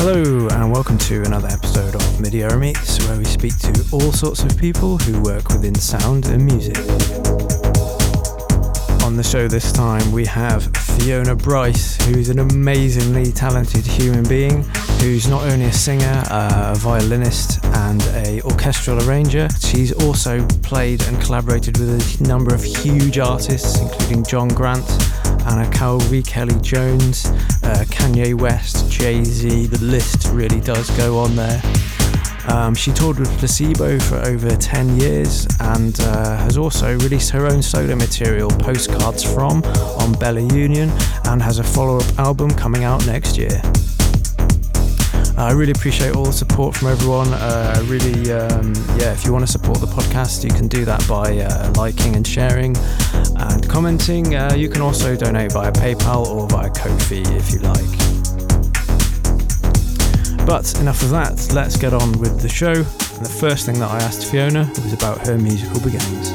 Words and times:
Hello, 0.00 0.46
and 0.52 0.70
welcome 0.70 0.96
to 0.96 1.22
another 1.24 1.48
episode 1.48 1.92
of 1.96 2.00
midierror 2.20 2.56
Meets, 2.56 3.04
where 3.08 3.18
we 3.18 3.24
speak 3.24 3.58
to 3.58 3.84
all 3.90 4.12
sorts 4.12 4.44
of 4.44 4.56
people 4.56 4.96
who 4.96 5.20
work 5.22 5.48
within 5.48 5.74
sound 5.74 6.26
and 6.26 6.46
music. 6.46 6.78
On 9.02 9.16
the 9.16 9.24
show 9.28 9.48
this 9.48 9.72
time, 9.72 10.12
we 10.12 10.24
have 10.24 10.72
Fiona 10.76 11.34
Brice, 11.34 12.00
who's 12.06 12.28
an 12.28 12.38
amazingly 12.38 13.32
talented 13.32 13.84
human 13.84 14.22
being 14.28 14.62
who's 15.00 15.26
not 15.26 15.42
only 15.42 15.64
a 15.64 15.72
singer, 15.72 16.22
a 16.30 16.76
violinist, 16.76 17.64
and 17.64 18.00
a 18.24 18.40
orchestral 18.42 19.02
arranger. 19.02 19.48
She's 19.60 19.92
also 20.04 20.46
played 20.62 21.02
and 21.08 21.20
collaborated 21.20 21.76
with 21.76 22.20
a 22.20 22.22
number 22.22 22.54
of 22.54 22.62
huge 22.62 23.18
artists, 23.18 23.80
including 23.80 24.24
John 24.24 24.46
Grant, 24.46 24.86
Anna 25.46 25.68
Calvi, 25.70 26.22
Kelly 26.22 26.58
Jones, 26.60 27.26
uh, 27.62 27.84
Kanye 27.88 28.34
West, 28.34 28.90
Jay 28.90 29.24
Z. 29.24 29.66
The 29.66 29.84
list 29.84 30.28
really 30.28 30.60
does 30.60 30.90
go 30.96 31.18
on 31.18 31.36
there. 31.36 31.62
Um, 32.48 32.74
she 32.74 32.92
toured 32.92 33.18
with 33.18 33.30
Placebo 33.38 33.98
for 33.98 34.16
over 34.16 34.56
10 34.56 34.98
years 34.98 35.46
and 35.60 35.98
uh, 36.00 36.36
has 36.38 36.56
also 36.56 36.94
released 36.98 37.30
her 37.30 37.46
own 37.46 37.62
solo 37.62 37.94
material, 37.94 38.48
Postcards 38.48 39.22
From, 39.22 39.62
on 39.64 40.12
Bella 40.12 40.40
Union, 40.40 40.90
and 41.24 41.42
has 41.42 41.58
a 41.58 41.64
follow 41.64 41.98
up 41.98 42.18
album 42.18 42.50
coming 42.50 42.84
out 42.84 43.04
next 43.06 43.36
year. 43.36 43.60
I 45.38 45.52
really 45.52 45.70
appreciate 45.70 46.16
all 46.16 46.24
the 46.24 46.32
support 46.32 46.76
from 46.76 46.88
everyone. 46.88 47.32
Uh, 47.32 47.80
really, 47.84 48.32
um, 48.32 48.74
yeah, 48.98 49.12
if 49.12 49.24
you 49.24 49.32
want 49.32 49.46
to 49.46 49.50
support 49.50 49.78
the 49.78 49.86
podcast, 49.86 50.42
you 50.42 50.50
can 50.50 50.66
do 50.66 50.84
that 50.84 51.06
by 51.08 51.38
uh, 51.38 51.72
liking 51.76 52.16
and 52.16 52.26
sharing 52.26 52.76
and 53.36 53.66
commenting. 53.68 54.34
Uh, 54.34 54.52
you 54.56 54.68
can 54.68 54.82
also 54.82 55.14
donate 55.14 55.52
via 55.52 55.70
PayPal 55.70 56.26
or 56.26 56.48
via 56.48 56.68
Ko-fi 56.70 57.22
if 57.36 57.52
you 57.52 57.60
like. 57.60 57.86
But 60.44 60.76
enough 60.80 61.02
of 61.02 61.10
that, 61.10 61.52
let's 61.54 61.76
get 61.76 61.94
on 61.94 62.18
with 62.18 62.40
the 62.42 62.48
show. 62.48 62.72
And 62.72 63.24
the 63.24 63.36
first 63.40 63.64
thing 63.64 63.78
that 63.78 63.90
I 63.90 63.98
asked 63.98 64.26
Fiona 64.26 64.68
was 64.74 64.92
about 64.92 65.24
her 65.24 65.38
musical 65.38 65.80
beginnings. 65.80 66.30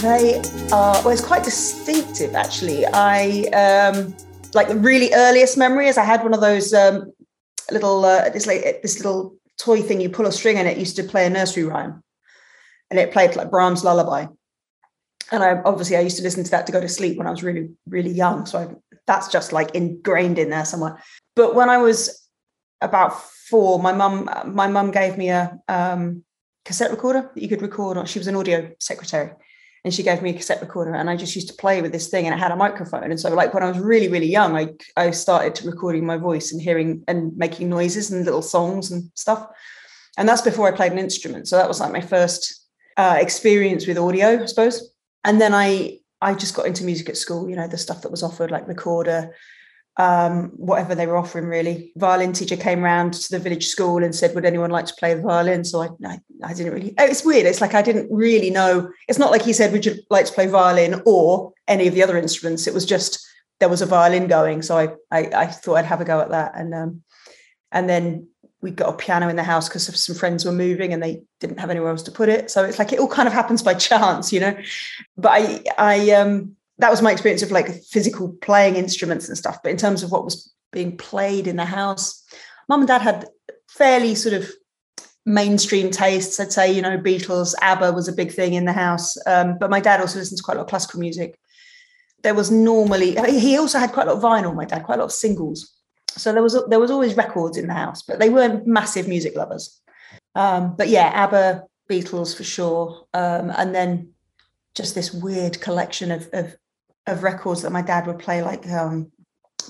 They 0.00 0.40
are, 0.72 0.94
well, 1.04 1.10
it's 1.10 1.24
quite 1.24 1.44
distinctive 1.44 2.34
actually. 2.34 2.86
I, 2.86 3.42
um, 3.52 4.14
like 4.54 4.68
the 4.68 4.76
really 4.76 5.12
earliest 5.14 5.56
memory 5.56 5.88
is 5.88 5.98
I 5.98 6.04
had 6.04 6.22
one 6.22 6.34
of 6.34 6.40
those 6.40 6.72
um, 6.74 7.12
little 7.70 8.04
uh, 8.04 8.28
this 8.30 8.46
like 8.46 8.82
this 8.82 8.96
little 8.98 9.36
toy 9.58 9.82
thing 9.82 10.00
you 10.00 10.10
pull 10.10 10.26
a 10.26 10.32
string 10.32 10.58
and 10.58 10.68
it 10.68 10.78
used 10.78 10.96
to 10.96 11.04
play 11.04 11.26
a 11.26 11.30
nursery 11.30 11.64
rhyme, 11.64 12.02
and 12.90 12.98
it 12.98 13.12
played 13.12 13.36
like 13.36 13.50
Brahms' 13.50 13.84
lullaby. 13.84 14.26
And 15.30 15.42
I 15.42 15.62
obviously 15.62 15.96
I 15.96 16.00
used 16.00 16.18
to 16.18 16.22
listen 16.22 16.44
to 16.44 16.50
that 16.50 16.66
to 16.66 16.72
go 16.72 16.80
to 16.80 16.88
sleep 16.88 17.16
when 17.16 17.26
I 17.26 17.30
was 17.30 17.42
really 17.42 17.70
really 17.86 18.10
young, 18.10 18.46
so 18.46 18.58
I, 18.58 18.68
that's 19.06 19.28
just 19.28 19.52
like 19.52 19.74
ingrained 19.74 20.38
in 20.38 20.50
there 20.50 20.64
somewhere. 20.64 21.02
But 21.34 21.54
when 21.54 21.70
I 21.70 21.78
was 21.78 22.28
about 22.80 23.20
four, 23.22 23.78
my 23.80 23.92
mum 23.92 24.28
my 24.46 24.66
mum 24.66 24.90
gave 24.90 25.16
me 25.16 25.30
a 25.30 25.58
um, 25.68 26.24
cassette 26.64 26.90
recorder 26.90 27.30
that 27.34 27.42
you 27.42 27.48
could 27.48 27.62
record 27.62 27.96
on. 27.96 28.06
She 28.06 28.18
was 28.18 28.28
an 28.28 28.36
audio 28.36 28.70
secretary 28.78 29.32
and 29.84 29.92
she 29.92 30.02
gave 30.02 30.22
me 30.22 30.30
a 30.30 30.34
cassette 30.34 30.60
recorder 30.60 30.94
and 30.94 31.10
I 31.10 31.16
just 31.16 31.34
used 31.34 31.48
to 31.48 31.54
play 31.54 31.82
with 31.82 31.90
this 31.90 32.08
thing 32.08 32.26
and 32.26 32.34
it 32.34 32.38
had 32.38 32.52
a 32.52 32.56
microphone. 32.56 33.10
And 33.10 33.18
so 33.18 33.34
like 33.34 33.52
when 33.52 33.64
I 33.64 33.68
was 33.68 33.80
really, 33.80 34.08
really 34.08 34.28
young, 34.28 34.56
I, 34.56 34.68
I 34.96 35.10
started 35.10 35.64
recording 35.64 36.06
my 36.06 36.16
voice 36.16 36.52
and 36.52 36.62
hearing 36.62 37.02
and 37.08 37.36
making 37.36 37.68
noises 37.68 38.10
and 38.10 38.24
little 38.24 38.42
songs 38.42 38.92
and 38.92 39.10
stuff. 39.14 39.46
And 40.16 40.28
that's 40.28 40.42
before 40.42 40.68
I 40.68 40.76
played 40.76 40.92
an 40.92 40.98
instrument. 40.98 41.48
So 41.48 41.56
that 41.56 41.68
was 41.68 41.80
like 41.80 41.92
my 41.92 42.00
first 42.00 42.68
uh, 42.96 43.18
experience 43.20 43.86
with 43.86 43.98
audio, 43.98 44.42
I 44.42 44.46
suppose. 44.46 44.92
And 45.24 45.40
then 45.40 45.54
I 45.54 45.98
I 46.20 46.34
just 46.34 46.54
got 46.54 46.66
into 46.66 46.84
music 46.84 47.08
at 47.08 47.16
school, 47.16 47.50
you 47.50 47.56
know, 47.56 47.66
the 47.66 47.76
stuff 47.76 48.02
that 48.02 48.10
was 48.10 48.22
offered, 48.22 48.52
like 48.52 48.68
recorder, 48.68 49.34
um, 49.98 50.50
whatever 50.56 50.94
they 50.94 51.06
were 51.06 51.16
offering 51.16 51.46
really. 51.46 51.92
Violin 51.96 52.32
teacher 52.32 52.56
came 52.56 52.82
round 52.82 53.12
to 53.14 53.30
the 53.30 53.38
village 53.38 53.66
school 53.66 54.02
and 54.02 54.14
said, 54.14 54.34
would 54.34 54.44
anyone 54.44 54.70
like 54.70 54.86
to 54.86 54.94
play 54.94 55.14
the 55.14 55.22
violin? 55.22 55.64
So 55.64 55.82
I, 55.82 55.88
I, 56.06 56.18
I, 56.42 56.54
didn't 56.54 56.72
really, 56.72 56.94
oh, 56.98 57.04
it's 57.04 57.24
weird. 57.24 57.46
It's 57.46 57.60
like, 57.60 57.74
I 57.74 57.82
didn't 57.82 58.10
really 58.10 58.50
know. 58.50 58.90
It's 59.08 59.18
not 59.18 59.30
like 59.30 59.42
he 59.42 59.52
said, 59.52 59.72
would 59.72 59.84
you 59.84 59.96
like 60.08 60.26
to 60.26 60.32
play 60.32 60.46
violin 60.46 61.02
or 61.04 61.52
any 61.68 61.88
of 61.88 61.94
the 61.94 62.02
other 62.02 62.16
instruments? 62.16 62.66
It 62.66 62.74
was 62.74 62.86
just, 62.86 63.26
there 63.60 63.68
was 63.68 63.82
a 63.82 63.86
violin 63.86 64.28
going. 64.28 64.62
So 64.62 64.78
I, 64.78 64.88
I, 65.10 65.30
I 65.34 65.46
thought 65.46 65.76
I'd 65.76 65.84
have 65.84 66.00
a 66.00 66.06
go 66.06 66.20
at 66.20 66.30
that. 66.30 66.52
And, 66.54 66.74
um, 66.74 67.02
and 67.70 67.88
then 67.88 68.28
we 68.62 68.70
got 68.70 68.94
a 68.94 68.96
piano 68.96 69.28
in 69.28 69.36
the 69.36 69.42
house 69.42 69.68
because 69.68 69.84
some 70.02 70.16
friends 70.16 70.44
were 70.44 70.52
moving 70.52 70.92
and 70.92 71.02
they 71.02 71.22
didn't 71.40 71.58
have 71.58 71.68
anywhere 71.68 71.90
else 71.90 72.02
to 72.04 72.12
put 72.12 72.28
it. 72.30 72.50
So 72.50 72.64
it's 72.64 72.78
like, 72.78 72.92
it 72.92 72.98
all 72.98 73.08
kind 73.08 73.26
of 73.26 73.34
happens 73.34 73.62
by 73.62 73.74
chance, 73.88 74.32
you 74.32 74.40
know, 74.40 74.56
but 75.18 75.32
I, 75.32 75.64
I, 75.76 76.10
um, 76.12 76.56
that 76.82 76.90
was 76.90 77.00
my 77.00 77.12
experience 77.12 77.42
of 77.42 77.52
like 77.52 77.82
physical 77.84 78.32
playing 78.42 78.74
instruments 78.74 79.28
and 79.28 79.38
stuff. 79.38 79.58
But 79.62 79.70
in 79.70 79.76
terms 79.76 80.02
of 80.02 80.10
what 80.10 80.24
was 80.24 80.52
being 80.72 80.96
played 80.96 81.46
in 81.46 81.56
the 81.56 81.64
house, 81.64 82.24
mum 82.68 82.80
and 82.80 82.88
dad 82.88 83.02
had 83.02 83.26
fairly 83.68 84.16
sort 84.16 84.34
of 84.34 84.50
mainstream 85.24 85.90
tastes. 85.90 86.40
I'd 86.40 86.52
say, 86.52 86.72
you 86.72 86.82
know, 86.82 86.98
Beatles, 86.98 87.54
ABBA 87.62 87.92
was 87.92 88.08
a 88.08 88.12
big 88.12 88.32
thing 88.32 88.54
in 88.54 88.64
the 88.64 88.72
house. 88.72 89.16
Um, 89.26 89.56
but 89.60 89.70
my 89.70 89.78
dad 89.78 90.00
also 90.00 90.18
listened 90.18 90.38
to 90.38 90.42
quite 90.42 90.54
a 90.54 90.58
lot 90.58 90.64
of 90.64 90.70
classical 90.70 90.98
music. 90.98 91.38
There 92.24 92.34
was 92.34 92.50
normally 92.50 93.16
he 93.30 93.56
also 93.58 93.78
had 93.78 93.92
quite 93.92 94.08
a 94.08 94.12
lot 94.12 94.16
of 94.16 94.22
vinyl. 94.22 94.54
My 94.54 94.64
dad 94.64 94.84
quite 94.84 94.96
a 94.96 94.98
lot 94.98 95.06
of 95.06 95.12
singles. 95.12 95.72
So 96.10 96.32
there 96.32 96.42
was 96.42 96.60
there 96.68 96.80
was 96.80 96.90
always 96.90 97.16
records 97.16 97.56
in 97.56 97.68
the 97.68 97.74
house, 97.74 98.02
but 98.02 98.18
they 98.18 98.28
weren't 98.28 98.66
massive 98.66 99.06
music 99.06 99.36
lovers. 99.36 99.80
Um, 100.34 100.74
but 100.76 100.88
yeah, 100.88 101.10
ABBA, 101.14 101.64
Beatles 101.88 102.36
for 102.36 102.44
sure, 102.44 103.06
um, 103.14 103.52
and 103.56 103.74
then 103.74 104.12
just 104.74 104.94
this 104.94 105.12
weird 105.12 105.60
collection 105.60 106.10
of, 106.10 106.28
of 106.32 106.56
of 107.06 107.22
records 107.22 107.62
that 107.62 107.72
my 107.72 107.82
dad 107.82 108.06
would 108.06 108.18
play, 108.18 108.42
like 108.42 108.68
um, 108.68 109.10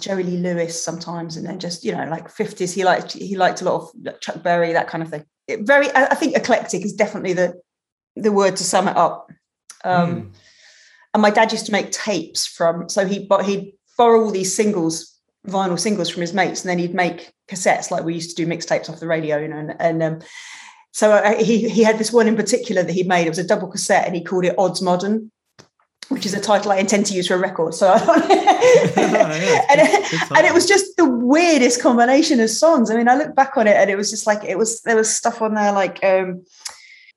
Jerry 0.00 0.22
Lee 0.22 0.38
Lewis 0.38 0.82
sometimes, 0.82 1.36
and 1.36 1.46
then 1.46 1.58
just 1.58 1.84
you 1.84 1.92
know 1.92 2.04
like 2.06 2.28
fifties. 2.28 2.74
He 2.74 2.84
liked 2.84 3.12
he 3.12 3.36
liked 3.36 3.62
a 3.62 3.64
lot 3.64 3.82
of 3.82 4.20
Chuck 4.20 4.42
Berry, 4.42 4.72
that 4.72 4.88
kind 4.88 5.02
of 5.02 5.10
thing. 5.10 5.24
It 5.48 5.66
very, 5.66 5.88
I 5.94 6.14
think 6.14 6.36
eclectic 6.36 6.84
is 6.84 6.92
definitely 6.92 7.32
the 7.32 7.60
the 8.16 8.32
word 8.32 8.56
to 8.56 8.64
sum 8.64 8.88
it 8.88 8.96
up. 8.96 9.30
Um, 9.84 10.14
mm. 10.14 10.34
And 11.14 11.22
my 11.22 11.30
dad 11.30 11.52
used 11.52 11.66
to 11.66 11.72
make 11.72 11.90
tapes 11.90 12.46
from, 12.46 12.88
so 12.88 13.06
he 13.06 13.26
but 13.26 13.44
he'd 13.44 13.74
borrow 13.98 14.22
all 14.22 14.30
these 14.30 14.54
singles, 14.54 15.18
vinyl 15.46 15.78
singles 15.78 16.08
from 16.08 16.22
his 16.22 16.32
mates, 16.32 16.62
and 16.62 16.70
then 16.70 16.78
he'd 16.78 16.94
make 16.94 17.32
cassettes 17.48 17.90
like 17.90 18.04
we 18.04 18.14
used 18.14 18.34
to 18.34 18.44
do 18.44 18.50
mixtapes 18.50 18.88
off 18.88 19.00
the 19.00 19.06
radio, 19.06 19.38
you 19.38 19.48
know, 19.48 19.58
and, 19.58 19.76
and 19.78 20.02
um, 20.02 20.18
so 20.92 21.12
I, 21.12 21.42
he 21.42 21.68
he 21.68 21.82
had 21.82 21.98
this 21.98 22.12
one 22.12 22.28
in 22.28 22.36
particular 22.36 22.82
that 22.82 22.92
he 22.92 23.02
made. 23.02 23.26
It 23.26 23.30
was 23.30 23.38
a 23.38 23.44
double 23.44 23.68
cassette, 23.68 24.06
and 24.06 24.14
he 24.14 24.24
called 24.24 24.44
it 24.44 24.58
Odds 24.58 24.80
Modern 24.80 25.30
which 26.12 26.26
is 26.26 26.34
a 26.34 26.40
title 26.40 26.72
I 26.72 26.76
intend 26.76 27.06
to 27.06 27.14
use 27.14 27.28
for 27.28 27.34
a 27.34 27.38
record. 27.38 27.74
So, 27.74 27.92
and, 27.92 28.02
it, 28.06 30.30
and 30.30 30.46
it 30.46 30.54
was 30.54 30.66
just 30.66 30.96
the 30.96 31.08
weirdest 31.08 31.80
combination 31.80 32.40
of 32.40 32.50
songs. 32.50 32.90
I 32.90 32.96
mean, 32.96 33.08
I 33.08 33.16
look 33.16 33.34
back 33.34 33.56
on 33.56 33.66
it 33.66 33.76
and 33.76 33.90
it 33.90 33.96
was 33.96 34.10
just 34.10 34.26
like 34.26 34.44
it 34.44 34.58
was. 34.58 34.82
There 34.82 34.96
was 34.96 35.14
stuff 35.14 35.42
on 35.42 35.54
there 35.54 35.72
like, 35.72 36.02
um, 36.04 36.44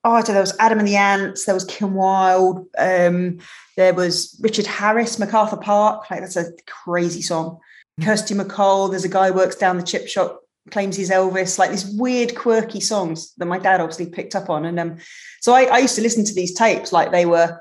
oh, 0.04 0.12
I 0.12 0.20
don't 0.20 0.28
know, 0.28 0.34
there 0.34 0.42
was 0.42 0.56
Adam 0.58 0.78
and 0.78 0.88
the 0.88 0.96
Ants. 0.96 1.44
There 1.44 1.54
was 1.54 1.64
Kim 1.64 1.94
Wilde. 1.94 2.66
Um, 2.78 3.38
there 3.76 3.94
was 3.94 4.38
Richard 4.42 4.66
Harris, 4.66 5.18
MacArthur 5.18 5.56
Park. 5.56 6.10
Like 6.10 6.20
that's 6.20 6.36
a 6.36 6.52
crazy 6.66 7.22
song. 7.22 7.58
Mm. 8.00 8.04
Kirsty 8.04 8.34
MacColl. 8.34 8.90
There's 8.90 9.04
a 9.04 9.08
guy 9.08 9.28
who 9.28 9.34
works 9.34 9.56
down 9.56 9.76
the 9.76 9.82
chip 9.82 10.08
shop 10.08 10.42
claims 10.70 10.96
he's 10.96 11.10
Elvis, 11.10 11.58
like 11.58 11.70
these 11.70 11.86
weird, 11.86 12.34
quirky 12.34 12.80
songs 12.80 13.32
that 13.34 13.46
my 13.46 13.58
dad 13.58 13.80
obviously 13.80 14.06
picked 14.06 14.34
up 14.34 14.50
on. 14.50 14.64
And 14.64 14.80
um, 14.80 14.96
so 15.40 15.54
I, 15.54 15.64
I, 15.64 15.78
used 15.78 15.94
to 15.96 16.02
listen 16.02 16.24
to 16.24 16.34
these 16.34 16.54
tapes 16.54 16.92
like 16.92 17.12
they 17.12 17.26
were 17.26 17.60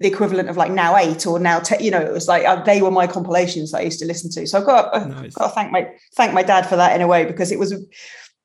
the 0.00 0.06
equivalent 0.08 0.48
of 0.48 0.56
like 0.56 0.70
now 0.70 0.96
eight 0.96 1.26
or 1.26 1.38
now 1.38 1.58
ten. 1.58 1.82
you 1.82 1.90
know 1.90 2.00
it 2.00 2.12
was 2.12 2.28
like 2.28 2.44
uh, 2.44 2.62
they 2.62 2.80
were 2.82 2.90
my 2.90 3.06
compilations 3.06 3.72
that 3.72 3.78
I 3.78 3.82
used 3.82 3.98
to 4.00 4.06
listen 4.06 4.30
to 4.32 4.46
so 4.46 4.58
I've 4.58 4.66
got, 4.66 4.94
uh, 4.94 5.06
nice. 5.06 5.34
got 5.34 5.48
to 5.48 5.54
thank 5.54 5.72
my 5.72 5.90
thank 6.14 6.32
my 6.32 6.42
dad 6.42 6.66
for 6.66 6.76
that 6.76 6.94
in 6.94 7.02
a 7.02 7.06
way 7.06 7.24
because 7.24 7.50
it 7.50 7.58
was 7.58 7.74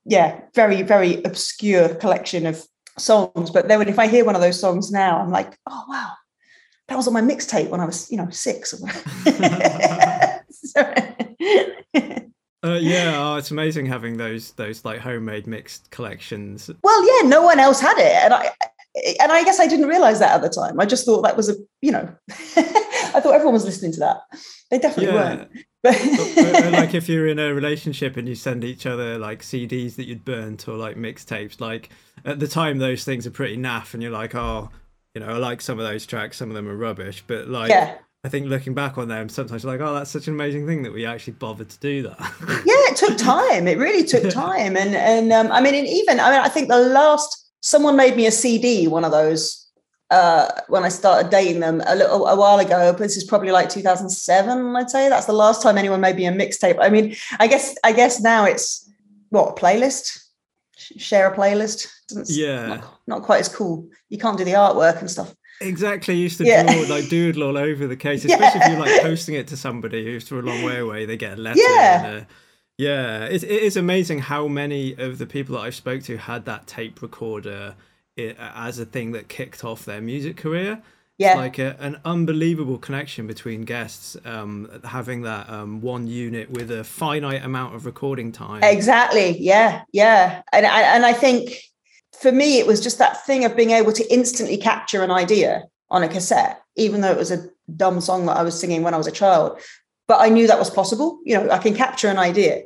yeah 0.06 0.42
very 0.56 0.82
very 0.82 1.24
obscure 1.24 1.94
collection 1.96 2.46
of 2.46 2.64
songs 2.98 3.52
but 3.52 3.68
then 3.68 3.88
if 3.88 4.00
I 4.00 4.08
hear 4.08 4.26
one 4.26 4.36
of 4.36 4.42
those 4.42 4.60
songs 4.60 4.92
now 4.92 5.20
I'm 5.20 5.32
like 5.32 5.58
oh 5.70 5.84
wow 5.88 6.12
that 6.88 6.96
was 6.96 7.08
on 7.08 7.14
my 7.14 7.22
mixtape 7.22 7.70
when 7.70 7.80
I 7.82 7.86
was 7.86 8.12
you 8.12 8.18
know 8.18 8.30
six 8.30 8.74
Uh, 12.64 12.80
yeah, 12.82 13.16
oh, 13.18 13.36
it's 13.36 13.52
amazing 13.52 13.86
having 13.86 14.16
those 14.16 14.54
those 14.54 14.86
like 14.86 14.98
homemade 14.98 15.48
mixed 15.48 15.92
collections. 15.92 16.72
Well, 16.82 17.22
yeah, 17.22 17.28
no 17.28 17.42
one 17.42 17.60
else 17.60 17.82
had 17.82 17.98
it, 17.98 18.16
and 18.24 18.34
I 18.34 18.52
and 18.96 19.32
I 19.32 19.44
guess 19.44 19.60
I 19.60 19.68
didn't 19.68 19.88
realize 19.88 20.20
that 20.20 20.36
at 20.36 20.42
the 20.42 20.50
time. 20.50 20.80
I 20.80 20.86
just 20.86 21.06
thought 21.06 21.24
that 21.24 21.36
was 21.36 21.50
a, 21.50 21.56
you 21.82 21.92
know, 21.92 22.14
I 22.30 23.20
thought 23.20 23.34
everyone 23.34 23.54
was 23.54 23.66
listening 23.66 23.92
to 23.94 24.00
that. 24.02 24.22
They 24.70 24.80
definitely 24.80 25.14
yeah. 25.14 25.36
weren't. 25.36 25.52
But, 25.84 26.72
like 26.72 26.94
if 26.94 27.10
you're 27.10 27.28
in 27.28 27.40
a 27.40 27.54
relationship 27.54 28.16
and 28.16 28.26
you 28.26 28.36
send 28.36 28.64
each 28.64 28.86
other 28.86 29.18
like 29.18 29.42
CDs 29.42 29.98
that 29.98 30.06
you'd 30.06 30.24
burnt 30.24 30.66
or 30.70 30.78
like 30.78 30.96
mixtapes, 30.96 31.60
like 31.60 31.90
at 32.24 32.40
the 32.40 32.48
time 32.48 32.78
those 32.78 33.04
things 33.04 33.28
are 33.28 33.32
pretty 33.32 33.58
naff, 33.58 33.94
and 33.94 34.02
you're 34.02 34.10
like, 34.10 34.34
oh, 34.34 34.70
you 35.14 35.20
know, 35.20 35.28
I 35.28 35.38
like 35.40 35.60
some 35.60 35.80
of 35.80 35.86
those 35.86 36.06
tracks, 36.06 36.38
some 36.38 36.48
of 36.48 36.56
them 36.56 36.70
are 36.70 36.78
rubbish, 36.78 37.26
but 37.28 37.50
like. 37.50 37.70
Yeah. 37.70 37.98
I 38.26 38.30
think 38.30 38.48
looking 38.48 38.74
back 38.74 38.98
on 38.98 39.10
them, 39.10 39.28
sometimes 39.28 39.64
you're 39.64 39.74
like, 39.74 39.86
oh, 39.86 39.94
that's 39.96 40.10
such 40.10 40.30
an 40.30 40.34
amazing 40.34 40.66
thing 40.66 40.84
that 40.84 40.94
we 40.94 41.06
actually 41.06 41.34
bothered 41.34 41.68
to 41.68 41.80
do 41.80 42.04
that. 42.04 42.18
yeah, 42.66 42.90
it 42.90 42.96
took 42.96 43.18
time. 43.18 43.68
It 43.68 43.78
really 43.78 44.06
took 44.06 44.30
time, 44.30 44.78
and 44.78 44.96
and 44.96 45.34
um, 45.34 45.52
I 45.52 45.60
mean, 45.60 45.76
and 45.76 45.86
even 45.86 46.22
I 46.22 46.32
mean, 46.32 46.40
I 46.40 46.48
think 46.48 46.70
the 46.70 46.80
last 46.80 47.43
someone 47.64 47.96
made 47.96 48.16
me 48.16 48.28
a 48.28 48.32
CD, 48.32 48.88
one 48.88 49.06
of 49.06 49.12
those 49.12 49.68
uh, 50.12 50.48
when 50.68 50.84
I 50.84 50.90
started 50.90 51.32
dating 51.32 51.62
them 51.62 51.82
a 51.88 51.96
little 51.96 52.28
a 52.28 52.36
while 52.36 52.60
ago. 52.60 52.92
This 52.92 53.18
is 53.18 53.24
probably 53.24 53.52
like 53.52 53.70
2007, 53.70 54.76
I'd 54.76 54.90
say. 54.90 55.10
That's 55.10 55.26
the 55.26 55.34
last 55.34 55.64
time 55.64 55.78
anyone 55.78 56.02
made 56.02 56.18
me 56.18 56.28
a 56.28 56.32
mixtape. 56.32 56.78
I 56.80 56.90
mean, 56.90 57.16
I 57.40 57.48
guess 57.48 57.76
I 57.84 57.94
guess 57.94 58.22
now 58.22 58.46
it's 58.46 58.88
what 59.30 59.50
a 59.50 59.54
playlist. 59.62 60.20
Share 60.78 61.32
a 61.32 61.36
playlist. 61.36 61.88
It's 62.12 62.38
yeah, 62.38 62.68
not, 62.68 63.00
not, 63.08 63.24
quite 63.24 63.40
as 63.40 63.50
cool. 63.50 63.90
You 64.10 64.18
can't 64.18 64.38
do 64.38 64.44
the 64.44 64.52
artwork 64.52 65.00
and 65.00 65.10
stuff. 65.10 65.34
Exactly, 65.62 66.16
you 66.16 66.24
used 66.24 66.38
to 66.40 66.46
yeah. 66.46 66.64
draw 66.64 66.94
like 66.94 67.08
doodle 67.08 67.44
all 67.44 67.58
over 67.58 67.88
the 67.88 67.96
case, 67.96 68.26
especially 68.26 68.60
yeah. 68.60 68.66
if 68.66 68.72
you're 68.72 68.86
like 68.86 69.02
posting 69.02 69.36
it 69.36 69.48
to 69.48 69.58
somebody 69.58 70.04
who's 70.04 70.28
from 70.28 70.40
a 70.40 70.42
long 70.42 70.64
way 70.64 70.80
away. 70.80 71.06
They 71.06 71.16
get 71.16 71.38
a 71.38 71.42
letter. 71.42 71.60
Yeah. 71.60 72.26
Yeah, 72.78 73.26
it, 73.26 73.44
it 73.44 73.64
is 73.64 73.78
amazing 73.78 74.20
how 74.20 74.48
many 74.48 74.94
of 74.94 75.18
the 75.18 75.26
people 75.26 75.56
that 75.56 75.62
I've 75.62 75.76
spoke 75.76 76.04
to 76.04 76.18
had 76.18 76.46
that 76.46 76.68
tape 76.68 77.02
recorder 77.02 77.76
as 78.18 78.80
a 78.80 78.86
thing 78.86 79.12
that 79.12 79.28
kicked 79.28 79.64
off 79.64 79.86
their 79.86 80.02
music 80.02 80.38
career. 80.38 80.82
Yeah, 81.20 81.36
like 81.36 81.60
a, 81.60 81.78
an 81.80 82.02
unbelievable 82.06 82.80
connection 82.80 83.28
between 83.28 83.62
guests 83.62 84.18
um, 84.26 84.68
having 84.84 85.22
that 85.22 85.48
um, 85.48 85.80
one 85.80 86.08
unit 86.08 86.50
with 86.50 86.72
a 86.72 86.84
finite 86.84 87.46
amount 87.46 87.76
of 87.76 87.86
recording 87.86 88.32
time. 88.32 88.64
Exactly. 88.64 89.38
Yeah, 89.38 89.84
yeah, 89.94 90.42
and 90.52 90.66
I, 90.66 90.82
and 90.82 91.06
I 91.06 91.14
think 91.14 91.56
for 92.20 92.32
me 92.32 92.58
it 92.58 92.66
was 92.66 92.82
just 92.82 92.98
that 92.98 93.24
thing 93.26 93.46
of 93.46 93.56
being 93.56 93.72
able 93.72 93.92
to 93.94 94.12
instantly 94.12 94.58
capture 94.58 95.04
an 95.04 95.12
idea 95.12 95.64
on 95.92 96.02
a 96.02 96.08
cassette, 96.08 96.64
even 96.76 97.02
though 97.02 97.12
it 97.12 97.18
was 97.18 97.32
a 97.32 97.48
dumb 97.78 98.02
song 98.02 98.26
that 98.26 98.36
I 98.36 98.42
was 98.42 98.60
singing 98.60 98.82
when 98.82 98.96
I 98.96 98.98
was 98.98 99.08
a 99.08 99.12
child. 99.12 99.60
But 100.14 100.22
I 100.22 100.30
knew 100.30 100.46
that 100.46 100.60
was 100.60 100.70
possible. 100.70 101.20
You 101.26 101.34
know, 101.36 101.50
I 101.50 101.58
can 101.58 101.74
capture 101.74 102.08
an 102.08 102.20
idea. 102.20 102.66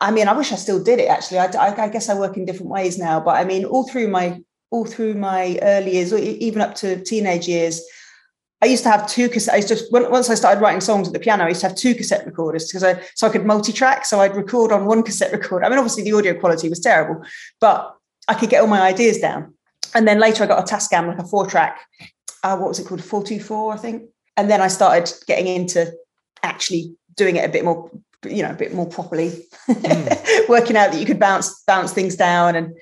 I 0.00 0.10
mean, 0.10 0.28
I 0.28 0.32
wish 0.32 0.50
I 0.50 0.56
still 0.56 0.82
did 0.82 0.98
it. 0.98 1.08
Actually, 1.10 1.40
I, 1.40 1.48
I, 1.66 1.82
I 1.84 1.88
guess 1.90 2.08
I 2.08 2.14
work 2.14 2.38
in 2.38 2.46
different 2.46 2.70
ways 2.70 2.96
now. 2.96 3.20
But 3.20 3.36
I 3.36 3.44
mean, 3.44 3.66
all 3.66 3.86
through 3.86 4.08
my 4.08 4.40
all 4.70 4.86
through 4.86 5.12
my 5.12 5.58
early 5.60 5.92
years, 5.96 6.10
even 6.14 6.62
up 6.62 6.74
to 6.76 7.04
teenage 7.04 7.46
years, 7.46 7.82
I 8.62 8.66
used 8.74 8.82
to 8.84 8.88
have 8.88 9.06
two 9.06 9.28
cassette. 9.28 9.56
I 9.56 9.60
to 9.60 9.76
once 9.90 10.30
I 10.30 10.36
started 10.36 10.62
writing 10.62 10.80
songs 10.80 11.06
at 11.06 11.12
the 11.12 11.20
piano, 11.20 11.44
I 11.44 11.48
used 11.48 11.60
to 11.60 11.68
have 11.68 11.76
two 11.76 11.94
cassette 11.94 12.24
recorders 12.24 12.66
because 12.66 12.82
I 12.82 13.02
so 13.14 13.26
I 13.26 13.30
could 13.30 13.44
multi-track. 13.44 14.06
So 14.06 14.20
I'd 14.22 14.34
record 14.34 14.72
on 14.72 14.86
one 14.86 15.02
cassette 15.02 15.32
recorder. 15.32 15.66
I 15.66 15.68
mean, 15.68 15.78
obviously 15.78 16.04
the 16.04 16.14
audio 16.14 16.32
quality 16.32 16.70
was 16.70 16.80
terrible, 16.80 17.22
but 17.60 17.94
I 18.26 18.32
could 18.32 18.48
get 18.48 18.62
all 18.62 18.68
my 18.68 18.80
ideas 18.80 19.18
down. 19.18 19.52
And 19.94 20.08
then 20.08 20.18
later 20.18 20.44
I 20.44 20.46
got 20.46 20.64
a 20.66 20.74
Tascam, 20.74 21.08
like 21.08 21.18
a 21.18 21.24
four-track. 21.24 21.78
Uh, 22.42 22.56
what 22.56 22.68
was 22.68 22.78
it 22.78 22.86
called? 22.86 23.04
Four 23.04 23.22
two 23.22 23.38
four, 23.38 23.74
I 23.74 23.76
think. 23.76 24.04
And 24.38 24.48
then 24.50 24.62
I 24.62 24.68
started 24.68 25.12
getting 25.26 25.46
into 25.46 25.92
actually 26.42 26.94
doing 27.16 27.36
it 27.36 27.44
a 27.44 27.52
bit 27.52 27.64
more, 27.64 27.90
you 28.24 28.42
know, 28.42 28.50
a 28.50 28.54
bit 28.54 28.74
more 28.74 28.86
properly, 28.86 29.44
mm. 29.68 30.48
working 30.48 30.76
out 30.76 30.92
that 30.92 31.00
you 31.00 31.06
could 31.06 31.18
bounce 31.18 31.62
bounce 31.66 31.92
things 31.92 32.16
down 32.16 32.56
and 32.56 32.74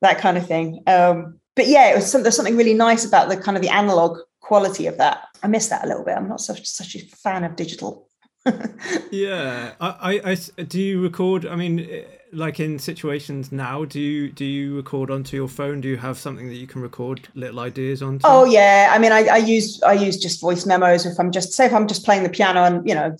that 0.00 0.18
kind 0.18 0.36
of 0.36 0.46
thing. 0.46 0.82
Um, 0.86 1.38
but 1.56 1.66
yeah, 1.66 1.90
it 1.90 1.96
was 1.96 2.10
some, 2.10 2.22
there's 2.22 2.36
something 2.36 2.56
really 2.56 2.74
nice 2.74 3.04
about 3.04 3.28
the 3.28 3.36
kind 3.36 3.56
of 3.56 3.62
the 3.62 3.68
analog 3.68 4.18
quality 4.40 4.86
of 4.86 4.96
that. 4.98 5.24
I 5.42 5.48
miss 5.48 5.68
that 5.68 5.84
a 5.84 5.88
little 5.88 6.04
bit. 6.04 6.16
I'm 6.16 6.28
not 6.28 6.40
such 6.40 6.64
such 6.66 6.94
a 6.94 7.00
fan 7.00 7.44
of 7.44 7.56
digital. 7.56 8.08
yeah, 9.10 9.72
I, 9.80 10.20
I, 10.24 10.36
I, 10.58 10.62
do 10.62 10.80
you 10.80 11.02
record? 11.02 11.46
I 11.46 11.56
mean, 11.56 11.80
eh, 11.80 12.04
like 12.32 12.60
in 12.60 12.78
situations 12.78 13.52
now, 13.52 13.84
do 13.84 14.00
you 14.00 14.30
do 14.30 14.44
you 14.44 14.76
record 14.76 15.10
onto 15.10 15.36
your 15.36 15.48
phone? 15.48 15.80
Do 15.80 15.88
you 15.88 15.96
have 15.96 16.18
something 16.18 16.48
that 16.48 16.54
you 16.56 16.66
can 16.66 16.82
record 16.82 17.28
little 17.34 17.60
ideas 17.60 18.02
onto? 18.02 18.26
Oh 18.26 18.44
yeah, 18.44 18.90
I 18.92 18.98
mean, 18.98 19.12
I, 19.12 19.26
I 19.26 19.36
use 19.38 19.82
I 19.82 19.94
use 19.94 20.18
just 20.18 20.40
voice 20.40 20.66
memos. 20.66 21.06
If 21.06 21.18
I'm 21.18 21.30
just 21.30 21.52
say 21.52 21.66
if 21.66 21.72
I'm 21.72 21.86
just 21.86 22.04
playing 22.04 22.22
the 22.22 22.28
piano 22.28 22.64
and 22.64 22.86
you 22.88 22.94
know 22.94 23.16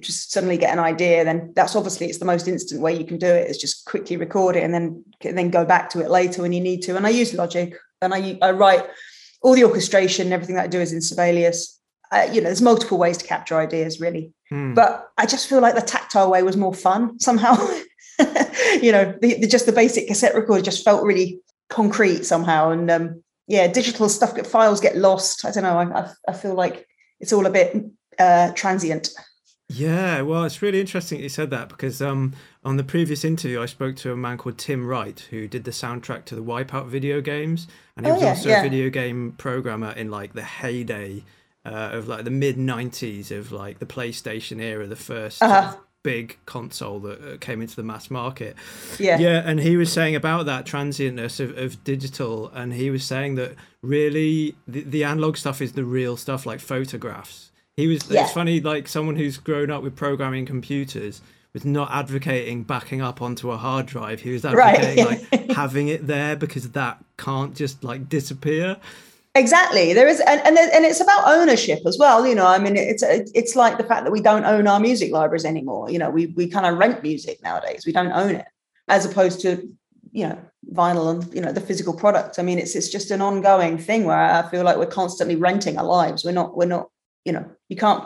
just 0.00 0.32
suddenly 0.32 0.56
get 0.56 0.72
an 0.72 0.78
idea, 0.78 1.24
then 1.24 1.52
that's 1.54 1.74
obviously 1.74 2.06
it's 2.06 2.18
the 2.18 2.24
most 2.24 2.46
instant 2.46 2.80
way 2.80 2.96
you 2.96 3.04
can 3.04 3.18
do 3.18 3.26
it 3.26 3.50
is 3.50 3.58
just 3.58 3.84
quickly 3.86 4.16
record 4.16 4.56
it 4.56 4.62
and 4.62 4.72
then 4.72 5.04
and 5.22 5.36
then 5.36 5.50
go 5.50 5.64
back 5.64 5.90
to 5.90 6.00
it 6.00 6.10
later 6.10 6.42
when 6.42 6.52
you 6.52 6.60
need 6.60 6.82
to. 6.82 6.96
And 6.96 7.06
I 7.06 7.10
use 7.10 7.34
Logic 7.34 7.74
and 8.02 8.14
I 8.14 8.38
I 8.42 8.50
write 8.50 8.86
all 9.42 9.54
the 9.54 9.64
orchestration, 9.64 10.32
everything 10.32 10.56
that 10.56 10.64
I 10.64 10.68
do 10.68 10.80
is 10.80 10.92
in 10.92 11.00
Sibelius. 11.00 11.78
Uh, 12.10 12.28
you 12.32 12.40
know, 12.40 12.46
there's 12.46 12.62
multiple 12.62 12.98
ways 12.98 13.18
to 13.18 13.26
capture 13.26 13.58
ideas, 13.58 14.00
really. 14.00 14.32
Hmm. 14.48 14.74
But 14.74 15.08
I 15.18 15.26
just 15.26 15.48
feel 15.48 15.60
like 15.60 15.74
the 15.74 15.82
tactile 15.82 16.30
way 16.30 16.42
was 16.42 16.56
more 16.56 16.74
fun 16.74 17.18
somehow. 17.18 17.56
you 18.82 18.92
know, 18.92 19.14
the, 19.20 19.40
the, 19.40 19.46
just 19.46 19.66
the 19.66 19.72
basic 19.72 20.08
cassette 20.08 20.34
recorder 20.34 20.62
just 20.62 20.84
felt 20.84 21.04
really 21.04 21.40
concrete 21.68 22.24
somehow. 22.24 22.70
And 22.70 22.90
um, 22.90 23.22
yeah, 23.46 23.66
digital 23.66 24.08
stuff, 24.08 24.38
files 24.46 24.80
get 24.80 24.96
lost. 24.96 25.44
I 25.44 25.50
don't 25.50 25.64
know. 25.64 25.78
I, 25.78 26.00
I, 26.00 26.10
I 26.28 26.32
feel 26.32 26.54
like 26.54 26.86
it's 27.20 27.32
all 27.32 27.46
a 27.46 27.50
bit 27.50 27.76
uh, 28.18 28.52
transient. 28.52 29.10
Yeah, 29.68 30.20
well, 30.20 30.44
it's 30.44 30.60
really 30.60 30.80
interesting 30.80 31.20
you 31.20 31.30
said 31.30 31.50
that 31.50 31.70
because 31.70 32.02
um, 32.02 32.34
on 32.64 32.76
the 32.76 32.84
previous 32.84 33.24
interview, 33.24 33.62
I 33.62 33.66
spoke 33.66 33.96
to 33.96 34.12
a 34.12 34.16
man 34.16 34.36
called 34.36 34.58
Tim 34.58 34.86
Wright 34.86 35.18
who 35.30 35.48
did 35.48 35.64
the 35.64 35.70
soundtrack 35.70 36.26
to 36.26 36.34
the 36.34 36.42
Wipeout 36.42 36.86
video 36.88 37.22
games, 37.22 37.66
and 37.96 38.04
he 38.04 38.12
oh, 38.12 38.14
was 38.14 38.22
yeah, 38.22 38.28
also 38.28 38.48
yeah. 38.50 38.60
a 38.60 38.62
video 38.62 38.90
game 38.90 39.32
programmer 39.38 39.92
in 39.92 40.10
like 40.10 40.34
the 40.34 40.42
heyday 40.42 41.24
uh, 41.64 41.90
of 41.92 42.08
like 42.08 42.24
the 42.24 42.30
mid 42.30 42.56
'90s 42.56 43.30
of 43.30 43.52
like 43.52 43.78
the 43.78 43.86
PlayStation 43.86 44.60
era, 44.60 44.86
the 44.86 44.96
1st 44.96 45.40
uh-huh. 45.40 45.76
Big 46.04 46.38
console 46.46 47.00
that 47.00 47.20
uh, 47.20 47.36
came 47.38 47.60
into 47.60 47.74
the 47.74 47.82
mass 47.82 48.12
market. 48.12 48.54
Yeah, 49.00 49.18
yeah, 49.18 49.42
and 49.44 49.58
he 49.58 49.76
was 49.76 49.92
saying 49.92 50.14
about 50.14 50.46
that 50.46 50.64
transientness 50.64 51.40
of, 51.40 51.58
of 51.58 51.82
digital, 51.82 52.48
and 52.54 52.74
he 52.74 52.90
was 52.90 53.04
saying 53.04 53.34
that 53.34 53.56
really 53.82 54.54
the, 54.68 54.82
the 54.82 55.02
analog 55.02 55.36
stuff 55.36 55.60
is 55.60 55.72
the 55.72 55.84
real 55.84 56.16
stuff, 56.16 56.46
like 56.46 56.60
photographs 56.60 57.50
he 57.76 57.88
was. 57.88 58.08
Yeah. 58.08 58.22
It's 58.22 58.32
funny, 58.32 58.60
like 58.60 58.88
someone 58.88 59.16
who's 59.16 59.38
grown 59.38 59.70
up 59.70 59.82
with 59.82 59.96
programming 59.96 60.46
computers 60.46 61.20
was 61.52 61.64
not 61.64 61.90
advocating 61.92 62.62
backing 62.64 63.00
up 63.00 63.20
onto 63.20 63.50
a 63.50 63.56
hard 63.56 63.86
drive. 63.86 64.20
He 64.20 64.30
was 64.30 64.44
advocating 64.44 65.04
right. 65.04 65.32
like 65.32 65.50
having 65.56 65.88
it 65.88 66.06
there 66.06 66.36
because 66.36 66.70
that 66.70 67.02
can't 67.16 67.54
just 67.54 67.82
like 67.84 68.08
disappear. 68.08 68.76
Exactly. 69.36 69.92
There 69.92 70.06
is, 70.06 70.20
and 70.20 70.40
and, 70.42 70.56
and 70.56 70.84
it's 70.84 71.00
about 71.00 71.26
ownership 71.26 71.80
as 71.86 71.98
well. 71.98 72.26
You 72.26 72.36
know, 72.36 72.46
I 72.46 72.58
mean, 72.58 72.76
it's 72.76 73.02
it's 73.02 73.56
like 73.56 73.78
the 73.78 73.84
fact 73.84 74.04
that 74.04 74.12
we 74.12 74.20
don't 74.20 74.44
own 74.44 74.68
our 74.68 74.78
music 74.78 75.10
libraries 75.10 75.44
anymore. 75.44 75.90
You 75.90 75.98
know, 75.98 76.10
we 76.10 76.26
we 76.26 76.48
kind 76.48 76.66
of 76.66 76.78
rent 76.78 77.02
music 77.02 77.42
nowadays. 77.42 77.84
We 77.84 77.92
don't 77.92 78.12
own 78.12 78.36
it, 78.36 78.46
as 78.88 79.04
opposed 79.04 79.40
to 79.40 79.68
you 80.12 80.28
know 80.28 80.38
vinyl 80.72 81.10
and 81.10 81.34
you 81.34 81.40
know 81.40 81.50
the 81.50 81.60
physical 81.60 81.94
product. 81.94 82.38
I 82.38 82.42
mean, 82.42 82.60
it's 82.60 82.76
it's 82.76 82.88
just 82.88 83.10
an 83.10 83.20
ongoing 83.20 83.76
thing 83.76 84.04
where 84.04 84.16
I 84.16 84.48
feel 84.50 84.62
like 84.62 84.76
we're 84.76 84.86
constantly 84.86 85.34
renting 85.34 85.78
our 85.78 85.84
lives. 85.84 86.24
We're 86.24 86.30
not 86.30 86.56
we're 86.56 86.66
not 86.66 86.88
you 87.24 87.32
know 87.32 87.44
you 87.68 87.76
can't 87.76 88.04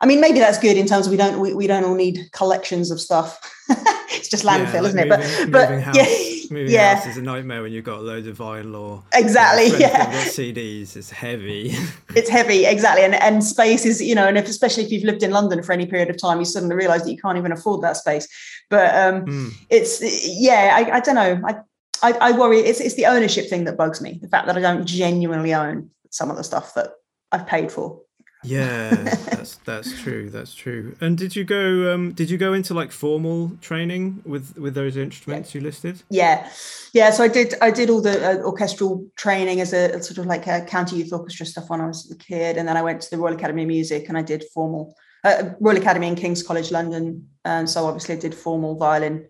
i 0.00 0.06
mean 0.06 0.20
maybe 0.20 0.38
that's 0.38 0.58
good 0.58 0.76
in 0.76 0.86
terms 0.86 1.06
of 1.06 1.10
we 1.10 1.16
don't 1.16 1.38
we, 1.38 1.54
we 1.54 1.66
don't 1.66 1.84
all 1.84 1.94
need 1.94 2.18
collections 2.32 2.90
of 2.90 3.00
stuff 3.00 3.38
it's 4.10 4.28
just 4.28 4.44
landfill 4.44 4.72
yeah, 4.72 4.80
like 4.80 4.94
isn't 4.94 5.08
moving, 5.08 5.20
it 5.20 5.52
but 5.52 5.68
but 5.68 5.82
house, 5.82 5.96
yeah 5.96 6.33
moving 6.50 6.72
yeah. 6.72 6.96
House 6.96 7.06
is 7.06 7.16
a 7.16 7.22
nightmare 7.22 7.62
when 7.62 7.72
you've 7.72 7.84
got 7.84 8.02
loads 8.02 8.26
of 8.26 8.38
vinyl 8.38 8.78
or 8.78 9.02
exactly 9.12 9.66
yeah. 9.78 10.06
cds 10.24 10.96
it's 10.96 11.10
heavy. 11.10 11.74
It's 12.16 12.28
heavy 12.30 12.64
exactly. 12.64 13.04
And 13.04 13.14
and 13.14 13.42
space 13.42 13.84
is 13.84 14.00
you 14.00 14.14
know 14.14 14.26
and 14.26 14.38
if, 14.38 14.46
especially 14.46 14.84
if 14.84 14.92
you've 14.92 15.04
lived 15.04 15.22
in 15.22 15.30
london 15.32 15.62
for 15.62 15.72
any 15.72 15.86
period 15.86 16.10
of 16.10 16.16
time 16.16 16.38
you 16.38 16.44
suddenly 16.44 16.76
realize 16.76 17.02
that 17.04 17.10
you 17.10 17.18
can't 17.18 17.38
even 17.38 17.52
afford 17.52 17.82
that 17.82 17.96
space. 17.96 18.28
But 18.70 18.94
um 18.94 19.26
mm. 19.26 19.52
it's 19.70 20.00
yeah 20.26 20.76
I, 20.76 20.96
I 20.96 21.00
don't 21.00 21.16
know. 21.16 21.40
I, 21.46 21.56
I 22.02 22.12
i 22.28 22.32
worry 22.32 22.58
it's 22.60 22.80
it's 22.80 22.94
the 22.94 23.06
ownership 23.06 23.48
thing 23.48 23.64
that 23.64 23.76
bugs 23.76 24.00
me 24.00 24.18
the 24.20 24.28
fact 24.28 24.46
that 24.46 24.56
i 24.56 24.60
don't 24.60 24.84
genuinely 24.84 25.54
own 25.54 25.90
some 26.10 26.30
of 26.30 26.36
the 26.36 26.44
stuff 26.44 26.74
that 26.74 26.90
i've 27.32 27.46
paid 27.46 27.70
for 27.70 28.00
yeah, 28.44 28.90
that's 29.30 29.56
that's 29.64 30.02
true. 30.02 30.30
That's 30.30 30.54
true. 30.54 30.94
And 31.00 31.16
did 31.16 31.34
you 31.34 31.44
go? 31.44 31.92
Um, 31.92 32.12
did 32.12 32.30
you 32.30 32.36
go 32.36 32.52
into 32.52 32.74
like 32.74 32.92
formal 32.92 33.52
training 33.60 34.22
with 34.24 34.56
with 34.58 34.74
those 34.74 34.96
instruments 34.96 35.54
yeah. 35.54 35.58
you 35.58 35.64
listed? 35.64 36.02
Yeah, 36.10 36.50
yeah. 36.92 37.10
So 37.10 37.24
I 37.24 37.28
did. 37.28 37.54
I 37.62 37.70
did 37.70 37.90
all 37.90 38.00
the 38.00 38.40
uh, 38.40 38.42
orchestral 38.44 39.06
training 39.16 39.60
as 39.60 39.72
a, 39.72 39.92
a, 39.92 40.02
sort 40.02 40.18
of 40.18 40.26
like 40.26 40.46
a 40.46 40.64
county 40.66 40.96
youth 40.96 41.12
orchestra 41.12 41.46
stuff 41.46 41.70
when 41.70 41.80
I 41.80 41.86
was 41.86 42.10
a 42.10 42.16
kid, 42.16 42.56
and 42.56 42.68
then 42.68 42.76
I 42.76 42.82
went 42.82 43.00
to 43.02 43.10
the 43.10 43.18
Royal 43.18 43.34
Academy 43.34 43.62
of 43.62 43.68
Music 43.68 44.08
and 44.08 44.18
I 44.18 44.22
did 44.22 44.44
formal 44.52 44.94
uh, 45.24 45.50
Royal 45.60 45.78
Academy 45.78 46.08
in 46.08 46.14
King's 46.14 46.42
College 46.42 46.70
London, 46.70 47.28
and 47.44 47.68
so 47.68 47.86
obviously 47.86 48.14
I 48.14 48.18
did 48.18 48.34
formal 48.34 48.76
violin. 48.76 49.26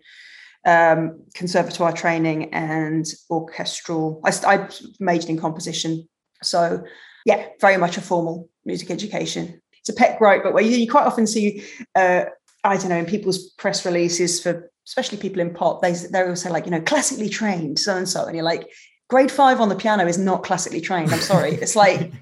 Um, 0.67 1.25
conservatoire 1.35 1.93
training 1.93 2.55
and 2.55 3.05
orchestral. 3.29 4.23
I, 4.25 4.31
I 4.47 4.69
majored 4.99 5.29
in 5.29 5.39
composition, 5.39 6.09
so 6.43 6.83
yeah, 7.27 7.49
very 7.61 7.77
much 7.77 7.99
a 7.99 8.01
formal 8.01 8.49
music 8.65 8.91
education. 8.91 9.61
It's 9.81 9.89
a 9.89 9.95
pet 9.95 10.19
gripe, 10.19 10.43
but 10.43 10.55
where 10.55 10.65
you, 10.65 10.77
you 10.77 10.91
quite 10.91 11.07
often 11.07 11.27
see, 11.27 11.63
uh, 11.95 12.25
I 12.63 12.77
don't 12.77 12.89
know, 12.89 12.97
in 12.97 13.07
people's 13.07 13.51
press 13.51 13.85
releases 13.85 14.43
for 14.43 14.71
especially 14.87 15.19
people 15.19 15.41
in 15.41 15.53
pop, 15.53 15.83
they 15.83 15.93
they 15.93 16.23
always 16.23 16.43
say 16.43 16.51
like, 16.51 16.65
you 16.65 16.71
know, 16.71 16.81
classically 16.81 17.29
trained 17.29 17.79
so 17.79 17.97
and 17.97 18.09
so, 18.09 18.25
and 18.25 18.35
you're 18.35 18.45
like, 18.45 18.69
grade 19.09 19.31
five 19.31 19.61
on 19.61 19.69
the 19.69 19.77
piano 19.77 20.07
is 20.07 20.19
not 20.19 20.43
classically 20.43 20.81
trained. 20.81 21.13
I'm 21.13 21.21
sorry, 21.21 21.53
it's 21.53 21.77
like. 21.77 22.13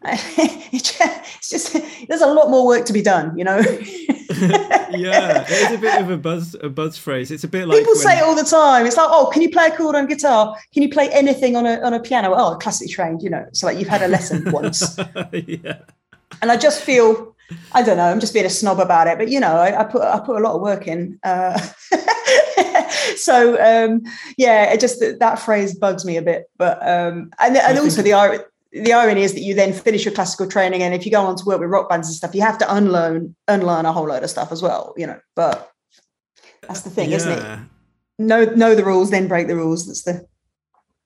it's 0.04 1.48
just 1.50 1.72
there's 2.08 2.20
a 2.20 2.26
lot 2.26 2.50
more 2.50 2.66
work 2.66 2.84
to 2.86 2.92
be 2.92 3.02
done 3.02 3.36
you 3.36 3.44
know? 3.44 3.58
Yeah 4.90 5.44
it's 5.48 5.74
a 5.74 5.78
bit 5.78 6.00
of 6.00 6.10
a 6.10 6.16
buzz 6.16 6.54
a 6.62 6.68
buzz 6.68 6.96
phrase. 6.96 7.30
It's 7.30 7.44
a 7.44 7.48
bit 7.48 7.66
like 7.66 7.78
people 7.78 7.94
when... 7.94 8.02
say 8.02 8.18
it 8.18 8.22
all 8.22 8.36
the 8.36 8.44
time. 8.44 8.86
It's 8.86 8.96
like 8.96 9.08
oh 9.10 9.30
can 9.32 9.42
you 9.42 9.50
play 9.50 9.66
a 9.66 9.76
chord 9.76 9.96
on 9.96 10.06
guitar? 10.06 10.56
Can 10.72 10.82
you 10.82 10.88
play 10.88 11.10
anything 11.10 11.56
on 11.56 11.66
a 11.66 11.80
on 11.80 11.92
a 11.92 12.00
piano? 12.00 12.34
Oh 12.34 12.56
classically 12.56 12.92
trained 12.92 13.22
you 13.22 13.30
know. 13.30 13.46
So 13.52 13.66
like 13.66 13.78
you've 13.78 13.88
had 13.88 14.02
a 14.02 14.08
lesson 14.08 14.50
once. 14.52 14.98
Yeah. 15.32 15.80
And 16.40 16.52
i 16.52 16.56
just 16.56 16.82
feel 16.82 17.34
i 17.72 17.82
don't 17.82 17.96
know 17.96 18.04
i'm 18.04 18.20
just 18.20 18.34
being 18.34 18.44
a 18.44 18.50
snob 18.50 18.78
about 18.78 19.06
it 19.06 19.16
but 19.16 19.28
you 19.28 19.40
know 19.40 19.56
i, 19.56 19.80
I 19.80 19.84
put 19.84 20.02
i 20.02 20.20
put 20.20 20.36
a 20.36 20.40
lot 20.40 20.54
of 20.54 20.60
work 20.60 20.86
in 20.86 21.18
uh, 21.24 21.58
so 23.16 23.56
um 23.60 24.02
yeah 24.36 24.64
it 24.64 24.80
just 24.80 25.00
that 25.00 25.38
phrase 25.38 25.74
bugs 25.74 26.04
me 26.04 26.16
a 26.16 26.22
bit 26.22 26.50
but 26.58 26.76
um 26.86 27.30
and, 27.38 27.56
and 27.56 27.78
also 27.78 28.02
the 28.02 28.12
the 28.72 28.92
irony 28.92 29.22
is 29.22 29.34
that 29.34 29.40
you 29.40 29.54
then 29.54 29.72
finish 29.72 30.04
your 30.04 30.14
classical 30.14 30.46
training, 30.46 30.82
and 30.82 30.94
if 30.94 31.04
you 31.06 31.12
go 31.12 31.22
on 31.22 31.36
to 31.36 31.44
work 31.44 31.60
with 31.60 31.70
rock 31.70 31.88
bands 31.88 32.08
and 32.08 32.16
stuff, 32.16 32.34
you 32.34 32.42
have 32.42 32.58
to 32.58 32.74
unlearn 32.74 33.34
unlearn 33.48 33.86
a 33.86 33.92
whole 33.92 34.06
load 34.06 34.22
of 34.22 34.30
stuff 34.30 34.52
as 34.52 34.62
well. 34.62 34.94
You 34.96 35.06
know, 35.06 35.20
but 35.34 35.70
that's 36.62 36.82
the 36.82 36.90
thing, 36.90 37.10
yeah. 37.10 37.16
isn't 37.16 37.32
it? 37.32 37.58
Know 38.18 38.44
know 38.44 38.74
the 38.74 38.84
rules, 38.84 39.10
then 39.10 39.28
break 39.28 39.48
the 39.48 39.56
rules. 39.56 39.86
That's 39.86 40.02
the 40.02 40.26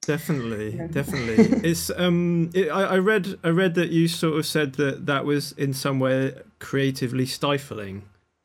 definitely 0.03 0.73
definitely 0.91 1.37
it's 1.69 1.91
um 1.97 2.51
it, 2.55 2.69
I, 2.69 2.83
I 2.83 2.99
read 2.99 3.39
i 3.45 3.49
read 3.49 3.75
that 3.77 3.91
you 3.91 4.09
sort 4.09 4.37
of 4.37 4.45
said 4.45 4.75
that 4.75 5.07
that 5.07 5.25
was 5.25 5.53
in 5.53 5.73
some 5.73 6.01
way 6.01 6.35
creatively 6.59 7.25
stifling 7.25 8.03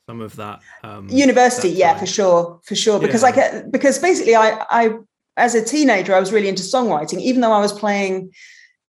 some 0.08 0.22
of 0.22 0.36
that 0.36 0.60
um 0.84 1.10
university 1.10 1.70
that 1.70 1.78
yeah 1.78 1.98
for 1.98 2.06
sure 2.06 2.60
for 2.64 2.76
sure 2.76 3.00
because 3.00 3.24
yeah. 3.24 3.30
like 3.30 3.38
uh, 3.38 3.62
because 3.72 3.98
basically 3.98 4.36
i 4.36 4.64
i 4.70 4.92
as 5.36 5.56
a 5.56 5.64
teenager 5.64 6.14
i 6.14 6.20
was 6.20 6.32
really 6.32 6.48
into 6.48 6.62
songwriting 6.62 7.20
even 7.20 7.42
though 7.42 7.52
i 7.52 7.60
was 7.60 7.74
playing 7.74 8.32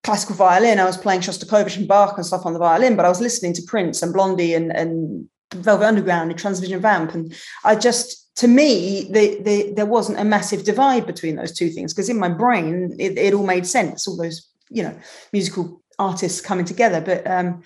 classical 0.03 0.35
violin 0.35 0.79
i 0.79 0.85
was 0.85 0.97
playing 0.97 1.21
shostakovich 1.21 1.77
and 1.77 1.87
bach 1.87 2.17
and 2.17 2.25
stuff 2.25 2.45
on 2.45 2.53
the 2.53 2.59
violin 2.59 2.95
but 2.95 3.05
i 3.05 3.09
was 3.09 3.21
listening 3.21 3.53
to 3.53 3.61
prince 3.63 4.01
and 4.01 4.13
blondie 4.13 4.53
and 4.53 4.71
and 4.75 5.27
velvet 5.55 5.85
underground 5.85 6.29
and 6.29 6.39
transvision 6.39 6.79
vamp 6.79 7.13
and 7.13 7.35
i 7.65 7.75
just 7.75 8.29
to 8.39 8.47
me, 8.47 9.09
the, 9.11 9.41
the, 9.41 9.73
there 9.73 9.85
wasn't 9.85 10.17
a 10.17 10.23
massive 10.23 10.63
divide 10.63 11.05
between 11.05 11.35
those 11.35 11.51
two 11.51 11.69
things 11.69 11.93
because 11.93 12.07
in 12.07 12.17
my 12.17 12.29
brain, 12.29 12.95
it, 12.97 13.17
it, 13.17 13.33
all 13.33 13.45
made 13.45 13.67
sense. 13.67 14.07
All 14.07 14.15
those, 14.15 14.49
you 14.69 14.81
know, 14.81 14.97
musical 15.33 15.81
artists 15.99 16.39
coming 16.39 16.63
together. 16.63 17.01
But 17.01 17.29
um, 17.29 17.63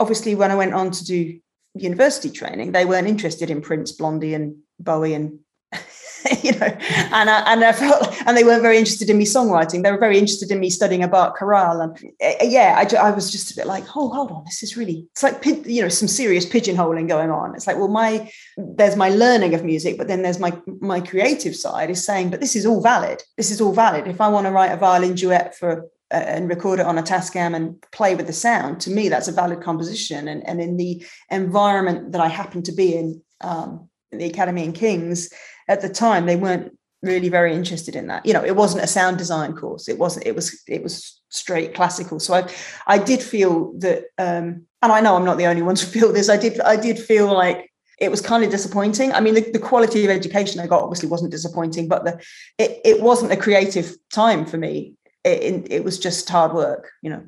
obviously, 0.00 0.34
when 0.34 0.50
I 0.50 0.54
went 0.54 0.72
on 0.72 0.90
to 0.90 1.04
do 1.04 1.38
university 1.74 2.30
training, 2.30 2.72
they 2.72 2.86
weren't 2.86 3.06
interested 3.06 3.50
in 3.50 3.60
Prince, 3.60 3.92
Blondie, 3.92 4.32
and 4.32 4.56
Bowie 4.80 5.12
and 5.12 5.38
you 6.42 6.52
know, 6.52 6.66
and 6.66 7.30
I, 7.30 7.52
and 7.52 7.64
I 7.64 7.72
felt, 7.72 8.14
and 8.26 8.36
they 8.36 8.44
weren't 8.44 8.62
very 8.62 8.78
interested 8.78 9.10
in 9.10 9.18
me 9.18 9.24
songwriting. 9.24 9.82
They 9.82 9.90
were 9.90 9.98
very 9.98 10.18
interested 10.18 10.50
in 10.50 10.60
me 10.60 10.70
studying 10.70 11.02
about 11.02 11.36
chorale. 11.36 11.80
And 11.80 11.96
uh, 12.22 12.44
yeah, 12.44 12.74
I, 12.78 12.96
I 12.96 13.10
was 13.10 13.30
just 13.30 13.50
a 13.50 13.56
bit 13.56 13.66
like, 13.66 13.84
oh, 13.96 14.08
hold 14.08 14.30
on, 14.30 14.44
this 14.44 14.62
is 14.62 14.76
really, 14.76 15.06
it's 15.12 15.22
like, 15.22 15.44
you 15.44 15.82
know, 15.82 15.88
some 15.88 16.08
serious 16.08 16.46
pigeonholing 16.46 17.08
going 17.08 17.30
on. 17.30 17.54
It's 17.54 17.66
like, 17.66 17.76
well, 17.76 17.88
my, 17.88 18.30
there's 18.56 18.96
my 18.96 19.10
learning 19.10 19.54
of 19.54 19.64
music, 19.64 19.98
but 19.98 20.08
then 20.08 20.22
there's 20.22 20.38
my, 20.40 20.56
my 20.80 21.00
creative 21.00 21.54
side 21.54 21.90
is 21.90 22.04
saying, 22.04 22.30
but 22.30 22.40
this 22.40 22.56
is 22.56 22.66
all 22.66 22.80
valid. 22.80 23.22
This 23.36 23.50
is 23.50 23.60
all 23.60 23.72
valid. 23.72 24.06
If 24.06 24.20
I 24.20 24.28
want 24.28 24.46
to 24.46 24.52
write 24.52 24.72
a 24.72 24.76
violin 24.76 25.14
duet 25.14 25.56
for 25.56 25.88
uh, 26.12 26.18
and 26.18 26.48
record 26.48 26.78
it 26.78 26.86
on 26.86 26.98
a 26.98 27.02
Tascam 27.02 27.56
and 27.56 27.84
play 27.90 28.14
with 28.14 28.28
the 28.28 28.32
sound. 28.32 28.80
To 28.82 28.90
me, 28.90 29.08
that's 29.08 29.26
a 29.26 29.32
valid 29.32 29.60
composition. 29.60 30.28
And, 30.28 30.46
and 30.46 30.60
in 30.60 30.76
the 30.76 31.04
environment 31.32 32.12
that 32.12 32.20
I 32.20 32.28
happen 32.28 32.62
to 32.62 32.72
be 32.72 32.94
in, 32.94 33.20
um, 33.40 33.88
in 34.12 34.18
the 34.18 34.26
Academy 34.26 34.62
in 34.62 34.72
Kings, 34.72 35.30
at 35.68 35.80
the 35.82 35.88
time 35.88 36.26
they 36.26 36.36
weren't 36.36 36.76
really 37.02 37.28
very 37.28 37.54
interested 37.54 37.94
in 37.94 38.06
that. 38.08 38.26
You 38.26 38.32
know 38.32 38.44
it 38.44 38.56
wasn't 38.56 38.84
a 38.84 38.86
sound 38.86 39.18
design 39.18 39.54
course. 39.54 39.88
It 39.88 39.98
wasn't 39.98 40.26
it 40.26 40.34
was 40.34 40.62
it 40.66 40.82
was 40.82 41.20
straight 41.28 41.74
classical. 41.74 42.20
So 42.20 42.34
i 42.34 42.48
i 42.86 42.98
did 42.98 43.22
feel 43.22 43.72
that 43.78 44.04
um 44.18 44.66
and 44.82 44.92
i 44.92 45.00
know 45.00 45.16
i'm 45.16 45.24
not 45.24 45.38
the 45.38 45.46
only 45.46 45.62
one 45.62 45.76
to 45.76 45.86
feel 45.86 46.12
this. 46.12 46.28
I 46.28 46.36
did 46.36 46.60
i 46.60 46.76
did 46.76 46.98
feel 46.98 47.32
like 47.32 47.70
it 47.98 48.10
was 48.10 48.20
kind 48.20 48.44
of 48.44 48.50
disappointing. 48.50 49.12
I 49.12 49.20
mean 49.20 49.34
the, 49.34 49.50
the 49.52 49.58
quality 49.58 50.04
of 50.04 50.10
education 50.10 50.60
i 50.60 50.66
got 50.66 50.82
obviously 50.82 51.08
wasn't 51.08 51.30
disappointing 51.30 51.88
but 51.88 52.04
the 52.04 52.22
it, 52.58 52.80
it 52.84 53.02
wasn't 53.02 53.32
a 53.32 53.36
creative 53.36 53.96
time 54.10 54.46
for 54.46 54.58
me. 54.58 54.94
It, 55.24 55.42
it, 55.42 55.72
it 55.72 55.84
was 55.84 55.98
just 55.98 56.28
hard 56.28 56.52
work 56.52 56.90
you 57.02 57.10
know? 57.10 57.24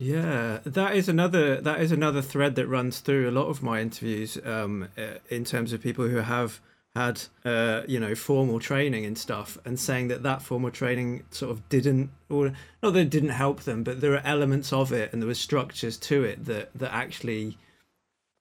Yeah, 0.00 0.60
that 0.64 0.94
is 0.94 1.08
another 1.08 1.60
that 1.60 1.80
is 1.80 1.90
another 1.90 2.22
thread 2.22 2.54
that 2.54 2.68
runs 2.68 3.00
through 3.00 3.28
a 3.28 3.32
lot 3.32 3.48
of 3.48 3.64
my 3.64 3.80
interviews 3.80 4.38
um, 4.44 4.88
uh, 4.96 5.18
in 5.28 5.44
terms 5.44 5.72
of 5.72 5.82
people 5.82 6.06
who 6.06 6.18
have 6.18 6.60
had 6.98 7.22
uh, 7.44 7.82
you 7.86 8.00
know 8.00 8.14
formal 8.14 8.58
training 8.58 9.06
and 9.06 9.16
stuff 9.16 9.56
and 9.64 9.78
saying 9.78 10.08
that 10.08 10.24
that 10.24 10.42
formal 10.42 10.70
training 10.70 11.22
sort 11.30 11.52
of 11.52 11.68
didn't 11.68 12.10
or 12.28 12.52
not 12.82 12.92
that 12.92 13.00
it 13.00 13.10
didn't 13.10 13.36
help 13.44 13.60
them 13.62 13.84
but 13.84 14.00
there 14.00 14.14
are 14.14 14.22
elements 14.24 14.72
of 14.72 14.92
it 14.92 15.12
and 15.12 15.22
there 15.22 15.28
were 15.28 15.34
structures 15.48 15.96
to 15.96 16.24
it 16.24 16.44
that 16.46 16.70
that 16.74 16.92
actually 16.92 17.56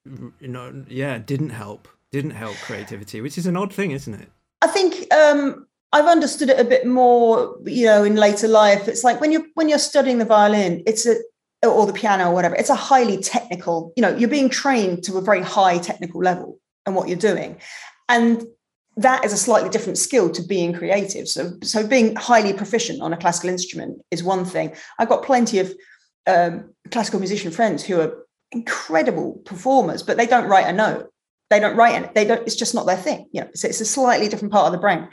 you 0.06 0.48
know 0.56 0.84
yeah 0.88 1.20
didn't 1.20 1.52
help 1.52 1.88
didn't 2.12 2.32
help 2.32 2.56
creativity 2.56 3.22
which 3.22 3.38
is 3.38 3.46
an 3.46 3.56
odd 3.56 3.72
thing 3.72 3.92
isn't 3.92 4.16
it 4.16 4.32
i 4.62 4.68
think 4.68 5.14
um 5.14 5.66
I've 5.94 6.06
understood 6.06 6.50
it 6.50 6.60
a 6.60 6.66
bit 6.66 6.86
more, 6.86 7.58
you 7.64 7.86
know, 7.86 8.04
in 8.04 8.16
later 8.16 8.50
life. 8.50 8.90
It's 8.90 9.06
like 9.06 9.22
when 9.22 9.32
you're 9.32 9.46
when 9.54 9.70
you're 9.70 9.80
studying 9.80 10.18
the 10.18 10.26
violin, 10.26 10.84
it's 10.86 11.06
a 11.06 11.16
or 11.66 11.86
the 11.86 11.94
piano 11.94 12.30
or 12.30 12.34
whatever. 12.34 12.56
It's 12.56 12.70
a 12.70 12.76
highly 12.76 13.18
technical, 13.18 13.94
you 13.96 14.02
know, 14.02 14.14
you're 14.14 14.36
being 14.38 14.50
trained 14.50 15.06
to 15.06 15.18
a 15.18 15.22
very 15.22 15.42
high 15.42 15.78
technical 15.78 16.22
level 16.22 16.60
and 16.86 16.94
what 16.94 17.08
you're 17.08 17.18
doing 17.32 17.56
and 18.10 18.44
that 18.98 19.24
is 19.24 19.32
a 19.32 19.38
slightly 19.38 19.70
different 19.70 19.98
skill 19.98 20.30
to 20.32 20.42
being 20.42 20.74
creative. 20.74 21.28
So, 21.28 21.52
so 21.62 21.86
being 21.86 22.16
highly 22.16 22.52
proficient 22.52 23.02
on 23.02 23.14
a 23.14 23.18
classical 23.18 23.52
instrument 23.52 24.02
is 24.10 24.24
one 24.24 24.44
thing. 24.44 24.76
I've 24.98 25.10
got 25.10 25.24
plenty 25.24 25.60
of 25.60 25.74
um, 26.26 26.74
classical 26.92 27.20
musician 27.20 27.52
friends 27.52 27.84
who 27.84 28.02
are 28.02 28.26
incredible 28.52 29.34
performers, 29.46 30.02
but 30.02 30.18
they 30.18 30.26
don't 30.26 30.50
write 30.50 30.68
a 30.68 30.74
note. 30.74 31.12
They 31.50 31.60
don't 31.60 31.78
write 31.78 32.02
it. 32.02 32.14
They 32.14 32.26
don't. 32.26 32.42
It's 32.42 32.56
just 32.56 32.76
not 32.76 32.86
their 32.86 32.98
thing. 32.98 33.28
You 33.32 33.42
know, 33.42 33.48
it's, 33.48 33.64
it's 33.64 33.80
a 33.80 33.86
slightly 33.86 34.28
different 34.28 34.52
part 34.52 34.66
of 34.66 34.74
the 34.74 34.80
brain. 34.80 35.08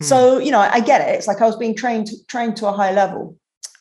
Hmm. 0.00 0.04
So, 0.04 0.38
you 0.38 0.52
know, 0.52 0.60
I, 0.60 0.74
I, 0.74 0.80
get 0.80 1.00
it. 1.00 1.14
It's 1.16 1.26
like 1.26 1.40
I 1.40 1.46
was 1.46 1.56
being 1.56 1.74
trained 1.74 2.10
trained 2.28 2.56
to 2.58 2.68
a 2.68 2.72
high 2.72 2.92
level, 2.92 3.36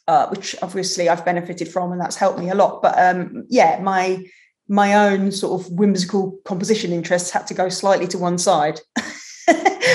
uh, 0.07 0.27
which 0.29 0.55
obviously 0.63 1.07
I've 1.07 1.23
benefited 1.23 1.67
from, 1.67 1.91
and 1.91 2.01
that's 2.01 2.15
helped 2.15 2.39
me 2.39 2.49
a 2.49 2.55
lot. 2.55 2.81
But 2.81 2.97
um, 2.97 3.45
yeah, 3.47 3.79
my 3.83 4.25
my 4.69 4.93
own 4.93 5.31
sort 5.31 5.59
of 5.59 5.71
whimsical 5.71 6.39
composition 6.45 6.93
interests 6.93 7.31
had 7.31 7.47
to 7.47 7.55
go 7.55 7.69
slightly 7.69 8.07
to 8.07 8.19
one 8.19 8.37
side 8.37 8.79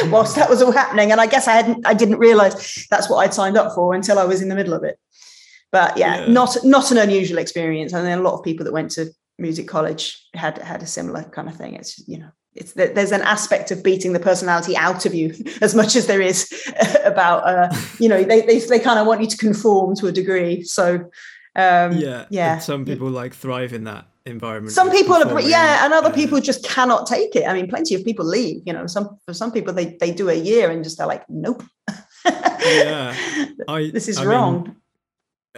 whilst 0.07 0.35
that 0.35 0.51
was 0.51 0.61
all 0.61 0.73
happening. 0.73 1.13
And 1.13 1.21
I 1.21 1.27
guess 1.27 1.47
I 1.47 1.53
hadn't, 1.53 1.87
I 1.87 1.95
didn't 1.95 2.19
realize 2.19 2.87
that's 2.91 3.09
what 3.09 3.19
I'd 3.19 3.33
signed 3.33 3.57
up 3.57 3.73
for 3.73 3.95
until 3.95 4.19
I 4.19 4.25
was 4.25 4.43
in 4.43 4.49
the 4.49 4.57
middle 4.57 4.75
of 4.75 4.83
it. 4.83 4.99
But 5.71 5.97
yeah, 5.97 6.21
yeah. 6.21 6.33
not 6.33 6.57
not 6.63 6.91
an 6.91 6.99
unusual 6.99 7.39
experience. 7.39 7.93
And 7.93 8.07
then 8.07 8.19
a 8.19 8.23
lot 8.23 8.35
of 8.35 8.45
people 8.45 8.65
that 8.65 8.73
went 8.73 8.91
to 8.93 9.07
music 9.39 9.67
college 9.67 10.25
had 10.35 10.59
had 10.59 10.83
a 10.83 10.87
similar 10.87 11.23
kind 11.25 11.49
of 11.49 11.57
thing. 11.57 11.75
It's 11.75 12.07
you 12.09 12.19
know, 12.19 12.31
it's 12.55 12.73
there's 12.73 13.11
an 13.11 13.23
aspect 13.23 13.71
of 13.71 13.83
beating 13.83 14.13
the 14.13 14.21
personality 14.21 14.77
out 14.77 15.07
of 15.07 15.15
you 15.15 15.35
as 15.61 15.75
much 15.75 15.97
as 15.97 16.07
there 16.07 16.21
is 16.21 16.53
about 17.05 17.45
uh, 17.45 17.77
you 17.99 18.09
know 18.09 18.23
they 18.23 18.43
they, 18.43 18.59
they 18.61 18.79
kind 18.79 18.99
of 18.99 19.07
want 19.07 19.21
you 19.21 19.27
to 19.29 19.37
conform 19.37 19.97
to 19.97 20.07
a 20.07 20.13
degree. 20.13 20.63
So 20.63 21.11
um, 21.57 21.93
yeah, 21.93 22.27
yeah. 22.31 22.59
some 22.59 22.85
people 22.85 23.11
like 23.11 23.35
thrive 23.35 23.73
in 23.73 23.85
that 23.85 24.07
environment. 24.27 24.73
Some 24.75 24.91
people 24.91 25.15
are, 25.15 25.41
yeah, 25.41 25.85
and 25.85 25.93
other 25.93 26.13
people 26.13 26.41
just 26.41 26.65
cannot 26.65 27.07
take 27.07 27.37
it. 27.37 27.47
I 27.47 27.55
mean, 27.55 27.69
plenty 27.69 27.95
of 27.95 28.05
people 28.05 28.25
leave. 28.25 28.63
You 28.67 28.73
know, 28.73 28.87
some 28.87 29.19
for 29.27 29.35
some 29.35 29.53
people 29.53 29.73
they 29.73 29.97
they 30.01 30.11
do 30.13 30.29
a 30.29 30.35
year 30.35 30.71
and 30.71 30.83
just 30.83 30.99
they're 30.99 31.07
like, 31.07 31.25
nope. 31.29 31.63
yeah, 32.27 33.15
I, 33.69 33.91
this 33.93 34.09
is 34.09 34.19
I 34.19 34.25
wrong. 34.25 34.63
Mean, 34.65 34.77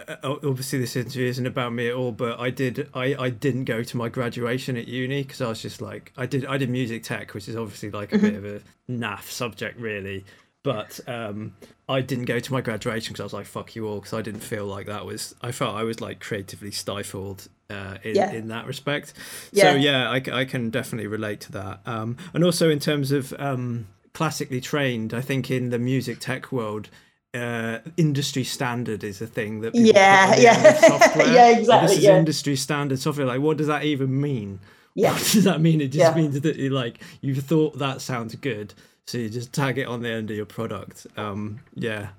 uh, 0.07 0.15
obviously 0.23 0.77
this 0.79 0.95
interview 0.95 1.27
isn't 1.27 1.47
about 1.47 1.73
me 1.73 1.87
at 1.87 1.95
all 1.95 2.11
but 2.11 2.39
i 2.39 2.51
did 2.51 2.87
i 2.93 3.15
i 3.17 3.31
didn't 3.31 3.63
go 3.63 3.81
to 3.81 3.97
my 3.97 4.07
graduation 4.07 4.77
at 4.77 4.87
uni 4.87 5.23
because 5.23 5.41
i 5.41 5.49
was 5.49 5.59
just 5.59 5.81
like 5.81 6.13
i 6.17 6.25
did 6.25 6.45
i 6.45 6.55
did 6.55 6.69
music 6.69 7.01
tech 7.01 7.33
which 7.33 7.49
is 7.49 7.55
obviously 7.55 7.89
like 7.89 8.13
a 8.13 8.17
bit 8.19 8.35
mm-hmm. 8.35 8.45
of 8.45 8.61
a 8.61 8.91
naff 8.91 9.23
subject 9.23 9.79
really 9.79 10.23
but 10.67 10.99
um, 11.07 11.55
I 11.87 12.01
didn't 12.01 12.25
go 12.25 12.39
to 12.39 12.51
my 12.51 12.59
graduation 12.59 13.13
because 13.13 13.21
I 13.21 13.23
was 13.23 13.31
like, 13.31 13.45
"Fuck 13.45 13.73
you 13.73 13.87
all," 13.87 13.99
because 13.99 14.11
I 14.11 14.21
didn't 14.21 14.41
feel 14.41 14.65
like 14.65 14.85
that 14.87 15.05
was. 15.05 15.33
I 15.41 15.53
felt 15.53 15.77
I 15.77 15.83
was 15.83 16.01
like 16.01 16.19
creatively 16.19 16.71
stifled 16.71 17.47
uh, 17.69 17.99
in 18.03 18.17
yeah. 18.17 18.33
in 18.33 18.49
that 18.49 18.67
respect. 18.67 19.13
Yeah. 19.53 19.71
So 19.71 19.77
yeah, 19.77 20.11
I, 20.11 20.21
I 20.33 20.43
can 20.43 20.69
definitely 20.69 21.07
relate 21.07 21.39
to 21.41 21.53
that. 21.53 21.79
Um, 21.85 22.17
and 22.33 22.43
also 22.43 22.69
in 22.69 22.79
terms 22.79 23.13
of 23.13 23.33
um, 23.39 23.87
classically 24.13 24.59
trained, 24.59 25.13
I 25.13 25.21
think 25.21 25.49
in 25.49 25.69
the 25.69 25.79
music 25.79 26.19
tech 26.19 26.51
world, 26.51 26.89
uh, 27.33 27.79
industry 27.95 28.43
standard 28.43 29.05
is 29.05 29.21
a 29.21 29.27
thing 29.27 29.61
that 29.61 29.73
yeah 29.73 30.35
yeah 30.35 31.13
yeah 31.31 31.57
exactly 31.57 31.87
this 31.87 31.97
is 31.99 32.03
yeah. 32.03 32.17
industry 32.17 32.57
standard 32.57 32.99
software. 32.99 33.25
Like, 33.25 33.39
what 33.39 33.55
does 33.55 33.67
that 33.67 33.85
even 33.85 34.19
mean? 34.19 34.59
Yeah. 34.95 35.11
What 35.13 35.31
does 35.31 35.45
that 35.45 35.61
mean? 35.61 35.79
It 35.79 35.93
just 35.93 36.13
yeah. 36.13 36.21
means 36.21 36.41
that 36.41 36.57
you 36.57 36.71
like 36.71 36.99
you 37.21 37.35
thought 37.35 37.77
that 37.77 38.01
sounds 38.01 38.35
good, 38.35 38.73
so 39.07 39.17
you 39.17 39.29
just 39.29 39.53
tag 39.53 39.77
it 39.77 39.87
on 39.87 40.01
the 40.01 40.09
end 40.09 40.29
of 40.29 40.35
your 40.35 40.45
product. 40.45 41.07
Um, 41.15 41.61
yeah. 41.73 42.09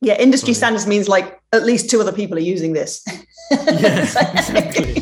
Yeah, 0.00 0.14
industry 0.14 0.46
Funny. 0.46 0.54
standards 0.54 0.86
means 0.86 1.08
like 1.08 1.40
at 1.52 1.64
least 1.64 1.90
two 1.90 2.00
other 2.00 2.12
people 2.12 2.36
are 2.38 2.40
using 2.40 2.72
this. 2.72 3.04
yeah, 3.50 4.00
exactly. 4.00 4.99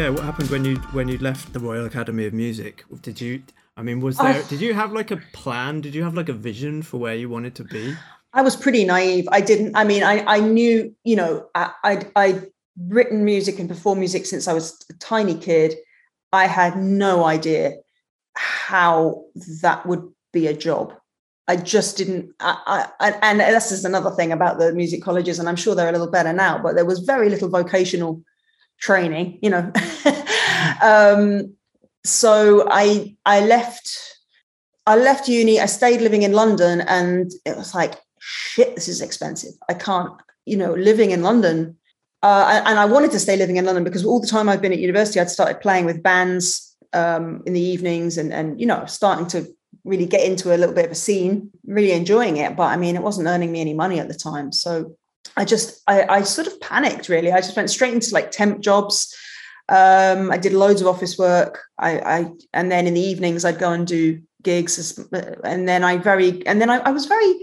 Yeah, 0.00 0.08
what 0.08 0.24
happened 0.24 0.48
when 0.48 0.64
you 0.64 0.76
when 0.96 1.08
you 1.08 1.18
left 1.18 1.52
the 1.52 1.60
Royal 1.60 1.84
Academy 1.84 2.24
of 2.24 2.32
Music? 2.32 2.84
Did 3.02 3.20
you? 3.20 3.42
I 3.76 3.82
mean, 3.82 4.00
was 4.00 4.16
there? 4.16 4.42
did 4.44 4.60
you 4.60 4.72
have 4.72 4.92
like 4.92 5.10
a 5.10 5.18
plan? 5.32 5.82
Did 5.82 5.94
you 5.94 6.02
have 6.04 6.14
like 6.14 6.30
a 6.30 6.38
vision 6.48 6.82
for 6.82 6.96
where 6.96 7.14
you 7.14 7.28
wanted 7.28 7.54
to 7.56 7.64
be? 7.64 7.94
I 8.32 8.40
was 8.40 8.56
pretty 8.56 8.84
naive. 8.84 9.28
I 9.30 9.42
didn't. 9.42 9.76
I 9.76 9.84
mean, 9.84 10.02
I 10.02 10.24
I 10.36 10.40
knew. 10.40 10.94
You 11.04 11.16
know, 11.16 11.46
I 11.54 11.72
I 11.84 12.06
I'd 12.16 12.46
written 12.88 13.26
music 13.26 13.58
and 13.58 13.68
performed 13.68 13.98
music 13.98 14.24
since 14.24 14.48
I 14.48 14.54
was 14.54 14.82
a 14.88 14.94
tiny 14.94 15.34
kid. 15.34 15.74
I 16.32 16.46
had 16.46 16.78
no 16.78 17.24
idea 17.24 17.74
how 18.36 19.24
that 19.60 19.84
would 19.84 20.08
be 20.32 20.46
a 20.46 20.54
job. 20.54 20.94
I 21.46 21.56
just 21.56 21.98
didn't. 21.98 22.30
I, 22.40 22.88
I, 23.00 23.10
and 23.22 23.40
this 23.40 23.72
is 23.72 23.84
another 23.84 24.12
thing 24.12 24.32
about 24.32 24.58
the 24.58 24.72
music 24.72 25.02
colleges, 25.02 25.38
and 25.38 25.48
I'm 25.48 25.56
sure 25.56 25.74
they're 25.74 25.88
a 25.88 25.92
little 25.92 26.10
better 26.10 26.32
now, 26.32 26.58
but 26.62 26.74
there 26.74 26.86
was 26.86 27.00
very 27.00 27.28
little 27.28 27.50
vocational 27.50 28.22
training, 28.80 29.38
you 29.42 29.50
know. 29.50 29.70
um, 30.82 31.54
so 32.04 32.66
I 32.70 33.16
I 33.24 33.40
left 33.40 34.16
I 34.86 34.96
left 34.96 35.28
uni. 35.28 35.60
I 35.60 35.66
stayed 35.66 36.00
living 36.00 36.22
in 36.22 36.32
London, 36.32 36.80
and 36.82 37.30
it 37.44 37.56
was 37.56 37.74
like 37.74 37.94
shit. 38.18 38.74
This 38.74 38.88
is 38.88 39.00
expensive. 39.00 39.52
I 39.68 39.74
can't, 39.74 40.12
you 40.46 40.56
know, 40.56 40.74
living 40.74 41.10
in 41.10 41.22
London. 41.22 41.76
Uh, 42.22 42.62
and 42.66 42.78
I 42.78 42.84
wanted 42.84 43.10
to 43.12 43.18
stay 43.18 43.36
living 43.36 43.56
in 43.56 43.64
London 43.64 43.82
because 43.82 44.04
all 44.04 44.20
the 44.20 44.26
time 44.26 44.48
I've 44.48 44.60
been 44.60 44.72
at 44.72 44.78
university, 44.78 45.20
I'd 45.20 45.30
started 45.30 45.60
playing 45.60 45.86
with 45.86 46.02
bands 46.02 46.76
um, 46.92 47.42
in 47.46 47.52
the 47.52 47.60
evenings, 47.60 48.18
and 48.18 48.32
and 48.32 48.60
you 48.60 48.66
know, 48.66 48.84
starting 48.86 49.26
to 49.28 49.46
really 49.84 50.06
get 50.06 50.26
into 50.26 50.54
a 50.54 50.58
little 50.58 50.74
bit 50.74 50.86
of 50.86 50.90
a 50.90 50.96
scene, 50.96 51.50
really 51.66 51.92
enjoying 51.92 52.36
it. 52.36 52.56
But 52.56 52.64
I 52.64 52.76
mean, 52.76 52.96
it 52.96 53.02
wasn't 53.02 53.28
earning 53.28 53.52
me 53.52 53.60
any 53.60 53.74
money 53.74 53.98
at 54.00 54.08
the 54.08 54.14
time. 54.14 54.52
So 54.52 54.96
I 55.36 55.44
just, 55.44 55.82
I, 55.86 56.02
I 56.02 56.22
sort 56.22 56.46
of 56.46 56.60
panicked 56.60 57.08
really. 57.08 57.32
I 57.32 57.40
just 57.40 57.56
went 57.56 57.70
straight 57.70 57.94
into 57.94 58.14
like 58.14 58.30
temp 58.30 58.60
jobs. 58.60 59.14
Um, 59.68 60.30
I 60.30 60.36
did 60.36 60.52
loads 60.52 60.80
of 60.80 60.88
office 60.88 61.16
work. 61.16 61.62
I, 61.78 61.98
I, 62.00 62.32
and 62.52 62.70
then 62.70 62.86
in 62.86 62.94
the 62.94 63.00
evenings 63.00 63.44
I'd 63.44 63.58
go 63.58 63.72
and 63.72 63.86
do 63.86 64.20
gigs. 64.42 64.98
And 65.44 65.68
then 65.68 65.84
I 65.84 65.98
very, 65.98 66.44
and 66.46 66.60
then 66.60 66.70
I, 66.70 66.78
I 66.78 66.90
was 66.90 67.06
very 67.06 67.34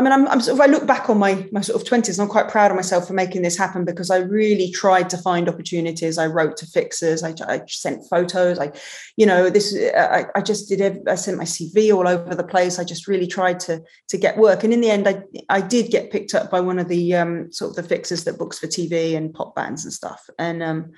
I 0.00 0.02
mean, 0.02 0.12
I'm, 0.12 0.26
I'm 0.28 0.40
sort 0.40 0.54
of, 0.54 0.62
I 0.62 0.64
look 0.64 0.86
back 0.86 1.10
on 1.10 1.18
my 1.18 1.46
my 1.52 1.60
sort 1.60 1.78
of 1.78 1.86
twenties, 1.86 2.18
and 2.18 2.24
I'm 2.24 2.30
quite 2.30 2.48
proud 2.48 2.70
of 2.70 2.76
myself 2.76 3.06
for 3.06 3.12
making 3.12 3.42
this 3.42 3.58
happen 3.58 3.84
because 3.84 4.08
I 4.08 4.16
really 4.16 4.70
tried 4.70 5.10
to 5.10 5.18
find 5.18 5.46
opportunities. 5.46 6.16
I 6.16 6.26
wrote 6.26 6.56
to 6.56 6.66
fixers, 6.66 7.22
I, 7.22 7.34
I 7.46 7.60
sent 7.68 8.08
photos, 8.08 8.58
I, 8.58 8.72
you 9.18 9.26
know, 9.26 9.50
this 9.50 9.76
I, 9.94 10.24
I 10.34 10.40
just 10.40 10.70
did. 10.70 11.06
I 11.06 11.16
sent 11.16 11.36
my 11.36 11.44
CV 11.44 11.94
all 11.94 12.08
over 12.08 12.34
the 12.34 12.42
place. 12.42 12.78
I 12.78 12.84
just 12.84 13.08
really 13.08 13.26
tried 13.26 13.60
to 13.60 13.82
to 14.08 14.16
get 14.16 14.38
work, 14.38 14.64
and 14.64 14.72
in 14.72 14.80
the 14.80 14.90
end, 14.90 15.06
I 15.06 15.22
I 15.50 15.60
did 15.60 15.90
get 15.90 16.10
picked 16.10 16.34
up 16.34 16.50
by 16.50 16.60
one 16.60 16.78
of 16.78 16.88
the 16.88 17.14
um, 17.16 17.52
sort 17.52 17.68
of 17.68 17.76
the 17.76 17.82
fixers 17.82 18.24
that 18.24 18.38
books 18.38 18.58
for 18.58 18.68
TV 18.68 19.14
and 19.18 19.34
pop 19.34 19.54
bands 19.54 19.84
and 19.84 19.92
stuff, 19.92 20.30
and 20.38 20.62
um, 20.62 20.92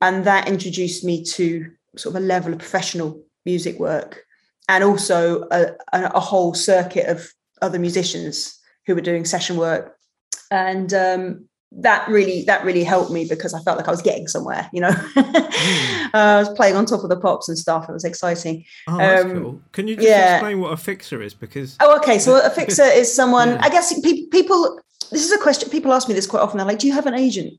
and 0.00 0.24
that 0.26 0.46
introduced 0.46 1.04
me 1.04 1.24
to 1.24 1.72
sort 1.96 2.14
of 2.14 2.22
a 2.22 2.24
level 2.24 2.52
of 2.52 2.60
professional 2.60 3.20
music 3.44 3.80
work 3.80 4.22
and 4.68 4.84
also 4.84 5.48
a, 5.50 5.72
a, 5.92 6.20
whole 6.20 6.52
circuit 6.52 7.06
of 7.06 7.32
other 7.62 7.78
musicians 7.78 8.58
who 8.86 8.94
were 8.94 9.00
doing 9.00 9.24
session 9.24 9.56
work 9.56 9.98
and 10.50 10.92
um, 10.94 11.48
that 11.72 12.08
really 12.08 12.42
that 12.44 12.64
really 12.64 12.84
helped 12.84 13.10
me 13.10 13.26
because 13.26 13.52
I 13.52 13.60
felt 13.60 13.76
like 13.76 13.88
I 13.88 13.90
was 13.90 14.02
getting 14.02 14.26
somewhere, 14.26 14.68
you 14.72 14.80
know. 14.80 14.90
mm. 14.90 15.34
uh, 15.34 16.10
I 16.14 16.38
was 16.38 16.48
playing 16.50 16.76
on 16.76 16.86
top 16.86 17.02
of 17.02 17.10
the 17.10 17.20
pops 17.20 17.48
and 17.48 17.58
stuff. 17.58 17.88
It 17.88 17.92
was 17.92 18.04
exciting. 18.04 18.64
Oh, 18.86 18.96
that's 18.96 19.24
um, 19.24 19.42
cool. 19.42 19.60
Can 19.72 19.88
you 19.88 19.96
just 19.96 20.08
yeah. 20.08 20.36
explain 20.36 20.60
what 20.60 20.72
a 20.72 20.76
fixer 20.76 21.20
is? 21.20 21.34
Because 21.34 21.76
oh, 21.80 21.96
okay. 21.98 22.18
So 22.18 22.44
a 22.44 22.50
fixer 22.50 22.84
is 22.84 23.14
someone. 23.14 23.48
Yeah. 23.48 23.60
I 23.62 23.68
guess 23.70 23.98
pe- 24.00 24.26
people. 24.26 24.80
This 25.10 25.24
is 25.24 25.32
a 25.32 25.38
question 25.38 25.70
people 25.70 25.92
ask 25.92 26.06
me 26.06 26.14
this 26.14 26.26
quite 26.26 26.40
often. 26.40 26.58
They're 26.58 26.66
like, 26.66 26.78
"Do 26.78 26.86
you 26.86 26.92
have 26.92 27.06
an 27.06 27.14
agent?" 27.14 27.54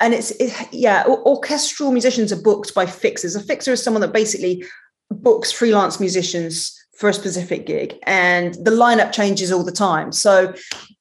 And 0.00 0.14
it's 0.14 0.30
it, 0.32 0.52
yeah, 0.72 1.04
orchestral 1.06 1.92
musicians 1.92 2.32
are 2.32 2.40
booked 2.40 2.74
by 2.74 2.86
fixers. 2.86 3.36
A 3.36 3.42
fixer 3.42 3.72
is 3.72 3.82
someone 3.82 4.00
that 4.00 4.12
basically 4.12 4.64
books 5.10 5.52
freelance 5.52 6.00
musicians 6.00 6.74
for 6.98 7.08
a 7.08 7.14
specific 7.14 7.66
gig 7.66 7.98
and 8.04 8.54
the 8.54 8.70
lineup 8.70 9.12
changes 9.12 9.52
all 9.52 9.64
the 9.64 9.72
time. 9.72 10.12
So 10.12 10.54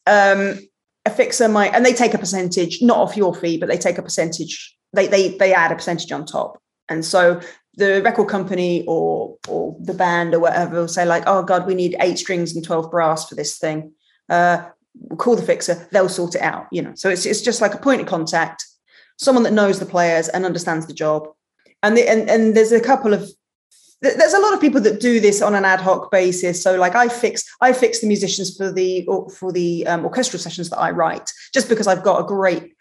um, 0.08 0.60
a 1.06 1.10
fixer 1.10 1.48
might 1.48 1.74
and 1.74 1.86
they 1.86 1.94
take 1.94 2.14
a 2.14 2.18
percentage 2.18 2.82
not 2.82 2.98
off 2.98 3.18
your 3.18 3.34
fee 3.34 3.58
but 3.58 3.70
they 3.70 3.78
take 3.78 3.98
a 3.98 4.02
percentage 4.02 4.76
they 4.94 5.08
they 5.08 5.38
they 5.38 5.54
add 5.54 5.72
a 5.72 5.76
percentage 5.76 6.12
on 6.12 6.26
top. 6.26 6.62
And 6.90 7.04
so 7.04 7.42
the 7.76 8.02
record 8.04 8.28
company 8.28 8.86
or 8.88 9.38
or 9.48 9.76
the 9.80 9.94
band 9.94 10.34
or 10.34 10.40
whatever 10.40 10.82
will 10.82 10.88
say 10.88 11.06
like 11.06 11.24
oh 11.28 11.44
god 11.44 11.68
we 11.68 11.76
need 11.76 11.96
eight 12.00 12.18
strings 12.18 12.56
and 12.56 12.64
12 12.64 12.92
brass 12.92 13.28
for 13.28 13.36
this 13.36 13.58
thing. 13.58 13.94
Uh, 14.30 14.66
we'll 14.98 15.18
call 15.18 15.36
the 15.36 15.42
fixer 15.42 15.88
they'll 15.92 16.10
sort 16.10 16.36
it 16.36 16.42
out 16.42 16.68
you 16.72 16.82
know. 16.82 16.94
So 16.96 17.10
it's, 17.10 17.26
it's 17.26 17.42
just 17.42 17.62
like 17.62 17.74
a 17.74 17.80
point 17.80 18.02
of 18.02 18.08
contact 18.08 18.66
someone 19.18 19.44
that 19.44 19.54
knows 19.54 19.80
the 19.80 19.86
players 19.86 20.28
and 20.28 20.46
understands 20.46 20.88
the 20.88 20.94
job. 20.94 21.28
And 21.84 21.96
the, 21.96 22.08
and, 22.08 22.30
and 22.30 22.56
there's 22.56 22.72
a 22.72 22.82
couple 22.82 23.14
of 23.14 23.30
there's 24.14 24.34
a 24.34 24.40
lot 24.40 24.54
of 24.54 24.62
people 24.62 24.82
that 24.82 25.00
do 25.00 25.20
this 25.20 25.42
on 25.42 25.56
an 25.56 25.66
ad 25.66 25.82
hoc 25.82 26.12
basis. 26.12 26.62
So 26.62 26.78
like 26.78 26.96
i 26.96 27.08
fix 27.08 27.44
i 27.62 27.74
fix 27.74 28.02
the 28.02 28.08
musicians 28.08 28.56
for 28.56 28.72
the 28.72 29.08
for 29.38 29.52
the 29.52 29.86
um, 29.88 30.06
orchestral 30.06 30.40
sessions 30.40 30.70
that 30.70 30.80
i 30.80 30.92
write 30.92 31.32
just 31.54 31.70
because 31.70 31.88
i've 31.88 32.04
got 32.04 32.22
a 32.22 32.24
great 32.24 32.76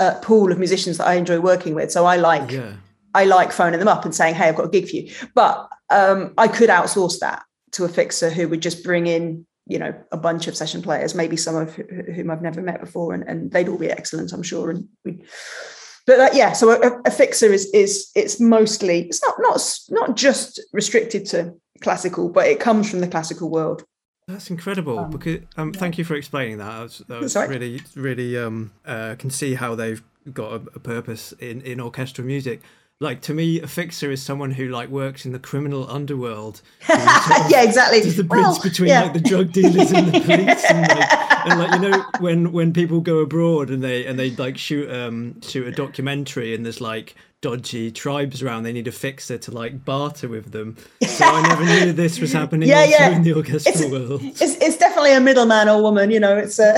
uh, 0.00 0.18
pool 0.22 0.50
of 0.50 0.58
musicians 0.58 0.98
that 0.98 1.06
i 1.06 1.14
enjoy 1.14 1.40
working 1.40 1.74
with. 1.74 1.90
So 1.92 2.06
i 2.06 2.16
like 2.16 2.50
yeah. 2.50 2.74
i 3.14 3.24
like 3.24 3.52
phoning 3.52 3.78
them 3.78 3.88
up 3.88 4.04
and 4.04 4.14
saying 4.14 4.34
hey 4.34 4.48
i've 4.48 4.56
got 4.56 4.66
a 4.66 4.70
gig 4.70 4.88
for 4.88 4.96
you. 4.96 5.12
But 5.34 5.68
um, 5.90 6.34
i 6.38 6.48
could 6.48 6.70
outsource 6.70 7.20
that 7.20 7.44
to 7.72 7.84
a 7.84 7.88
fixer 7.88 8.30
who 8.30 8.48
would 8.48 8.62
just 8.62 8.84
bring 8.84 9.06
in 9.06 9.46
you 9.66 9.78
know 9.78 9.94
a 10.12 10.16
bunch 10.16 10.46
of 10.46 10.56
session 10.56 10.82
players 10.82 11.14
maybe 11.14 11.36
some 11.36 11.56
of 11.56 11.74
whom 11.74 12.30
i've 12.30 12.42
never 12.42 12.60
met 12.60 12.80
before 12.80 13.14
and, 13.14 13.22
and 13.24 13.50
they'd 13.50 13.68
all 13.68 13.78
be 13.78 13.90
excellent 13.90 14.32
i'm 14.32 14.42
sure 14.42 14.70
and 14.70 14.86
we 15.04 15.24
but 16.06 16.20
uh, 16.20 16.30
yeah, 16.32 16.52
so 16.52 16.70
a, 16.70 17.00
a, 17.04 17.10
fixer 17.10 17.52
is 17.52 17.66
is 17.72 18.10
it's 18.14 18.40
mostly 18.40 19.02
it's 19.02 19.22
not 19.22 19.36
not 19.38 19.80
not 19.90 20.16
just 20.16 20.60
restricted 20.72 21.24
to 21.26 21.54
classical, 21.80 22.28
but 22.28 22.46
it 22.46 22.60
comes 22.60 22.90
from 22.90 23.00
the 23.00 23.08
classical 23.08 23.50
world. 23.50 23.84
That's 24.28 24.50
incredible. 24.50 24.98
Um, 24.98 25.10
because 25.10 25.40
um, 25.56 25.72
yeah. 25.72 25.80
thank 25.80 25.98
you 25.98 26.04
for 26.04 26.14
explaining 26.14 26.58
that. 26.58 26.70
That 26.70 26.82
was, 26.82 26.98
that 27.08 27.20
was 27.20 27.36
really 27.48 27.80
really 27.94 28.36
um 28.36 28.72
uh, 28.84 29.16
can 29.18 29.30
see 29.30 29.54
how 29.54 29.74
they've 29.74 30.02
got 30.32 30.52
a, 30.52 30.56
a 30.74 30.80
purpose 30.80 31.32
in 31.32 31.62
in 31.62 31.80
orchestral 31.80 32.26
music 32.26 32.60
like 33.00 33.20
to 33.20 33.34
me 33.34 33.60
a 33.60 33.66
fixer 33.66 34.10
is 34.10 34.22
someone 34.22 34.52
who 34.52 34.68
like 34.68 34.88
works 34.88 35.26
in 35.26 35.32
the 35.32 35.38
criminal 35.38 35.90
underworld 35.90 36.62
yeah 36.88 37.62
exactly 37.62 38.00
the 38.00 38.22
bridge 38.22 38.42
well, 38.42 38.60
between 38.62 38.88
yeah. 38.88 39.02
like 39.02 39.12
the 39.12 39.20
drug 39.20 39.52
dealers 39.52 39.90
and 39.90 40.08
the 40.08 40.20
police 40.20 40.64
and 40.70 40.80
like, 40.88 41.12
and 41.46 41.58
like 41.58 41.72
you 41.72 41.88
know 41.88 42.04
when 42.20 42.52
when 42.52 42.72
people 42.72 43.00
go 43.00 43.18
abroad 43.18 43.68
and 43.68 43.82
they 43.82 44.06
and 44.06 44.18
they 44.18 44.30
like 44.36 44.56
shoot 44.56 44.88
um 44.90 45.40
shoot 45.40 45.66
a 45.66 45.72
documentary 45.72 46.54
and 46.54 46.64
there's 46.64 46.80
like 46.80 47.16
dodgy 47.40 47.90
tribes 47.90 48.42
around 48.42 48.62
they 48.62 48.72
need 48.72 48.88
a 48.88 48.92
fixer 48.92 49.36
to 49.36 49.50
like 49.50 49.84
barter 49.84 50.28
with 50.28 50.52
them 50.52 50.76
so 51.06 51.26
i 51.26 51.42
never 51.46 51.64
knew 51.64 51.92
this 51.92 52.18
was 52.18 52.32
happening 52.40 52.68
yeah, 52.68 52.84
yeah. 52.84 53.10
in 53.10 53.22
the 53.22 53.34
orchestral 53.34 53.74
it's, 53.74 53.92
world 53.92 54.22
it's, 54.22 54.40
it's 54.40 54.76
definitely 54.78 55.12
a 55.12 55.20
middleman 55.20 55.68
or 55.68 55.82
woman 55.82 56.10
you 56.10 56.18
know 56.18 56.36
it's 56.38 56.58
uh, 56.58 56.72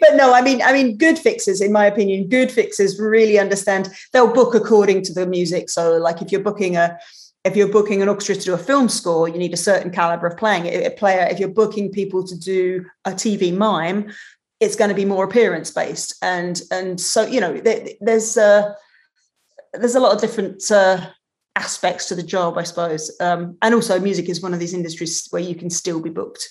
but 0.00 0.14
no 0.14 0.32
i 0.32 0.40
mean 0.40 0.60
i 0.62 0.72
mean 0.72 0.96
good 0.96 1.18
fixers 1.18 1.60
in 1.60 1.72
my 1.72 1.86
opinion 1.86 2.28
good 2.28 2.50
fixers 2.50 2.98
really 2.98 3.38
understand 3.38 3.90
they'll 4.12 4.32
book 4.32 4.54
according 4.54 5.02
to 5.02 5.12
the 5.12 5.26
music 5.26 5.68
so 5.68 5.96
like 5.96 6.22
if 6.22 6.32
you're 6.32 6.42
booking 6.42 6.76
a 6.76 6.98
if 7.44 7.56
you're 7.56 7.68
booking 7.68 8.02
an 8.02 8.08
orchestra 8.08 8.34
to 8.34 8.44
do 8.44 8.54
a 8.54 8.58
film 8.58 8.88
score, 8.88 9.28
you 9.28 9.38
need 9.38 9.54
a 9.54 9.58
certain 9.58 9.90
caliber 9.90 10.26
of 10.26 10.36
playing. 10.36 10.66
A 10.66 10.90
player, 10.90 11.26
if 11.30 11.38
you're 11.38 11.48
booking 11.48 11.90
people 11.90 12.22
to 12.26 12.38
do 12.38 12.84
a 13.04 13.12
TV 13.12 13.56
mime, 13.56 14.12
it's 14.60 14.76
going 14.76 14.90
to 14.90 14.94
be 14.94 15.06
more 15.06 15.24
appearance 15.24 15.70
based, 15.70 16.14
and 16.22 16.60
and 16.70 17.00
so 17.00 17.26
you 17.26 17.40
know 17.40 17.58
there, 17.58 17.88
there's 18.00 18.36
uh, 18.36 18.74
there's 19.72 19.94
a 19.94 20.00
lot 20.00 20.14
of 20.14 20.20
different 20.20 20.70
uh, 20.70 21.06
aspects 21.56 22.06
to 22.08 22.14
the 22.14 22.22
job, 22.22 22.58
I 22.58 22.64
suppose. 22.64 23.10
Um, 23.20 23.56
and 23.62 23.74
also, 23.74 23.98
music 23.98 24.28
is 24.28 24.42
one 24.42 24.52
of 24.52 24.60
these 24.60 24.74
industries 24.74 25.26
where 25.30 25.42
you 25.42 25.54
can 25.54 25.70
still 25.70 26.00
be 26.00 26.10
booked 26.10 26.46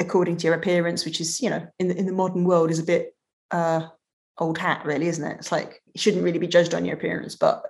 according 0.00 0.36
to 0.38 0.46
your 0.46 0.54
appearance, 0.54 1.04
which 1.04 1.20
is, 1.20 1.40
you 1.40 1.50
know, 1.50 1.66
in 1.78 1.88
the, 1.88 1.96
in 1.96 2.06
the 2.06 2.12
modern 2.12 2.44
world 2.44 2.70
is 2.70 2.78
a 2.78 2.84
bit 2.84 3.14
uh, 3.50 3.86
old 4.38 4.58
hat, 4.58 4.84
really, 4.84 5.08
isn't 5.08 5.24
it? 5.24 5.36
It's 5.38 5.52
like 5.52 5.80
you 5.94 6.00
shouldn't 6.00 6.24
really 6.24 6.38
be 6.38 6.46
judged 6.46 6.74
on 6.74 6.84
your 6.84 6.96
appearance, 6.96 7.34
but 7.36 7.62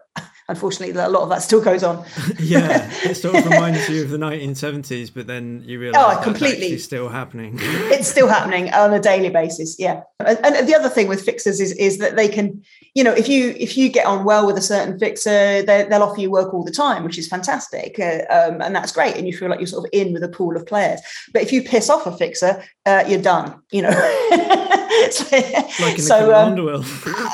unfortunately, 0.48 0.98
a 0.98 1.08
lot 1.08 1.22
of 1.22 1.28
that 1.30 1.42
still 1.42 1.60
goes 1.60 1.82
on. 1.82 2.04
yeah, 2.38 2.90
it 3.04 3.16
sort 3.16 3.36
of 3.36 3.44
reminds 3.46 3.88
you 3.88 4.02
of 4.02 4.10
the 4.10 4.18
1970s, 4.18 5.12
but 5.12 5.26
then 5.26 5.62
you 5.66 5.80
realize 5.80 6.16
oh, 6.18 6.22
completely 6.22 6.68
it's 6.68 6.84
still 6.84 7.08
happening. 7.08 7.58
it's 7.60 8.08
still 8.08 8.28
happening 8.28 8.72
on 8.72 8.92
a 8.92 9.00
daily 9.00 9.30
basis. 9.30 9.76
Yeah, 9.78 10.02
and, 10.20 10.38
and, 10.44 10.68
the 10.68 10.74
other 10.74 10.88
thing 10.88 11.08
with 11.08 11.22
fixers 11.22 11.60
is 11.60 11.72
is 11.72 11.98
that 11.98 12.16
they 12.16 12.28
can, 12.28 12.62
you 12.94 13.02
know, 13.02 13.12
if 13.12 13.28
you 13.28 13.54
if 13.58 13.76
you 13.76 13.88
get 13.88 14.06
on 14.06 14.24
well 14.24 14.46
with 14.46 14.56
a 14.56 14.62
certain 14.62 14.98
fixer, 14.98 15.62
they, 15.62 15.86
will 15.90 16.02
offer 16.02 16.20
you 16.20 16.30
work 16.30 16.54
all 16.54 16.64
the 16.64 16.70
time, 16.70 17.04
which 17.04 17.18
is 17.18 17.28
fantastic, 17.28 17.98
uh, 17.98 18.20
um, 18.30 18.60
and 18.60 18.74
that's 18.74 18.92
great, 18.92 19.16
and 19.16 19.26
you 19.26 19.36
feel 19.36 19.48
like 19.48 19.60
you're 19.60 19.66
sort 19.66 19.84
of 19.84 19.90
in 19.92 20.12
with 20.12 20.22
a 20.22 20.28
pool 20.28 20.56
of 20.56 20.66
players. 20.66 21.00
But 21.32 21.42
if 21.42 21.52
you 21.52 21.62
piss 21.62 21.90
off 21.90 22.06
a 22.06 22.16
fixer, 22.16 22.62
uh, 22.84 23.04
you're 23.06 23.22
done. 23.22 23.60
You 23.70 23.82
know. 23.82 23.90
so, 25.10 25.36
like 25.80 25.98
so 25.98 26.34
um, 26.34 26.84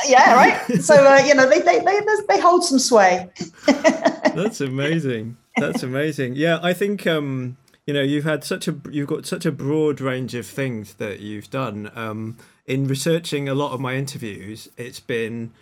yeah, 0.06 0.34
right. 0.34 0.82
So 0.82 0.94
uh, 0.94 1.22
you 1.24 1.34
know 1.34 1.48
they, 1.48 1.60
they 1.60 1.80
they 1.80 2.00
they 2.28 2.40
hold 2.40 2.64
some 2.64 2.78
sway. 2.78 3.01
That's 4.34 4.60
amazing. 4.60 5.36
That's 5.56 5.82
amazing. 5.82 6.34
Yeah, 6.36 6.58
I 6.62 6.72
think 6.72 7.06
um, 7.06 7.56
you 7.86 7.94
know 7.94 8.02
you've 8.02 8.24
had 8.24 8.44
such 8.44 8.68
a 8.68 8.76
you've 8.90 9.08
got 9.08 9.26
such 9.26 9.44
a 9.44 9.52
broad 9.52 10.00
range 10.00 10.34
of 10.34 10.46
things 10.46 10.94
that 10.94 11.20
you've 11.20 11.50
done. 11.50 11.90
Um, 11.94 12.38
in 12.66 12.86
researching 12.86 13.48
a 13.48 13.54
lot 13.54 13.72
of 13.72 13.80
my 13.80 13.94
interviews, 13.94 14.68
it's 14.76 15.00
been 15.00 15.52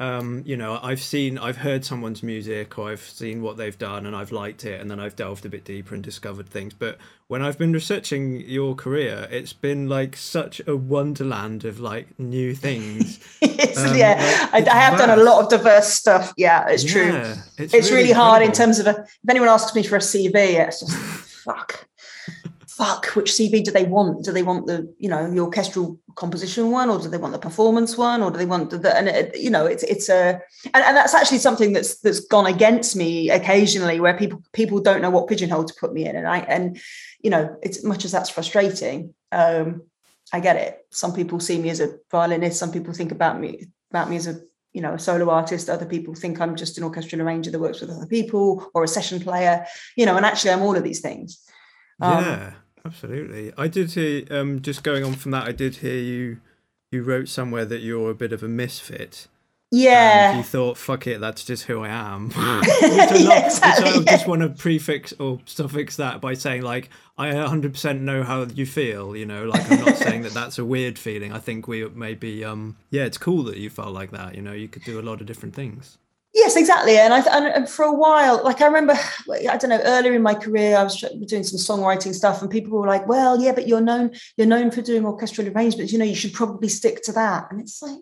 um, 0.00 0.44
you 0.46 0.56
know, 0.56 0.78
I've 0.80 1.00
seen, 1.00 1.38
I've 1.38 1.56
heard 1.56 1.84
someone's 1.84 2.22
music 2.22 2.78
or 2.78 2.90
I've 2.90 3.00
seen 3.00 3.42
what 3.42 3.56
they've 3.56 3.76
done 3.76 4.06
and 4.06 4.14
I've 4.14 4.30
liked 4.30 4.64
it 4.64 4.80
and 4.80 4.88
then 4.88 5.00
I've 5.00 5.16
delved 5.16 5.44
a 5.44 5.48
bit 5.48 5.64
deeper 5.64 5.92
and 5.92 6.04
discovered 6.04 6.48
things. 6.48 6.72
But 6.72 6.98
when 7.26 7.42
I've 7.42 7.58
been 7.58 7.72
researching 7.72 8.40
your 8.42 8.76
career, 8.76 9.26
it's 9.28 9.52
been 9.52 9.88
like 9.88 10.16
such 10.16 10.60
a 10.68 10.76
wonderland 10.76 11.64
of 11.64 11.80
like 11.80 12.16
new 12.16 12.54
things. 12.54 13.18
um, 13.42 13.96
yeah, 13.96 14.48
like, 14.52 14.68
I, 14.68 14.70
I, 14.70 14.80
have 14.80 14.98
vast. 14.98 14.98
done 14.98 15.18
a 15.18 15.22
lot 15.22 15.42
of 15.42 15.50
diverse 15.50 15.88
stuff. 15.88 16.32
Yeah, 16.36 16.68
it's 16.68 16.84
yeah, 16.84 16.92
true. 16.92 17.42
It's, 17.58 17.74
it's 17.74 17.90
really, 17.90 18.02
really 18.02 18.12
hard 18.12 18.42
in 18.42 18.52
terms 18.52 18.78
of 18.78 18.86
a, 18.86 19.00
if 19.00 19.28
anyone 19.28 19.48
asks 19.48 19.74
me 19.74 19.82
for 19.82 19.96
a 19.96 20.00
CV, 20.00 20.34
it's 20.34 20.78
just 20.78 20.92
fuck 21.44 21.87
fuck 22.78 23.06
which 23.16 23.32
cv 23.32 23.64
do 23.64 23.72
they 23.72 23.84
want? 23.84 24.24
Do 24.24 24.30
they 24.30 24.44
want 24.44 24.66
the 24.66 24.78
you 24.98 25.08
know 25.08 25.28
the 25.28 25.40
orchestral 25.40 25.98
composition 26.14 26.70
one 26.70 26.88
or 26.88 26.98
do 27.00 27.08
they 27.08 27.18
want 27.18 27.32
the 27.32 27.38
performance 27.38 27.98
one 27.98 28.22
or 28.22 28.30
do 28.30 28.38
they 28.38 28.46
want 28.46 28.70
the 28.70 28.96
and 28.96 29.08
it, 29.08 29.36
you 29.36 29.50
know 29.50 29.66
it's 29.66 29.82
it's 29.82 30.08
a 30.08 30.40
and, 30.72 30.84
and 30.84 30.96
that's 30.96 31.12
actually 31.12 31.38
something 31.38 31.72
that's 31.72 31.98
that's 32.00 32.20
gone 32.20 32.46
against 32.46 32.94
me 32.94 33.30
occasionally 33.30 33.98
where 33.98 34.16
people 34.16 34.40
people 34.52 34.80
don't 34.80 35.02
know 35.02 35.10
what 35.10 35.26
pigeonhole 35.26 35.64
to 35.64 35.74
put 35.80 35.92
me 35.92 36.06
in 36.08 36.14
and 36.14 36.28
i 36.28 36.38
and 36.38 36.80
you 37.20 37.30
know 37.30 37.56
it's 37.62 37.82
much 37.82 38.04
as 38.04 38.12
that's 38.12 38.30
frustrating 38.30 39.12
um 39.32 39.82
i 40.32 40.38
get 40.38 40.56
it. 40.56 40.78
Some 40.90 41.12
people 41.12 41.40
see 41.40 41.58
me 41.58 41.70
as 41.70 41.80
a 41.80 41.96
violinist 42.12 42.60
some 42.60 42.70
people 42.70 42.94
think 42.94 43.10
about 43.10 43.40
me 43.40 43.66
about 43.90 44.08
me 44.08 44.16
as 44.16 44.28
a 44.28 44.40
you 44.72 44.82
know 44.82 44.94
a 44.94 44.98
solo 45.00 45.30
artist 45.30 45.68
other 45.68 45.86
people 45.94 46.14
think 46.14 46.40
i'm 46.40 46.54
just 46.54 46.78
an 46.78 46.84
orchestral 46.84 47.22
arranger 47.22 47.50
that 47.50 47.58
works 47.66 47.80
with 47.80 47.90
other 47.90 48.06
people 48.06 48.70
or 48.74 48.84
a 48.84 48.94
session 48.96 49.18
player 49.18 49.66
you 49.96 50.06
know 50.06 50.16
and 50.16 50.24
actually 50.24 50.52
i'm 50.52 50.62
all 50.62 50.76
of 50.76 50.84
these 50.84 51.00
things. 51.00 51.42
Um, 52.00 52.24
yeah 52.24 52.52
absolutely 52.88 53.52
i 53.56 53.68
did 53.68 53.92
hear 53.92 54.24
um 54.30 54.60
just 54.60 54.82
going 54.82 55.04
on 55.04 55.14
from 55.14 55.30
that 55.30 55.46
i 55.46 55.52
did 55.52 55.76
hear 55.76 55.96
you 55.96 56.40
you 56.90 57.02
wrote 57.02 57.28
somewhere 57.28 57.64
that 57.64 57.80
you're 57.80 58.10
a 58.10 58.14
bit 58.14 58.32
of 58.32 58.42
a 58.42 58.48
misfit 58.48 59.28
yeah. 59.70 60.30
And 60.30 60.38
you 60.38 60.44
thought, 60.44 60.78
fuck 60.78 61.06
it, 61.06 61.20
that's 61.20 61.44
just 61.44 61.64
who 61.64 61.82
I 61.82 61.88
am. 61.88 62.28
which 62.30 62.34
I, 62.34 63.16
yeah, 63.16 63.46
exactly, 63.46 63.84
which 63.84 63.94
I 63.94 63.98
yeah. 63.98 64.16
just 64.16 64.26
want 64.26 64.42
to 64.42 64.48
prefix 64.48 65.12
or 65.18 65.40
suffix 65.44 65.96
that 65.96 66.20
by 66.20 66.34
saying, 66.34 66.62
like, 66.62 66.88
I 67.18 67.30
100% 67.30 68.00
know 68.00 68.22
how 68.22 68.44
you 68.44 68.64
feel, 68.64 69.16
you 69.16 69.26
know, 69.26 69.44
like, 69.44 69.70
I'm 69.70 69.84
not 69.84 69.96
saying 69.96 70.22
that 70.22 70.32
that's 70.32 70.58
a 70.58 70.64
weird 70.64 70.98
feeling. 70.98 71.32
I 71.32 71.38
think 71.38 71.68
we 71.68 71.86
maybe, 71.88 72.44
um, 72.44 72.76
yeah, 72.90 73.04
it's 73.04 73.18
cool 73.18 73.42
that 73.44 73.58
you 73.58 73.68
felt 73.68 73.92
like 73.92 74.10
that, 74.12 74.34
you 74.34 74.42
know, 74.42 74.52
you 74.52 74.68
could 74.68 74.84
do 74.84 74.98
a 74.98 75.02
lot 75.02 75.20
of 75.20 75.26
different 75.26 75.54
things. 75.54 75.98
Yes, 76.34 76.56
exactly. 76.56 76.96
And 76.98 77.14
I 77.14 77.20
and 77.20 77.68
for 77.68 77.84
a 77.84 77.92
while, 77.92 78.42
like 78.44 78.60
I 78.60 78.66
remember, 78.66 78.94
I 79.50 79.56
don't 79.56 79.70
know, 79.70 79.80
earlier 79.82 80.12
in 80.12 80.22
my 80.22 80.34
career, 80.34 80.76
I 80.76 80.84
was 80.84 81.00
doing 81.26 81.42
some 81.42 81.58
songwriting 81.58 82.14
stuff, 82.14 82.42
and 82.42 82.50
people 82.50 82.78
were 82.78 82.86
like, 82.86 83.08
"Well, 83.08 83.40
yeah, 83.40 83.52
but 83.52 83.66
you're 83.66 83.80
known 83.80 84.12
you're 84.36 84.46
known 84.46 84.70
for 84.70 84.82
doing 84.82 85.04
orchestral 85.06 85.48
arrangements. 85.48 85.92
You 85.92 85.98
know, 85.98 86.04
you 86.04 86.14
should 86.14 86.34
probably 86.34 86.68
stick 86.68 87.02
to 87.04 87.12
that." 87.12 87.48
And 87.50 87.60
it's 87.60 87.82
like, 87.82 87.98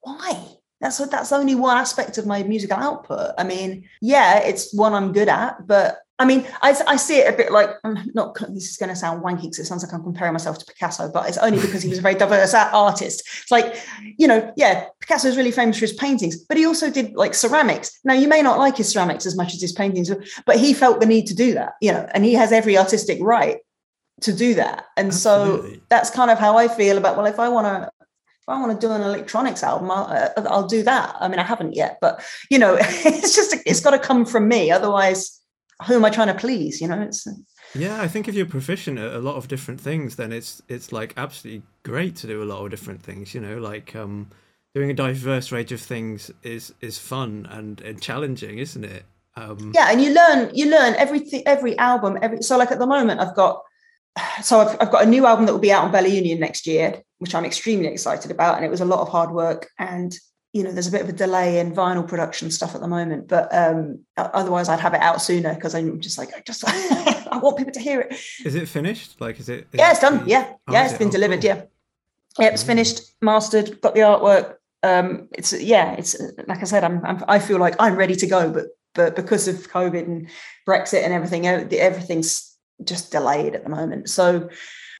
why? 0.00 0.56
that's 0.80 0.98
that's 1.08 1.32
only 1.32 1.54
one 1.54 1.76
aspect 1.76 2.18
of 2.18 2.26
my 2.26 2.42
musical 2.42 2.76
output 2.76 3.32
i 3.38 3.44
mean 3.44 3.88
yeah 4.00 4.38
it's 4.38 4.74
one 4.74 4.92
i'm 4.92 5.12
good 5.12 5.28
at 5.28 5.66
but 5.66 5.98
i 6.18 6.24
mean 6.24 6.46
i, 6.62 6.76
I 6.86 6.96
see 6.96 7.18
it 7.18 7.32
a 7.32 7.36
bit 7.36 7.52
like 7.52 7.70
i'm 7.84 8.10
not 8.14 8.34
this 8.48 8.70
is 8.70 8.76
going 8.76 8.88
to 8.88 8.96
sound 8.96 9.22
wanky 9.22 9.42
because 9.42 9.58
it 9.58 9.66
sounds 9.66 9.84
like 9.84 9.92
i'm 9.92 10.02
comparing 10.02 10.32
myself 10.32 10.58
to 10.58 10.64
picasso 10.64 11.10
but 11.12 11.28
it's 11.28 11.38
only 11.38 11.60
because 11.60 11.82
he 11.82 11.88
was 11.88 11.98
a 11.98 12.02
very 12.02 12.14
diverse 12.14 12.54
artist 12.54 13.22
it's 13.42 13.50
like 13.50 13.76
you 14.16 14.26
know 14.26 14.52
yeah 14.56 14.86
picasso 15.00 15.28
is 15.28 15.36
really 15.36 15.50
famous 15.50 15.76
for 15.76 15.86
his 15.86 15.92
paintings 15.92 16.36
but 16.36 16.56
he 16.56 16.66
also 16.66 16.90
did 16.90 17.14
like 17.14 17.34
ceramics 17.34 17.98
now 18.04 18.14
you 18.14 18.28
may 18.28 18.42
not 18.42 18.58
like 18.58 18.76
his 18.76 18.88
ceramics 18.88 19.26
as 19.26 19.36
much 19.36 19.54
as 19.54 19.60
his 19.60 19.72
paintings 19.72 20.10
but 20.46 20.58
he 20.58 20.72
felt 20.72 21.00
the 21.00 21.06
need 21.06 21.26
to 21.26 21.34
do 21.34 21.54
that 21.54 21.74
you 21.80 21.92
know 21.92 22.08
and 22.14 22.24
he 22.24 22.34
has 22.34 22.52
every 22.52 22.76
artistic 22.78 23.18
right 23.20 23.58
to 24.20 24.32
do 24.32 24.54
that 24.54 24.86
and 24.96 25.08
Absolutely. 25.08 25.74
so 25.74 25.80
that's 25.88 26.10
kind 26.10 26.30
of 26.30 26.38
how 26.38 26.56
i 26.56 26.68
feel 26.68 26.96
about 26.96 27.16
well 27.16 27.26
if 27.26 27.38
i 27.38 27.48
want 27.48 27.66
to 27.66 27.90
if 28.46 28.50
I 28.50 28.60
want 28.60 28.80
to 28.80 28.86
do 28.86 28.92
an 28.92 29.00
electronics 29.00 29.64
album, 29.64 29.90
I'll, 29.90 30.04
uh, 30.04 30.28
I'll, 30.48 30.68
do 30.68 30.84
that. 30.84 31.16
I 31.18 31.26
mean, 31.26 31.40
I 31.40 31.42
haven't 31.42 31.74
yet, 31.74 31.98
but 32.00 32.24
you 32.48 32.60
know, 32.60 32.76
it's 32.80 33.34
just 33.34 33.56
it's 33.66 33.80
got 33.80 33.90
to 33.90 33.98
come 33.98 34.24
from 34.24 34.46
me. 34.46 34.70
Otherwise, 34.70 35.35
who 35.86 35.94
am 35.94 36.04
I 36.04 36.10
trying 36.10 36.28
to 36.28 36.34
please? 36.34 36.80
You 36.80 36.88
know, 36.88 37.00
it's. 37.00 37.26
Yeah, 37.74 38.00
I 38.00 38.08
think 38.08 38.28
if 38.28 38.34
you're 38.34 38.46
proficient 38.46 38.98
at 38.98 39.12
a 39.12 39.18
lot 39.18 39.36
of 39.36 39.48
different 39.48 39.80
things, 39.80 40.16
then 40.16 40.32
it's 40.32 40.62
it's 40.68 40.92
like 40.92 41.14
absolutely 41.16 41.62
great 41.82 42.16
to 42.16 42.26
do 42.26 42.42
a 42.42 42.44
lot 42.44 42.64
of 42.64 42.70
different 42.70 43.02
things. 43.02 43.34
You 43.34 43.40
know, 43.40 43.58
like 43.58 43.94
um, 43.94 44.30
doing 44.74 44.90
a 44.90 44.94
diverse 44.94 45.52
range 45.52 45.72
of 45.72 45.80
things 45.80 46.30
is 46.42 46.72
is 46.80 46.98
fun 46.98 47.46
and, 47.50 47.80
and 47.82 48.00
challenging, 48.00 48.58
isn't 48.58 48.84
it? 48.84 49.04
Um, 49.36 49.72
yeah, 49.74 49.90
and 49.90 50.00
you 50.00 50.14
learn 50.14 50.50
you 50.54 50.70
learn 50.70 50.94
everything 50.94 51.42
every 51.44 51.76
album 51.78 52.18
every 52.22 52.40
so 52.40 52.56
like 52.56 52.70
at 52.70 52.78
the 52.78 52.86
moment 52.86 53.20
I've 53.20 53.36
got 53.36 53.60
so 54.42 54.60
I've, 54.60 54.76
I've 54.80 54.90
got 54.90 55.04
a 55.04 55.08
new 55.08 55.26
album 55.26 55.46
that 55.46 55.52
will 55.52 55.60
be 55.60 55.72
out 55.72 55.84
on 55.84 55.92
Bella 55.92 56.08
Union 56.08 56.40
next 56.40 56.66
year, 56.66 57.02
which 57.18 57.34
I'm 57.34 57.44
extremely 57.44 57.88
excited 57.88 58.30
about. 58.30 58.56
And 58.56 58.64
it 58.64 58.70
was 58.70 58.80
a 58.80 58.86
lot 58.86 59.00
of 59.00 59.08
hard 59.08 59.30
work. 59.30 59.68
And, 59.78 60.14
you 60.56 60.64
know, 60.64 60.72
there's 60.72 60.86
a 60.86 60.90
bit 60.90 61.02
of 61.02 61.08
a 61.10 61.12
delay 61.12 61.58
in 61.58 61.74
vinyl 61.74 62.08
production 62.08 62.50
stuff 62.50 62.74
at 62.74 62.80
the 62.80 62.88
moment, 62.88 63.28
but 63.28 63.54
um, 63.54 64.00
otherwise 64.16 64.70
I'd 64.70 64.80
have 64.80 64.94
it 64.94 65.02
out 65.02 65.20
sooner 65.20 65.54
because 65.54 65.74
I'm 65.74 66.00
just 66.00 66.16
like, 66.16 66.34
I 66.34 66.40
just, 66.46 66.64
I 66.66 67.38
want 67.42 67.58
people 67.58 67.74
to 67.74 67.80
hear 67.80 68.00
it. 68.00 68.18
Is 68.42 68.54
it 68.54 68.66
finished? 68.66 69.20
Like, 69.20 69.38
is 69.38 69.50
it? 69.50 69.66
Is 69.70 69.78
yeah, 69.78 69.90
it's 69.90 70.00
done. 70.00 70.26
Yeah. 70.26 70.54
Oh, 70.66 70.72
yeah, 70.72 70.86
it's 70.86 70.96
been 70.96 71.08
oh, 71.08 71.10
delivered. 71.10 71.42
Cool. 71.42 71.50
Yeah. 71.50 71.62
Yeah, 72.38 72.48
it's 72.48 72.62
finished, 72.62 73.02
mastered, 73.20 73.82
got 73.82 73.94
the 73.94 74.00
artwork. 74.00 74.54
Um, 74.82 75.28
it's, 75.32 75.52
yeah, 75.52 75.92
it's 75.92 76.16
like 76.46 76.60
I 76.60 76.64
said, 76.64 76.84
I'm, 76.84 77.04
I'm, 77.04 77.22
I 77.28 77.38
feel 77.38 77.58
like 77.58 77.74
I'm 77.78 77.96
ready 77.96 78.16
to 78.16 78.26
go, 78.26 78.50
but, 78.50 78.66
but 78.94 79.14
because 79.14 79.48
of 79.48 79.70
COVID 79.70 80.04
and 80.04 80.30
Brexit 80.66 81.04
and 81.04 81.12
everything, 81.12 81.46
everything's 81.46 82.56
just 82.82 83.12
delayed 83.12 83.54
at 83.54 83.62
the 83.62 83.70
moment. 83.70 84.08
So 84.08 84.48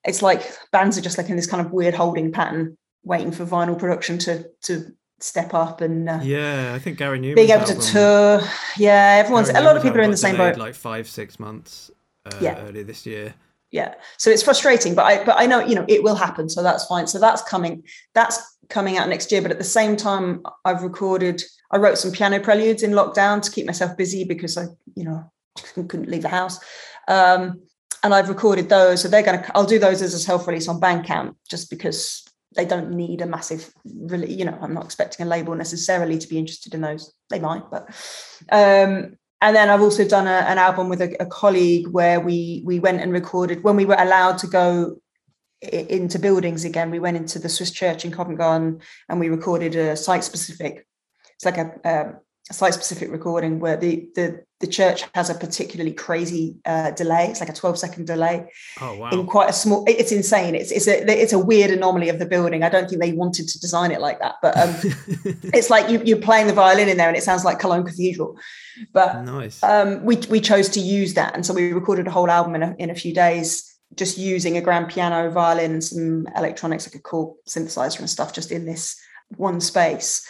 it's 0.05 0.21
like 0.21 0.51
bands 0.71 0.99
are 0.99 1.03
just 1.03 1.17
like 1.17 1.31
in 1.31 1.37
this 1.37 1.47
kind 1.47 1.65
of 1.65 1.73
weird 1.73 1.95
holding 1.95 2.31
pattern, 2.31 2.77
waiting 3.05 3.33
for 3.33 3.47
vinyl 3.47 3.79
production 3.79 4.19
to 4.19 4.45
to 4.65 4.93
step 5.19 5.55
up 5.55 5.81
and 5.81 6.09
uh, 6.09 6.21
yeah, 6.23 6.73
I 6.75 6.79
think 6.79 6.99
Gary 6.99 7.19
Numan 7.19 7.35
being 7.37 7.51
able 7.51 7.65
to 7.65 7.75
tour. 7.81 8.41
Yeah, 8.77 9.17
everyone's 9.21 9.51
Gary 9.51 9.65
a 9.65 9.67
lot 9.67 9.77
of 9.77 9.83
people 9.83 9.99
are 9.99 10.05
in 10.05 10.11
the 10.11 10.17
same 10.17 10.37
boat. 10.37 10.57
Like 10.57 10.75
five 10.75 11.09
six 11.09 11.39
months. 11.39 11.91
Uh, 12.27 12.39
yeah. 12.41 12.59
earlier 12.67 12.83
this 12.83 13.07
year. 13.07 13.35
Yeah, 13.71 13.95
so 14.17 14.31
it's 14.31 14.43
frustrating, 14.43 14.95
but 14.95 15.05
I 15.05 15.25
but 15.25 15.37
I 15.39 15.47
know 15.47 15.61
you 15.61 15.75
know 15.75 15.85
it 15.89 16.03
will 16.03 16.15
happen, 16.15 16.49
so 16.49 16.63
that's 16.63 16.85
fine. 16.87 17.07
So 17.07 17.19
that's 17.19 17.43
coming. 17.43 17.83
That's 18.15 18.59
coming 18.69 18.97
out 18.97 19.09
next 19.09 19.31
year. 19.31 19.43
But 19.43 19.51
at 19.51 19.59
the 19.59 19.65
same 19.65 19.97
time, 19.97 20.43
I've 20.65 20.83
recorded. 20.83 21.43
I 21.71 21.79
wrote 21.79 21.99
some 21.99 22.13
piano 22.13 22.41
preludes 22.41 22.83
in 22.83 22.93
lockdown 22.93 23.43
to 23.43 23.51
keep 23.51 23.67
myself 23.67 23.97
busy 23.97 24.25
because 24.25 24.57
I 24.57 24.67
you 24.95 25.05
know 25.05 25.31
couldn't 25.75 26.09
leave 26.09 26.23
the 26.23 26.29
house. 26.29 26.59
Um, 27.09 27.63
and 28.03 28.15
I've 28.15 28.29
recorded 28.29 28.69
those. 28.69 29.03
So 29.03 29.09
they're 29.09 29.23
going 29.23 29.43
to, 29.43 29.57
I'll 29.57 29.67
do 29.67 29.79
those 29.79 30.01
as 30.01 30.15
a 30.15 30.19
self 30.19 30.47
release 30.47 30.69
on 30.69 30.81
Bandcamp 30.81 31.35
just 31.49 31.71
because 31.71 32.25
they 32.57 32.65
don't 32.65 32.91
need 32.91 33.21
a 33.21 33.27
massive, 33.27 33.73
really, 33.85 34.33
you 34.33 34.45
know, 34.45 34.59
I'm 34.61 34.75
not 34.75 34.85
expecting 34.85 35.27
a 35.27 35.29
label 35.29 35.55
necessarily 35.55 36.19
to 36.19 36.29
be 36.29 36.39
interested 36.39 36.75
in 36.75 36.81
those. 36.81 37.13
They 37.31 37.41
might, 37.41 37.71
but. 37.71 37.89
Um, 38.51 39.17
and 39.43 39.55
then 39.55 39.69
I've 39.69 39.83
also 39.83 40.09
done 40.09 40.27
a, 40.27 40.31
an 40.31 40.59
album 40.59 40.89
with 40.89 41.03
a, 41.03 41.15
a 41.21 41.27
colleague 41.27 41.89
where 41.89 42.21
we 42.21 42.63
we 42.65 42.81
went 42.81 43.03
and 43.03 43.13
recorded 43.13 43.63
when 43.63 43.77
we 43.77 43.85
were 43.85 43.97
allowed 43.99 44.39
to 44.39 44.47
go 44.47 44.97
into 45.61 46.19
buildings 46.19 46.65
again. 46.65 46.91
We 46.91 46.99
went 46.99 47.17
into 47.17 47.39
the 47.39 47.49
Swiss 47.49 47.71
Church 47.71 48.05
in 48.05 48.13
Covent 48.13 48.39
Garden 48.39 48.81
and 49.09 49.21
we 49.21 49.29
recorded 49.29 49.75
a 49.75 49.97
site 49.97 50.25
specific. 50.25 50.87
It's 51.35 51.45
like 51.45 51.59
a, 51.59 51.67
um, 51.85 52.09
a 52.09 52.21
site 52.53 52.75
specific 52.75 53.11
recording 53.11 53.59
where 53.59 53.77
the 53.77 54.09
the 54.15 54.45
the 54.61 54.67
church 54.67 55.05
has 55.15 55.29
a 55.29 55.35
particularly 55.35 55.93
crazy 55.93 56.57
uh, 56.65 56.91
delay. 56.93 57.27
It's 57.27 57.41
like 57.41 57.51
a 57.51 57.53
12 57.53 57.79
second 57.79 58.07
delay. 58.07 58.51
Oh, 58.81 58.97
wow. 58.97 59.11
In 59.11 59.27
quite 59.27 59.51
a 59.51 59.53
small, 59.53 59.85
it's 59.87 60.13
insane. 60.13 60.55
It's 60.55 60.71
it's 60.71 60.89
a 60.89 61.05
it's 61.11 61.33
a 61.33 61.39
weird 61.39 61.71
anomaly 61.71 62.09
of 62.09 62.19
the 62.19 62.25
building. 62.25 62.63
I 62.63 62.69
don't 62.69 62.89
think 62.89 63.03
they 63.03 63.13
wanted 63.13 63.49
to 63.49 63.61
design 63.61 63.91
it 63.91 64.01
like 64.01 64.21
that, 64.21 64.37
but 64.41 64.57
um, 64.57 64.75
it's 65.53 65.69
like 65.69 65.91
you, 65.91 66.01
you're 66.05 66.21
playing 66.21 66.47
the 66.47 66.53
violin 66.53 66.89
in 66.89 66.97
there 66.97 67.09
and 67.09 67.17
it 67.17 67.23
sounds 67.23 67.45
like 67.45 67.59
Cologne 67.59 67.85
Cathedral. 67.85 68.39
But 68.93 69.23
nice. 69.23 69.63
Um, 69.63 70.05
we 70.05 70.17
we 70.31 70.41
chose 70.41 70.69
to 70.71 70.81
use 70.81 71.15
that, 71.15 71.35
and 71.35 71.45
so 71.45 71.53
we 71.53 71.73
recorded 71.73 72.07
a 72.07 72.11
whole 72.11 72.31
album 72.31 72.55
in 72.55 72.63
a, 72.63 72.75
in 72.79 72.91
a 72.91 72.95
few 72.95 73.13
days, 73.13 73.77
just 73.95 74.17
using 74.17 74.57
a 74.57 74.63
grand 74.63 74.89
piano, 74.89 75.31
violin, 75.31 75.81
some 75.83 76.27
electronics 76.37 76.87
like 76.87 76.95
a 76.95 77.03
cool 77.03 77.37
synthesizer 77.49 77.99
and 77.99 78.09
stuff, 78.09 78.33
just 78.33 78.53
in 78.53 78.65
this 78.65 78.99
one 79.37 79.61
space 79.61 80.27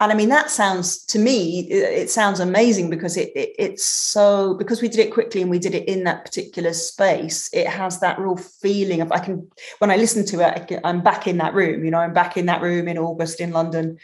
and 0.00 0.12
I 0.12 0.14
mean 0.14 0.28
that 0.28 0.50
sounds 0.50 1.04
to 1.06 1.18
me 1.18 1.60
it, 1.70 2.10
sounds 2.10 2.38
amazing 2.38 2.90
because 2.90 3.16
it, 3.16 3.32
it, 3.34 3.54
it's 3.58 3.84
so 3.84 4.54
because 4.54 4.82
we 4.82 4.88
did 4.88 5.00
it 5.00 5.12
quickly 5.12 5.40
and 5.40 5.50
we 5.50 5.58
did 5.58 5.74
it 5.74 5.88
in 5.88 6.04
that 6.04 6.24
particular 6.24 6.72
space. 6.74 7.48
It 7.52 7.66
has 7.66 8.00
that 8.00 8.18
real 8.18 8.36
feeling 8.36 9.00
of 9.00 9.10
I 9.10 9.20
can 9.20 9.48
when 9.78 9.90
I 9.90 9.96
listen 9.96 10.26
to 10.26 10.40
it, 10.40 10.80
I 10.84 10.88
am 10.88 11.02
back 11.02 11.26
in 11.26 11.38
that 11.38 11.54
room. 11.54 11.84
You 11.84 11.90
know, 11.90 11.98
I'm 11.98 12.12
back 12.12 12.36
in 12.36 12.46
that 12.46 12.60
room 12.60 12.88
in 12.88 12.98
August 12.98 13.40
in 13.40 13.52
London, 13.52 13.98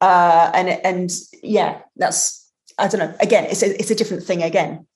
uh, 0.00 0.50
and 0.54 0.68
and 0.68 1.10
yeah, 1.42 1.80
that's 1.96 2.50
I 2.78 2.86
don't 2.86 3.00
know. 3.00 3.14
Again, 3.20 3.44
it's 3.44 3.62
a, 3.62 3.80
it's 3.80 3.90
a 3.90 3.96
different 3.96 4.22
thing 4.22 4.42
again. 4.42 4.86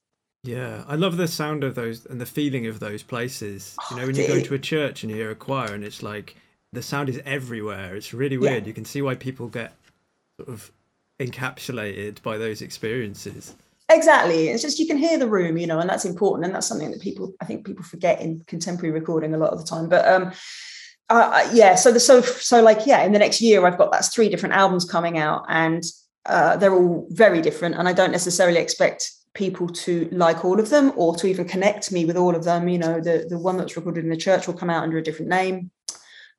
Yeah, 0.45 0.85
I 0.87 0.95
love 0.95 1.17
the 1.17 1.27
sound 1.27 1.65
of 1.65 1.75
those 1.75 2.07
and 2.07 2.21
the 2.21 2.27
feeling 2.27 2.69
of 2.69 2.79
those 2.79 3.03
places. 3.03 3.77
You 3.91 3.97
know, 3.97 4.07
when 4.07 4.15
you 4.15 4.29
go 4.29 4.41
to 4.41 4.55
a 4.55 4.61
church 4.61 5.03
and 5.03 5.11
you 5.11 5.17
hear 5.17 5.33
a 5.33 5.35
choir 5.35 5.75
and 5.75 5.83
it's 5.83 6.05
like 6.05 6.37
the 6.73 6.83
sound 6.83 7.09
is 7.09 7.21
everywhere. 7.25 7.97
It's 7.97 8.15
really 8.15 8.39
weird. 8.39 8.63
Yeah. 8.63 8.69
You 8.69 8.75
can 8.75 8.85
see 8.85 9.03
why 9.03 9.17
people 9.17 9.49
get 9.49 9.73
sort 10.37 10.49
of 10.49 10.70
encapsulated 11.18 12.22
by 12.22 12.38
those 12.38 12.62
experiences. 12.62 13.55
Exactly. 13.88 14.49
It's 14.49 14.62
just 14.62 14.79
you 14.79 14.87
can 14.87 14.96
hear 14.96 15.18
the 15.18 15.29
room, 15.29 15.57
you 15.57 15.66
know, 15.66 15.79
and 15.79 15.88
that's 15.88 16.05
important. 16.05 16.46
And 16.46 16.55
that's 16.55 16.66
something 16.66 16.90
that 16.90 17.01
people, 17.01 17.35
I 17.40 17.44
think 17.44 17.64
people 17.64 17.85
forget 17.85 18.20
in 18.20 18.42
contemporary 18.46 18.92
recording 18.92 19.33
a 19.33 19.38
lot 19.38 19.53
of 19.53 19.61
the 19.61 19.64
time. 19.64 19.88
But 19.88 20.07
um, 20.09 20.33
uh, 21.09 21.49
yeah, 21.53 21.77
so 21.77 21.92
the 21.92 22.01
so 22.01 22.20
so 22.20 22.61
like 22.62 22.85
yeah, 22.85 23.05
in 23.05 23.12
the 23.12 23.18
next 23.18 23.40
year 23.40 23.64
I've 23.64 23.79
got 23.79 23.92
that's 23.92 24.12
three 24.12 24.29
different 24.29 24.57
albums 24.57 24.85
coming 24.85 25.18
out, 25.18 25.44
and 25.49 25.85
uh, 26.27 26.57
they're 26.57 26.75
all 26.75 27.07
very 27.11 27.40
different. 27.40 27.77
And 27.77 27.88
I 27.88 27.92
don't 27.92 28.11
necessarily 28.11 28.59
expect 28.59 29.12
people 29.35 29.68
to 29.68 30.09
like 30.11 30.44
all 30.44 30.59
of 30.59 30.70
them 30.70 30.92
or 30.96 31.14
to 31.16 31.29
even 31.29 31.46
connect 31.46 31.92
me 31.92 32.07
with 32.07 32.16
all 32.16 32.35
of 32.35 32.42
them. 32.42 32.68
You 32.68 32.79
know, 32.79 33.01
the 33.01 33.27
the 33.29 33.38
one 33.38 33.57
that's 33.57 33.77
recorded 33.77 34.03
in 34.03 34.11
the 34.11 34.16
church 34.16 34.49
will 34.49 34.55
come 34.55 34.70
out 34.70 34.83
under 34.83 34.99
a 34.99 35.03
different 35.03 35.31
name. 35.31 35.70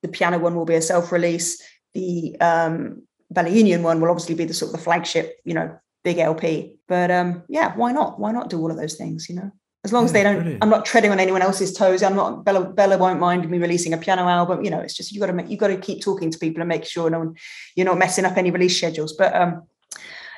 The 0.02 0.10
piano 0.10 0.38
one 0.38 0.56
will 0.56 0.66
be 0.66 0.76
a 0.76 0.82
self 0.82 1.14
release. 1.14 1.64
The 1.94 2.36
um, 2.42 3.04
Bella 3.30 3.50
Union 3.50 3.84
one 3.84 4.00
will 4.00 4.10
obviously 4.10 4.36
be 4.36 4.46
the 4.46 4.54
sort 4.54 4.74
of 4.74 4.78
the 4.78 4.84
flagship, 4.84 5.38
you 5.44 5.54
know, 5.54 5.78
big 6.04 6.18
LP. 6.18 6.76
But 6.88 7.12
um, 7.12 7.44
yeah, 7.50 7.76
why 7.76 7.92
not? 7.92 8.20
Why 8.20 8.32
not 8.32 8.50
do 8.50 8.60
all 8.60 8.72
of 8.72 8.78
those 8.78 8.96
things? 8.96 9.28
You 9.30 9.36
know. 9.36 9.52
as 9.84 9.94
long 9.94 10.06
as 10.06 10.12
they 10.12 10.24
don't 10.24 10.38
brilliant. 10.38 10.64
i'm 10.64 10.70
not 10.70 10.86
treading 10.86 11.12
on 11.12 11.20
anyone 11.20 11.42
else's 11.42 11.72
toes 11.74 12.04
i'm 12.04 12.16
not 12.16 12.44
bella 12.44 12.66
bella 12.66 12.98
won't 12.98 13.20
mind 13.20 13.50
me 13.50 13.58
releasing 13.58 13.94
a 13.94 13.98
piano 13.98 14.24
album 14.24 14.64
you 14.64 14.70
know 14.70 14.80
it's 14.80 14.94
just 14.94 15.12
you 15.12 15.20
got 15.20 15.28
to 15.28 15.34
make 15.34 15.50
you 15.50 15.58
got 15.58 15.68
to 15.68 15.78
keep 15.78 16.02
talking 16.02 16.30
to 16.30 16.38
people 16.40 16.62
and 16.62 16.68
make 16.68 16.84
sure 16.84 17.10
no 17.10 17.20
one 17.20 17.36
you're 17.76 17.86
not 17.86 17.98
messing 17.98 18.26
up 18.26 18.38
any 18.38 18.52
release 18.52 18.76
schedules 18.76 19.14
but 19.14 19.34
um 19.36 19.64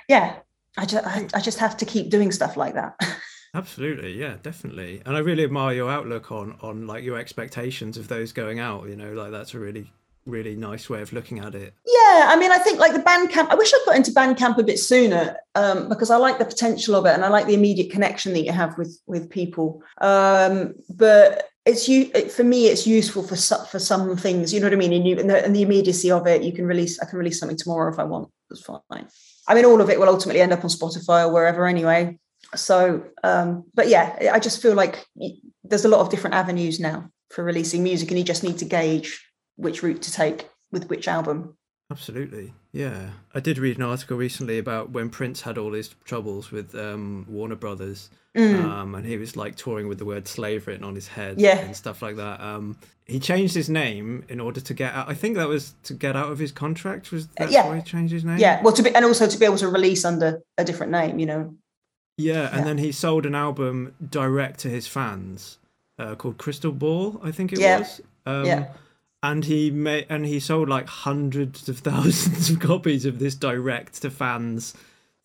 yeah 0.08 0.36
i 0.78 0.86
just 0.86 1.06
I, 1.06 1.28
I 1.34 1.42
just 1.42 1.60
have 1.60 1.76
to 1.78 1.86
keep 1.86 2.10
doing 2.10 2.32
stuff 2.32 2.58
like 2.58 2.76
that 2.76 2.96
absolutely 3.56 4.14
yeah 4.14 4.36
definitely 4.44 5.02
and 5.06 5.16
i 5.16 5.20
really 5.20 5.44
admire 5.44 5.74
your 5.74 5.90
outlook 5.90 6.32
on 6.32 6.56
on 6.62 6.86
like 6.86 7.04
your 7.04 7.18
expectations 7.18 7.98
of 7.98 8.08
those 8.08 8.32
going 8.32 8.60
out 8.60 8.88
you 8.88 8.96
know 8.96 9.14
like 9.14 9.32
that's 9.32 9.56
a 9.56 9.60
really 9.60 9.92
really 10.26 10.56
nice 10.56 10.90
way 10.90 11.02
of 11.02 11.14
looking 11.14 11.40
at 11.40 11.56
it. 11.56 11.74
Yeah, 11.86 12.26
I 12.28 12.38
mean, 12.40 12.52
I 12.52 12.58
think 12.58 12.80
like 12.80 12.94
the 12.94 13.00
Bandcamp. 13.00 13.50
I 13.50 13.56
wish 13.56 13.74
I'd 13.74 13.86
got 13.86 13.96
into 13.96 14.12
Bandcamp 14.12 14.58
a 14.58 14.64
bit 14.64 14.80
sooner 14.80 15.38
um, 15.56 15.90
because 15.90 16.10
I 16.10 16.18
like 16.18 16.40
the 16.40 16.46
potential 16.46 16.96
of 16.96 17.06
it 17.06 17.14
and 17.14 17.26
I 17.26 17.30
like 17.30 17.48
the 17.48 17.54
immediate 17.54 17.92
connection 17.92 18.34
that 18.34 18.44
you 18.44 18.52
have 18.52 18.78
with 18.78 19.00
with 19.06 19.30
people. 19.30 19.82
Um, 20.02 20.76
but 20.90 21.50
it's 21.66 21.88
you 21.88 22.06
for 22.30 22.44
me. 22.44 22.68
It's 22.68 22.88
useful 22.88 23.24
for 23.24 23.36
for 23.66 23.80
some 23.80 24.16
things. 24.18 24.54
You 24.54 24.60
know 24.60 24.68
what 24.68 24.74
I 24.74 24.78
mean? 24.78 24.94
And, 24.94 25.08
you, 25.08 25.20
and, 25.20 25.30
the, 25.30 25.44
and 25.44 25.56
the 25.56 25.62
immediacy 25.62 26.12
of 26.12 26.28
it, 26.28 26.44
you 26.44 26.52
can 26.52 26.66
release. 26.66 27.00
I 27.00 27.06
can 27.06 27.20
release 27.20 27.40
something 27.40 27.58
tomorrow 27.58 27.92
if 27.92 28.00
I 28.00 28.04
want. 28.04 28.30
That's 28.50 28.62
fine. 28.62 29.08
I 29.48 29.56
mean, 29.56 29.66
all 29.66 29.82
of 29.82 29.90
it 29.90 30.00
will 30.00 30.10
ultimately 30.10 30.42
end 30.42 30.54
up 30.54 30.64
on 30.64 30.70
Spotify 30.70 31.26
or 31.26 31.34
wherever 31.34 31.66
anyway. 31.66 32.20
So, 32.56 33.04
um, 33.24 33.66
but 33.74 33.88
yeah, 33.90 34.32
I 34.32 34.40
just 34.40 34.62
feel 34.62 34.74
like 34.74 35.06
there's 35.64 35.86
a 35.86 35.90
lot 35.90 36.02
of 36.02 36.10
different 36.10 36.36
avenues 36.36 36.80
now 36.80 37.10
for 37.30 37.44
releasing 37.44 37.84
music, 37.84 38.10
and 38.10 38.18
you 38.18 38.24
just 38.24 38.44
need 38.44 38.58
to 38.60 38.66
gauge 38.66 39.24
which 39.60 39.84
route 39.84 40.02
to 40.04 40.12
take 40.12 40.50
with 40.72 40.90
which 40.90 41.08
album. 41.08 41.56
Absolutely, 41.92 42.54
yeah. 42.72 43.10
I 43.34 43.40
did 43.40 43.58
read 43.58 43.78
an 43.78 43.84
article 43.84 44.16
recently 44.16 44.60
about 44.60 44.92
when 44.92 45.10
Prince 45.10 45.42
had 45.42 45.58
all 45.58 45.74
his 45.74 45.96
troubles 46.06 46.52
with 46.52 46.76
um, 46.76 47.26
Warner 47.28 47.56
Brothers, 47.56 48.12
mm. 48.38 48.64
um, 48.64 48.94
and 48.94 49.04
he 49.04 49.18
was 49.18 49.36
like 49.36 49.56
touring 49.56 49.88
with 49.88 49.98
the 49.98 50.06
word 50.06 50.28
slave 50.28 50.68
written 50.68 50.84
on 50.84 50.94
his 50.94 51.08
head, 51.08 51.42
yeah. 51.42 51.58
and 51.58 51.76
stuff 51.76 52.04
like 52.04 52.16
that. 52.18 52.40
Um, 52.42 52.78
he 53.06 53.20
changed 53.20 53.56
his 53.56 53.72
name 53.72 54.24
in 54.30 54.40
order 54.40 54.62
to 54.62 54.74
get 54.76 54.94
out. 54.94 55.10
I 55.10 55.16
think 55.16 55.36
that 55.38 55.48
was 55.48 55.74
to 55.84 55.96
get 55.96 56.16
out 56.16 56.32
of 56.32 56.38
his 56.38 56.52
contract. 56.52 57.12
Was 57.12 57.26
that 57.38 57.50
yeah. 57.50 57.68
why 57.68 57.78
he 57.78 57.82
changed 57.82 58.14
his 58.14 58.24
name? 58.24 58.38
Yeah, 58.38 58.62
well, 58.62 58.74
to 58.74 58.84
be 58.84 58.94
and 58.94 59.04
also 59.04 59.26
to 59.26 59.38
be 59.40 59.46
able 59.46 59.58
to 59.58 59.68
release 59.68 60.06
under 60.06 60.44
a 60.60 60.64
different 60.64 60.92
name, 60.92 61.18
you 61.18 61.26
know. 61.26 61.56
Yeah, 62.20 62.50
and 62.50 62.60
yeah. 62.60 62.64
then 62.66 62.78
he 62.78 62.92
sold 62.92 63.26
an 63.26 63.34
album 63.34 63.96
direct 64.08 64.60
to 64.60 64.70
his 64.70 64.86
fans 64.86 65.58
uh, 65.98 66.14
called 66.14 66.38
Crystal 66.38 66.72
Ball, 66.72 67.20
I 67.24 67.32
think 67.32 67.52
it 67.52 67.60
yeah. 67.60 67.80
was. 67.80 68.02
Um, 68.28 68.46
yeah 68.46 68.68
and 69.22 69.46
he 69.46 69.70
made 69.72 70.06
and 70.10 70.26
he 70.26 70.40
sold 70.40 70.70
like 70.70 70.88
hundreds 70.88 71.68
of 71.70 71.80
thousands 71.80 72.50
of 72.50 72.60
copies 72.60 73.06
of 73.06 73.20
this 73.20 73.36
direct 73.36 74.02
to 74.02 74.10
fans 74.10 74.74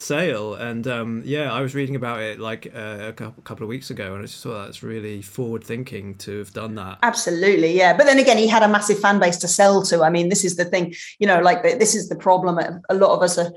sale. 0.01 0.55
And 0.55 0.87
um, 0.87 1.23
yeah 1.25 1.53
i 1.53 1.61
was 1.61 1.75
reading 1.75 1.97
about 1.97 2.21
it 2.21 2.39
like 2.39 2.67
uh, 2.75 2.99
a 3.09 3.13
couple 3.13 3.63
of 3.63 3.69
weeks 3.69 3.91
ago 3.91 4.13
and 4.13 4.23
i 4.23 4.27
just 4.27 4.43
thought 4.43 4.65
that's 4.65 4.83
really 4.83 5.23
forward 5.23 5.65
thinking 5.65 6.17
to 6.17 6.39
have 6.39 6.53
done 6.53 6.75
that. 6.75 6.99
Absolutely 7.03 7.73
yeah. 7.77 7.97
But 7.97 8.07
then 8.07 8.19
again 8.19 8.37
he 8.37 8.49
had 8.49 8.63
a 8.63 8.69
massive 8.69 8.99
fan 8.99 9.19
base 9.19 9.39
to 9.39 9.49
sell 9.49 9.83
to. 9.85 10.03
I 10.03 10.11
mean 10.11 10.29
this 10.29 10.45
is 10.45 10.57
the 10.57 10.65
thing 10.65 10.95
you 11.19 11.27
know 11.27 11.41
like 11.41 11.63
this 11.63 11.95
is 11.95 12.09
the 12.09 12.17
problem. 12.17 12.59
A 12.89 12.95
lot 12.95 13.15
of 13.15 13.23
us 13.23 13.39
are 13.39 13.53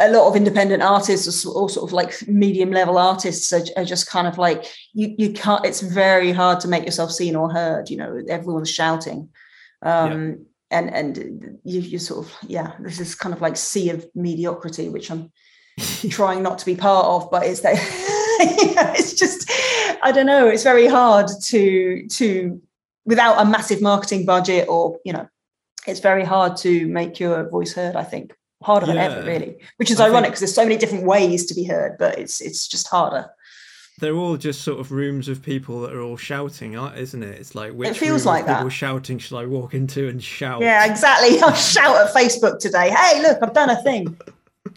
a 0.00 0.10
lot 0.10 0.28
of 0.28 0.34
independent 0.34 0.82
artists 0.82 1.44
or 1.46 1.68
sort 1.68 1.88
of 1.88 1.92
like 1.92 2.26
medium 2.26 2.70
level 2.70 2.98
artists 2.98 3.52
are, 3.52 3.62
are 3.76 3.84
just 3.84 4.08
kind 4.08 4.26
of 4.26 4.38
like 4.38 4.64
you 4.94 5.14
you 5.18 5.32
can't 5.32 5.64
it's 5.64 5.82
very 5.82 6.32
hard 6.32 6.58
to 6.60 6.68
make 6.68 6.84
yourself 6.84 7.12
seen 7.12 7.36
or 7.36 7.52
heard 7.52 7.90
you 7.90 7.96
know 7.96 8.22
everyone's 8.28 8.70
shouting 8.70 9.28
um, 9.82 10.30
yeah. 10.70 10.78
and 10.78 10.94
and 10.94 11.58
you, 11.64 11.80
you 11.80 11.98
sort 11.98 12.26
of 12.26 12.34
yeah 12.46 12.72
this 12.80 13.00
is 13.00 13.14
kind 13.14 13.34
of 13.34 13.40
like 13.40 13.56
sea 13.56 13.90
of 13.90 14.06
mediocrity 14.14 14.88
which 14.88 15.10
i'm 15.10 15.30
trying 16.10 16.42
not 16.42 16.58
to 16.58 16.66
be 16.66 16.74
part 16.74 17.06
of 17.06 17.30
but 17.30 17.44
it's 17.44 17.60
that 17.60 17.74
it's 18.96 19.14
just 19.14 19.50
i 20.02 20.12
don't 20.12 20.26
know 20.26 20.48
it's 20.48 20.62
very 20.62 20.86
hard 20.86 21.28
to 21.42 22.06
to 22.08 22.60
without 23.04 23.40
a 23.40 23.48
massive 23.48 23.80
marketing 23.80 24.24
budget 24.24 24.68
or 24.68 24.98
you 25.04 25.12
know 25.12 25.28
it's 25.86 26.00
very 26.00 26.24
hard 26.24 26.56
to 26.56 26.86
make 26.88 27.18
your 27.18 27.48
voice 27.48 27.72
heard 27.72 27.96
i 27.96 28.04
think 28.04 28.32
harder 28.62 28.86
yeah. 28.86 28.94
than 28.94 29.02
ever 29.02 29.26
really 29.26 29.56
which 29.76 29.90
is 29.90 29.98
I 29.98 30.06
ironic 30.06 30.30
because 30.30 30.40
there's 30.40 30.54
so 30.54 30.64
many 30.64 30.76
different 30.76 31.04
ways 31.04 31.46
to 31.46 31.54
be 31.54 31.64
heard 31.64 31.96
but 31.98 32.18
it's 32.18 32.40
it's 32.40 32.68
just 32.68 32.86
harder 32.88 33.28
they're 33.98 34.14
all 34.14 34.36
just 34.36 34.62
sort 34.62 34.80
of 34.80 34.90
rooms 34.90 35.28
of 35.28 35.42
people 35.42 35.80
that 35.82 35.92
are 35.92 36.00
all 36.00 36.16
shouting, 36.16 36.74
isn't 36.74 37.22
it? 37.22 37.38
It's 37.38 37.54
like 37.54 37.72
which 37.72 37.90
it 37.90 37.96
feels 37.96 38.24
like 38.24 38.46
people 38.46 38.64
that. 38.64 38.70
shouting 38.70 39.18
should 39.18 39.36
I 39.36 39.46
walk 39.46 39.74
into 39.74 40.08
and 40.08 40.22
shout? 40.22 40.62
Yeah, 40.62 40.90
exactly. 40.90 41.40
I'll 41.42 41.54
shout 41.54 41.96
at 41.96 42.14
Facebook 42.14 42.58
today. 42.58 42.90
Hey, 42.90 43.22
look, 43.22 43.38
I've 43.42 43.54
done 43.54 43.70
a 43.70 43.82
thing. 43.82 44.18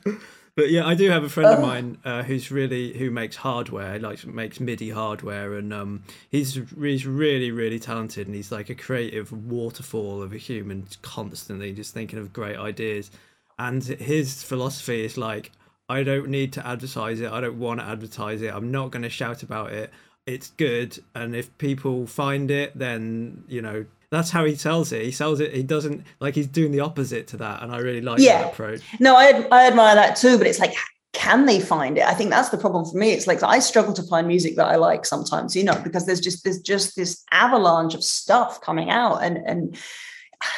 but 0.55 0.69
yeah, 0.69 0.85
I 0.85 0.95
do 0.95 1.09
have 1.09 1.23
a 1.23 1.29
friend 1.29 1.49
of 1.49 1.61
mine 1.61 1.97
uh, 2.03 2.23
who's 2.23 2.51
really 2.51 2.97
who 2.97 3.09
makes 3.09 3.35
hardware, 3.35 3.99
like 3.99 4.25
makes 4.25 4.59
MIDI 4.59 4.89
hardware, 4.89 5.55
and 5.55 5.73
um, 5.73 6.03
he's 6.29 6.59
he's 6.79 7.07
really 7.07 7.51
really 7.51 7.79
talented, 7.79 8.27
and 8.27 8.35
he's 8.35 8.51
like 8.51 8.69
a 8.69 8.75
creative 8.75 9.31
waterfall 9.31 10.21
of 10.21 10.33
a 10.33 10.37
human, 10.37 10.87
constantly 11.01 11.71
just 11.71 11.93
thinking 11.93 12.19
of 12.19 12.33
great 12.33 12.57
ideas. 12.57 13.11
And 13.57 13.81
his 13.83 14.43
philosophy 14.43 15.05
is 15.05 15.17
like 15.17 15.51
I 15.87 16.03
don't 16.03 16.29
need 16.29 16.53
to 16.53 16.65
advertise 16.65 17.19
it. 17.19 17.31
I 17.31 17.41
don't 17.41 17.59
want 17.59 17.79
to 17.79 17.85
advertise 17.85 18.41
it. 18.41 18.53
I'm 18.53 18.71
not 18.71 18.91
going 18.91 19.03
to 19.03 19.09
shout 19.09 19.43
about 19.43 19.71
it. 19.71 19.91
It's 20.25 20.49
good, 20.57 20.97
and 21.13 21.35
if 21.35 21.55
people 21.59 22.07
find 22.07 22.49
it, 22.49 22.77
then 22.77 23.43
you 23.47 23.61
know 23.61 23.85
that's 24.09 24.31
how 24.31 24.43
he 24.45 24.55
sells 24.55 24.91
it. 24.91 25.03
He 25.03 25.11
sells 25.11 25.39
it. 25.39 25.53
He 25.53 25.61
doesn't 25.61 26.03
like 26.19 26.33
he's 26.33 26.47
doing 26.47 26.71
the 26.71 26.79
opposite 26.79 27.27
to 27.27 27.37
that, 27.37 27.61
and 27.61 27.71
I 27.71 27.77
really 27.77 28.01
like 28.01 28.19
yeah. 28.19 28.43
that 28.43 28.53
approach. 28.53 28.81
No, 28.99 29.15
I 29.15 29.47
I 29.51 29.67
admire 29.67 29.93
that 29.93 30.15
too. 30.15 30.39
But 30.39 30.47
it's 30.47 30.59
like, 30.59 30.73
can 31.13 31.45
they 31.45 31.59
find 31.59 31.97
it? 31.99 32.05
I 32.05 32.15
think 32.15 32.31
that's 32.31 32.49
the 32.49 32.57
problem 32.57 32.85
for 32.85 32.97
me. 32.97 33.11
It's 33.11 33.27
like 33.27 33.43
I 33.43 33.59
struggle 33.59 33.93
to 33.93 34.03
find 34.03 34.27
music 34.27 34.55
that 34.55 34.65
I 34.65 34.77
like 34.77 35.05
sometimes, 35.05 35.55
you 35.55 35.63
know, 35.63 35.79
because 35.83 36.07
there's 36.07 36.21
just 36.21 36.43
there's 36.43 36.59
just 36.59 36.95
this 36.95 37.23
avalanche 37.31 37.93
of 37.93 38.03
stuff 38.03 38.61
coming 38.61 38.89
out, 38.89 39.23
and 39.23 39.37
and 39.37 39.77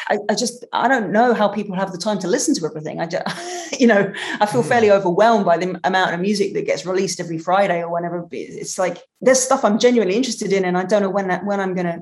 I, 0.09 0.17
I, 0.29 0.35
just 0.35 0.65
I 0.73 0.87
don't 0.87 1.11
know 1.11 1.33
how 1.33 1.47
people 1.47 1.75
have 1.75 1.91
the 1.91 1.97
time 1.97 2.19
to 2.19 2.27
listen 2.27 2.55
to 2.55 2.65
everything. 2.65 2.99
I 2.99 3.05
just, 3.05 3.25
you 3.79 3.87
know, 3.87 4.11
I 4.39 4.45
feel 4.45 4.63
fairly 4.63 4.91
overwhelmed 4.91 5.45
by 5.45 5.57
the 5.57 5.79
amount 5.83 6.13
of 6.13 6.19
music 6.19 6.53
that 6.53 6.65
gets 6.65 6.85
released 6.85 7.19
every 7.19 7.37
Friday 7.37 7.81
or 7.81 7.91
whenever. 7.91 8.27
It's 8.31 8.77
like 8.77 9.03
there's 9.21 9.39
stuff 9.39 9.65
I'm 9.65 9.79
genuinely 9.79 10.15
interested 10.15 10.53
in, 10.53 10.65
and 10.65 10.77
I 10.77 10.85
don't 10.85 11.01
know 11.01 11.09
when 11.09 11.27
that 11.27 11.45
when 11.45 11.59
I'm 11.59 11.75
going 11.75 11.87
to 11.87 12.01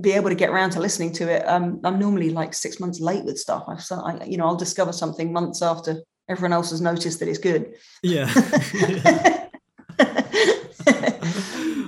be 0.00 0.12
able 0.12 0.30
to 0.30 0.34
get 0.34 0.50
around 0.50 0.70
to 0.70 0.80
listening 0.80 1.12
to 1.14 1.30
it. 1.30 1.46
Um, 1.46 1.80
I'm 1.84 1.98
normally 1.98 2.30
like 2.30 2.54
six 2.54 2.80
months 2.80 3.00
late 3.00 3.24
with 3.24 3.38
stuff. 3.38 3.64
I've, 3.68 3.84
I, 3.90 4.24
you 4.24 4.36
know, 4.36 4.46
I'll 4.46 4.56
discover 4.56 4.92
something 4.92 5.32
months 5.32 5.62
after 5.62 6.02
everyone 6.28 6.52
else 6.52 6.70
has 6.70 6.80
noticed 6.80 7.20
that 7.20 7.28
it's 7.28 7.38
good. 7.38 7.74
Yeah. 8.02 8.32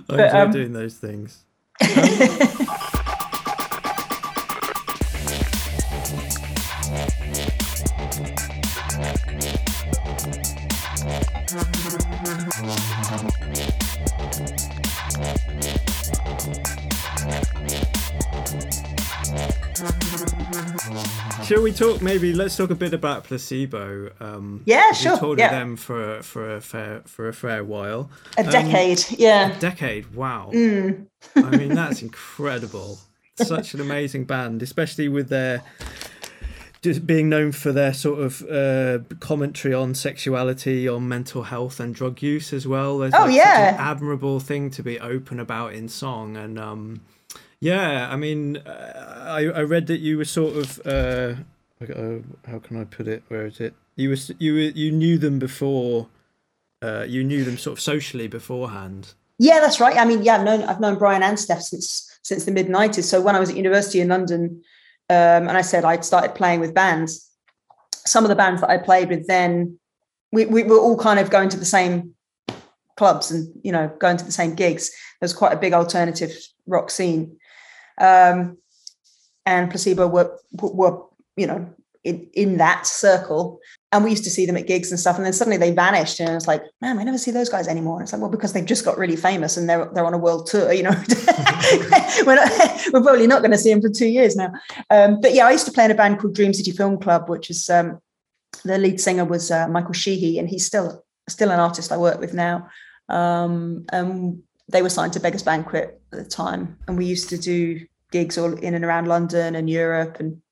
I 0.09 0.27
enjoy 0.27 0.39
um, 0.39 0.51
doing 0.51 0.73
those 0.73 0.95
things. 0.95 1.45
Um, 1.81 2.91
Shall 12.55 12.63
we 21.63 21.73
talk? 21.73 22.01
Maybe 22.01 22.33
let's 22.33 22.57
talk 22.57 22.71
a 22.71 22.77
bit 22.77 22.95
about 22.95 23.25
placebo. 23.25 24.13
Um, 24.21 24.63
yeah, 24.67 24.93
sure. 24.93 25.19
toured 25.19 25.41
yeah. 25.41 25.51
them 25.51 25.75
for 25.75 26.23
for 26.23 26.55
a 26.55 26.61
fair 26.61 27.03
for 27.07 27.27
a 27.27 27.33
fair 27.33 27.65
while. 27.65 28.09
A 28.39 28.45
um, 28.45 28.51
decade, 28.51 29.05
yeah. 29.19 29.57
A 29.57 29.59
decade. 29.59 30.15
Wow. 30.15 30.51
Mm. 30.55 31.09
I 31.35 31.57
mean, 31.57 31.75
that's 31.75 32.03
incredible. 32.03 33.01
Such 33.35 33.75
an 33.75 33.81
amazing 33.81 34.27
band, 34.27 34.63
especially 34.63 35.09
with 35.09 35.29
their 35.29 35.61
just 36.85 37.07
being 37.07 37.31
known 37.31 37.51
for 37.51 37.73
their 37.73 37.95
sort 37.95 38.21
of 38.21 38.43
uh, 38.43 38.99
commentary 39.19 39.73
on 39.73 39.95
sexuality, 39.95 40.87
on 40.87 41.09
mental 41.09 41.45
health, 41.45 41.81
and 41.81 41.95
drug 41.95 42.21
use 42.21 42.53
as 42.53 42.69
well. 42.69 42.99
There's 42.99 43.15
oh 43.15 43.25
like 43.25 43.35
yeah, 43.35 43.75
admirable 43.81 44.39
thing 44.39 44.69
to 44.71 44.83
be 44.83 45.01
open 45.01 45.41
about 45.41 45.73
in 45.73 45.89
song, 45.89 46.37
and 46.37 46.59
um, 46.59 47.01
yeah, 47.59 48.09
I 48.13 48.17
mean, 48.17 48.59
uh, 48.59 49.25
I 49.27 49.47
I 49.47 49.63
read 49.63 49.87
that 49.87 50.01
you 50.01 50.19
were 50.19 50.27
sort 50.27 50.57
of 50.57 50.87
uh, 50.87 51.37
uh, 51.81 52.19
how 52.47 52.59
can 52.59 52.79
I 52.79 52.85
put 52.85 53.09
it? 53.09 53.23
Where 53.29 53.47
is 53.47 53.61
it? 53.61 53.73
You 53.97 54.11
were 54.11 54.17
you 54.39 54.53
were, 54.53 54.61
you 54.61 54.93
knew 54.93 55.17
them 55.17 55.39
before. 55.39 56.09
Uh, 56.83 57.07
you 57.09 57.25
knew 57.25 57.45
them 57.45 57.57
sort 57.57 57.79
of 57.79 57.83
socially 57.83 58.29
beforehand. 58.29 59.15
Yeah, 59.39 59.61
that's 59.61 59.81
right. 59.81 59.97
I 59.97 60.05
mean, 60.05 60.23
yeah, 60.23 60.37
I've 60.37 60.45
known 60.45 60.63
I've 60.65 60.81
known 60.81 60.99
Brian 60.99 61.23
and 61.23 61.41
Steph 61.41 61.63
since 61.63 62.19
since 62.23 62.45
the 62.45 62.53
mid 62.53 62.67
'90s. 62.67 63.05
So 63.05 63.23
when 63.23 63.35
I 63.35 63.41
was 63.41 63.49
at 63.49 63.57
university 63.57 64.03
in 64.03 64.09
London, 64.09 64.63
um, 65.11 65.49
and 65.49 65.57
I 65.57 65.63
said 65.63 65.85
I'd 65.85 66.05
started 66.05 66.35
playing 66.35 66.61
with 66.61 66.75
bands. 66.75 67.31
Some 67.93 68.25
of 68.25 68.29
the 68.29 68.37
bands 68.37 68.61
that 68.61 68.71
I 68.71 68.79
played 68.79 69.09
with 69.09 69.27
then, 69.27 69.79
we, 70.33 70.47
we 70.47 70.63
were 70.63 70.79
all 70.79 70.99
kind 70.99 71.19
of 71.19 71.31
going 71.31 71.49
to 71.51 71.59
the 71.59 71.65
same 71.65 72.15
clubs 72.97 73.31
and 73.31 73.49
you 73.65 73.73
know 73.73 73.91
going 73.99 74.17
to 74.17 74.25
the 74.25 74.33
same 74.33 74.55
gigs. 74.55 74.91
There's 75.21 75.35
quite 75.35 75.53
a 75.53 75.59
big 75.59 75.73
alternative 75.73 76.33
rock 76.67 76.91
scene, 76.91 77.37
um, 78.01 78.59
and 79.47 79.71
Placebo 79.71 80.07
were 80.07 80.39
were 80.53 81.03
you 81.37 81.47
know 81.47 81.69
in 82.03 82.29
in 82.35 82.57
that 82.59 82.87
circle. 82.87 83.61
And 83.95 84.03
we 84.03 84.11
used 84.11 84.25
to 84.25 84.31
see 84.31 84.45
them 84.45 84.57
at 84.57 84.67
gigs 84.67 84.91
and 84.91 84.99
stuff. 84.99 85.17
And 85.17 85.25
then 85.25 85.33
suddenly 85.33 85.57
they 85.57 85.71
vanished, 85.71 86.19
and 86.19 86.31
it's 86.31 86.49
like, 86.49 86.65
man, 86.81 86.99
I 86.99 87.05
never 87.05 87.17
see 87.17 87.31
those 87.31 87.49
guys 87.49 87.69
anymore. 87.69 87.99
And 87.99 88.03
it's 88.03 88.13
like, 88.13 88.21
well, 88.21 88.31
because 88.31 88.53
they've 88.53 88.65
just 88.65 88.85
got 88.85 88.99
really 88.99 89.15
famous 89.15 89.57
and 89.57 89.71
they're 89.71 89.89
they're 89.95 90.05
on 90.05 90.13
a 90.13 90.19
world 90.19 90.47
tour. 90.47 90.73
You 90.73 90.83
know, 90.83 90.91
we're, 92.27 92.35
not, 92.35 92.51
we're 92.93 93.03
probably 93.03 93.29
not 93.29 93.41
going 93.41 93.53
to 93.53 93.59
see 93.59 93.73
them 93.73 93.81
for 93.81 93.89
two 93.89 94.09
years 94.09 94.35
now. 94.35 94.53
Um, 94.91 95.21
but 95.21 95.33
yeah, 95.33 95.47
I 95.47 95.53
used 95.53 95.67
to 95.67 95.73
play 95.73 95.85
in 95.85 95.93
a 95.93 95.95
band 95.95 96.19
called 96.19 96.35
Dream 96.35 96.53
City 96.53 96.73
Film 96.73 96.99
Club, 96.99 97.29
which 97.29 97.51
is 97.51 97.71
um, 97.71 98.01
the 98.65 98.79
lead 98.79 99.01
singer 99.01 99.25
was 99.25 99.53
uh, 99.53 99.69
Michael 99.69 99.93
Sheehy, 99.93 100.41
and 100.41 100.49
he's 100.49 100.67
still 100.67 101.05
still 101.29 101.53
an 101.53 101.61
artist 101.61 101.93
I 101.93 101.97
work 101.97 102.19
with 102.19 102.35
now. 102.35 102.69
Um, 103.09 103.85
and 103.93 104.43
they 104.69 104.83
were 104.83 104.91
signed 104.91 105.13
to 105.13 105.21
Beggars 105.21 105.45
Banquet 105.45 106.01
at 106.13 106.19
the 106.19 106.29
time, 106.29 106.79
and 106.89 106.99
we 106.99 107.07
used 107.07 107.29
to 107.29 107.39
do 107.39 107.87
gigs 108.11 108.39
all 108.39 108.55
in 108.55 108.75
and 108.75 108.85
around 108.85 109.07
London 109.07 109.55
and 109.55 109.71
Europe, 109.71 110.19
and 110.19 110.43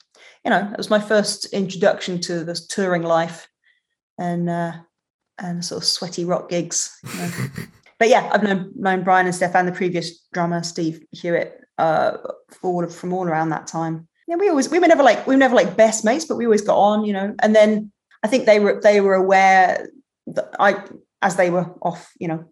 you 0.44 0.50
know, 0.50 0.68
it 0.70 0.76
was 0.76 0.90
my 0.90 1.00
first 1.00 1.46
introduction 1.52 2.20
to 2.22 2.44
this 2.44 2.66
touring 2.66 3.02
life, 3.02 3.48
and 4.18 4.48
uh, 4.48 4.72
and 5.38 5.64
sort 5.64 5.82
of 5.82 5.88
sweaty 5.88 6.24
rock 6.24 6.48
gigs. 6.48 6.96
You 7.04 7.20
know. 7.20 7.30
but 7.98 8.08
yeah, 8.08 8.28
I've 8.32 8.42
known 8.42 8.72
known 8.74 9.04
Brian 9.04 9.26
and 9.26 9.34
Stefan, 9.34 9.66
the 9.66 9.72
previous 9.72 10.26
drummer, 10.32 10.62
Steve 10.62 11.04
Hewitt, 11.10 11.60
uh, 11.78 12.18
all 12.62 12.86
from 12.88 13.12
all 13.12 13.26
around 13.26 13.50
that 13.50 13.66
time. 13.66 14.08
Yeah, 14.28 14.36
we 14.36 14.48
always 14.48 14.70
we 14.70 14.78
were 14.78 14.88
never 14.88 15.02
like 15.02 15.26
we 15.26 15.34
were 15.34 15.38
never 15.38 15.54
like 15.54 15.76
best 15.76 16.04
mates, 16.04 16.24
but 16.24 16.36
we 16.36 16.44
always 16.44 16.62
got 16.62 16.78
on, 16.78 17.04
you 17.04 17.12
know. 17.12 17.34
And 17.42 17.54
then 17.54 17.92
I 18.22 18.28
think 18.28 18.46
they 18.46 18.60
were 18.60 18.80
they 18.80 19.00
were 19.00 19.14
aware 19.14 19.88
that 20.28 20.54
I 20.58 20.82
as 21.22 21.36
they 21.36 21.50
were 21.50 21.72
off, 21.82 22.12
you 22.18 22.28
know, 22.28 22.44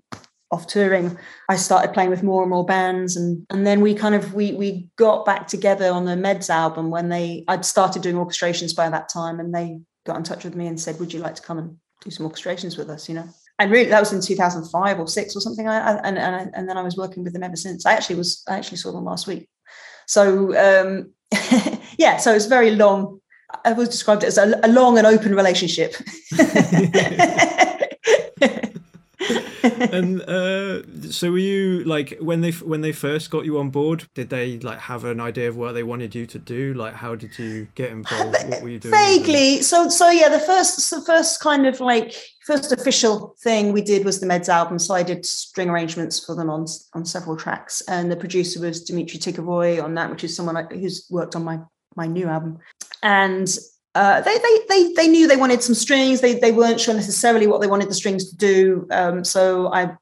off 0.51 0.67
touring, 0.67 1.17
I 1.49 1.57
started 1.57 1.93
playing 1.93 2.11
with 2.11 2.23
more 2.23 2.43
and 2.43 2.51
more 2.51 2.65
bands, 2.65 3.17
and 3.17 3.47
and 3.51 3.67
then 3.67 3.81
we 3.81 3.95
kind 3.95 4.15
of 4.15 4.35
we 4.35 4.53
we 4.53 4.89
got 4.97 5.25
back 5.25 5.47
together 5.47 5.91
on 5.91 6.05
the 6.05 6.13
Meds 6.17 6.51
album 6.51 6.91
when 6.91 7.09
they 7.09 7.45
I'd 7.49 7.65
started 7.65 8.03
doing 8.03 8.17
orchestrations 8.17 8.75
by 8.75 8.89
that 8.89 9.09
time, 9.09 9.39
and 9.39 9.55
they 9.55 9.81
got 10.07 10.17
in 10.17 10.23
touch 10.23 10.45
with 10.45 10.57
me 10.57 10.67
and 10.67 10.81
said, 10.81 10.99
"Would 10.99 11.13
you 11.13 11.21
like 11.21 11.37
to 11.37 11.43
come 11.43 11.59
and 11.59 11.77
do 12.03 12.11
some 12.11 12.29
orchestrations 12.29 12.77
with 12.77 12.91
us?" 12.91 13.09
You 13.09 13.17
know, 13.17 13.29
and 13.59 13.71
really 13.71 13.91
that 13.91 14.01
was 14.01 14.13
in 14.13 14.21
2005 14.21 14.99
or 14.99 15.07
six 15.07 15.37
or 15.37 15.41
something. 15.41 15.69
I, 15.69 15.79
I 15.79 15.97
and 15.99 16.19
and, 16.19 16.37
I, 16.37 16.47
and 16.55 16.69
then 16.69 16.77
I 16.77 16.83
was 16.83 16.97
working 16.97 17.23
with 17.23 17.33
them 17.33 17.45
ever 17.45 17.57
since. 17.57 17.87
I 17.87 17.93
actually 17.93 18.17
was 18.17 18.43
I 18.49 18.57
actually 18.57 18.79
saw 18.79 18.91
them 18.91 19.05
last 19.05 19.29
week, 19.29 19.49
so 20.07 20.57
um, 20.59 21.13
yeah, 21.99 22.17
so 22.17 22.35
it's 22.35 22.47
very 22.47 22.73
long. 22.73 23.21
I 23.65 23.73
was 23.73 23.89
described 23.89 24.25
it 24.25 24.29
as 24.29 24.39
a, 24.39 24.61
a 24.63 24.69
long 24.69 24.99
and 24.99 25.07
open 25.07 25.35
relationship. 25.35 25.95
and 29.93 30.21
uh, 30.23 30.83
so 31.11 31.33
were 31.33 31.39
you 31.39 31.85
like 31.85 32.19
when 32.21 32.43
they 32.43 32.51
when 32.51 32.83
they 32.83 32.93
first 32.93 33.31
got 33.31 33.45
you 33.45 33.59
on 33.59 33.71
board 33.71 34.05
did 34.15 34.29
they 34.29 34.59
like 34.59 34.79
have 34.79 35.05
an 35.05 35.21
idea 35.21 35.49
of 35.49 35.57
what 35.57 35.73
they 35.73 35.83
wanted 35.83 36.15
you 36.15 36.27
to 36.27 36.39
do? 36.39 36.75
Like 36.75 36.95
how 36.95 37.15
did 37.15 37.39
you 37.39 37.67
get 37.75 37.91
involved? 37.91 38.37
What 38.49 38.63
were 38.63 38.69
you 38.69 38.79
doing? 38.79 38.93
Vaguely. 38.93 39.63
So 39.63 39.89
so 39.89 40.11
yeah 40.11 40.29
the 40.29 40.39
first 40.39 40.91
the 40.91 41.01
first 41.01 41.41
kind 41.41 41.67
of 41.67 41.81
like 41.81 42.15
first 42.47 42.73
official 42.73 43.35
thing 43.43 43.73
we 43.73 43.81
did 43.81 44.05
was 44.05 44.21
the 44.21 44.27
meds 44.27 44.49
album. 44.49 44.79
So 44.79 44.95
i 44.95 45.03
did 45.03 45.25
string 45.25 45.71
arrangements 45.71 46.25
for 46.25 46.35
them 46.35 46.51
on 46.51 46.67
on 46.93 47.05
several 47.05 47.37
tracks. 47.37 47.81
And 47.89 48.13
the 48.13 48.17
producer 48.17 48.61
was 48.61 48.85
Dimitri 48.85 49.19
Tikovoi 49.19 49.83
on 49.83 49.95
that 49.95 50.11
which 50.11 50.25
is 50.25 50.37
someone 50.37 50.67
who's 50.71 51.07
worked 51.11 51.35
on 51.35 51.45
my 51.45 51.61
my 51.97 52.07
new 52.07 52.27
album. 52.27 52.59
And 53.03 53.49
uh, 53.95 54.21
they, 54.21 54.39
they 54.39 54.59
they 54.69 54.93
they 54.93 55.09
knew 55.09 55.27
they 55.27 55.37
wanted 55.37 55.63
some 55.63 55.75
strings. 55.75 56.21
They 56.21 56.39
they 56.39 56.53
weren't 56.53 56.81
sure 56.81 56.95
necessarily 56.95 57.47
what 57.47 57.61
they 57.61 57.67
wanted 57.67 57.89
the 57.89 57.95
strings 57.95 58.31
to 58.31 58.37
do. 58.37 58.87
Um, 58.91 59.25
so 59.25 59.73
I 59.73 59.97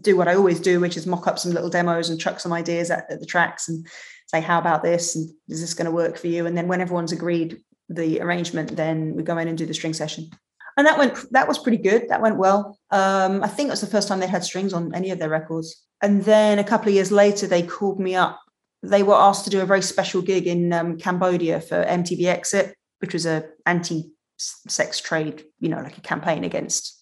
do 0.00 0.16
what 0.16 0.28
I 0.28 0.34
always 0.34 0.58
do, 0.58 0.80
which 0.80 0.96
is 0.96 1.06
mock 1.06 1.26
up 1.26 1.38
some 1.38 1.52
little 1.52 1.68
demos 1.68 2.08
and 2.08 2.18
chuck 2.18 2.40
some 2.40 2.52
ideas 2.52 2.90
at, 2.90 3.10
at 3.10 3.20
the 3.20 3.26
tracks 3.26 3.68
and 3.68 3.86
say, 4.26 4.40
"How 4.40 4.58
about 4.58 4.82
this? 4.82 5.16
And 5.16 5.28
is 5.48 5.60
this 5.60 5.74
going 5.74 5.84
to 5.84 5.90
work 5.90 6.16
for 6.16 6.28
you?" 6.28 6.46
And 6.46 6.56
then 6.56 6.66
when 6.66 6.80
everyone's 6.80 7.12
agreed 7.12 7.62
the 7.90 8.22
arrangement, 8.22 8.74
then 8.74 9.14
we 9.14 9.22
go 9.22 9.36
in 9.36 9.48
and 9.48 9.58
do 9.58 9.66
the 9.66 9.74
string 9.74 9.92
session. 9.92 10.30
And 10.78 10.86
that 10.86 10.96
went 10.96 11.30
that 11.32 11.46
was 11.46 11.58
pretty 11.58 11.78
good. 11.78 12.08
That 12.08 12.22
went 12.22 12.38
well. 12.38 12.78
Um, 12.90 13.44
I 13.44 13.48
think 13.48 13.66
it 13.66 13.72
was 13.72 13.82
the 13.82 13.86
first 13.86 14.08
time 14.08 14.20
they 14.20 14.26
had 14.26 14.44
strings 14.44 14.72
on 14.72 14.94
any 14.94 15.10
of 15.10 15.18
their 15.18 15.28
records. 15.28 15.84
And 16.00 16.24
then 16.24 16.58
a 16.58 16.64
couple 16.64 16.88
of 16.88 16.94
years 16.94 17.12
later, 17.12 17.46
they 17.46 17.62
called 17.62 18.00
me 18.00 18.14
up. 18.14 18.40
They 18.82 19.02
were 19.02 19.14
asked 19.14 19.44
to 19.44 19.50
do 19.50 19.60
a 19.60 19.66
very 19.66 19.82
special 19.82 20.22
gig 20.22 20.46
in 20.46 20.72
um, 20.72 20.96
Cambodia 20.96 21.60
for 21.60 21.84
MTV 21.84 22.24
Exit 22.24 22.74
which 23.04 23.12
was 23.12 23.26
a 23.26 23.44
anti-sex 23.66 24.98
trade, 25.00 25.44
you 25.60 25.68
know, 25.68 25.82
like 25.82 25.98
a 25.98 26.00
campaign 26.00 26.42
against 26.42 26.98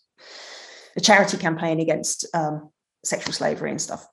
a 0.97 1.01
charity 1.01 1.37
campaign 1.37 1.79
against 1.79 2.27
um, 2.35 2.71
sexual 3.05 3.33
slavery 3.33 3.71
and 3.71 3.81
stuff. 3.81 4.05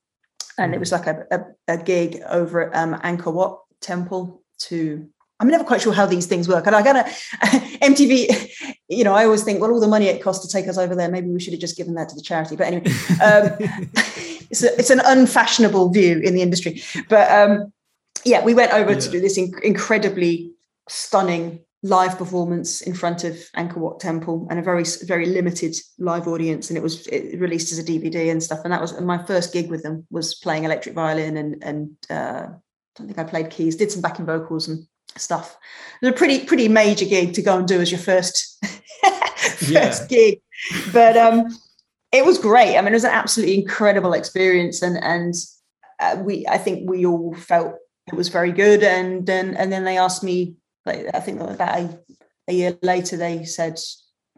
And 0.60 0.72
it 0.72 0.78
mm. 0.78 0.82
was 0.82 0.92
like 0.92 1.08
a, 1.08 1.26
a, 1.32 1.74
a 1.74 1.78
gig 1.78 2.22
over 2.30 2.70
at 2.70 2.76
um, 2.76 2.94
Angkor 3.02 3.34
Wat 3.34 3.60
Temple 3.82 4.44
to 4.60 5.10
I'm 5.40 5.48
never 5.48 5.64
quite 5.64 5.82
sure 5.82 5.94
how 5.94 6.06
these 6.06 6.28
things 6.28 6.48
work. 6.48 6.68
And 6.68 6.76
I 6.76 6.84
gotta 6.84 7.04
MTV, 7.82 8.76
you 8.90 9.04
know, 9.04 9.16
I 9.16 9.26
always 9.26 9.44
think, 9.44 9.60
well, 9.60 9.72
all 9.72 9.80
the 9.80 9.88
money 9.88 10.06
it 10.06 10.22
costs 10.22 10.46
to 10.46 10.52
take 10.52 10.68
us 10.68 10.78
over 10.78 10.94
there, 10.94 11.10
maybe 11.10 11.30
we 11.30 11.40
should 11.40 11.54
have 11.54 11.62
just 11.62 11.76
given 11.76 11.96
that 11.96 12.10
to 12.10 12.16
the 12.16 12.22
charity. 12.22 12.56
But 12.56 12.68
anyway, 12.68 12.92
um, 13.24 13.56
it's, 14.52 14.62
a, 14.62 14.78
it's 14.78 14.92
an 14.92 15.02
unfashionable 15.04 15.90
view 15.90 16.20
in 16.20 16.36
the 16.36 16.44
industry. 16.44 16.84
But 17.08 17.32
um, 17.32 17.74
yeah, 18.26 18.44
we 18.44 18.54
went 18.54 18.74
over 18.74 18.92
yeah. 18.92 19.00
to 19.00 19.10
do 19.10 19.22
this 19.22 19.40
inc- 19.40 19.62
incredibly 19.62 20.52
stunning 20.90 21.62
live 21.82 22.18
performance 22.18 22.82
in 22.82 22.94
front 22.94 23.24
of 23.24 23.36
Angkor 23.56 23.78
Wat 23.78 24.00
Temple 24.00 24.48
and 24.50 24.60
a 24.60 24.64
very 24.64 24.84
very 25.04 25.26
limited 25.26 25.76
live 25.98 26.28
audience, 26.28 26.70
and 26.70 26.78
it 26.78 26.84
was 26.84 27.08
it 27.08 27.40
released 27.40 27.72
as 27.72 27.80
a 27.80 27.84
DVD 27.84 28.32
and 28.32 28.44
stuff. 28.44 28.60
And 28.64 28.74
that 28.74 28.82
was 28.82 29.00
my 29.00 29.24
first 29.24 29.54
gig 29.54 29.70
with 29.70 29.84
them 29.84 30.06
was 30.10 30.36
playing 30.36 30.66
electric 30.66 30.96
violin 30.96 31.38
and 31.38 31.64
and 31.64 31.92
uh, 32.10 32.48
I 32.50 32.58
don't 32.96 33.08
think 33.08 33.20
I 33.20 33.24
played 33.24 33.50
keys, 33.50 33.76
did 33.76 33.92
some 33.92 34.02
backing 34.02 34.26
vocals 34.26 34.68
and 34.68 34.86
stuff. 35.16 35.58
It 36.02 36.06
was 36.06 36.14
a 36.14 36.18
pretty 36.18 36.46
pretty 36.46 36.68
major 36.68 37.06
gig 37.06 37.34
to 37.34 37.42
go 37.42 37.58
and 37.58 37.68
do 37.68 37.80
as 37.80 37.92
your 37.92 38.00
first 38.00 38.64
first 39.04 39.70
yeah. 39.72 40.08
gig, 40.08 40.42
but 40.92 41.16
um, 41.16 41.48
it 42.12 42.26
was 42.26 42.38
great. 42.38 42.78
I 42.78 42.82
mean, 42.82 42.94
it 42.94 42.98
was 42.98 43.04
an 43.06 43.12
absolutely 43.12 43.60
incredible 43.60 44.14
experience, 44.14 44.82
and 44.82 44.98
and 45.02 45.34
uh, 46.00 46.22
we 46.22 46.46
I 46.48 46.58
think 46.58 46.90
we 46.90 47.06
all 47.06 47.34
felt 47.36 47.76
it 48.08 48.16
was 48.16 48.30
very 48.30 48.52
good. 48.52 48.84
And 48.84 49.26
then 49.26 49.56
and 49.56 49.72
then 49.72 49.84
they 49.84 49.98
asked 49.98 50.24
me 50.24 50.56
like 50.86 51.08
I 51.14 51.20
think 51.20 51.40
about 51.42 51.60
a, 51.60 52.00
a 52.48 52.54
year 52.54 52.78
later 52.82 53.18
they 53.18 53.44
said, 53.46 53.80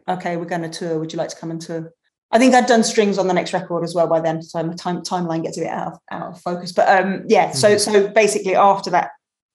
"Okay, 0.08 0.36
we're 0.36 0.44
going 0.44 0.62
to 0.62 0.68
tour. 0.68 0.98
Would 0.98 1.12
you 1.12 1.18
like 1.18 1.30
to 1.30 1.36
come 1.36 1.50
and 1.50 1.60
tour?" 1.60 1.92
I 2.30 2.38
think 2.38 2.54
I'd 2.54 2.66
done 2.66 2.82
strings 2.82 3.18
on 3.18 3.28
the 3.28 3.34
next 3.34 3.52
record 3.52 3.84
as 3.84 3.94
well 3.94 4.06
by 4.06 4.20
then, 4.20 4.42
so 4.42 4.62
my 4.62 4.74
time 4.74 5.02
timeline 5.02 5.42
gets 5.42 5.58
a 5.58 5.60
bit 5.60 5.68
out 5.68 5.92
of, 5.92 5.98
out 6.10 6.32
of 6.32 6.40
focus. 6.40 6.72
But 6.72 6.88
um, 6.88 7.24
yeah, 7.28 7.48
mm-hmm. 7.48 7.56
so 7.56 7.76
so 7.76 8.08
basically 8.08 8.56
after 8.56 8.90
that 8.90 9.10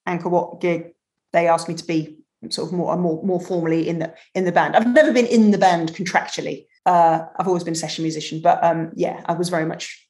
Angkor 0.08 0.30
Wat 0.30 0.62
gig, 0.62 0.94
they 1.34 1.48
asked 1.48 1.68
me 1.68 1.74
to 1.76 1.86
be 1.86 2.18
sort 2.50 2.70
of 2.70 2.74
more 2.74 2.96
more 2.98 3.24
more 3.24 3.42
formally 3.42 3.90
in 3.90 4.00
the 4.00 4.14
in 4.36 4.46
the 4.46 4.52
band. 4.52 4.76
I've 4.76 4.88
never 4.88 5.12
been 5.12 5.26
in 5.26 5.52
the 5.52 5.58
band 5.58 5.94
contractually. 5.94 6.68
Uh, 6.86 7.26
I've 7.38 7.48
always 7.48 7.64
been 7.64 7.74
a 7.74 7.78
session 7.78 8.04
musician, 8.04 8.42
but 8.42 8.64
um, 8.64 8.92
yeah, 8.96 9.22
I 9.26 9.34
was 9.34 9.50
very 9.50 9.66
much 9.66 10.08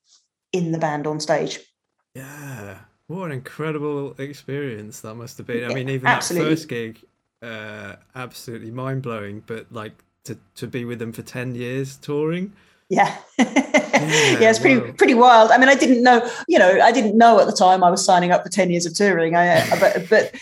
in 0.52 0.74
the 0.74 0.78
band 0.78 1.08
on 1.08 1.20
stage. 1.20 1.60
Yeah, 2.14 2.80
what 3.08 3.26
an 3.26 3.32
incredible 3.32 4.16
experience 4.20 5.02
that 5.02 5.16
must 5.16 5.38
have 5.38 5.48
been. 5.48 5.70
I 5.70 5.74
mean, 5.74 5.90
even 5.90 6.08
Absolutely. 6.08 6.50
that 6.50 6.56
first 6.56 6.68
gig, 6.68 7.04
uh, 7.42 7.96
absolutely 8.16 8.72
mind 8.72 9.02
blowing. 9.02 9.44
But 9.46 9.72
like 9.72 10.04
to 10.26 10.38
to 10.56 10.68
be 10.68 10.86
with 10.86 11.00
them 11.00 11.14
for 11.14 11.22
ten 11.22 11.56
years 11.56 11.98
touring. 11.98 12.54
Yeah. 12.90 13.18
yeah, 13.38 13.46
yeah, 13.56 14.50
it's 14.50 14.60
pretty 14.60 14.92
pretty 14.94 15.14
wild. 15.14 15.52
I 15.52 15.58
mean, 15.58 15.70
I 15.70 15.76
didn't 15.76 16.04
know, 16.04 16.30
you 16.48 16.58
know, 16.58 16.80
I 16.82 16.92
didn't 16.92 17.18
know 17.18 17.40
at 17.40 17.46
the 17.46 17.54
time 17.54 17.84
I 17.84 17.90
was 17.90 18.04
signing 18.04 18.32
up 18.32 18.44
for 18.44 18.50
ten 18.50 18.70
years 18.70 18.86
of 18.86 18.94
touring. 18.94 19.36
I, 19.36 19.60
uh, 19.60 19.80
but 19.80 20.10
but 20.10 20.36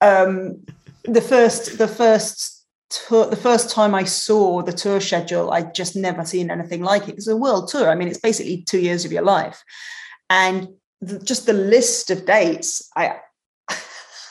um, 0.00 0.60
the 1.04 1.20
first 1.20 1.78
the 1.78 1.88
first 1.88 2.64
tour, 2.90 3.26
the 3.26 3.36
first 3.36 3.70
time 3.70 3.94
I 3.94 4.04
saw 4.04 4.62
the 4.62 4.72
tour 4.72 5.00
schedule, 5.00 5.52
I'd 5.52 5.74
just 5.74 5.96
never 5.96 6.24
seen 6.24 6.50
anything 6.50 6.82
like 6.82 7.08
it. 7.08 7.16
It's 7.16 7.28
a 7.28 7.36
world 7.36 7.68
tour. 7.68 7.88
I 7.88 7.94
mean, 7.94 8.08
it's 8.08 8.20
basically 8.20 8.62
two 8.62 8.80
years 8.80 9.04
of 9.04 9.12
your 9.12 9.22
life, 9.22 9.62
and 10.30 10.68
the, 11.02 11.18
just 11.18 11.46
the 11.46 11.52
list 11.52 12.10
of 12.10 12.24
dates, 12.24 12.88
I 12.96 13.16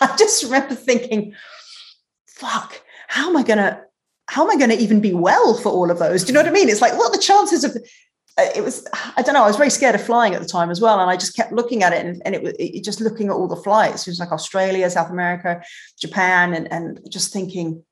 I 0.02 0.16
just 0.18 0.44
remember 0.44 0.74
thinking, 0.76 1.36
fuck, 2.28 2.82
how 3.08 3.30
am 3.30 3.38
I 3.38 3.44
gonna 3.44 3.84
how 4.28 4.44
am 4.44 4.52
I 4.52 4.60
gonna 4.60 4.76
even 4.76 5.02
be 5.02 5.14
well 5.14 5.56
for 5.56 5.72
all 5.72 5.92
of 5.92 6.00
those? 6.00 6.24
Do 6.24 6.30
you 6.30 6.34
know 6.34 6.40
what 6.40 6.50
I 6.50 6.54
mean? 6.54 6.70
It's 6.70 6.82
like, 6.82 6.98
what 6.98 7.10
are 7.10 7.18
the 7.18 7.22
chances 7.22 7.64
of 7.64 7.76
uh, 8.38 8.50
it 8.56 8.64
was 8.64 8.88
I 9.18 9.22
don't 9.22 9.36
know. 9.36 9.44
I 9.44 9.48
was 9.48 9.58
very 9.58 9.70
scared 9.70 9.96
of 9.96 10.04
flying 10.04 10.34
at 10.34 10.42
the 10.42 10.48
time 10.48 10.70
as 10.70 10.80
well, 10.80 11.00
and 11.00 11.12
I 11.12 11.18
just 11.18 11.36
kept 11.36 11.52
looking 11.52 11.84
at 11.84 11.92
it, 11.94 12.06
and, 12.06 12.22
and 12.26 12.34
it 12.34 12.42
was 12.42 12.54
it, 12.58 12.84
just 12.84 13.02
looking 13.02 13.28
at 13.28 13.34
all 13.34 13.48
the 13.48 13.58
flights. 13.58 14.08
It 14.08 14.12
was 14.12 14.20
like 14.20 14.32
Australia, 14.32 14.90
South 14.90 15.10
America, 15.10 15.62
Japan, 16.00 16.54
and 16.54 16.72
and 16.72 17.00
just 17.10 17.34
thinking, 17.34 17.84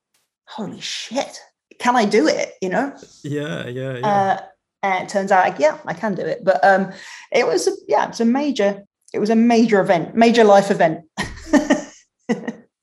holy 0.48 0.80
shit, 0.80 1.40
can 1.80 1.98
I 1.98 2.06
do 2.06 2.28
it? 2.28 2.54
You 2.62 2.70
know? 2.70 2.96
Yeah, 3.24 3.68
yeah, 3.68 3.98
yeah. 3.98 4.08
Uh, 4.08 4.42
and 4.84 5.04
it 5.04 5.10
turns 5.10 5.32
out, 5.32 5.46
like, 5.46 5.60
yeah, 5.60 5.78
I 5.86 5.94
can 5.94 6.16
do 6.16 6.22
it. 6.22 6.44
But 6.44 6.64
um, 6.64 6.92
it 7.32 7.46
was, 7.46 7.68
a, 7.68 7.72
yeah, 7.88 8.06
it 8.06 8.10
was 8.10 8.22
a 8.22 8.26
major, 8.26 8.84
it 9.14 9.20
was 9.20 9.30
a 9.30 9.36
major 9.36 9.82
event, 9.82 10.16
major 10.16 10.44
life 10.44 10.72
event. 10.72 11.06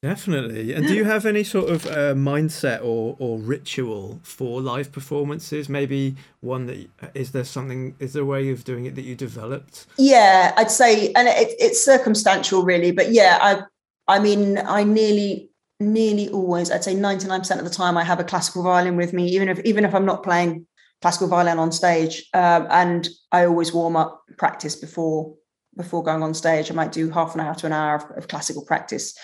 Definitely. 0.02 0.72
And 0.72 0.86
do 0.86 0.94
you 0.94 1.04
have 1.04 1.26
any 1.26 1.42
sort 1.42 1.68
of 1.68 1.86
uh, 1.86 2.14
mindset 2.14 2.84
or, 2.84 3.16
or 3.18 3.38
ritual 3.38 4.20
for 4.22 4.60
live 4.60 4.92
performances? 4.92 5.68
Maybe 5.68 6.14
one 6.40 6.66
that 6.66 6.88
is 7.14 7.32
there 7.32 7.42
something 7.42 7.96
is 7.98 8.12
there 8.12 8.22
a 8.22 8.26
way 8.26 8.50
of 8.50 8.62
doing 8.62 8.84
it 8.84 8.94
that 8.94 9.02
you 9.02 9.16
developed? 9.16 9.86
Yeah, 9.98 10.52
I'd 10.56 10.70
say, 10.70 11.12
and 11.14 11.26
it, 11.26 11.56
it's 11.58 11.84
circumstantial, 11.84 12.62
really. 12.62 12.92
But 12.92 13.10
yeah, 13.10 13.38
I 13.40 13.62
I 14.06 14.20
mean, 14.20 14.58
I 14.58 14.84
nearly 14.84 15.50
nearly 15.80 16.28
always, 16.28 16.70
I'd 16.70 16.84
say 16.84 16.94
99% 16.94 17.58
of 17.58 17.64
the 17.64 17.70
time, 17.70 17.96
I 17.96 18.04
have 18.04 18.20
a 18.20 18.24
classical 18.24 18.62
violin 18.62 18.96
with 18.96 19.12
me, 19.12 19.26
even 19.28 19.48
if 19.48 19.58
even 19.60 19.84
if 19.84 19.94
I'm 19.94 20.06
not 20.06 20.22
playing 20.22 20.66
classical 21.06 21.28
violin 21.28 21.60
on 21.60 21.70
stage. 21.70 22.28
Um, 22.34 22.66
and 22.68 23.08
I 23.30 23.44
always 23.44 23.72
warm 23.72 23.94
up 23.94 24.24
practice 24.38 24.74
before 24.74 25.36
before 25.76 26.02
going 26.02 26.24
on 26.24 26.34
stage. 26.34 26.68
I 26.68 26.74
might 26.74 26.90
do 26.90 27.10
half 27.10 27.32
an 27.36 27.40
hour 27.40 27.54
to 27.54 27.66
an 27.66 27.72
hour 27.72 27.94
of, 27.94 28.18
of 28.18 28.26
classical 28.26 28.64
practice, 28.64 29.16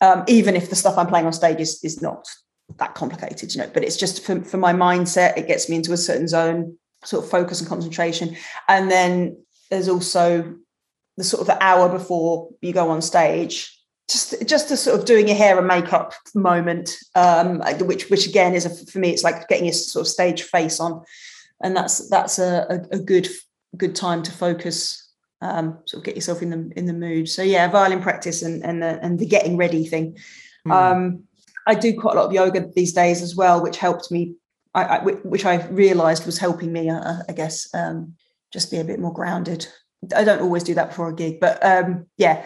um, 0.00 0.24
even 0.26 0.56
if 0.56 0.70
the 0.70 0.74
stuff 0.74 0.98
I'm 0.98 1.06
playing 1.06 1.26
on 1.26 1.32
stage 1.32 1.60
is 1.60 1.78
is 1.84 2.02
not 2.02 2.26
that 2.78 2.96
complicated, 2.96 3.54
you 3.54 3.60
know. 3.60 3.70
But 3.72 3.84
it's 3.84 3.96
just 3.96 4.24
for, 4.24 4.40
for 4.40 4.56
my 4.56 4.72
mindset, 4.72 5.38
it 5.38 5.46
gets 5.46 5.68
me 5.68 5.76
into 5.76 5.92
a 5.92 5.96
certain 5.96 6.26
zone, 6.26 6.76
sort 7.04 7.22
of 7.24 7.30
focus 7.30 7.60
and 7.60 7.68
concentration. 7.68 8.36
And 8.66 8.90
then 8.90 9.40
there's 9.70 9.88
also 9.88 10.56
the 11.16 11.22
sort 11.22 11.42
of 11.42 11.46
the 11.46 11.62
hour 11.62 11.88
before 11.88 12.48
you 12.60 12.72
go 12.72 12.90
on 12.90 13.02
stage 13.02 13.77
just 14.08 14.46
just 14.46 14.70
a 14.70 14.76
sort 14.76 14.98
of 14.98 15.04
doing 15.06 15.28
your 15.28 15.36
hair 15.36 15.58
and 15.58 15.66
makeup 15.66 16.14
moment 16.34 16.96
um, 17.14 17.62
which 17.80 18.08
which 18.10 18.26
again 18.26 18.54
is 18.54 18.64
a, 18.64 18.86
for 18.86 18.98
me 18.98 19.10
it's 19.10 19.24
like 19.24 19.48
getting 19.48 19.66
your 19.66 19.74
sort 19.74 20.06
of 20.06 20.10
stage 20.10 20.42
face 20.42 20.80
on. 20.80 21.02
And 21.62 21.76
that's 21.76 22.08
that's 22.08 22.38
a, 22.38 22.86
a, 22.92 22.98
good 22.98 23.28
good 23.76 23.96
time 23.96 24.22
to 24.22 24.30
focus 24.30 25.12
um, 25.42 25.78
sort 25.86 26.00
of 26.00 26.04
get 26.04 26.14
yourself 26.14 26.40
in 26.40 26.50
the 26.50 26.72
in 26.76 26.86
the 26.86 26.92
mood. 26.92 27.28
So 27.28 27.42
yeah 27.42 27.68
violin 27.68 28.00
practice 28.00 28.42
and 28.42 28.64
and 28.64 28.82
the, 28.82 28.98
and 29.02 29.18
the 29.18 29.26
getting 29.26 29.56
ready 29.56 29.86
thing. 29.86 30.16
Mm. 30.66 30.72
um, 30.72 31.24
i 31.68 31.74
do 31.74 31.98
quite 31.98 32.16
a 32.16 32.18
lot 32.18 32.26
of 32.26 32.32
yoga 32.32 32.66
these 32.74 32.92
days 32.92 33.22
as 33.22 33.36
well 33.36 33.62
which 33.62 33.76
helped 33.76 34.10
me 34.10 34.34
I, 34.74 34.84
I 34.84 34.98
which 35.02 35.44
i 35.44 35.64
realized 35.68 36.26
was 36.26 36.36
helping 36.36 36.72
me 36.72 36.90
uh, 36.90 37.18
i 37.28 37.32
guess 37.32 37.72
um, 37.74 38.14
just 38.52 38.70
be 38.70 38.78
a 38.78 38.84
bit 38.84 38.98
more 38.98 39.12
grounded. 39.12 39.66
I 40.14 40.24
don't 40.24 40.40
always 40.40 40.64
do 40.64 40.74
that 40.74 40.88
before 40.88 41.10
a 41.10 41.14
gig 41.14 41.38
but 41.38 41.64
um, 41.64 42.06
yeah 42.16 42.44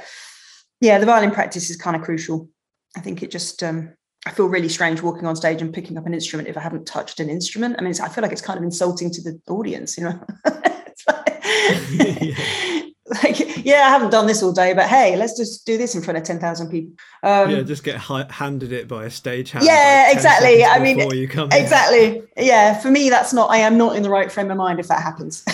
yeah, 0.82 0.98
the 0.98 1.06
violin 1.06 1.30
practice 1.30 1.70
is 1.70 1.76
kind 1.76 1.94
of 1.94 2.02
crucial. 2.02 2.48
I 2.96 3.00
think 3.00 3.22
it 3.22 3.30
just 3.30 3.62
um, 3.62 3.94
I 4.26 4.32
feel 4.32 4.46
really 4.46 4.68
strange 4.68 5.00
walking 5.00 5.26
on 5.26 5.36
stage 5.36 5.62
and 5.62 5.72
picking 5.72 5.96
up 5.96 6.06
an 6.06 6.12
instrument 6.12 6.48
if 6.48 6.56
I 6.56 6.60
haven't 6.60 6.88
touched 6.88 7.20
an 7.20 7.30
instrument. 7.30 7.76
I 7.78 7.82
mean, 7.82 7.94
I 8.02 8.08
feel 8.08 8.22
like 8.22 8.32
it's 8.32 8.42
kind 8.42 8.58
of 8.58 8.64
insulting 8.64 9.08
to 9.12 9.22
the 9.22 9.40
audience, 9.46 9.96
you 9.96 10.04
know. 10.04 10.20
like, 10.44 11.44
yeah. 11.54 12.82
like, 13.22 13.64
yeah, 13.64 13.82
I 13.82 13.90
haven't 13.90 14.10
done 14.10 14.26
this 14.26 14.42
all 14.42 14.52
day, 14.52 14.74
but 14.74 14.88
hey, 14.88 15.14
let's 15.16 15.36
just 15.36 15.64
do 15.64 15.78
this 15.78 15.94
in 15.94 16.02
front 16.02 16.18
of 16.18 16.24
ten 16.24 16.40
thousand 16.40 16.68
people. 16.68 16.94
Um, 17.22 17.50
yeah, 17.50 17.62
just 17.62 17.84
get 17.84 18.00
handed 18.00 18.72
it 18.72 18.88
by 18.88 19.04
a 19.04 19.08
stagehand. 19.08 19.62
Yeah, 19.62 20.06
like 20.08 20.16
exactly. 20.16 20.64
I 20.64 20.80
mean, 20.80 20.98
you 21.12 21.28
come 21.28 21.48
exactly. 21.52 22.16
In. 22.16 22.26
Yeah, 22.36 22.76
for 22.76 22.90
me, 22.90 23.08
that's 23.08 23.32
not. 23.32 23.50
I 23.50 23.58
am 23.58 23.78
not 23.78 23.94
in 23.94 24.02
the 24.02 24.10
right 24.10 24.32
frame 24.32 24.50
of 24.50 24.56
mind 24.56 24.80
if 24.80 24.88
that 24.88 25.00
happens. 25.00 25.44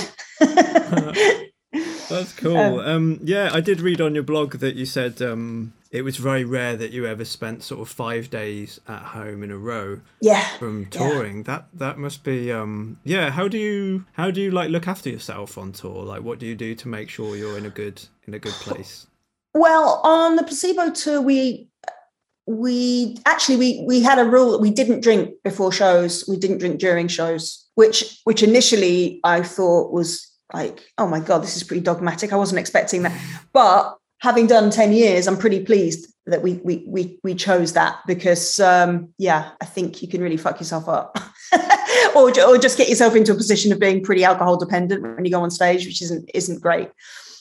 That's 2.08 2.32
cool. 2.32 2.56
Um, 2.56 2.78
um, 2.80 3.20
yeah, 3.22 3.50
I 3.52 3.60
did 3.60 3.80
read 3.80 4.00
on 4.00 4.14
your 4.14 4.24
blog 4.24 4.54
that 4.54 4.74
you 4.76 4.86
said 4.86 5.20
um, 5.22 5.72
it 5.90 6.02
was 6.02 6.16
very 6.16 6.44
rare 6.44 6.76
that 6.76 6.90
you 6.92 7.06
ever 7.06 7.24
spent 7.24 7.62
sort 7.62 7.80
of 7.80 7.88
five 7.88 8.30
days 8.30 8.80
at 8.86 9.02
home 9.02 9.42
in 9.42 9.50
a 9.50 9.56
row. 9.56 10.00
Yeah. 10.20 10.46
From 10.58 10.86
touring, 10.86 11.38
yeah. 11.38 11.42
that 11.44 11.68
that 11.74 11.98
must 11.98 12.24
be. 12.24 12.52
Um, 12.52 12.98
yeah. 13.04 13.30
How 13.30 13.48
do 13.48 13.58
you 13.58 14.04
how 14.12 14.30
do 14.30 14.40
you 14.40 14.50
like 14.50 14.70
look 14.70 14.86
after 14.86 15.08
yourself 15.10 15.56
on 15.56 15.72
tour? 15.72 16.04
Like, 16.04 16.22
what 16.22 16.38
do 16.38 16.46
you 16.46 16.54
do 16.54 16.74
to 16.74 16.88
make 16.88 17.08
sure 17.08 17.36
you're 17.36 17.58
in 17.58 17.66
a 17.66 17.70
good 17.70 18.02
in 18.26 18.34
a 18.34 18.38
good 18.38 18.52
place? 18.52 19.06
Well, 19.54 20.00
on 20.04 20.36
the 20.36 20.42
placebo 20.42 20.90
tour, 20.90 21.20
we 21.20 21.68
we 22.46 23.16
actually 23.26 23.56
we 23.56 23.84
we 23.86 24.00
had 24.00 24.18
a 24.18 24.24
rule 24.24 24.52
that 24.52 24.60
we 24.60 24.70
didn't 24.70 25.00
drink 25.00 25.34
before 25.42 25.72
shows. 25.72 26.24
We 26.28 26.36
didn't 26.36 26.58
drink 26.58 26.80
during 26.80 27.08
shows, 27.08 27.66
which 27.74 28.20
which 28.24 28.42
initially 28.42 29.20
I 29.24 29.42
thought 29.42 29.92
was 29.92 30.27
like, 30.52 30.80
oh 30.96 31.06
my 31.06 31.20
God, 31.20 31.42
this 31.42 31.56
is 31.56 31.64
pretty 31.64 31.82
dogmatic. 31.82 32.32
I 32.32 32.36
wasn't 32.36 32.58
expecting 32.58 33.02
that. 33.02 33.20
But 33.52 33.96
having 34.20 34.46
done 34.46 34.70
10 34.70 34.92
years, 34.92 35.26
I'm 35.26 35.36
pretty 35.36 35.64
pleased 35.64 36.12
that 36.26 36.42
we 36.42 36.54
we 36.64 36.84
we 36.86 37.18
we 37.24 37.34
chose 37.34 37.72
that 37.72 38.00
because 38.06 38.60
um, 38.60 39.12
yeah, 39.18 39.50
I 39.60 39.64
think 39.64 40.02
you 40.02 40.08
can 40.08 40.22
really 40.22 40.36
fuck 40.36 40.60
yourself 40.60 40.88
up. 40.88 41.18
or, 42.14 42.30
or 42.42 42.58
just 42.58 42.76
get 42.76 42.88
yourself 42.88 43.16
into 43.16 43.32
a 43.32 43.34
position 43.34 43.72
of 43.72 43.78
being 43.78 44.04
pretty 44.04 44.24
alcohol 44.24 44.56
dependent 44.56 45.02
when 45.02 45.24
you 45.24 45.30
go 45.30 45.42
on 45.42 45.50
stage, 45.50 45.86
which 45.86 46.02
isn't 46.02 46.30
isn't 46.34 46.60
great. 46.60 46.90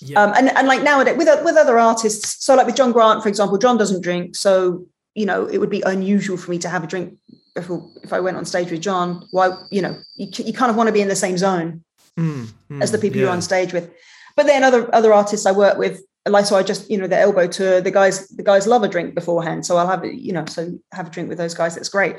Yeah. 0.01 0.23
Um, 0.23 0.33
and 0.35 0.49
and 0.57 0.67
like 0.67 0.83
nowadays 0.83 1.17
with 1.17 1.27
with 1.43 1.57
other 1.57 1.77
artists, 1.79 2.43
so 2.43 2.55
like 2.55 2.65
with 2.65 2.75
John 2.75 2.91
Grant, 2.91 3.23
for 3.23 3.29
example, 3.29 3.57
John 3.57 3.77
doesn't 3.77 4.01
drink, 4.01 4.35
so 4.35 4.85
you 5.15 5.25
know 5.25 5.45
it 5.45 5.57
would 5.57 5.69
be 5.69 5.81
unusual 5.81 6.37
for 6.37 6.51
me 6.51 6.59
to 6.59 6.69
have 6.69 6.83
a 6.83 6.87
drink 6.87 7.17
if 7.55 7.69
if 8.03 8.13
I 8.13 8.19
went 8.19 8.37
on 8.37 8.45
stage 8.45 8.71
with 8.71 8.81
John. 8.81 9.27
Why 9.31 9.51
you 9.69 9.81
know 9.81 9.97
you 10.15 10.29
you 10.37 10.53
kind 10.53 10.69
of 10.69 10.77
want 10.77 10.87
to 10.87 10.93
be 10.93 11.01
in 11.01 11.07
the 11.07 11.15
same 11.15 11.37
zone 11.37 11.83
mm, 12.17 12.47
mm, 12.69 12.81
as 12.81 12.91
the 12.91 12.97
people 12.97 13.17
yeah. 13.17 13.25
you're 13.25 13.33
on 13.33 13.41
stage 13.41 13.73
with. 13.73 13.91
But 14.35 14.45
then 14.45 14.63
other 14.63 14.93
other 14.93 15.13
artists 15.13 15.45
I 15.45 15.51
work 15.51 15.77
with, 15.77 16.01
like 16.27 16.45
so 16.45 16.55
I 16.55 16.63
just 16.63 16.89
you 16.89 16.97
know 16.97 17.07
the 17.07 17.17
elbow 17.17 17.47
tour, 17.47 17.81
the 17.81 17.91
guys 17.91 18.27
the 18.29 18.43
guys 18.43 18.67
love 18.67 18.83
a 18.83 18.87
drink 18.87 19.15
beforehand, 19.15 19.65
so 19.65 19.77
I'll 19.77 19.87
have 19.87 20.03
it 20.03 20.15
you 20.15 20.33
know 20.33 20.45
so 20.45 20.77
have 20.91 21.07
a 21.07 21.09
drink 21.09 21.29
with 21.29 21.37
those 21.37 21.53
guys. 21.53 21.75
That's 21.75 21.89
great. 21.89 22.17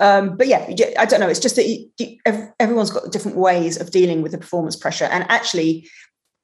Um, 0.00 0.36
but 0.36 0.48
yeah, 0.48 0.68
I 0.98 1.04
don't 1.04 1.20
know. 1.20 1.28
It's 1.28 1.38
just 1.38 1.56
that 1.56 1.68
you, 1.68 1.88
you, 1.98 2.18
everyone's 2.58 2.90
got 2.90 3.12
different 3.12 3.36
ways 3.36 3.80
of 3.80 3.92
dealing 3.92 4.22
with 4.22 4.32
the 4.32 4.38
performance 4.38 4.76
pressure, 4.76 5.04
and 5.04 5.24
actually, 5.28 5.88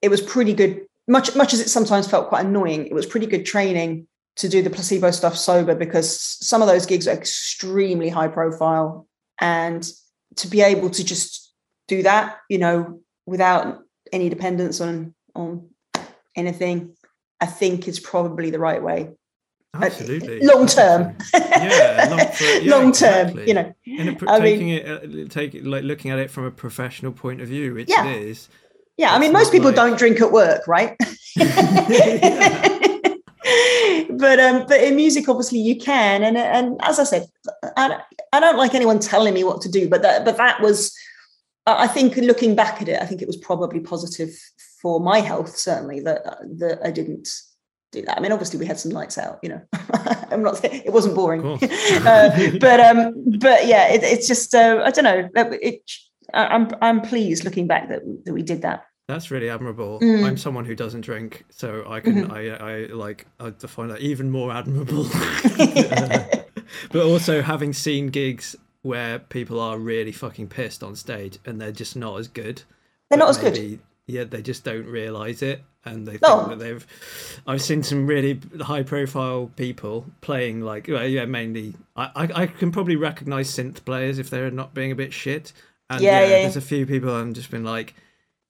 it 0.01 0.09
was 0.09 0.21
pretty 0.21 0.53
good. 0.53 0.85
Much 1.07 1.35
much 1.35 1.53
as 1.53 1.59
it 1.59 1.69
sometimes 1.69 2.07
felt 2.07 2.29
quite 2.29 2.45
annoying, 2.45 2.87
it 2.87 2.93
was 2.93 3.05
pretty 3.05 3.25
good 3.25 3.45
training 3.45 4.07
to 4.37 4.47
do 4.47 4.61
the 4.61 4.69
placebo 4.69 5.11
stuff 5.11 5.35
sober 5.35 5.75
because 5.75 6.17
some 6.17 6.61
of 6.61 6.69
those 6.69 6.85
gigs 6.85 7.07
are 7.07 7.15
extremely 7.15 8.09
high 8.09 8.27
profile, 8.27 9.07
and 9.41 9.89
to 10.37 10.47
be 10.47 10.61
able 10.61 10.89
to 10.91 11.03
just 11.03 11.48
do 11.89 12.03
that, 12.03 12.37
you 12.49 12.59
know, 12.59 13.01
without 13.25 13.83
any 14.13 14.29
dependence 14.29 14.79
on 14.79 15.13
on 15.35 15.69
anything, 16.35 16.95
I 17.41 17.47
think 17.47 17.87
is 17.87 17.99
probably 17.99 18.51
the 18.51 18.59
right 18.59 18.81
way. 18.81 19.09
Uh, 19.73 19.85
Absolutely. 19.85 20.39
long 20.41 20.65
term. 20.65 21.15
yeah, 21.33 22.07
long, 22.09 22.27
for, 22.33 22.43
yeah, 22.43 22.71
long 22.71 22.91
term. 22.91 23.27
Exactly. 23.27 23.47
You 23.47 23.53
know, 23.53 23.73
a, 24.21 24.31
I 24.31 24.39
taking 24.39 24.67
mean, 24.67 24.77
it, 24.79 25.25
uh, 25.25 25.27
take 25.29 25.53
it, 25.53 25.65
like 25.65 25.83
looking 25.83 26.11
at 26.11 26.19
it 26.19 26.31
from 26.31 26.45
a 26.45 26.51
professional 26.51 27.11
point 27.11 27.41
of 27.41 27.47
view, 27.47 27.73
which 27.73 27.89
yeah. 27.89 28.05
it 28.05 28.21
is. 28.21 28.49
Yeah, 28.97 29.13
I 29.13 29.19
mean, 29.19 29.31
most 29.31 29.51
people 29.51 29.67
like... 29.67 29.75
don't 29.75 29.97
drink 29.97 30.21
at 30.21 30.31
work, 30.31 30.67
right? 30.67 30.95
but 34.09 34.39
um, 34.39 34.65
but 34.67 34.81
in 34.81 34.95
music, 34.95 35.29
obviously, 35.29 35.59
you 35.59 35.77
can, 35.77 36.23
and 36.23 36.37
and 36.37 36.79
as 36.81 36.99
I 36.99 37.03
said, 37.03 37.27
I, 37.77 38.01
I 38.33 38.39
don't 38.39 38.57
like 38.57 38.73
anyone 38.73 38.99
telling 38.99 39.33
me 39.33 39.43
what 39.43 39.61
to 39.61 39.69
do, 39.69 39.87
but 39.87 40.01
that 40.01 40.25
but 40.25 40.37
that 40.37 40.61
was 40.61 40.93
I 41.65 41.87
think 41.87 42.15
looking 42.17 42.55
back 42.55 42.81
at 42.81 42.89
it, 42.89 43.01
I 43.01 43.05
think 43.05 43.21
it 43.21 43.27
was 43.27 43.37
probably 43.37 43.79
positive 43.79 44.31
for 44.81 44.99
my 44.99 45.19
health, 45.19 45.55
certainly 45.55 45.99
that 46.01 46.23
that 46.57 46.79
I 46.83 46.91
didn't 46.91 47.29
do 47.91 48.01
that. 48.03 48.17
I 48.17 48.21
mean, 48.21 48.31
obviously 48.31 48.59
we 48.59 48.65
had 48.65 48.79
some 48.79 48.91
lights 48.91 49.17
out, 49.17 49.39
you 49.43 49.49
know. 49.49 49.61
I'm 50.31 50.43
not 50.43 50.63
it 50.63 50.93
wasn't 50.93 51.15
boring, 51.15 51.45
uh, 52.05 52.57
but 52.59 52.79
um, 52.79 53.13
but 53.39 53.67
yeah, 53.67 53.89
it, 53.89 54.03
it's 54.03 54.27
just 54.27 54.53
uh, 54.55 54.81
I 54.83 54.91
don't 54.91 55.03
know. 55.03 55.29
It, 55.35 55.81
I'm 56.33 56.69
I'm 56.81 57.01
pleased 57.01 57.43
looking 57.43 57.67
back 57.67 57.89
that 57.89 58.01
that 58.25 58.33
we 58.33 58.43
did 58.43 58.61
that. 58.61 58.85
That's 59.07 59.31
really 59.31 59.49
admirable. 59.49 59.99
Mm. 59.99 60.23
I'm 60.23 60.37
someone 60.37 60.65
who 60.65 60.75
doesn't 60.75 61.01
drink, 61.01 61.45
so 61.49 61.83
I 61.87 61.99
can 61.99 62.25
mm-hmm. 62.25 62.31
I 62.31 62.49
I 62.49 62.85
like 62.93 63.25
I 63.39 63.49
find 63.51 63.89
that 63.89 64.01
even 64.01 64.29
more 64.29 64.51
admirable. 64.51 65.05
but 66.91 67.05
also 67.05 67.41
having 67.41 67.73
seen 67.73 68.07
gigs 68.07 68.55
where 68.81 69.19
people 69.19 69.59
are 69.59 69.77
really 69.77 70.11
fucking 70.11 70.47
pissed 70.47 70.83
on 70.83 70.95
stage 70.95 71.37
and 71.45 71.59
they're 71.59 71.71
just 71.71 71.95
not 71.95 72.19
as 72.19 72.27
good. 72.27 72.63
They're 73.09 73.19
not 73.19 73.29
as 73.29 73.37
good. 73.37 73.79
Yeah, 74.05 74.23
they 74.23 74.41
just 74.41 74.63
don't 74.63 74.87
realize 74.87 75.43
it, 75.43 75.63
and 75.85 76.07
they 76.07 76.17
no. 76.21 76.39
think 76.39 76.49
that 76.49 76.59
they've. 76.59 76.87
I've 77.45 77.61
seen 77.61 77.83
some 77.83 78.07
really 78.07 78.39
high-profile 78.59 79.51
people 79.55 80.05
playing 80.21 80.61
like, 80.61 80.87
well, 80.87 81.07
yeah, 81.07 81.25
mainly. 81.25 81.75
I, 81.95 82.09
I, 82.15 82.41
I 82.41 82.47
can 82.47 82.71
probably 82.71 82.95
recognize 82.95 83.51
synth 83.51 83.85
players 83.85 84.17
if 84.17 84.31
they're 84.31 84.49
not 84.49 84.73
being 84.73 84.91
a 84.91 84.95
bit 84.95 85.13
shit. 85.13 85.53
And 85.91 86.01
yeah, 86.01 86.21
yeah, 86.21 86.25
yeah 86.25 86.41
there's 86.41 86.55
a 86.55 86.61
few 86.61 86.87
people 86.87 87.13
I've 87.13 87.33
just 87.33 87.51
been 87.51 87.63
like, 87.63 87.93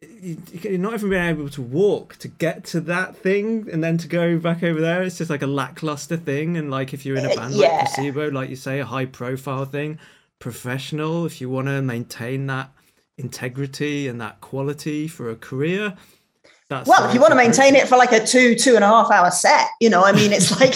you're 0.02 0.78
not 0.78 0.94
even 0.94 1.10
being 1.10 1.24
able 1.24 1.50
to 1.50 1.62
walk 1.62 2.16
to 2.18 2.30
get 2.30 2.64
to 2.64 2.80
that 2.82 3.18
thing 3.18 3.68
and 3.70 3.84
then 3.84 3.98
to 3.98 4.08
go 4.08 4.38
back 4.38 4.64
over 4.64 4.80
there 4.80 5.04
it's 5.04 5.18
just 5.18 5.30
like 5.30 5.42
a 5.42 5.48
lackluster 5.48 6.16
thing 6.16 6.56
and 6.56 6.72
like 6.72 6.94
if 6.94 7.06
you're 7.06 7.18
in 7.18 7.26
a 7.26 7.32
uh, 7.32 7.36
band 7.36 7.54
yeah. 7.54 7.68
like 7.68 7.80
placebo 7.80 8.30
like 8.32 8.50
you 8.50 8.56
say 8.56 8.80
a 8.80 8.86
high 8.86 9.06
profile 9.06 9.66
thing 9.66 10.00
professional, 10.40 11.26
if 11.26 11.42
you 11.42 11.50
want 11.50 11.68
to 11.68 11.82
maintain 11.82 12.48
that 12.48 12.72
integrity 13.18 14.08
and 14.08 14.20
that 14.22 14.42
quality 14.42 15.08
for 15.08 15.30
a 15.30 15.36
career. 15.36 15.94
That's 16.70 16.88
well, 16.88 17.08
if 17.08 17.16
you 17.16 17.20
want 17.20 17.32
to 17.32 17.36
maintain 17.36 17.76
it 17.76 17.88
for 17.88 17.98
like 17.98 18.12
a 18.12 18.26
two, 18.26 18.54
two 18.56 18.76
and 18.76 18.84
a 18.84 18.88
half 18.88 19.10
hour 19.10 19.32
set, 19.32 19.68
you 19.82 19.90
know, 19.90 20.04
I 20.04 20.12
mean, 20.12 20.32
it's 20.32 20.52
like, 20.60 20.76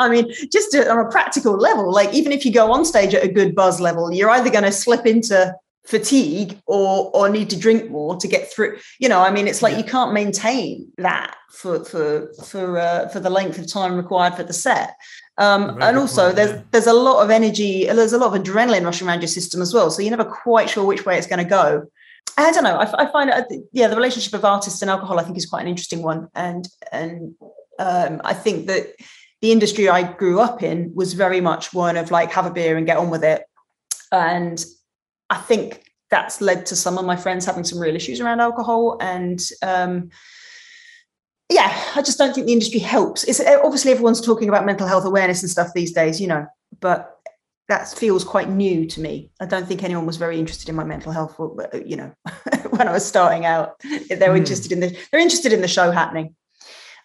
I 0.00 0.08
mean, 0.08 0.32
just 0.52 0.74
on 0.74 0.98
a 0.98 1.08
practical 1.08 1.56
level, 1.56 1.92
like 1.92 2.12
even 2.12 2.32
if 2.32 2.44
you 2.44 2.52
go 2.52 2.72
on 2.72 2.84
stage 2.84 3.14
at 3.14 3.24
a 3.24 3.28
good 3.28 3.54
buzz 3.54 3.80
level, 3.80 4.12
you're 4.12 4.30
either 4.30 4.50
going 4.50 4.64
to 4.64 4.72
slip 4.72 5.06
into 5.06 5.54
fatigue 5.88 6.60
or 6.66 7.10
or 7.14 7.30
need 7.30 7.48
to 7.48 7.58
drink 7.58 7.90
more 7.90 8.14
to 8.14 8.28
get 8.28 8.52
through 8.52 8.76
you 8.98 9.08
know 9.08 9.22
i 9.22 9.30
mean 9.30 9.48
it's 9.48 9.62
like 9.62 9.72
yeah. 9.72 9.78
you 9.78 9.84
can't 9.84 10.12
maintain 10.12 10.86
that 10.98 11.34
for 11.50 11.82
for 11.82 12.30
for 12.44 12.78
uh, 12.78 13.08
for 13.08 13.20
the 13.20 13.30
length 13.30 13.58
of 13.58 13.66
time 13.66 13.96
required 13.96 14.34
for 14.34 14.42
the 14.42 14.52
set 14.52 14.96
um, 15.38 15.80
and 15.80 15.96
also, 15.96 16.26
point, 16.26 16.36
there's 16.36 16.50
yeah. 16.50 16.62
there's 16.72 16.86
a 16.86 16.92
lot 16.92 17.22
of 17.22 17.30
energy, 17.30 17.86
there's 17.86 18.12
a 18.12 18.18
lot 18.18 18.34
of 18.34 18.42
adrenaline 18.42 18.84
rushing 18.84 19.06
around 19.08 19.20
your 19.20 19.28
system 19.28 19.62
as 19.62 19.72
well. 19.72 19.90
So 19.90 20.02
you're 20.02 20.10
never 20.10 20.24
quite 20.24 20.68
sure 20.68 20.84
which 20.84 21.06
way 21.06 21.16
it's 21.16 21.26
going 21.26 21.42
to 21.42 21.48
go. 21.48 21.86
I 22.36 22.52
don't 22.52 22.64
know. 22.64 22.76
I, 22.76 23.04
I 23.04 23.10
find 23.10 23.30
it, 23.30 23.62
yeah, 23.72 23.88
the 23.88 23.96
relationship 23.96 24.34
of 24.34 24.44
artists 24.44 24.82
and 24.82 24.90
alcohol, 24.90 25.18
I 25.18 25.24
think, 25.24 25.36
is 25.36 25.46
quite 25.46 25.62
an 25.62 25.68
interesting 25.68 26.02
one, 26.02 26.28
and 26.34 26.68
and 26.92 27.34
um, 27.78 28.20
I 28.24 28.34
think 28.34 28.66
that 28.66 28.88
the 29.40 29.52
industry 29.52 29.88
I 29.88 30.12
grew 30.12 30.40
up 30.40 30.62
in 30.62 30.92
was 30.94 31.12
very 31.14 31.40
much 31.40 31.72
one 31.72 31.96
of 31.96 32.10
like 32.10 32.32
have 32.32 32.46
a 32.46 32.50
beer 32.50 32.76
and 32.76 32.86
get 32.86 32.96
on 32.96 33.10
with 33.10 33.22
it. 33.22 33.44
And 34.10 34.64
I 35.30 35.36
think 35.36 35.84
that's 36.10 36.40
led 36.40 36.66
to 36.66 36.76
some 36.76 36.98
of 36.98 37.04
my 37.04 37.16
friends 37.16 37.44
having 37.44 37.64
some 37.64 37.78
real 37.78 37.94
issues 37.94 38.20
around 38.20 38.40
alcohol. 38.40 38.96
And 39.00 39.40
um, 39.62 40.10
yeah, 41.50 41.82
I 41.94 42.02
just 42.02 42.18
don't 42.18 42.34
think 42.34 42.46
the 42.46 42.52
industry 42.52 42.80
helps. 42.80 43.24
It's 43.24 43.40
obviously 43.40 43.90
everyone's 43.90 44.20
talking 44.20 44.48
about 44.48 44.66
mental 44.66 44.86
health 44.86 45.04
awareness 45.04 45.42
and 45.42 45.50
stuff 45.50 45.72
these 45.74 45.92
days, 45.92 46.20
you 46.20 46.26
know, 46.26 46.46
but 46.80 47.18
that 47.68 47.88
feels 47.88 48.24
quite 48.24 48.48
new 48.48 48.86
to 48.86 49.00
me. 49.00 49.30
I 49.40 49.46
don't 49.46 49.66
think 49.66 49.82
anyone 49.82 50.06
was 50.06 50.16
very 50.16 50.38
interested 50.38 50.68
in 50.68 50.74
my 50.74 50.84
mental 50.84 51.12
health, 51.12 51.36
you 51.84 51.96
know, 51.96 52.12
when 52.70 52.88
I 52.88 52.92
was 52.92 53.04
starting 53.04 53.44
out. 53.44 53.78
They 53.80 54.28
were 54.28 54.34
mm. 54.34 54.38
interested 54.38 54.72
in 54.72 54.80
the 54.80 54.98
they're 55.10 55.20
interested 55.20 55.52
in 55.52 55.60
the 55.60 55.68
show 55.68 55.90
happening. 55.90 56.34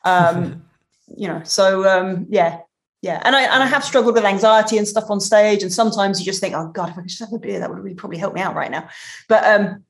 Um, 0.03 0.65
you 1.17 1.27
know, 1.27 1.41
so 1.43 1.87
um, 1.87 2.25
yeah, 2.29 2.59
yeah. 3.01 3.21
And 3.25 3.35
I 3.35 3.43
and 3.43 3.61
I 3.63 3.65
have 3.65 3.83
struggled 3.83 4.15
with 4.15 4.25
anxiety 4.25 4.77
and 4.77 4.87
stuff 4.87 5.09
on 5.09 5.19
stage. 5.19 5.63
And 5.63 5.71
sometimes 5.71 6.19
you 6.19 6.25
just 6.25 6.39
think, 6.39 6.55
oh 6.55 6.69
God, 6.69 6.89
if 6.89 6.97
I 6.97 7.01
could 7.01 7.09
just 7.09 7.19
have 7.19 7.33
a 7.33 7.39
beer, 7.39 7.59
that 7.59 7.69
would 7.69 7.79
really 7.79 7.95
probably 7.95 8.17
help 8.17 8.33
me 8.33 8.41
out 8.41 8.55
right 8.55 8.71
now. 8.71 8.87
But 9.27 9.43
um, 9.45 9.83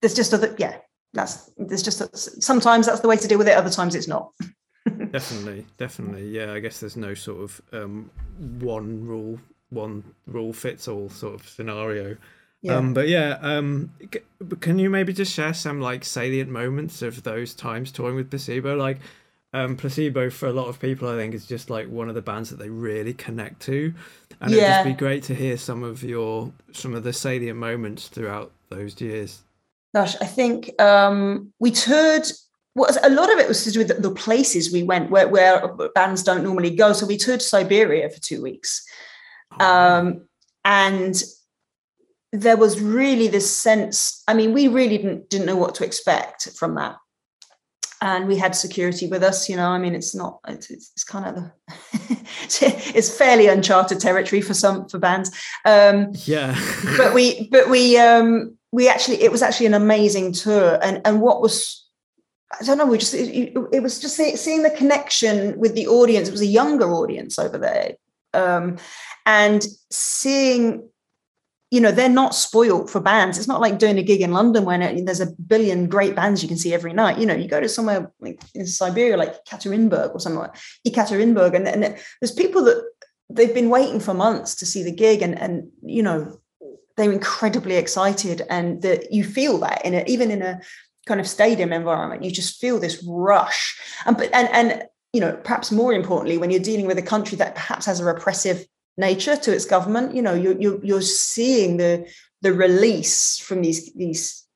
there's 0.00 0.14
just 0.14 0.34
other, 0.34 0.54
yeah, 0.58 0.76
that's 1.12 1.50
there's 1.56 1.82
just 1.82 2.00
a, 2.00 2.16
sometimes 2.16 2.86
that's 2.86 3.00
the 3.00 3.08
way 3.08 3.16
to 3.16 3.28
deal 3.28 3.38
with 3.38 3.48
it. 3.48 3.56
Other 3.56 3.70
times 3.70 3.94
it's 3.94 4.08
not. 4.08 4.32
definitely, 5.10 5.66
definitely. 5.76 6.28
Yeah, 6.28 6.52
I 6.52 6.60
guess 6.60 6.80
there's 6.80 6.96
no 6.96 7.14
sort 7.14 7.42
of 7.42 7.62
um, 7.72 8.10
one 8.38 9.06
rule 9.06 9.38
one 9.70 10.04
rule 10.26 10.52
fits 10.52 10.88
all 10.88 11.08
sort 11.08 11.34
of 11.34 11.48
scenario. 11.48 12.16
Yeah. 12.62 12.76
Um, 12.76 12.92
but 12.92 13.08
yeah, 13.08 13.38
um, 13.40 13.92
can 14.60 14.78
you 14.78 14.90
maybe 14.90 15.12
just 15.12 15.32
share 15.32 15.54
some 15.54 15.80
like 15.80 16.04
salient 16.04 16.50
moments 16.50 17.00
of 17.00 17.22
those 17.22 17.54
times 17.54 17.90
touring 17.90 18.16
with 18.16 18.28
Placebo? 18.28 18.76
Like, 18.76 18.98
um, 19.54 19.76
Placebo 19.76 20.28
for 20.28 20.46
a 20.46 20.52
lot 20.52 20.68
of 20.68 20.78
people, 20.78 21.08
I 21.08 21.16
think, 21.16 21.34
is 21.34 21.46
just 21.46 21.70
like 21.70 21.88
one 21.88 22.08
of 22.08 22.14
the 22.14 22.22
bands 22.22 22.50
that 22.50 22.58
they 22.58 22.68
really 22.68 23.14
connect 23.14 23.60
to, 23.62 23.94
and 24.40 24.50
yeah. 24.50 24.56
it'd 24.56 24.68
just 24.68 24.84
be 24.84 24.92
great 25.04 25.22
to 25.24 25.34
hear 25.34 25.56
some 25.56 25.82
of 25.82 26.02
your 26.04 26.52
some 26.72 26.94
of 26.94 27.02
the 27.02 27.12
salient 27.12 27.58
moments 27.58 28.08
throughout 28.08 28.52
those 28.68 29.00
years. 29.00 29.42
Gosh, 29.94 30.16
I 30.20 30.26
think 30.26 30.80
um, 30.80 31.52
we 31.58 31.70
toured. 31.70 32.26
Well, 32.76 32.90
a 33.02 33.10
lot 33.10 33.32
of 33.32 33.38
it 33.40 33.48
was 33.48 33.64
to 33.64 33.72
do 33.72 33.80
with 33.80 34.00
the 34.00 34.12
places 34.12 34.72
we 34.72 34.84
went, 34.84 35.10
where, 35.10 35.26
where 35.26 35.66
bands 35.92 36.22
don't 36.22 36.44
normally 36.44 36.70
go. 36.70 36.92
So 36.92 37.04
we 37.04 37.16
toured 37.16 37.42
Siberia 37.42 38.08
for 38.08 38.20
two 38.20 38.40
weeks, 38.40 38.86
Oh, 39.58 39.66
um, 39.66 40.28
and 40.64 41.20
there 42.32 42.56
was 42.56 42.80
really 42.80 43.28
this 43.28 43.50
sense 43.50 44.22
i 44.28 44.34
mean 44.34 44.52
we 44.52 44.68
really 44.68 44.98
didn't, 44.98 45.28
didn't 45.30 45.46
know 45.46 45.56
what 45.56 45.74
to 45.74 45.84
expect 45.84 46.48
from 46.56 46.74
that 46.76 46.96
and 48.02 48.26
we 48.28 48.36
had 48.36 48.54
security 48.54 49.08
with 49.08 49.22
us 49.22 49.48
you 49.48 49.56
know 49.56 49.68
i 49.68 49.78
mean 49.78 49.94
it's 49.94 50.14
not 50.14 50.38
it's, 50.46 50.70
it's 50.70 51.04
kind 51.04 51.26
of 51.26 51.34
the 51.34 51.52
it's 52.94 53.16
fairly 53.16 53.48
uncharted 53.48 53.98
territory 53.98 54.40
for 54.40 54.54
some 54.54 54.88
for 54.88 54.98
bands 54.98 55.30
um 55.64 56.12
yeah 56.24 56.56
but 56.96 57.14
we 57.14 57.48
but 57.48 57.68
we 57.68 57.98
um 57.98 58.56
we 58.72 58.88
actually 58.88 59.22
it 59.22 59.32
was 59.32 59.42
actually 59.42 59.66
an 59.66 59.74
amazing 59.74 60.32
tour 60.32 60.78
and 60.82 61.00
and 61.04 61.20
what 61.20 61.40
was 61.40 61.86
I 62.60 62.64
don't 62.64 62.78
know. 62.78 62.86
We 62.86 62.98
just 62.98 63.14
it, 63.14 63.54
it 63.72 63.82
was 63.82 64.00
just 64.00 64.16
seeing 64.16 64.62
the 64.62 64.70
connection 64.70 65.56
with 65.58 65.74
the 65.74 65.86
audience. 65.86 66.28
It 66.28 66.32
was 66.32 66.40
a 66.40 66.46
younger 66.46 66.90
audience 66.92 67.38
over 67.38 67.56
there, 67.56 67.92
um, 68.34 68.78
and 69.24 69.64
seeing 69.90 70.88
you 71.70 71.80
know 71.80 71.92
they're 71.92 72.08
not 72.08 72.34
spoiled 72.34 72.90
for 72.90 73.00
bands 73.00 73.38
it's 73.38 73.46
not 73.46 73.60
like 73.60 73.78
doing 73.78 73.96
a 73.96 74.02
gig 74.02 74.20
in 74.20 74.32
london 74.32 74.64
when 74.64 74.82
it, 74.82 75.06
there's 75.06 75.20
a 75.20 75.30
billion 75.46 75.88
great 75.88 76.16
bands 76.16 76.42
you 76.42 76.48
can 76.48 76.56
see 76.56 76.74
every 76.74 76.92
night 76.92 77.16
you 77.16 77.24
know 77.24 77.34
you 77.34 77.46
go 77.46 77.60
to 77.60 77.68
somewhere 77.68 78.10
like 78.18 78.40
in 78.56 78.66
siberia 78.66 79.16
like 79.16 79.44
Ekaterinburg 79.44 80.12
or 80.12 80.18
somewhere, 80.18 80.52
Ekaterinburg 80.84 81.54
and, 81.54 81.68
and 81.68 81.96
there's 82.20 82.32
people 82.32 82.64
that 82.64 82.84
they've 83.28 83.54
been 83.54 83.70
waiting 83.70 84.00
for 84.00 84.12
months 84.12 84.56
to 84.56 84.66
see 84.66 84.82
the 84.82 84.90
gig 84.90 85.22
and 85.22 85.38
and 85.38 85.70
you 85.82 86.02
know 86.02 86.39
they're 87.00 87.12
incredibly 87.12 87.76
excited 87.76 88.42
and 88.50 88.82
that 88.82 89.12
you 89.12 89.24
feel 89.24 89.58
that 89.58 89.84
in 89.84 89.94
it 89.94 90.08
even 90.08 90.30
in 90.30 90.42
a 90.42 90.60
kind 91.06 91.20
of 91.20 91.26
stadium 91.26 91.72
environment 91.72 92.22
you 92.22 92.30
just 92.30 92.60
feel 92.60 92.78
this 92.78 93.02
rush 93.08 93.78
and 94.06 94.16
but 94.16 94.30
and 94.32 94.48
and 94.50 94.84
you 95.12 95.20
know 95.20 95.32
perhaps 95.44 95.72
more 95.72 95.92
importantly 95.92 96.38
when 96.38 96.50
you're 96.50 96.60
dealing 96.60 96.86
with 96.86 96.98
a 96.98 97.02
country 97.02 97.36
that 97.36 97.54
perhaps 97.54 97.86
has 97.86 98.00
a 98.00 98.04
repressive 98.04 98.64
nature 99.00 99.36
to 99.36 99.52
its 99.52 99.64
government. 99.64 100.14
You 100.14 100.22
know, 100.22 100.34
you're 100.34 100.60
you're, 100.60 100.84
you're 100.84 101.02
seeing 101.02 101.78
the 101.78 102.06
the 102.42 102.52
release 102.52 103.38
from 103.38 103.62
these 103.62 103.92
these 103.94 104.46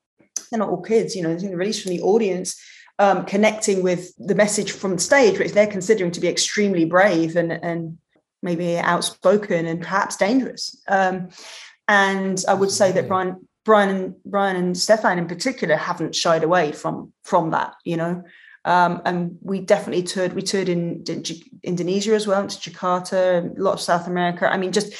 they're 0.50 0.60
not 0.60 0.68
all 0.68 0.82
kids. 0.82 1.16
You 1.16 1.22
know, 1.22 1.34
the 1.34 1.56
release 1.56 1.82
from 1.82 1.90
the 1.90 2.02
audience. 2.02 2.60
Um, 3.00 3.24
connecting 3.24 3.82
with 3.82 4.14
the 4.18 4.36
message 4.36 4.70
from 4.70 4.98
stage, 4.98 5.40
which 5.40 5.50
they're 5.50 5.66
considering 5.66 6.12
to 6.12 6.20
be 6.20 6.28
extremely 6.28 6.84
brave 6.84 7.34
and, 7.34 7.50
and 7.50 7.98
maybe 8.40 8.78
outspoken 8.78 9.66
and 9.66 9.82
perhaps 9.82 10.16
dangerous. 10.16 10.80
Um, 10.86 11.30
and 11.88 12.42
I 12.48 12.54
would 12.54 12.70
say 12.70 12.92
that 12.92 13.08
Brian, 13.08 13.46
Brian, 13.64 13.88
and 13.90 14.14
Brian 14.24 14.56
and 14.56 14.76
Stefan 14.76 15.18
in 15.18 15.26
particular 15.26 15.76
haven't 15.76 16.14
shied 16.14 16.44
away 16.44 16.72
from 16.72 17.12
from 17.22 17.50
that. 17.50 17.74
You 17.84 17.96
know, 17.96 18.24
um, 18.64 19.02
and 19.04 19.36
we 19.42 19.60
definitely 19.60 20.02
toured. 20.02 20.32
We 20.32 20.42
toured 20.42 20.68
in, 20.68 21.04
in 21.06 21.24
Indonesia 21.62 22.14
as 22.14 22.26
well, 22.26 22.46
to 22.46 22.70
Jakarta, 22.70 23.56
a 23.56 23.62
lot 23.62 23.74
of 23.74 23.80
South 23.80 24.06
America. 24.06 24.50
I 24.50 24.56
mean, 24.56 24.72
just 24.72 24.94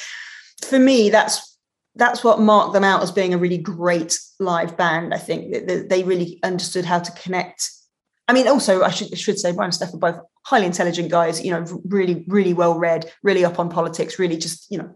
for 0.63 0.79
me, 0.79 1.09
that's 1.09 1.57
that's 1.95 2.23
what 2.23 2.39
marked 2.39 2.73
them 2.73 2.83
out 2.83 3.01
as 3.01 3.11
being 3.11 3.33
a 3.33 3.37
really 3.37 3.57
great 3.57 4.19
live 4.39 4.75
band. 4.77 5.13
I 5.13 5.17
think 5.17 5.67
that 5.67 5.89
they 5.89 6.03
really 6.03 6.39
understood 6.43 6.85
how 6.85 6.99
to 6.99 7.11
connect. 7.13 7.71
I 8.27 8.33
mean, 8.33 8.47
also 8.47 8.83
I 8.83 8.89
should 8.89 9.17
should 9.17 9.39
say 9.39 9.51
Brian 9.51 9.67
and 9.67 9.73
Steph 9.73 9.93
are 9.93 9.97
both 9.97 10.19
highly 10.43 10.65
intelligent 10.65 11.09
guys. 11.09 11.43
You 11.43 11.51
know, 11.51 11.81
really 11.85 12.23
really 12.27 12.53
well 12.53 12.77
read, 12.77 13.11
really 13.23 13.43
up 13.43 13.59
on 13.59 13.69
politics, 13.69 14.19
really 14.19 14.37
just 14.37 14.69
you 14.71 14.77
know. 14.77 14.93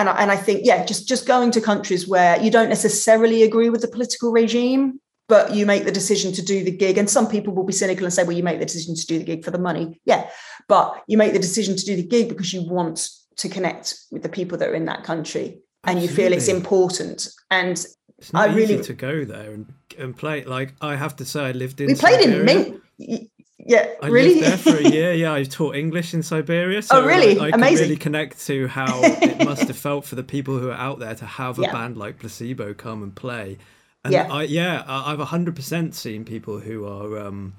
And 0.00 0.08
I, 0.08 0.22
and 0.22 0.30
I 0.30 0.36
think 0.36 0.62
yeah, 0.64 0.84
just 0.86 1.06
just 1.06 1.26
going 1.26 1.50
to 1.50 1.60
countries 1.60 2.08
where 2.08 2.40
you 2.42 2.50
don't 2.50 2.70
necessarily 2.70 3.42
agree 3.42 3.68
with 3.68 3.82
the 3.82 3.88
political 3.88 4.32
regime, 4.32 4.98
but 5.28 5.54
you 5.54 5.66
make 5.66 5.84
the 5.84 5.92
decision 5.92 6.32
to 6.32 6.42
do 6.42 6.64
the 6.64 6.70
gig. 6.70 6.96
And 6.96 7.08
some 7.08 7.28
people 7.28 7.54
will 7.54 7.64
be 7.64 7.74
cynical 7.74 8.06
and 8.06 8.12
say, 8.12 8.22
well, 8.22 8.36
you 8.36 8.42
make 8.42 8.58
the 8.58 8.64
decision 8.64 8.94
to 8.94 9.06
do 9.06 9.18
the 9.18 9.24
gig 9.24 9.44
for 9.44 9.50
the 9.50 9.58
money. 9.58 10.00
Yeah. 10.06 10.30
But 10.68 11.02
you 11.06 11.18
make 11.18 11.34
the 11.34 11.38
decision 11.38 11.76
to 11.76 11.84
do 11.84 11.96
the 11.96 12.02
gig 12.02 12.30
because 12.30 12.52
you 12.54 12.62
want 12.66 13.10
to 13.36 13.48
connect 13.50 13.94
with 14.10 14.22
the 14.22 14.30
people 14.30 14.56
that 14.56 14.70
are 14.70 14.74
in 14.74 14.86
that 14.86 15.04
country 15.04 15.58
and 15.84 16.00
you 16.00 16.08
feel 16.08 16.32
it's 16.32 16.48
important. 16.48 17.28
And 17.50 17.72
it's 18.18 18.32
not 18.32 18.50
I 18.50 18.54
really 18.54 18.74
easy 18.74 18.84
to 18.84 18.94
go 18.94 19.24
there 19.26 19.52
and, 19.52 19.72
and 19.98 20.16
play. 20.16 20.44
Like 20.44 20.74
I 20.80 20.96
have 20.96 21.14
to 21.16 21.26
say, 21.26 21.44
I 21.44 21.52
lived 21.52 21.80
in. 21.80 21.88
We 21.88 21.94
played 21.94 22.20
Siberia. 22.20 22.80
in 22.98 23.29
yeah, 23.66 23.86
I 24.02 24.08
really. 24.08 24.40
lived 24.40 24.46
there 24.46 24.74
for 24.74 24.78
a 24.78 24.90
year. 24.90 25.12
Yeah, 25.20 25.34
I 25.34 25.44
taught 25.44 25.76
English 25.76 26.14
in 26.14 26.22
Siberia. 26.22 26.82
So 26.82 27.02
oh, 27.02 27.06
really? 27.06 27.38
I, 27.38 27.46
I 27.46 27.48
Amazing. 27.48 27.76
can 27.76 27.84
really 27.84 27.96
connect 27.96 28.46
to 28.46 28.68
how 28.68 29.00
it 29.02 29.44
must 29.44 29.62
have 29.62 29.76
felt 29.76 30.04
for 30.04 30.14
the 30.14 30.22
people 30.22 30.58
who 30.58 30.70
are 30.70 30.74
out 30.74 30.98
there 30.98 31.14
to 31.14 31.26
have 31.26 31.58
a 31.58 31.62
yeah. 31.62 31.72
band 31.72 31.96
like 31.96 32.18
Placebo 32.18 32.74
come 32.74 33.02
and 33.02 33.14
play 33.14 33.58
and 34.04 34.12
yeah, 34.12 34.32
I, 34.32 34.44
yeah, 34.44 34.82
I've 34.86 35.20
hundred 35.20 35.56
percent 35.56 35.94
seen 35.94 36.24
people 36.24 36.58
who 36.58 36.86
are 36.86 37.18
um, 37.18 37.54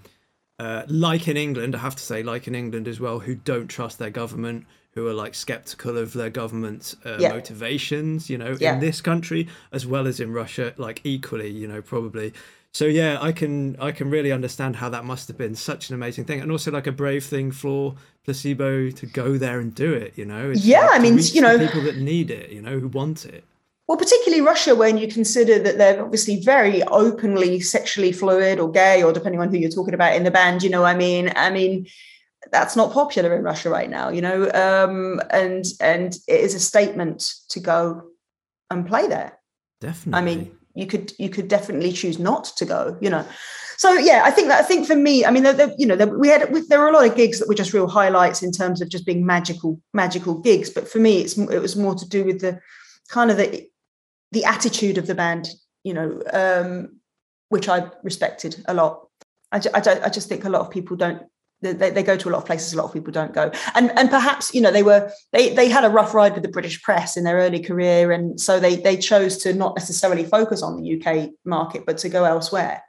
uh, 0.57 0.83
like 0.87 1.27
in 1.27 1.37
England. 1.37 1.75
I 1.75 1.79
have 1.79 1.95
to 1.95 2.03
say, 2.03 2.23
like 2.23 2.47
in 2.47 2.55
England 2.55 2.87
as 2.87 2.99
well, 2.99 3.19
who 3.19 3.35
don't 3.35 3.67
trust 3.67 3.99
their 3.99 4.09
government, 4.09 4.65
who 4.93 5.07
are 5.07 5.13
like 5.13 5.35
skeptical 5.35 5.97
of 5.97 6.13
their 6.13 6.31
government's 6.31 6.95
uh, 7.05 7.17
yeah. 7.19 7.29
motivations. 7.29 8.27
You 8.27 8.39
know, 8.39 8.57
yeah. 8.59 8.73
in 8.73 8.79
this 8.79 9.01
country 9.01 9.49
as 9.71 9.85
well 9.85 10.07
as 10.07 10.19
in 10.19 10.33
Russia, 10.33 10.73
like 10.77 11.01
equally. 11.03 11.51
You 11.51 11.67
know, 11.67 11.81
probably. 11.81 12.33
So 12.73 12.85
yeah, 12.85 13.17
I 13.21 13.33
can 13.33 13.75
I 13.79 13.91
can 13.91 14.09
really 14.09 14.31
understand 14.31 14.77
how 14.77 14.89
that 14.89 15.03
must 15.03 15.27
have 15.27 15.37
been 15.37 15.55
such 15.55 15.89
an 15.89 15.95
amazing 15.95 16.23
thing, 16.23 16.39
and 16.39 16.51
also 16.51 16.71
like 16.71 16.87
a 16.87 16.91
brave 16.91 17.25
thing 17.25 17.51
for 17.51 17.95
placebo 18.23 18.89
to 18.91 19.05
go 19.05 19.37
there 19.37 19.59
and 19.59 19.75
do 19.75 19.93
it. 19.93 20.17
You 20.17 20.25
know, 20.25 20.51
it's 20.51 20.65
yeah, 20.65 20.81
like 20.81 20.99
I 20.99 20.99
mean, 20.99 21.19
you 21.19 21.41
know, 21.41 21.57
people 21.57 21.81
that 21.83 21.97
need 21.97 22.31
it, 22.31 22.49
you 22.49 22.61
know, 22.61 22.79
who 22.79 22.87
want 22.87 23.25
it. 23.25 23.43
Well, 23.87 23.97
particularly 23.97 24.41
Russia, 24.41 24.73
when 24.73 24.97
you 24.97 25.09
consider 25.09 25.59
that 25.59 25.77
they're 25.77 26.01
obviously 26.01 26.39
very 26.39 26.81
openly 26.83 27.59
sexually 27.59 28.13
fluid 28.13 28.57
or 28.57 28.71
gay, 28.71 29.03
or 29.03 29.11
depending 29.11 29.41
on 29.41 29.49
who 29.49 29.57
you're 29.57 29.69
talking 29.69 29.93
about 29.93 30.15
in 30.15 30.23
the 30.23 30.31
band, 30.31 30.63
you 30.63 30.69
know, 30.69 30.85
I 30.85 30.95
mean, 30.95 31.33
I 31.35 31.49
mean, 31.49 31.87
that's 32.53 32.77
not 32.77 32.93
popular 32.93 33.35
in 33.35 33.43
Russia 33.43 33.69
right 33.69 33.89
now, 33.89 34.07
you 34.07 34.21
know, 34.21 34.49
um, 34.51 35.19
and 35.29 35.65
and 35.81 36.15
it 36.27 36.39
is 36.39 36.55
a 36.55 36.59
statement 36.59 37.33
to 37.49 37.59
go 37.59 38.03
and 38.69 38.87
play 38.87 39.07
there. 39.07 39.37
Definitely. 39.81 40.17
I 40.17 40.23
mean, 40.23 40.57
you 40.75 40.85
could 40.85 41.13
you 41.17 41.29
could 41.29 41.47
definitely 41.47 41.91
choose 41.91 42.19
not 42.19 42.45
to 42.57 42.65
go, 42.65 42.97
you 43.01 43.09
know. 43.09 43.25
So 43.77 43.93
yeah, 43.93 44.21
I 44.23 44.31
think 44.31 44.47
that 44.49 44.59
I 44.59 44.63
think 44.63 44.85
for 44.85 44.95
me, 44.95 45.25
I 45.25 45.31
mean, 45.31 45.43
the, 45.43 45.53
the, 45.53 45.75
you 45.77 45.87
know, 45.87 45.95
the, 45.95 46.07
we 46.07 46.27
had 46.27 46.51
we, 46.53 46.61
there 46.67 46.79
were 46.79 46.89
a 46.89 46.93
lot 46.93 47.07
of 47.07 47.15
gigs 47.15 47.39
that 47.39 47.47
were 47.47 47.55
just 47.55 47.73
real 47.73 47.87
highlights 47.87 48.43
in 48.43 48.51
terms 48.51 48.81
of 48.81 48.89
just 48.89 49.05
being 49.05 49.25
magical 49.25 49.79
magical 49.93 50.35
gigs, 50.35 50.69
but 50.69 50.87
for 50.87 50.99
me, 50.99 51.21
it's 51.21 51.37
it 51.37 51.59
was 51.59 51.75
more 51.75 51.95
to 51.95 52.07
do 52.07 52.23
with 52.23 52.41
the 52.41 52.59
kind 53.09 53.31
of 53.31 53.37
the 53.37 53.67
the 54.31 54.45
attitude 54.45 54.97
of 54.97 55.07
the 55.07 55.15
band, 55.15 55.49
you 55.83 55.93
know, 55.93 56.21
um, 56.31 56.99
which 57.49 57.67
I 57.67 57.89
respected 58.03 58.63
a 58.67 58.73
lot. 58.73 59.07
I, 59.51 59.61
I, 59.73 59.99
I 60.05 60.09
just 60.09 60.29
think 60.29 60.45
a 60.45 60.49
lot 60.49 60.61
of 60.61 60.71
people 60.71 60.95
don't. 60.95 61.23
They, 61.61 61.91
they 61.91 62.03
go 62.03 62.17
to 62.17 62.29
a 62.29 62.31
lot 62.31 62.39
of 62.39 62.45
places 62.45 62.73
a 62.73 62.77
lot 62.77 62.85
of 62.85 62.93
people 62.93 63.13
don't 63.13 63.33
go 63.33 63.51
and 63.75 63.91
and 63.97 64.09
perhaps 64.09 64.51
you 64.51 64.61
know 64.61 64.71
they 64.71 64.81
were 64.81 65.11
they 65.31 65.53
they 65.53 65.69
had 65.69 65.85
a 65.85 65.89
rough 65.89 66.15
ride 66.15 66.33
with 66.33 66.41
the 66.41 66.49
british 66.49 66.81
press 66.81 67.15
in 67.17 67.23
their 67.23 67.37
early 67.37 67.61
career 67.61 68.11
and 68.11 68.41
so 68.41 68.59
they 68.59 68.77
they 68.77 68.97
chose 68.97 69.37
to 69.37 69.53
not 69.53 69.75
necessarily 69.75 70.25
focus 70.25 70.63
on 70.63 70.81
the 70.81 70.99
uk 70.99 71.29
market 71.45 71.85
but 71.85 71.99
to 71.99 72.09
go 72.09 72.23
elsewhere 72.23 72.81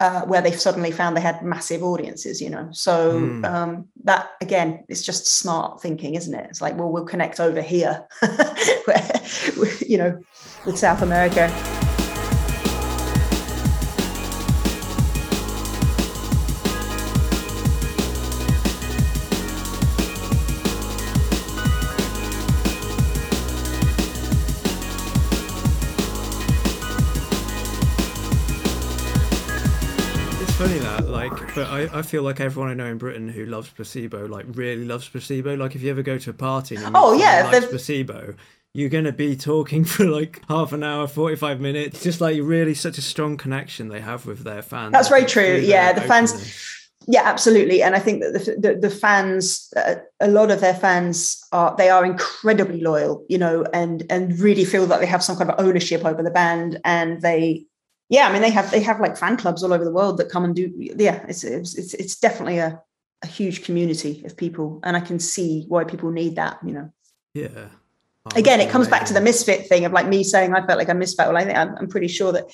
uh, 0.00 0.22
where 0.22 0.40
they 0.40 0.50
suddenly 0.50 0.90
found 0.90 1.14
they 1.14 1.20
had 1.20 1.42
massive 1.44 1.82
audiences, 1.82 2.40
you 2.40 2.48
know. 2.48 2.68
So 2.72 3.20
mm. 3.20 3.44
um, 3.44 3.88
that 4.04 4.30
again, 4.40 4.82
it's 4.88 5.02
just 5.02 5.26
smart 5.26 5.82
thinking, 5.82 6.14
isn't 6.14 6.34
it? 6.34 6.46
It's 6.48 6.62
like, 6.62 6.76
well, 6.76 6.90
we'll 6.90 7.04
connect 7.04 7.38
over 7.38 7.60
here, 7.60 8.08
where, 8.86 9.10
you 9.86 9.98
know, 9.98 10.18
with 10.64 10.78
South 10.78 11.02
America. 11.02 11.48
But 31.54 31.68
I, 31.68 31.98
I 31.98 32.02
feel 32.02 32.22
like 32.22 32.40
everyone 32.40 32.70
I 32.70 32.74
know 32.74 32.86
in 32.86 32.98
Britain 32.98 33.28
who 33.28 33.46
loves 33.46 33.70
placebo, 33.70 34.26
like 34.26 34.46
really 34.48 34.84
loves 34.84 35.08
placebo. 35.08 35.54
Like 35.56 35.74
if 35.74 35.82
you 35.82 35.90
ever 35.90 36.02
go 36.02 36.18
to 36.18 36.30
a 36.30 36.34
party 36.34 36.76
and 36.76 36.94
oh 36.94 37.12
yeah, 37.12 37.48
likes 37.50 37.66
placebo, 37.66 38.34
you're 38.72 38.88
going 38.88 39.04
to 39.04 39.12
be 39.12 39.36
talking 39.36 39.84
for 39.86 40.04
like 40.04 40.42
half 40.48 40.72
an 40.72 40.82
hour, 40.82 41.06
45 41.06 41.60
minutes. 41.60 42.02
Just 42.02 42.20
like 42.20 42.38
really 42.42 42.74
such 42.74 42.98
a 42.98 43.02
strong 43.02 43.36
connection 43.36 43.88
they 43.88 44.00
have 44.00 44.26
with 44.26 44.44
their 44.44 44.62
fans. 44.62 44.92
That's 44.92 45.08
very 45.08 45.26
true. 45.26 45.56
Yeah, 45.56 45.92
the 45.92 46.02
fans. 46.02 46.66
Yeah, 47.06 47.22
absolutely. 47.24 47.82
And 47.82 47.96
I 47.96 47.98
think 47.98 48.22
that 48.22 48.32
the, 48.32 48.56
the, 48.56 48.74
the 48.76 48.90
fans, 48.90 49.72
uh, 49.74 49.96
a 50.20 50.28
lot 50.28 50.50
of 50.50 50.60
their 50.60 50.74
fans 50.74 51.42
are, 51.50 51.74
they 51.76 51.88
are 51.88 52.04
incredibly 52.04 52.82
loyal, 52.82 53.24
you 53.28 53.38
know, 53.38 53.64
and, 53.72 54.04
and 54.10 54.38
really 54.38 54.64
feel 54.64 54.86
that 54.86 55.00
they 55.00 55.06
have 55.06 55.24
some 55.24 55.36
kind 55.36 55.50
of 55.50 55.58
ownership 55.58 56.04
over 56.04 56.22
the 56.22 56.30
band 56.30 56.78
and 56.84 57.22
they, 57.22 57.64
yeah, 58.10 58.28
I 58.28 58.32
mean 58.32 58.42
they 58.42 58.50
have 58.50 58.70
they 58.70 58.80
have 58.80 59.00
like 59.00 59.16
fan 59.16 59.36
clubs 59.36 59.62
all 59.62 59.72
over 59.72 59.84
the 59.84 59.92
world 59.92 60.18
that 60.18 60.28
come 60.28 60.44
and 60.44 60.54
do. 60.54 60.70
Yeah, 60.76 61.24
it's 61.28 61.44
it's 61.44 61.78
it's, 61.78 61.94
it's 61.94 62.18
definitely 62.18 62.58
a, 62.58 62.82
a 63.22 63.26
huge 63.26 63.64
community 63.64 64.22
of 64.26 64.36
people, 64.36 64.80
and 64.82 64.96
I 64.96 65.00
can 65.00 65.20
see 65.20 65.64
why 65.68 65.84
people 65.84 66.10
need 66.10 66.34
that. 66.34 66.58
You 66.64 66.72
know. 66.72 66.92
Yeah. 67.34 67.68
Oh, 68.26 68.36
Again, 68.36 68.60
it 68.60 68.68
comes 68.68 68.88
amazing. 68.88 68.90
back 68.90 69.06
to 69.06 69.14
the 69.14 69.20
misfit 69.20 69.66
thing 69.68 69.84
of 69.84 69.92
like 69.92 70.08
me 70.08 70.24
saying 70.24 70.52
I 70.52 70.66
felt 70.66 70.78
like 70.78 70.90
I 70.90 70.92
misfit. 70.92 71.28
Well, 71.28 71.36
I 71.36 71.44
think 71.44 71.56
I'm, 71.56 71.74
I'm 71.76 71.88
pretty 71.88 72.08
sure 72.08 72.32
that 72.32 72.50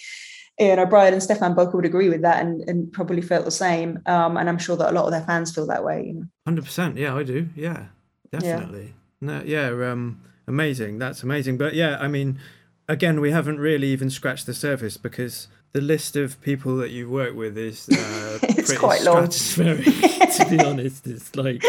Ian 0.61 0.79
O'Brien 0.79 1.15
and 1.15 1.23
Stefan 1.23 1.55
Boker 1.55 1.77
would 1.77 1.87
agree 1.87 2.11
with 2.11 2.23
that 2.23 2.45
and, 2.45 2.61
and 2.69 2.93
probably 2.93 3.23
felt 3.23 3.47
the 3.47 3.51
same. 3.51 4.01
Um, 4.07 4.37
and 4.37 4.49
I'm 4.49 4.59
sure 4.59 4.77
that 4.77 4.91
a 4.91 4.93
lot 4.93 5.07
of 5.07 5.11
their 5.11 5.23
fans 5.23 5.55
feel 5.55 5.67
that 5.67 5.83
way. 5.83 6.05
You 6.07 6.15
know. 6.15 6.27
Hundred 6.47 6.67
percent. 6.67 6.99
Yeah, 6.99 7.17
I 7.17 7.23
do. 7.23 7.49
Yeah, 7.57 7.87
definitely. 8.31 8.95
Yeah. 9.23 9.39
No, 9.39 9.43
yeah. 9.43 9.91
Um, 9.91 10.21
amazing. 10.47 10.99
That's 10.99 11.23
amazing. 11.23 11.57
But 11.57 11.75
yeah, 11.75 11.97
I 11.99 12.09
mean, 12.09 12.39
again, 12.89 13.21
we 13.21 13.31
haven't 13.31 13.59
really 13.59 13.89
even 13.89 14.11
scratched 14.11 14.47
the 14.47 14.55
surface 14.55 14.97
because 14.97 15.49
the 15.73 15.81
list 15.81 16.17
of 16.17 16.41
people 16.41 16.77
that 16.77 16.91
you 16.91 17.09
work 17.09 17.35
with 17.35 17.59
is 17.59 17.89
uh, 17.89 18.39
it's 18.43 18.69
pretty 18.69 18.77
quite 18.77 19.01
stratospheric. 19.01 20.37
to 20.37 20.51
be 20.51 20.59
honest, 20.65 21.07
it's 21.07 21.35
like, 21.37 21.63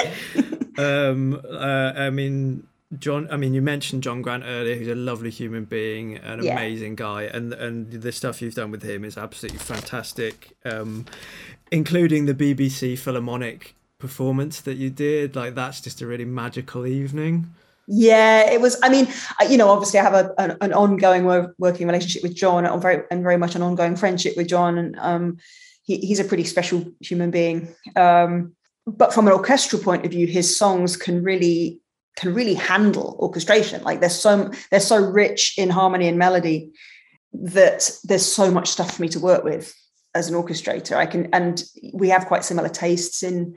um, 0.77 1.41
uh, 1.49 1.93
I 1.95 2.09
mean, 2.09 2.67
John. 2.97 3.27
I 3.31 3.37
mean, 3.37 3.53
you 3.53 3.61
mentioned 3.61 4.03
John 4.03 4.21
Grant 4.21 4.43
earlier, 4.45 4.75
who's 4.75 4.87
a 4.87 4.95
lovely 4.95 5.29
human 5.29 5.65
being, 5.65 6.17
an 6.17 6.43
yeah. 6.43 6.53
amazing 6.53 6.95
guy, 6.95 7.23
and 7.23 7.53
and 7.53 7.91
the 7.91 8.11
stuff 8.11 8.41
you've 8.41 8.55
done 8.55 8.71
with 8.71 8.83
him 8.83 9.03
is 9.03 9.17
absolutely 9.17 9.59
fantastic, 9.59 10.55
um, 10.65 11.05
including 11.71 12.25
the 12.25 12.33
BBC 12.33 12.97
Philharmonic 12.97 13.75
performance 13.99 14.61
that 14.61 14.75
you 14.75 14.89
did. 14.89 15.35
Like 15.35 15.55
that's 15.55 15.81
just 15.81 16.01
a 16.01 16.07
really 16.07 16.25
magical 16.25 16.85
evening. 16.85 17.53
Yeah, 17.87 18.51
it 18.51 18.59
was. 18.59 18.77
I 18.83 18.89
mean, 18.89 19.07
you 19.49 19.57
know, 19.57 19.69
obviously, 19.69 19.99
I 19.99 20.03
have 20.03 20.13
a, 20.13 20.33
an, 20.37 20.57
an 20.59 20.73
ongoing 20.73 21.23
working 21.57 21.87
relationship 21.87 22.21
with 22.21 22.35
John, 22.35 22.65
and 22.65 22.81
very 22.81 23.03
and 23.09 23.23
very 23.23 23.37
much 23.37 23.55
an 23.55 23.61
ongoing 23.61 23.95
friendship 23.95 24.35
with 24.35 24.49
John, 24.49 24.77
and 24.77 24.99
um, 24.99 25.37
he, 25.83 25.97
he's 25.97 26.19
a 26.19 26.25
pretty 26.25 26.43
special 26.43 26.85
human 26.99 27.31
being. 27.31 27.73
Um, 27.95 28.53
but 28.85 29.13
from 29.13 29.27
an 29.27 29.33
orchestral 29.33 29.81
point 29.81 30.05
of 30.05 30.11
view, 30.11 30.27
his 30.27 30.55
songs 30.55 30.97
can 30.97 31.23
really 31.23 31.79
can 32.17 32.33
really 32.33 32.55
handle 32.55 33.15
orchestration. 33.19 33.81
Like 33.83 34.01
they're 34.01 34.09
so 34.09 34.51
they're 34.69 34.81
so 34.81 34.97
rich 34.97 35.53
in 35.57 35.69
harmony 35.69 36.09
and 36.09 36.17
melody 36.17 36.71
that 37.31 37.89
there's 38.03 38.25
so 38.25 38.51
much 38.51 38.69
stuff 38.69 38.95
for 38.95 39.01
me 39.01 39.09
to 39.09 39.19
work 39.19 39.45
with 39.45 39.73
as 40.13 40.29
an 40.29 40.35
orchestrator. 40.35 40.97
I 40.97 41.05
can, 41.05 41.29
and 41.33 41.63
we 41.93 42.09
have 42.09 42.25
quite 42.25 42.43
similar 42.43 42.69
tastes 42.69 43.23
in 43.23 43.55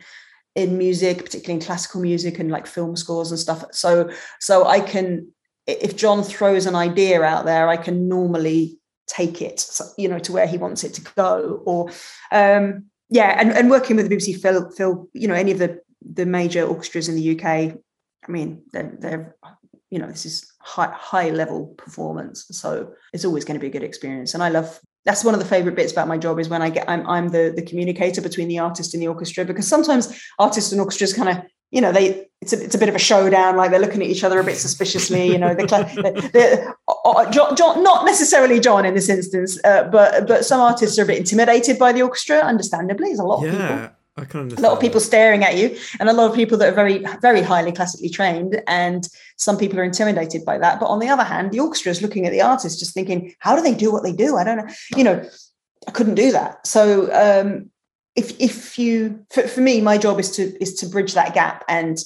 in 0.55 0.76
music, 0.76 1.18
particularly 1.18 1.61
in 1.61 1.66
classical 1.66 2.01
music 2.01 2.38
and 2.38 2.51
like 2.51 2.66
film 2.66 2.96
scores 2.96 3.30
and 3.30 3.38
stuff. 3.38 3.64
So 3.72 4.11
so 4.40 4.66
I 4.66 4.80
can 4.80 5.28
if 5.66 5.96
John 5.96 6.22
throws 6.22 6.66
an 6.66 6.74
idea 6.74 7.22
out 7.22 7.44
there, 7.44 7.68
I 7.68 7.76
can 7.76 8.09
normally 8.09 8.78
take 9.07 9.42
it, 9.42 9.68
you 9.98 10.09
know, 10.09 10.18
to 10.20 10.32
where 10.32 10.46
he 10.46 10.57
wants 10.57 10.84
it 10.84 10.94
to 10.94 11.03
go. 11.16 11.62
Or 11.64 11.90
um, 12.32 12.86
yeah, 13.09 13.36
and, 13.38 13.51
and 13.53 13.70
working 13.70 13.96
with 13.96 14.09
the 14.09 14.16
BBC 14.16 14.40
Phil, 14.40 14.70
Phil, 14.70 15.09
you 15.12 15.28
know, 15.28 15.34
any 15.34 15.53
of 15.53 15.59
the 15.59 15.80
the 16.03 16.26
major 16.26 16.64
orchestras 16.64 17.09
in 17.09 17.14
the 17.14 17.38
UK, 17.38 17.44
I 17.44 18.30
mean, 18.30 18.62
they're, 18.72 18.96
they're 18.98 19.36
you 19.90 19.98
know, 19.98 20.07
this 20.07 20.24
is 20.24 20.51
high 20.61 20.92
high 20.92 21.30
level 21.30 21.66
performance. 21.76 22.46
So 22.51 22.92
it's 23.12 23.24
always 23.24 23.44
going 23.44 23.59
to 23.59 23.61
be 23.61 23.66
a 23.66 23.72
good 23.72 23.82
experience. 23.82 24.34
And 24.34 24.42
I 24.42 24.48
love 24.48 24.80
that's 25.05 25.24
one 25.24 25.34
of 25.34 25.40
the 25.40 25.46
favorite 25.46 25.76
bits 25.76 25.92
about 25.92 26.09
my 26.09 26.18
job 26.18 26.38
is 26.38 26.48
when 26.48 26.62
I 26.62 26.70
get 26.70 26.88
I'm 26.88 27.07
I'm 27.07 27.28
the 27.28 27.53
the 27.55 27.62
communicator 27.62 28.20
between 28.20 28.48
the 28.48 28.59
artist 28.59 28.94
and 28.94 29.03
the 29.03 29.09
orchestra 29.09 29.44
because 29.44 29.66
sometimes 29.66 30.22
artists 30.38 30.72
and 30.72 30.80
orchestras 30.80 31.12
kind 31.12 31.28
of 31.28 31.44
you 31.70 31.80
know 31.80 31.92
they 31.92 32.26
it's 32.40 32.53
a, 32.53 32.64
it's 32.64 32.74
a 32.74 32.78
bit 32.78 32.88
of 32.88 32.94
a 32.94 32.98
showdown 32.98 33.57
like 33.57 33.70
they're 33.70 33.80
looking 33.80 34.03
at 34.03 34.09
each 34.09 34.24
other 34.24 34.38
a 34.38 34.44
bit 34.44 34.57
suspiciously 34.57 35.26
you 35.26 35.38
know 35.38 35.55
the 35.55 35.66
John, 37.30 37.57
John, 37.57 37.82
not 37.82 38.05
necessarily 38.05 38.61
John 38.61 38.84
in 38.84 38.94
this 38.94 39.09
instance 39.09 39.59
uh, 39.64 39.84
but 39.84 40.26
but 40.26 40.44
some 40.44 40.61
artists 40.61 40.98
are 40.98 41.05
a 41.05 41.07
bit 41.07 41.18
intimidated 41.18 41.78
by 41.78 41.92
the 41.92 42.03
orchestra 42.03 42.38
understandably 42.38 43.09
there's 43.09 43.20
a 43.20 43.24
lot 43.24 43.44
of 43.44 43.51
people 43.51 43.90
I 44.21 44.25
can 44.27 44.41
understand. 44.41 44.64
A 44.64 44.68
lot 44.68 44.77
of 44.77 44.81
people 44.81 45.01
staring 45.01 45.43
at 45.45 45.57
you, 45.57 45.77
and 45.99 46.09
a 46.09 46.12
lot 46.12 46.31
of 46.31 46.37
people 46.37 46.59
that 46.59 46.68
are 46.68 46.75
very, 46.75 47.05
very 47.23 47.43
highly 47.43 47.73
classically 47.73 48.11
trained, 48.11 48.62
and 48.66 49.09
some 49.37 49.57
people 49.57 49.79
are 49.81 49.85
intimidated 49.85 50.45
by 50.45 50.59
that. 50.59 50.79
But 50.79 50.87
on 50.87 50.99
the 50.99 51.09
other 51.09 51.25
hand, 51.25 51.53
the 51.53 51.61
orchestra 51.61 51.91
is 51.91 52.03
looking 52.03 52.27
at 52.27 52.33
the 52.33 52.43
artist, 52.43 52.79
just 52.79 52.93
thinking, 52.93 53.35
"How 53.39 53.57
do 53.57 53.62
they 53.62 53.75
do 53.75 53.91
what 53.91 54.03
they 54.03 54.12
do? 54.12 54.37
I 54.37 54.45
don't 54.45 54.59
know." 54.59 54.73
You 54.97 55.05
know, 55.05 55.29
I 55.89 55.91
couldn't 55.91 56.16
do 56.16 56.33
that. 56.33 56.66
So, 56.66 57.11
um, 57.12 57.71
if 58.14 58.39
if 58.39 58.79
you, 58.79 59.25
for, 59.31 59.49
for 59.49 59.61
me, 59.61 59.81
my 59.81 59.97
job 59.97 60.21
is 60.21 60.31
to 60.33 60.62
is 60.62 60.75
to 60.75 60.87
bridge 60.87 61.14
that 61.14 61.35
gap 61.35 61.64
and 61.68 61.99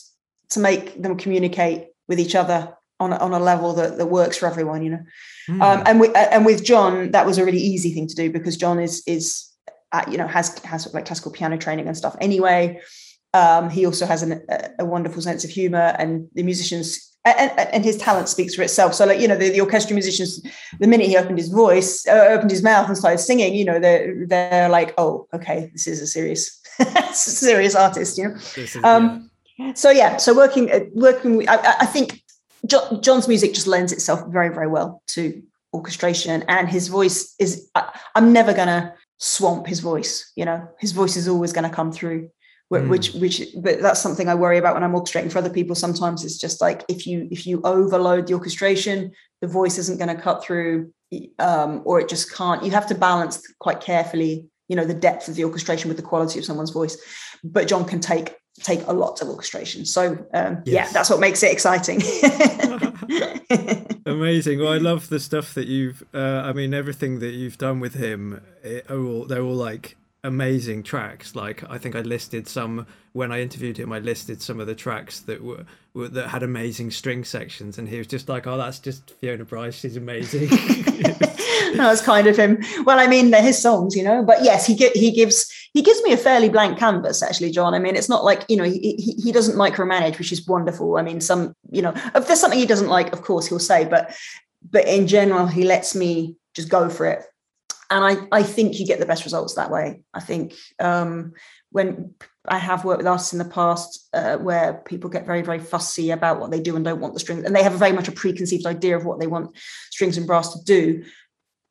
to 0.50 0.60
make 0.60 1.02
them 1.02 1.16
communicate 1.16 1.88
with 2.06 2.20
each 2.20 2.34
other 2.34 2.76
on 3.00 3.12
a, 3.12 3.16
on 3.16 3.32
a 3.32 3.40
level 3.40 3.72
that, 3.74 3.98
that 3.98 4.06
works 4.06 4.36
for 4.36 4.46
everyone. 4.46 4.82
You 4.82 4.90
know, 4.90 5.04
mm. 5.48 5.62
um, 5.62 5.82
and 5.86 5.98
with 5.98 6.14
and 6.14 6.46
with 6.46 6.64
John, 6.64 7.10
that 7.10 7.26
was 7.26 7.38
a 7.38 7.44
really 7.44 7.58
easy 7.58 7.92
thing 7.92 8.06
to 8.06 8.14
do 8.14 8.30
because 8.30 8.56
John 8.56 8.78
is 8.78 9.02
is 9.06 9.50
uh, 9.94 10.04
you 10.10 10.18
know 10.18 10.26
has 10.26 10.58
has 10.64 10.92
like 10.92 11.06
classical 11.06 11.30
piano 11.30 11.56
training 11.56 11.86
and 11.86 11.96
stuff 11.96 12.16
anyway. 12.20 12.80
Um, 13.32 13.68
he 13.68 13.84
also 13.84 14.06
has 14.06 14.22
an, 14.22 14.44
a, 14.48 14.70
a, 14.80 14.84
wonderful 14.84 15.20
sense 15.20 15.42
of 15.42 15.50
humor 15.50 15.96
and 15.98 16.28
the 16.34 16.44
musicians 16.44 17.16
and, 17.24 17.50
and, 17.58 17.84
his 17.84 17.96
talent 17.96 18.28
speaks 18.28 18.54
for 18.54 18.62
itself. 18.62 18.94
So 18.94 19.06
like 19.06 19.20
you 19.20 19.26
know 19.26 19.36
the, 19.36 19.50
the 19.50 19.60
orchestra 19.60 19.94
musicians 19.94 20.40
the 20.78 20.86
minute 20.86 21.06
he 21.06 21.16
opened 21.16 21.38
his 21.38 21.48
voice 21.48 22.06
uh, 22.06 22.26
opened 22.30 22.50
his 22.50 22.62
mouth 22.62 22.88
and 22.88 22.98
started 22.98 23.18
singing 23.18 23.54
you 23.54 23.64
know 23.64 23.78
they're 23.78 24.26
they're 24.26 24.68
like 24.68 24.94
oh 24.98 25.26
okay 25.32 25.70
this 25.72 25.86
is 25.86 26.00
a 26.00 26.06
serious 26.06 26.60
serious 27.12 27.74
artist 27.74 28.18
you 28.18 28.28
know? 28.28 28.34
Is, 28.56 28.76
um, 28.84 29.30
yeah. 29.58 29.74
so 29.74 29.90
yeah 29.90 30.16
so 30.16 30.34
working 30.34 30.70
uh, 30.70 30.80
working 30.92 31.48
I, 31.48 31.76
I 31.80 31.86
think 31.86 32.20
John's 32.66 33.28
music 33.28 33.54
just 33.54 33.66
lends 33.66 33.92
itself 33.92 34.20
very 34.28 34.48
very 34.48 34.68
well 34.68 35.02
to 35.14 35.42
orchestration 35.72 36.44
and 36.48 36.68
his 36.68 36.88
voice 36.88 37.34
is 37.40 37.68
I, 37.74 37.98
i'm 38.14 38.32
never 38.32 38.52
gonna 38.54 38.94
swamp 39.24 39.66
his 39.66 39.80
voice 39.80 40.32
you 40.36 40.44
know? 40.44 40.68
His 40.78 40.92
voice 40.92 41.16
is 41.16 41.28
always 41.28 41.52
going 41.52 41.68
to 41.68 41.74
come 41.74 41.92
through 41.92 42.30
mm. 42.82 42.88
which 42.88 43.12
which 43.14 43.42
but 43.56 43.80
that's 43.80 44.00
something 44.00 44.28
i 44.28 44.34
worry 44.34 44.58
about 44.58 44.74
when 44.74 44.82
i'm 44.82 44.92
orchestrating 44.92 45.30
for 45.30 45.38
other 45.38 45.50
people 45.50 45.74
sometimes. 45.74 46.24
It's 46.24 46.38
just 46.38 46.60
like 46.60 46.84
if 46.88 47.06
you 47.06 47.28
if 47.30 47.46
you 47.46 47.60
overload 47.62 48.26
the 48.26 48.34
orchestration 48.34 49.12
the 49.40 49.48
voice 49.48 49.78
isn't 49.78 49.98
going 49.98 50.14
to 50.14 50.22
cut 50.22 50.42
through 50.42 50.92
um, 51.38 51.82
or 51.84 52.00
it 52.00 52.08
just 52.08 52.32
can't 52.32 52.64
you 52.64 52.70
have 52.72 52.86
to 52.88 52.94
balance 52.94 53.40
quite 53.58 53.80
carefully 53.80 54.46
you 54.68 54.76
know 54.76 54.84
the 54.84 54.94
depth 54.94 55.28
of 55.28 55.34
the 55.36 55.44
orchestration 55.44 55.88
with 55.88 55.96
the 55.96 56.02
quality 56.02 56.38
of 56.38 56.44
someone's 56.44 56.70
voice. 56.70 56.96
But 57.42 57.68
john 57.68 57.84
can 57.84 58.00
take 58.00 58.34
take 58.60 58.86
a 58.86 58.92
lot 58.92 59.20
of 59.20 59.28
orchestration 59.28 59.84
so 59.84 60.12
um, 60.32 60.62
yes. 60.64 60.66
yeah 60.66 60.92
that's 60.92 61.10
what 61.10 61.20
makes 61.20 61.42
it 61.42 61.50
exciting 61.50 62.00
Amazing. 64.06 64.60
Well, 64.60 64.72
I 64.72 64.78
love 64.78 65.08
the 65.08 65.20
stuff 65.20 65.54
that 65.54 65.66
you've. 65.66 66.02
Uh, 66.14 66.42
I 66.44 66.52
mean, 66.52 66.74
everything 66.74 67.20
that 67.20 67.32
you've 67.32 67.58
done 67.58 67.80
with 67.80 67.94
him. 67.94 68.40
It, 68.62 68.90
are 68.90 68.98
all, 68.98 69.24
they're 69.24 69.42
all 69.42 69.54
like 69.54 69.96
amazing 70.22 70.82
tracks. 70.82 71.34
Like 71.34 71.68
I 71.70 71.78
think 71.78 71.94
I 71.94 72.00
listed 72.00 72.46
some 72.46 72.86
when 73.12 73.32
I 73.32 73.40
interviewed 73.40 73.78
him. 73.78 73.92
I 73.92 73.98
listed 74.00 74.42
some 74.42 74.60
of 74.60 74.66
the 74.66 74.74
tracks 74.74 75.20
that 75.20 75.42
were, 75.42 75.64
were 75.94 76.08
that 76.08 76.28
had 76.28 76.42
amazing 76.42 76.90
string 76.90 77.24
sections, 77.24 77.78
and 77.78 77.88
he 77.88 77.98
was 77.98 78.06
just 78.06 78.28
like, 78.28 78.46
"Oh, 78.46 78.58
that's 78.58 78.78
just 78.78 79.14
Fiona 79.20 79.44
Brice. 79.44 79.78
She's 79.78 79.96
amazing." 79.96 80.48
that 80.48 81.76
was 81.78 82.02
kind 82.02 82.26
of 82.26 82.36
him. 82.36 82.62
Well, 82.84 82.98
I 82.98 83.06
mean, 83.06 83.30
they're 83.30 83.42
his 83.42 83.60
songs, 83.60 83.96
you 83.96 84.04
know. 84.04 84.22
But 84.22 84.44
yes, 84.44 84.66
he 84.66 84.74
he 84.94 85.12
gives 85.12 85.50
he 85.74 85.82
gives 85.82 86.02
me 86.02 86.12
a 86.12 86.16
fairly 86.16 86.48
blank 86.48 86.78
canvas, 86.78 87.22
actually, 87.22 87.50
John. 87.50 87.74
I 87.74 87.78
mean, 87.78 87.96
it's 87.96 88.08
not 88.08 88.24
like 88.24 88.44
you 88.48 88.56
know 88.56 88.64
he 88.64 88.96
he, 88.96 89.12
he 89.22 89.32
doesn't 89.32 89.56
micromanage, 89.56 90.18
which 90.18 90.32
is 90.32 90.46
wonderful. 90.46 90.96
I 90.96 91.02
mean, 91.02 91.20
some 91.20 91.54
you 91.70 91.82
know 91.82 91.92
if 92.14 92.26
there's 92.26 92.40
something 92.40 92.58
he 92.58 92.66
doesn't 92.66 92.88
like, 92.88 93.12
of 93.12 93.22
course 93.22 93.46
he'll 93.46 93.58
say, 93.58 93.84
but 93.84 94.16
but 94.70 94.88
in 94.88 95.06
general, 95.06 95.46
he 95.46 95.64
lets 95.64 95.94
me 95.94 96.36
just 96.54 96.70
go 96.70 96.88
for 96.88 97.06
it 97.06 97.24
and 97.90 98.04
I, 98.04 98.38
I 98.38 98.42
think 98.42 98.78
you 98.78 98.86
get 98.86 98.98
the 98.98 99.06
best 99.06 99.24
results 99.24 99.54
that 99.54 99.70
way. 99.70 100.02
I 100.12 100.20
think 100.20 100.54
um, 100.80 101.32
when 101.70 102.14
I 102.46 102.58
have 102.58 102.84
worked 102.84 102.98
with 102.98 103.06
artists 103.06 103.32
in 103.32 103.38
the 103.38 103.44
past 103.44 104.08
uh, 104.12 104.36
where 104.36 104.74
people 104.84 105.10
get 105.10 105.26
very, 105.26 105.42
very 105.42 105.58
fussy 105.58 106.10
about 106.10 106.40
what 106.40 106.50
they 106.50 106.60
do 106.60 106.76
and 106.76 106.84
don't 106.84 107.00
want 107.00 107.14
the 107.14 107.20
strings, 107.20 107.44
and 107.44 107.54
they 107.54 107.62
have 107.62 107.74
a 107.74 107.78
very 107.78 107.92
much 107.92 108.08
a 108.08 108.12
preconceived 108.12 108.66
idea 108.66 108.96
of 108.96 109.04
what 109.04 109.20
they 109.20 109.26
want 109.26 109.56
strings 109.90 110.16
and 110.16 110.26
brass 110.26 110.52
to 110.54 110.64
do, 110.64 111.04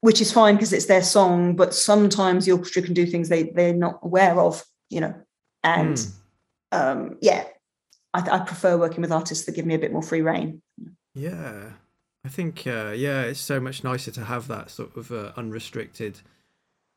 which 0.04 0.20
is 0.20 0.34
fine 0.34 0.56
because 0.56 0.74
it's 0.74 0.88
their 0.88 1.02
song. 1.02 1.56
But 1.56 1.74
sometimes 1.74 2.46
the 2.46 2.52
orchestra 2.52 2.82
can 2.82 2.94
do 2.94 3.06
things 3.06 3.30
they 3.30 3.44
they're 3.44 3.74
not 3.74 4.00
aware 4.04 4.38
of, 4.38 4.62
you 4.90 5.00
know. 5.00 5.16
And 5.64 5.96
mm. 5.96 6.12
um, 6.74 7.18
yeah, 7.22 7.46
I, 8.14 8.20
I 8.20 8.40
prefer 8.40 8.78
working 8.78 9.00
with 9.00 9.14
artists 9.14 9.46
that 9.46 9.56
give 9.56 9.66
me 9.66 9.76
a 9.76 9.80
bit 9.80 9.94
more 9.94 10.02
free 10.02 10.20
reign. 10.20 10.62
Yeah, 11.16 11.70
I 12.26 12.28
think 12.28 12.68
uh, 12.68 12.92
yeah, 12.94 13.22
it's 13.22 13.40
so 13.40 13.62
much 13.62 13.86
nicer 13.86 14.12
to 14.12 14.26
have 14.26 14.50
that 14.50 14.70
sort 14.70 14.98
of 14.98 15.10
uh, 15.10 15.32
unrestricted 15.38 16.20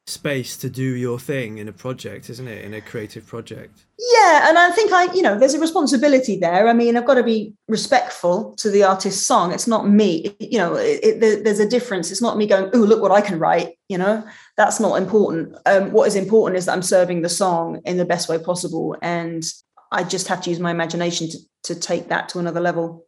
space 0.09 0.57
to 0.57 0.71
do 0.71 0.85
your 0.85 1.19
thing 1.19 1.59
in 1.59 1.67
a 1.67 1.73
project, 1.73 2.31
isn't 2.31 2.47
it? 2.47 2.65
In 2.65 2.75
a 2.75 2.81
creative 2.81 3.27
project. 3.27 3.87
Yeah, 3.99 4.49
and 4.49 4.57
I 4.57 4.71
think 4.71 4.93
I, 4.93 5.13
you 5.13 5.23
know, 5.23 5.37
there's 5.37 5.55
a 5.55 5.61
responsibility 5.61 6.39
there. 6.39 6.69
I 6.69 6.73
mean, 6.73 6.97
I've 6.97 7.07
got 7.07 7.15
to 7.15 7.25
be 7.25 7.55
respectful 7.67 8.55
to 8.57 8.71
the 8.71 8.85
artist's 8.85 9.27
song. 9.27 9.53
It's 9.53 9.67
not 9.67 9.89
me. 9.89 10.37
You 10.39 10.59
know, 10.59 10.77
it, 10.77 11.01
it, 11.03 11.45
there's 11.45 11.59
a 11.59 11.69
difference. 11.69 12.13
It's 12.13 12.23
not 12.23 12.37
me 12.37 12.47
going, 12.47 12.71
"Oh, 12.73 12.79
look 12.79 13.03
what 13.03 13.11
I 13.11 13.21
can 13.21 13.39
write." 13.39 13.79
You 13.89 13.99
know, 13.99 14.25
that's 14.57 14.79
not 14.79 14.97
important. 14.97 15.57
Um, 15.67 15.91
what 15.91 16.07
is 16.07 16.15
important 16.15 16.59
is 16.59 16.67
that 16.67 16.73
I'm 16.73 16.83
serving 16.83 17.23
the 17.23 17.29
song 17.29 17.81
in 17.85 17.97
the 17.97 18.05
best 18.05 18.29
way 18.29 18.39
possible, 18.39 18.97
and 19.03 19.45
I 19.91 20.05
just 20.05 20.29
have 20.29 20.41
to 20.43 20.51
use 20.51 20.61
my 20.61 20.71
imagination 20.71 21.29
to 21.31 21.39
to 21.65 21.75
take 21.75 22.09
that 22.09 22.29
to 22.29 22.39
another 22.39 22.61
level 22.61 23.07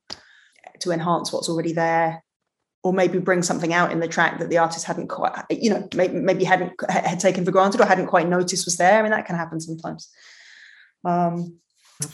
to 0.80 0.90
enhance 0.90 1.32
what's 1.32 1.48
already 1.48 1.72
there 1.72 2.24
or 2.82 2.92
maybe 2.92 3.18
bring 3.18 3.42
something 3.42 3.72
out 3.72 3.92
in 3.92 4.00
the 4.00 4.08
track 4.08 4.38
that 4.38 4.50
the 4.50 4.58
artist 4.58 4.86
hadn't 4.86 5.08
quite 5.08 5.32
you 5.50 5.70
know 5.70 5.88
maybe, 5.94 6.14
maybe 6.14 6.44
hadn't 6.44 6.72
had 6.88 7.20
taken 7.20 7.44
for 7.44 7.50
granted 7.50 7.80
or 7.80 7.86
hadn't 7.86 8.06
quite 8.06 8.28
noticed 8.28 8.66
was 8.66 8.76
there. 8.76 8.98
I 8.98 9.02
mean 9.02 9.10
that 9.10 9.26
can 9.26 9.36
happen 9.36 9.60
sometimes. 9.60 10.10
Um, 11.04 11.56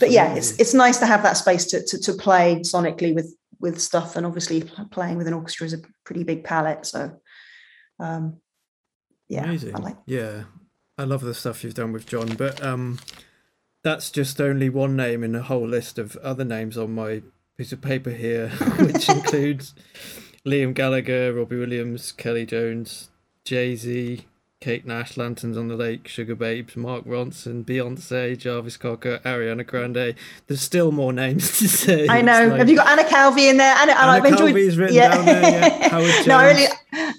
but 0.00 0.10
yeah 0.10 0.34
it's 0.34 0.58
it's 0.58 0.74
nice 0.74 0.98
to 0.98 1.06
have 1.06 1.22
that 1.22 1.36
space 1.36 1.66
to, 1.66 1.84
to, 1.84 1.98
to 1.98 2.12
play 2.14 2.56
sonically 2.60 3.14
with 3.14 3.34
with 3.60 3.80
stuff. 3.80 4.16
And 4.16 4.26
obviously 4.26 4.62
playing 4.90 5.16
with 5.16 5.26
an 5.26 5.34
orchestra 5.34 5.66
is 5.66 5.74
a 5.74 5.82
pretty 6.04 6.24
big 6.24 6.44
palette. 6.44 6.86
So 6.86 7.20
um, 8.00 8.38
yeah 9.28 9.44
Amazing. 9.44 9.76
I 9.76 9.78
like 9.78 9.96
yeah. 10.06 10.44
I 10.96 11.04
love 11.04 11.22
the 11.22 11.34
stuff 11.34 11.64
you've 11.64 11.74
done 11.74 11.90
with 11.90 12.06
john 12.06 12.36
but 12.36 12.62
um 12.62 13.00
that's 13.82 14.10
just 14.10 14.40
only 14.40 14.68
one 14.68 14.96
name 14.96 15.22
in 15.22 15.34
a 15.34 15.42
whole 15.42 15.66
list 15.66 15.98
of 15.98 16.16
other 16.16 16.44
names 16.44 16.78
on 16.78 16.94
my 16.94 17.22
piece 17.56 17.72
of 17.72 17.80
paper 17.80 18.10
here, 18.10 18.48
which 18.78 19.08
includes 19.08 19.74
Liam 20.46 20.74
Gallagher, 20.74 21.32
Robbie 21.32 21.56
Williams, 21.56 22.12
Kelly 22.12 22.44
Jones, 22.44 23.08
Jay 23.44 23.76
Z, 23.76 24.26
Kate 24.64 24.86
Nash, 24.86 25.18
Lanterns 25.18 25.58
on 25.58 25.68
the 25.68 25.76
Lake, 25.76 26.04
Sugababes, 26.04 26.74
Mark 26.74 27.04
Ronson, 27.04 27.64
Beyonce, 27.64 28.38
Jarvis 28.38 28.78
Cocker, 28.78 29.20
Ariana 29.24 29.66
Grande. 29.66 30.14
There's 30.46 30.62
still 30.62 30.90
more 30.90 31.12
names 31.12 31.58
to 31.58 31.68
say. 31.68 32.08
I 32.08 32.22
know. 32.22 32.48
Like, 32.48 32.58
Have 32.58 32.70
you 32.70 32.76
got 32.76 32.88
Anna 32.88 33.08
Calvi 33.08 33.48
in 33.48 33.58
there? 33.58 33.74
Anna, 33.74 33.92
Anna 33.92 34.12
I've 34.12 34.24
enjoyed, 34.24 34.54
written 34.54 34.94
yeah. 34.94 35.14
down 35.14 35.24
there. 35.26 35.42
Yeah. 35.42 35.80
No, 36.26 36.38
I 36.38 36.50
really, 36.50 36.66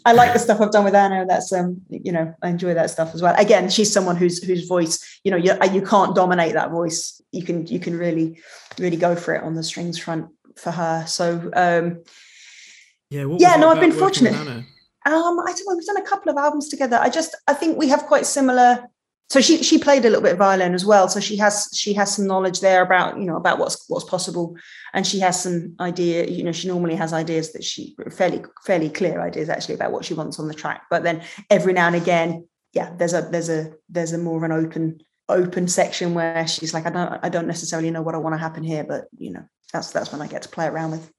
I 0.05 0.13
like 0.13 0.33
the 0.33 0.39
stuff 0.39 0.59
I've 0.59 0.71
done 0.71 0.83
with 0.83 0.95
Anna. 0.95 1.25
That's 1.27 1.53
um, 1.53 1.81
you 1.89 2.11
know, 2.11 2.33
I 2.41 2.49
enjoy 2.49 2.73
that 2.73 2.89
stuff 2.89 3.13
as 3.13 3.21
well. 3.21 3.33
Again, 3.37 3.69
she's 3.69 3.91
someone 3.91 4.15
whose 4.15 4.43
whose 4.43 4.67
voice, 4.67 5.19
you 5.23 5.31
know, 5.31 5.37
you 5.37 5.53
you 5.71 5.81
can't 5.81 6.15
dominate 6.15 6.53
that 6.53 6.71
voice. 6.71 7.21
You 7.31 7.43
can 7.43 7.65
you 7.67 7.79
can 7.79 7.97
really 7.97 8.39
really 8.79 8.97
go 8.97 9.15
for 9.15 9.33
it 9.33 9.43
on 9.43 9.53
the 9.53 9.63
strings 9.63 9.97
front 9.97 10.27
for 10.55 10.71
her. 10.71 11.05
So 11.07 11.51
um, 11.55 12.03
yeah, 13.09 13.25
yeah. 13.37 13.55
No, 13.55 13.69
I've 13.69 13.79
been 13.79 13.91
fortunate. 13.91 14.33
Um, 14.33 15.39
I 15.39 15.53
don't 15.53 15.67
know. 15.67 15.75
We've 15.75 15.85
done 15.85 15.97
a 15.97 16.05
couple 16.05 16.31
of 16.31 16.37
albums 16.37 16.67
together. 16.67 16.97
I 16.99 17.09
just 17.09 17.35
I 17.47 17.53
think 17.53 17.77
we 17.77 17.87
have 17.89 18.03
quite 18.03 18.25
similar. 18.25 18.87
So 19.29 19.41
she 19.41 19.63
she 19.63 19.77
played 19.77 20.05
a 20.05 20.09
little 20.09 20.21
bit 20.21 20.33
of 20.33 20.37
violin 20.37 20.73
as 20.73 20.85
well. 20.85 21.07
So 21.09 21.19
she 21.19 21.37
has 21.37 21.69
she 21.73 21.93
has 21.93 22.15
some 22.15 22.27
knowledge 22.27 22.59
there 22.61 22.81
about 22.81 23.17
you 23.17 23.25
know 23.25 23.37
about 23.37 23.59
what's 23.59 23.87
what's 23.89 24.05
possible, 24.05 24.55
and 24.93 25.05
she 25.05 25.19
has 25.19 25.41
some 25.41 25.75
idea. 25.79 26.25
You 26.25 26.43
know, 26.43 26.51
she 26.51 26.67
normally 26.67 26.95
has 26.95 27.13
ideas 27.13 27.53
that 27.53 27.63
she 27.63 27.95
fairly 28.11 28.43
fairly 28.65 28.89
clear 28.89 29.21
ideas 29.21 29.49
actually 29.49 29.75
about 29.75 29.91
what 29.91 30.05
she 30.05 30.13
wants 30.13 30.39
on 30.39 30.47
the 30.47 30.53
track. 30.53 30.83
But 30.89 31.03
then 31.03 31.23
every 31.49 31.73
now 31.73 31.87
and 31.87 31.95
again, 31.95 32.47
yeah, 32.73 32.93
there's 32.97 33.13
a 33.13 33.21
there's 33.21 33.49
a 33.49 33.73
there's 33.89 34.13
a 34.13 34.17
more 34.17 34.37
of 34.37 34.43
an 34.43 34.51
open 34.51 34.99
open 35.27 35.67
section 35.67 36.13
where 36.13 36.47
she's 36.47 36.73
like, 36.73 36.85
I 36.85 36.91
don't 36.91 37.19
I 37.23 37.29
don't 37.29 37.47
necessarily 37.47 37.91
know 37.91 38.01
what 38.01 38.15
I 38.15 38.19
want 38.19 38.33
to 38.33 38.39
happen 38.39 38.63
here, 38.63 38.83
but 38.83 39.05
you 39.17 39.31
know 39.31 39.45
that's 39.73 39.91
that's 39.91 40.11
when 40.11 40.21
I 40.21 40.27
get 40.27 40.43
to 40.43 40.49
play 40.49 40.67
around 40.67 40.91
with 40.91 41.11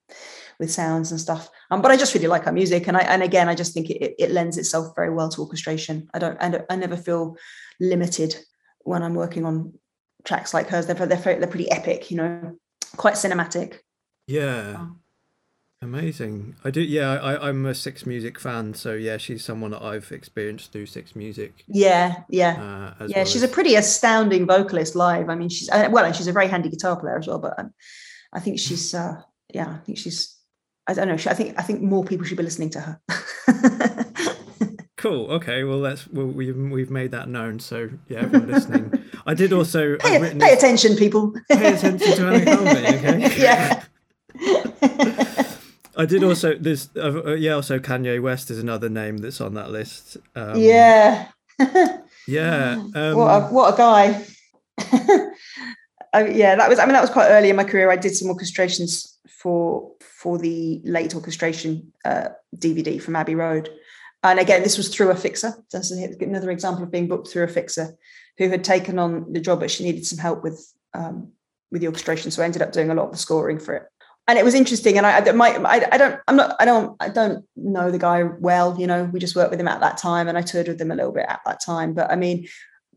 with 0.59 0.71
sounds 0.71 1.11
and 1.11 1.21
stuff. 1.21 1.49
Um, 1.71 1.83
but 1.83 1.91
I 1.91 1.97
just 1.97 2.15
really 2.15 2.27
like 2.27 2.45
her 2.45 2.53
music, 2.53 2.89
and 2.89 2.97
I 2.97 3.01
and 3.01 3.23
again 3.23 3.49
I 3.49 3.55
just 3.55 3.75
think 3.75 3.91
it, 3.91 4.15
it 4.19 4.31
lends 4.31 4.59
itself 4.59 4.95
very 4.95 5.13
well 5.13 5.29
to 5.31 5.41
orchestration. 5.41 6.09
I 6.15 6.19
don't 6.19 6.41
I, 6.41 6.63
I 6.71 6.77
never 6.77 6.97
feel 6.97 7.37
limited 7.81 8.37
when 8.81 9.03
I'm 9.03 9.15
working 9.15 9.45
on 9.45 9.75
tracks 10.25 10.55
like 10.55 10.69
hers. 10.69 10.87
They're 10.87 10.95
they're 10.95 11.39
they're 11.39 11.47
pretty 11.47 11.71
epic, 11.71 12.11
you 12.11 12.17
know, 12.17 12.57
quite 12.97 13.15
cinematic. 13.15 13.79
Yeah. 14.27 14.77
Um, 14.79 15.01
Amazing. 15.83 16.57
I 16.65 16.71
do. 16.71 16.81
Yeah, 16.81 17.13
I, 17.13 17.49
I'm 17.49 17.67
a 17.67 17.75
Six 17.75 18.07
Music 18.07 18.41
fan, 18.41 18.73
so 18.73 18.95
yeah, 18.95 19.19
she's 19.19 19.45
someone 19.45 19.73
that 19.73 19.83
I've 19.83 20.11
experienced 20.11 20.73
through 20.73 20.87
Six 20.87 21.15
Music. 21.15 21.65
Yeah, 21.69 22.23
yeah, 22.31 22.95
uh, 22.99 23.07
yeah. 23.07 23.19
Well 23.19 23.25
she's 23.27 23.43
as... 23.43 23.51
a 23.51 23.53
pretty 23.53 23.75
astounding 23.75 24.47
vocalist 24.47 24.97
live. 24.97 25.29
I 25.29 25.35
mean, 25.35 25.51
she's 25.51 25.69
uh, 25.69 25.89
well, 25.91 26.07
and 26.07 26.17
she's 26.17 26.29
a 26.29 26.33
very 26.33 26.49
handy 26.49 26.71
guitar 26.71 26.99
player 26.99 27.19
as 27.19 27.27
well. 27.27 27.39
But 27.39 27.59
um, 27.59 27.75
I 28.33 28.41
think 28.41 28.59
she's, 28.59 28.95
uh, 28.95 29.21
yeah, 29.53 29.69
I 29.69 29.85
think 29.85 29.99
she's 29.99 30.36
I 30.89 30.95
don't 30.95 31.09
know. 31.09 31.15
I 31.15 31.35
think 31.35 31.59
I 31.59 31.63
think 31.63 31.83
more 31.83 32.05
people 32.05 32.27
should 32.27 32.37
be 32.37 32.45
listening 32.45 32.71
to 32.71 32.81
her. 32.81 33.01
cool. 34.97 35.31
Okay. 35.33 35.65
Well, 35.65 35.81
that's 35.81 36.07
well, 36.09 36.27
we've 36.27 36.57
we've 36.57 36.91
made 36.91 37.11
that 37.11 37.29
known. 37.29 37.59
So 37.59 37.91
yeah, 38.09 38.21
everyone 38.21 38.53
listening. 38.53 39.05
I 39.27 39.35
did 39.35 39.53
also 39.53 39.97
pay, 39.97 40.19
pay 40.39 40.53
attention, 40.53 40.97
people. 40.97 41.33
Pay 41.51 41.75
attention 41.75 41.99
to 41.99 42.45
Calvi. 42.45 42.87
Okay. 42.97 43.37
Yeah. 43.37 43.83
I 45.97 46.05
did 46.05 46.23
also. 46.23 46.55
There's 46.55 46.91
uh, 46.95 47.23
uh, 47.25 47.35
yeah. 47.35 47.53
Also, 47.53 47.79
Kanye 47.79 48.21
West 48.21 48.51
is 48.51 48.59
another 48.59 48.89
name 48.89 49.17
that's 49.19 49.41
on 49.41 49.55
that 49.55 49.71
list. 49.71 50.19
Um, 50.35 50.61
yeah. 50.61 51.29
yeah. 52.29 52.83
Um, 52.95 53.17
what 53.17 53.29
a 53.29 53.47
what 53.47 53.75
a 53.75 53.77
guy. 53.77 54.27
Yeah, 56.19 56.57
that 56.57 56.69
was. 56.69 56.79
I 56.79 56.85
mean, 56.85 56.95
that 56.95 57.01
was 57.01 57.11
quite 57.11 57.29
early 57.29 57.51
in 57.51 57.57
my 57.57 57.65
career. 57.65 57.91
I 57.91 57.97
did 57.97 58.17
some 58.17 58.29
orchestrations 58.29 59.17
for 59.29 59.93
for 60.01 60.39
the 60.39 60.81
late 60.85 61.15
orchestration 61.15 61.93
uh, 62.05 62.29
DVD 62.57 63.01
from 63.01 63.17
Abbey 63.17 63.35
Road. 63.35 63.71
And 64.23 64.41
again, 64.41 64.63
this 64.63 64.77
was 64.77 64.89
through 64.89 65.11
a 65.11 65.17
fixer. 65.17 65.55
That's 65.73 65.91
another 65.91 66.51
example 66.51 66.83
of 66.83 66.91
being 66.91 67.07
booked 67.07 67.29
through 67.29 67.45
a 67.45 67.49
fixer 67.49 67.97
who 68.39 68.49
had 68.49 68.65
taken 68.65 68.99
on 68.99 69.33
the 69.33 69.41
job, 69.41 69.61
but 69.61 69.71
she 69.71 69.85
needed 69.85 70.07
some 70.07 70.19
help 70.19 70.43
with 70.43 70.73
um, 70.95 71.33
with 71.71 71.81
the 71.81 71.89
orchestration. 71.89 72.31
So 72.31 72.43
I 72.43 72.47
ended 72.47 72.63
up 72.63 72.73
doing 72.73 72.91
a 72.91 72.95
lot 72.95 73.07
of 73.07 73.13
the 73.13 73.19
scoring 73.19 73.59
for 73.59 73.75
it. 73.75 73.85
And 74.29 74.39
it 74.39 74.45
was 74.45 74.55
interesting. 74.55 74.97
And 74.97 75.07
I, 75.07 75.19
I, 75.19 75.33
my, 75.33 75.51
I, 75.51 75.87
I 75.93 75.99
don't, 75.99 76.21
I'm 76.27 76.35
not, 76.35 76.57
I 76.59 76.65
don't, 76.65 76.97
I 76.99 77.09
don't 77.09 77.45
know 77.55 77.93
the 77.93 77.99
guy 77.99 78.25
well. 78.25 78.77
You 78.79 78.89
know, 78.89 79.05
we 79.05 79.21
just 79.21 79.37
worked 79.37 79.51
with 79.51 79.61
him 79.61 79.69
at 79.69 79.81
that 79.81 79.99
time, 79.99 80.27
and 80.27 80.37
I 80.37 80.43
toured 80.43 80.67
with 80.67 80.81
him 80.81 80.91
a 80.91 80.97
little 80.97 81.13
bit 81.13 81.27
at 81.29 81.41
that 81.47 81.61
time. 81.65 81.95
But 81.95 82.11
I 82.11 82.17
mean, 82.17 82.49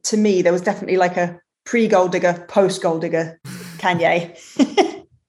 to 0.06 0.18
me, 0.18 0.42
there 0.42 0.54
was 0.54 0.62
definitely 0.62 0.98
like 0.98 1.18
a 1.18 1.40
pre 1.70 1.88
Gold 1.88 2.12
Digger, 2.12 2.46
post 2.48 2.82
Gold 2.82 3.02
Digger 3.02 3.40
Kanye. 3.78 4.36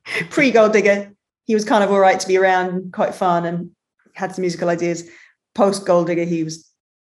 pre 0.31 0.51
Gold 0.51 0.73
Digger, 0.73 1.13
he 1.45 1.53
was 1.53 1.67
kind 1.67 1.85
of 1.85 1.91
all 1.91 2.01
right 2.01 2.19
to 2.19 2.27
be 2.27 2.39
around, 2.39 2.95
quite 2.95 3.15
fun, 3.15 3.45
and 3.45 3.71
had 4.15 4.35
some 4.35 4.41
musical 4.41 4.71
ideas. 4.71 5.07
Post 5.55 5.85
Gold 5.85 6.07
Digger, 6.07 6.25
he 6.25 6.43
was 6.43 6.67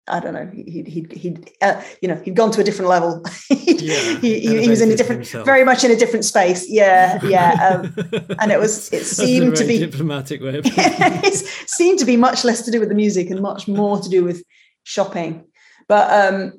I 0.09 0.21
don't 0.21 0.35
know. 0.35 0.49
He 0.55 0.85
he 0.87 1.05
he 1.11 1.37
uh, 1.61 1.83
you 2.01 2.07
know 2.07 2.15
he'd 2.25 2.37
gone 2.37 2.53
to 2.53 2.61
a 2.61 2.65
different 2.65 2.89
level. 2.89 3.21
yeah, 3.51 4.21
he, 4.21 4.39
he, 4.39 4.61
he 4.61 4.69
was 4.69 4.81
in 4.81 4.93
a 4.93 4.97
different, 4.97 5.23
himself. 5.23 5.45
very 5.45 5.65
much 5.65 5.83
in 5.83 5.91
a 5.91 5.97
different 5.97 6.25
space. 6.25 6.65
Yeah, 6.69 7.19
yeah. 7.25 7.81
Um, 7.83 7.93
and 8.39 8.53
it 8.53 8.61
was 8.61 8.93
it 8.93 9.05
seemed 9.05 9.57
to 9.57 9.65
be 9.65 9.79
diplomatic 9.79 10.41
way. 10.41 10.61
it 10.63 11.35
seemed 11.69 11.99
to 11.99 12.05
be 12.05 12.17
much 12.17 12.45
less 12.45 12.63
to 12.63 12.71
do 12.71 12.79
with 12.79 12.91
the 12.91 12.95
music 12.95 13.31
and 13.31 13.43
much 13.43 13.67
more 13.67 13.99
to 13.99 14.09
do 14.09 14.23
with 14.23 14.45
shopping. 14.85 15.47
But 15.89 16.13
um, 16.13 16.53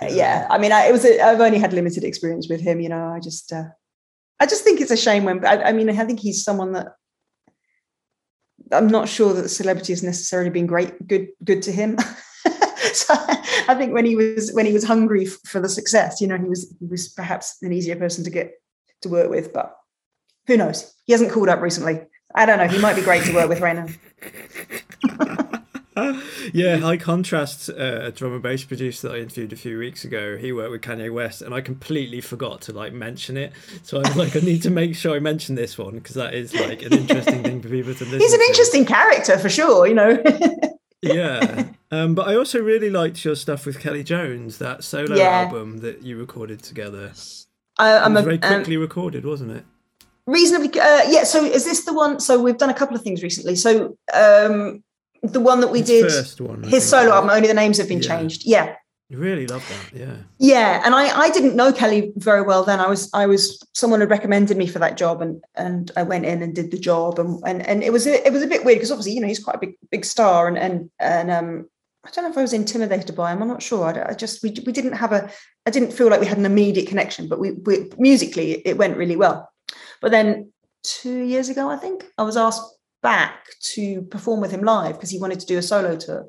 yeah. 0.00 0.08
yeah, 0.08 0.46
I 0.50 0.58
mean, 0.58 0.72
I, 0.72 0.86
it 0.86 0.92
was. 0.92 1.04
A, 1.04 1.20
I've 1.20 1.40
only 1.40 1.58
had 1.58 1.72
limited 1.72 2.04
experience 2.04 2.48
with 2.48 2.60
him. 2.60 2.80
You 2.80 2.88
know, 2.88 3.08
I 3.08 3.20
just 3.20 3.52
uh, 3.52 3.64
I 4.40 4.46
just 4.46 4.64
think 4.64 4.80
it's 4.80 4.90
a 4.90 4.96
shame 4.96 5.24
when 5.24 5.44
I, 5.44 5.62
I 5.64 5.72
mean 5.72 5.90
I 5.90 6.04
think 6.04 6.20
he's 6.20 6.42
someone 6.42 6.72
that 6.72 6.88
I'm 8.72 8.88
not 8.88 9.08
sure 9.08 9.32
that 9.34 9.42
the 9.42 9.48
celebrity 9.48 9.92
has 9.92 10.02
necessarily 10.02 10.50
been 10.50 10.66
great, 10.66 11.06
good, 11.06 11.28
good 11.44 11.62
to 11.62 11.72
him. 11.72 11.98
so 12.92 13.14
I 13.68 13.74
think 13.76 13.92
when 13.92 14.04
he 14.04 14.16
was 14.16 14.52
when 14.52 14.66
he 14.66 14.72
was 14.72 14.84
hungry 14.84 15.26
for 15.26 15.60
the 15.60 15.68
success, 15.68 16.20
you 16.20 16.26
know, 16.26 16.38
he 16.38 16.44
was 16.44 16.74
he 16.80 16.86
was 16.86 17.08
perhaps 17.08 17.56
an 17.62 17.72
easier 17.72 17.96
person 17.96 18.24
to 18.24 18.30
get 18.30 18.52
to 19.02 19.08
work 19.08 19.30
with. 19.30 19.52
But 19.52 19.76
who 20.46 20.56
knows? 20.56 20.94
He 21.04 21.12
hasn't 21.12 21.32
called 21.32 21.48
up 21.48 21.60
recently. 21.60 22.00
I 22.34 22.46
don't 22.46 22.58
know. 22.58 22.68
He 22.68 22.78
might 22.78 22.96
be 22.96 23.02
great 23.02 23.24
to 23.24 23.34
work 23.34 23.48
with 23.48 23.60
right 23.60 23.76
now. 23.76 23.86
yeah, 26.52 26.76
high 26.78 26.96
contrast. 26.96 27.68
Uh, 27.68 28.00
a 28.02 28.12
drum 28.12 28.32
and 28.32 28.42
bass 28.42 28.64
producer 28.64 29.08
that 29.08 29.14
I 29.16 29.18
interviewed 29.20 29.52
a 29.52 29.56
few 29.56 29.78
weeks 29.78 30.04
ago. 30.04 30.36
He 30.36 30.52
worked 30.52 30.70
with 30.70 30.80
Kanye 30.80 31.12
West, 31.12 31.42
and 31.42 31.54
I 31.54 31.60
completely 31.60 32.20
forgot 32.20 32.62
to 32.62 32.72
like 32.72 32.92
mention 32.92 33.36
it. 33.36 33.52
So 33.82 33.98
I 33.98 34.00
was 34.08 34.16
like, 34.16 34.34
I 34.36 34.40
need 34.40 34.62
to 34.62 34.70
make 34.70 34.96
sure 34.96 35.14
I 35.14 35.18
mention 35.18 35.54
this 35.54 35.76
one 35.76 35.94
because 35.96 36.14
that 36.14 36.34
is 36.34 36.54
like 36.54 36.82
an 36.82 36.92
interesting 36.94 37.42
thing 37.42 37.60
for 37.60 37.68
people 37.68 37.94
to 37.94 38.04
listen. 38.04 38.20
He's 38.20 38.32
an 38.32 38.38
to. 38.40 38.44
interesting 38.46 38.84
character 38.86 39.38
for 39.38 39.48
sure. 39.50 39.86
You 39.86 39.94
know. 39.94 40.22
yeah. 41.02 41.64
Um, 41.90 42.14
but 42.14 42.26
I 42.26 42.36
also 42.36 42.58
really 42.62 42.88
liked 42.88 43.22
your 43.24 43.34
stuff 43.36 43.66
with 43.66 43.78
Kelly 43.78 44.02
Jones, 44.02 44.58
that 44.58 44.84
solo 44.84 45.14
Yeah. 45.16 45.42
album 45.42 45.80
that 45.80 46.02
you 46.02 46.16
recorded 46.18 46.62
together. 46.62 47.12
I, 47.78 47.96
It 47.96 48.00
I'm 48.00 48.14
was 48.14 48.22
a, 48.22 48.24
very 48.24 48.42
um, 48.42 48.54
quickly 48.54 48.76
recorded, 48.78 49.24
wasn't 49.26 49.50
it? 49.52 49.64
reasonably 50.24 50.68
uh, 50.80 51.02
yeah 51.08 51.24
so 51.24 51.44
is 51.44 51.64
this 51.64 51.84
the 51.84 51.92
one 51.92 52.20
so 52.20 52.40
we've 52.40 52.56
done 52.56 52.70
a 52.70 52.74
couple 52.74 52.94
of 52.94 53.02
things 53.02 53.24
recently 53.24 53.56
so 53.56 53.96
um 54.14 54.80
the 55.22 55.40
one 55.40 55.60
that 55.60 55.70
we 55.70 55.78
His 55.80 55.88
did 55.88 56.02
first 56.10 56.40
one. 56.40 56.64
I 56.64 56.68
his 56.68 56.88
solo 56.88 57.12
album 57.12 57.30
only 57.30 57.48
the 57.48 57.54
names 57.54 57.78
have 57.78 57.88
been 57.88 58.02
Yeah. 58.02 58.08
changed 58.18 58.42
yeah 58.44 58.74
You 59.08 59.18
really 59.18 59.46
love 59.46 59.64
that, 59.68 59.98
yeah. 60.00 60.16
yeah 60.38 60.82
and 60.84 60.94
i 60.94 61.04
i 61.24 61.30
didn't 61.30 61.54
know 61.54 61.70
kelly 61.72 62.12
very 62.16 62.42
well 62.42 62.64
then 62.64 62.80
i 62.80 62.88
was 62.88 63.08
i 63.14 63.26
was 63.26 63.42
someone 63.74 64.00
had 64.00 64.10
recommended 64.10 64.56
me 64.56 64.66
for 64.66 64.78
that 64.80 64.96
job 64.96 65.22
and 65.22 65.42
and 65.54 65.90
i 65.96 66.02
went 66.02 66.24
in 66.24 66.42
and 66.42 66.54
did 66.54 66.70
the 66.70 66.78
job 66.78 67.18
and 67.18 67.30
and, 67.46 67.58
and 67.70 67.82
it 67.82 67.92
was 67.92 68.06
a, 68.06 68.26
it 68.26 68.32
was 68.32 68.42
a 68.42 68.46
bit 68.46 68.64
weird 68.64 68.78
because 68.78 68.90
obviously 68.90 69.12
you 69.12 69.20
know 69.20 69.28
he's 69.28 69.44
quite 69.44 69.56
a 69.56 69.64
big 69.64 69.74
big 69.90 70.04
star 70.04 70.48
and 70.48 70.58
and 70.58 70.90
and 70.98 71.30
um 71.30 71.50
I 72.04 72.10
don't 72.10 72.24
know 72.24 72.30
if 72.32 72.38
I 72.38 72.42
was 72.42 72.52
intimidated 72.52 73.14
by 73.14 73.30
him. 73.30 73.40
I'm 73.42 73.46
not 73.54 73.62
sure. 73.62 73.84
I, 73.86 74.10
I 74.10 74.14
just 74.14 74.42
we, 74.42 74.50
we 74.66 74.72
didn't 74.72 74.94
have 74.94 75.12
a. 75.12 75.30
I 75.66 75.70
didn't 75.70 75.92
feel 75.92 76.08
like 76.10 76.18
we 76.20 76.26
had 76.26 76.36
an 76.42 76.44
immediate 76.46 76.88
connection, 76.88 77.28
but 77.28 77.38
we, 77.38 77.52
we 77.52 77.90
musically 77.96 78.54
it 78.66 78.76
went 78.76 78.96
really 78.96 79.14
well. 79.14 79.48
But 80.00 80.10
then 80.10 80.50
two 80.82 81.20
years 81.22 81.48
ago, 81.48 81.70
I 81.70 81.76
think 81.76 82.04
I 82.18 82.24
was 82.24 82.36
asked 82.36 82.60
back 83.02 83.46
to 83.74 84.02
perform 84.02 84.40
with 84.40 84.50
him 84.50 84.62
live 84.62 84.94
because 84.94 85.10
he 85.10 85.18
wanted 85.18 85.40
to 85.40 85.46
do 85.46 85.58
a 85.58 85.62
solo 85.62 85.96
tour, 85.96 86.28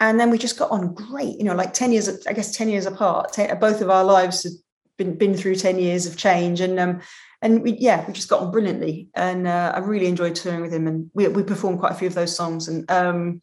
and 0.00 0.18
then 0.18 0.30
we 0.30 0.38
just 0.38 0.58
got 0.58 0.70
on 0.70 0.94
great. 0.94 1.36
You 1.38 1.44
know, 1.44 1.54
like 1.54 1.72
ten 1.72 1.92
years, 1.92 2.26
I 2.26 2.32
guess 2.32 2.56
ten 2.56 2.68
years 2.68 2.86
apart. 2.86 3.32
Ten, 3.32 3.58
both 3.58 3.80
of 3.80 3.90
our 3.90 4.04
lives 4.04 4.42
had 4.42 4.52
been 4.96 5.16
been 5.16 5.34
through 5.34 5.56
ten 5.56 5.78
years 5.78 6.06
of 6.06 6.16
change, 6.16 6.60
and 6.60 6.78
um, 6.78 7.00
and 7.42 7.62
we 7.62 7.72
yeah, 7.72 8.06
we 8.06 8.12
just 8.12 8.28
got 8.28 8.40
on 8.40 8.50
brilliantly, 8.50 9.08
and 9.14 9.46
uh, 9.46 9.72
I 9.74 9.78
really 9.78 10.06
enjoyed 10.06 10.34
touring 10.34 10.62
with 10.62 10.72
him, 10.72 10.86
and 10.86 11.10
we 11.14 11.28
we 11.28 11.42
performed 11.42 11.80
quite 11.80 11.92
a 11.92 11.96
few 11.96 12.08
of 12.08 12.14
those 12.14 12.34
songs, 12.34 12.68
and 12.68 12.90
um, 12.90 13.40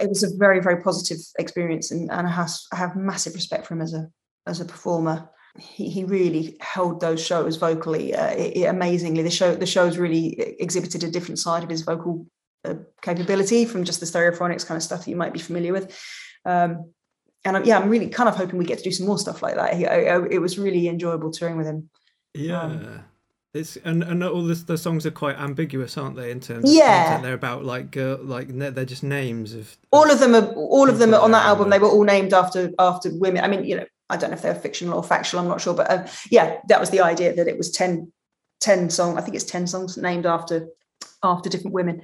it 0.00 0.08
was 0.08 0.22
a 0.22 0.36
very 0.36 0.60
very 0.60 0.82
positive 0.82 1.18
experience, 1.38 1.90
and, 1.90 2.10
and 2.10 2.26
I 2.26 2.30
have 2.30 2.50
I 2.72 2.76
have 2.76 2.96
massive 2.96 3.34
respect 3.34 3.66
for 3.66 3.74
him 3.74 3.82
as 3.82 3.94
a 3.94 4.08
as 4.46 4.60
a 4.60 4.64
performer. 4.64 5.28
He, 5.58 5.90
he 5.90 6.04
really 6.04 6.56
held 6.60 7.00
those 7.00 7.24
shows 7.24 7.56
vocally 7.56 8.14
uh, 8.14 8.30
it, 8.30 8.56
it- 8.56 8.64
amazingly. 8.66 9.22
The 9.22 9.30
show 9.30 9.54
the 9.54 9.66
shows 9.66 9.98
really 9.98 10.28
exhibited 10.58 11.04
a 11.04 11.10
different 11.10 11.38
side 11.38 11.62
of 11.62 11.68
his 11.68 11.82
vocal 11.82 12.26
uh, 12.64 12.74
capability 13.02 13.64
from 13.66 13.84
just 13.84 14.00
the 14.00 14.06
stereophonics 14.06 14.66
kind 14.66 14.76
of 14.76 14.82
stuff 14.82 15.04
that 15.04 15.10
you 15.10 15.16
might 15.16 15.32
be 15.32 15.38
familiar 15.38 15.72
with. 15.72 15.94
Um, 16.46 16.92
and 17.44 17.56
I'm, 17.56 17.64
yeah, 17.64 17.78
I'm 17.78 17.90
really 17.90 18.08
kind 18.08 18.28
of 18.28 18.36
hoping 18.36 18.56
we 18.58 18.64
get 18.64 18.78
to 18.78 18.84
do 18.84 18.92
some 18.92 19.06
more 19.06 19.18
stuff 19.18 19.42
like 19.42 19.56
that. 19.56 19.74
He, 19.74 19.86
I, 19.86 20.16
I- 20.16 20.26
it 20.30 20.38
was 20.40 20.58
really 20.58 20.88
enjoyable 20.88 21.30
touring 21.30 21.56
with 21.58 21.66
him. 21.66 21.90
Yeah. 22.34 22.62
Um, 22.62 23.04
it's 23.52 23.76
and 23.84 24.02
and 24.02 24.24
all 24.24 24.42
this, 24.44 24.62
the 24.62 24.78
songs 24.78 25.04
are 25.04 25.10
quite 25.10 25.36
ambiguous, 25.38 25.98
aren't 25.98 26.16
they? 26.16 26.30
In 26.30 26.40
terms 26.40 26.64
of 26.64 26.74
Yeah. 26.74 27.02
content, 27.04 27.22
they're 27.24 27.34
about 27.34 27.62
like 27.66 27.90
girl, 27.90 28.18
like 28.22 28.48
they're 28.48 28.86
just 28.86 29.02
names 29.02 29.52
of 29.52 29.76
all 29.90 30.10
of 30.10 30.20
them 30.20 30.34
are 30.34 30.46
all 30.54 30.88
of 30.88 30.98
them 30.98 31.12
on 31.12 31.32
that 31.32 31.44
album 31.44 31.68
they 31.68 31.78
were 31.78 31.88
all 31.90 32.04
named 32.04 32.32
after 32.32 32.70
after 32.78 33.10
women 33.18 33.44
i 33.44 33.48
mean 33.48 33.62
you 33.64 33.76
know 33.76 33.84
i 34.12 34.16
don't 34.16 34.30
know 34.30 34.36
if 34.36 34.42
they're 34.42 34.54
fictional 34.54 34.96
or 34.98 35.02
factual 35.04 35.40
i'm 35.40 35.48
not 35.48 35.60
sure 35.60 35.74
but 35.74 35.90
uh, 35.90 36.06
yeah 36.30 36.58
that 36.68 36.80
was 36.80 36.90
the 36.90 37.00
idea 37.00 37.34
that 37.34 37.48
it 37.48 37.56
was 37.58 37.70
10 37.70 38.12
10 38.60 38.90
song 38.90 39.18
i 39.18 39.20
think 39.20 39.34
it's 39.34 39.44
10 39.44 39.66
songs 39.66 39.96
named 39.96 40.26
after 40.26 40.68
after 41.22 41.48
different 41.48 41.74
women. 41.74 42.02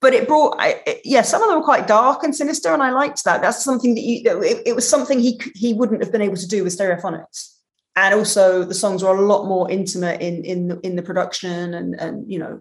But 0.00 0.14
it 0.14 0.28
brought 0.28 0.56
I, 0.58 0.80
it- 0.86 1.00
yeah 1.04 1.22
some 1.22 1.42
of 1.42 1.48
them 1.48 1.58
were 1.58 1.64
quite 1.64 1.86
dark 1.86 2.22
and 2.22 2.34
sinister 2.34 2.72
and 2.72 2.82
i 2.82 2.90
liked 2.90 3.24
that. 3.24 3.42
That's 3.42 3.64
something 3.64 3.94
that 3.94 4.00
you 4.00 4.22
it, 4.42 4.62
it 4.66 4.76
was 4.76 4.88
something 4.88 5.18
he 5.18 5.40
he 5.54 5.72
wouldn't 5.74 6.02
have 6.02 6.12
been 6.12 6.22
able 6.22 6.36
to 6.36 6.48
do 6.48 6.64
with 6.64 6.76
stereophonics. 6.76 7.54
And 7.96 8.14
also 8.14 8.64
the 8.64 8.74
songs 8.74 9.02
were 9.02 9.14
a 9.16 9.20
lot 9.20 9.46
more 9.46 9.70
intimate 9.70 10.20
in 10.20 10.44
in 10.44 10.68
the, 10.68 10.80
in 10.80 10.96
the 10.96 11.02
production 11.02 11.74
and 11.74 11.94
and 12.00 12.30
you 12.30 12.38
know 12.38 12.60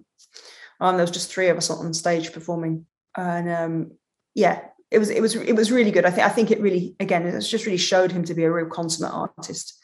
um, 0.82 0.96
there 0.96 1.04
was 1.04 1.12
just 1.12 1.32
three 1.32 1.50
of 1.50 1.58
us 1.58 1.70
on 1.70 1.94
stage 1.94 2.34
performing. 2.34 2.86
And 3.16 3.50
um 3.50 3.92
yeah 4.36 4.69
it 4.92 5.00
was 5.00 5.10
it 5.10 5.22
was 5.22 5.36
it 5.36 5.54
was 5.54 5.72
really 5.72 5.92
good. 5.92 6.06
I 6.06 6.12
think 6.12 6.26
i 6.26 6.30
think 6.30 6.52
it 6.52 6.60
really 6.62 6.96
again 7.00 7.26
it's 7.28 7.50
just 7.50 7.66
really 7.66 7.78
showed 7.78 8.12
him 8.12 8.24
to 8.26 8.34
be 8.34 8.44
a 8.44 8.52
real 8.52 8.68
consummate 8.68 9.14
artist. 9.14 9.76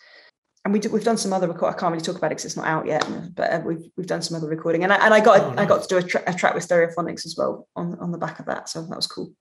And 0.64 0.74
we 0.74 0.80
do, 0.80 0.90
we've 0.90 1.04
done 1.04 1.18
some 1.18 1.32
other 1.32 1.48
record 1.48 1.76
i 1.76 1.78
can't 1.78 1.92
really 1.92 2.04
talk 2.04 2.18
about 2.18 2.28
it 2.32 2.38
because 2.38 2.46
it's 2.46 2.58
not 2.58 2.66
out 2.66 2.88
yet 2.88 3.08
but 3.36 3.54
uh, 3.54 3.62
we've 3.64 3.86
we've 3.96 4.08
done 4.08 4.24
some 4.24 4.36
other 4.36 4.48
recording. 4.48 4.84
And 4.84 4.92
i, 4.92 4.96
and 5.06 5.14
I 5.14 5.20
got 5.20 5.40
Oh, 5.42 5.54
i 5.62 5.66
got 5.66 5.84
to 5.84 5.88
do 5.88 5.98
a, 5.98 6.04
tra- 6.04 6.24
a 6.26 6.34
track 6.34 6.56
with 6.56 6.68
stereophonics 6.68 7.26
as 7.28 7.36
well 7.38 7.68
on 7.76 8.00
on 8.00 8.12
the 8.12 8.18
back 8.18 8.40
of 8.40 8.48
that 8.48 8.68
so 8.68 8.82
that 8.82 8.96
was 8.96 9.06
cool. 9.06 9.32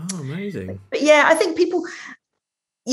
Oh, 0.00 0.18
amazing. 0.20 0.80
but 0.90 1.00
yeah 1.02 1.24
i 1.28 1.34
think 1.36 1.56
people 1.56 1.84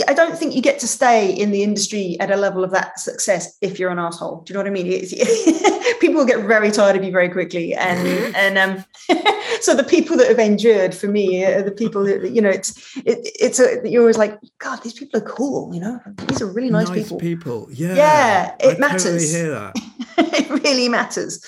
I 0.07 0.13
don't 0.13 0.37
think 0.37 0.55
you 0.55 0.61
get 0.61 0.79
to 0.79 0.87
stay 0.87 1.33
in 1.33 1.51
the 1.51 1.63
industry 1.63 2.15
at 2.21 2.31
a 2.31 2.37
level 2.37 2.63
of 2.63 2.71
that 2.71 2.97
success 2.97 3.57
if 3.59 3.77
you're 3.77 3.89
an 3.89 3.99
asshole. 3.99 4.41
Do 4.41 4.53
you 4.53 4.53
know 4.53 4.61
what 4.63 4.67
I 4.67 4.83
mean? 4.83 4.85
People 5.99 6.15
will 6.15 6.25
get 6.25 6.45
very 6.45 6.71
tired 6.71 6.95
of 6.95 7.03
you 7.03 7.11
very 7.11 7.27
quickly, 7.27 7.75
and 7.75 8.07
and 8.35 8.57
um, 8.57 8.85
so 9.61 9.75
the 9.75 9.83
people 9.83 10.15
that 10.17 10.29
have 10.29 10.39
endured 10.39 10.95
for 10.95 11.07
me 11.07 11.43
are 11.43 11.61
the 11.61 11.71
people 11.71 12.05
that 12.05 12.31
you 12.31 12.41
know. 12.41 12.49
It's 12.49 12.97
it, 12.97 13.19
it's 13.39 13.59
a, 13.59 13.81
you're 13.83 14.01
always 14.01 14.17
like, 14.17 14.39
God, 14.59 14.81
these 14.81 14.93
people 14.93 15.19
are 15.19 15.25
cool. 15.25 15.73
You 15.73 15.81
know, 15.81 15.99
these 16.27 16.41
are 16.41 16.47
really 16.47 16.69
nice, 16.69 16.89
people. 16.89 17.19
People, 17.19 17.67
Yeah. 17.71 17.93
Yeah, 17.93 18.55
it 18.59 18.65
I 18.65 18.67
Totally 18.69 18.79
matters. 18.79 19.33
hear 19.33 19.51
that. 19.51 19.73
it 20.17 20.63
really 20.63 20.89
matters. 20.89 21.45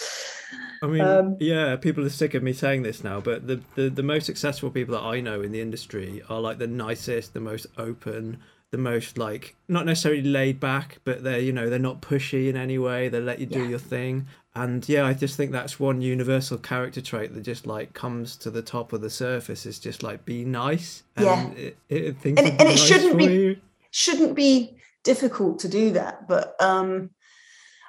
I 0.83 0.87
mean, 0.87 1.01
Um, 1.01 1.37
yeah, 1.39 1.75
people 1.77 2.05
are 2.05 2.09
sick 2.09 2.33
of 2.33 2.43
me 2.43 2.51
saying 2.53 2.83
this 2.83 3.03
now, 3.03 3.21
but 3.21 3.47
the, 3.47 3.61
the 3.75 3.89
the 3.89 4.03
most 4.03 4.25
successful 4.25 4.69
people 4.69 4.93
that 4.95 5.03
I 5.03 5.21
know 5.21 5.41
in 5.41 5.51
the 5.51 5.61
industry 5.61 6.21
are 6.29 6.41
like 6.41 6.57
the 6.59 6.67
nicest, 6.67 7.33
the 7.33 7.39
most 7.39 7.65
open, 7.77 8.39
the 8.71 8.77
most 8.77 9.17
like 9.17 9.55
not 9.67 9.85
necessarily 9.85 10.23
laid 10.23 10.59
back, 10.59 10.99
but 11.05 11.23
they're 11.23 11.39
you 11.39 11.53
know 11.53 11.69
they're 11.69 11.79
not 11.79 12.01
pushy 12.01 12.49
in 12.49 12.57
any 12.57 12.77
way. 12.77 13.07
They 13.07 13.21
let 13.21 13.39
you 13.39 13.45
do 13.45 13.61
Yeah. 13.63 13.69
your 13.69 13.79
thing, 13.79 14.27
and 14.55 14.87
yeah, 14.89 15.05
I 15.05 15.13
just 15.13 15.37
think 15.37 15.51
that's 15.53 15.79
one 15.79 16.01
universal 16.01 16.57
character 16.57 17.01
trait 17.01 17.33
that 17.33 17.41
just 17.43 17.65
like 17.65 17.93
comes 17.93 18.35
to 18.37 18.51
the 18.51 18.61
top 18.61 18.91
of 18.93 18.99
the 19.01 19.09
surface. 19.09 19.65
Is 19.65 19.79
just 19.79 20.03
like 20.03 20.25
be 20.25 20.43
nice. 20.43 21.03
And 21.15 21.25
Yeah. 21.25 21.49
it, 21.57 21.77
it, 21.89 22.15
And- 22.25 22.39
and 22.39 22.57
be 22.57 22.65
it 22.73 22.77
shouldn't 22.77 23.17
be- 23.17 23.25
you. 23.25 23.57
shouldn't 23.91 24.35
be 24.35 24.75
difficult 25.03 25.59
to 25.59 25.67
do 25.67 25.91
that 25.91 26.27
but 26.29 26.55
um 26.61 27.09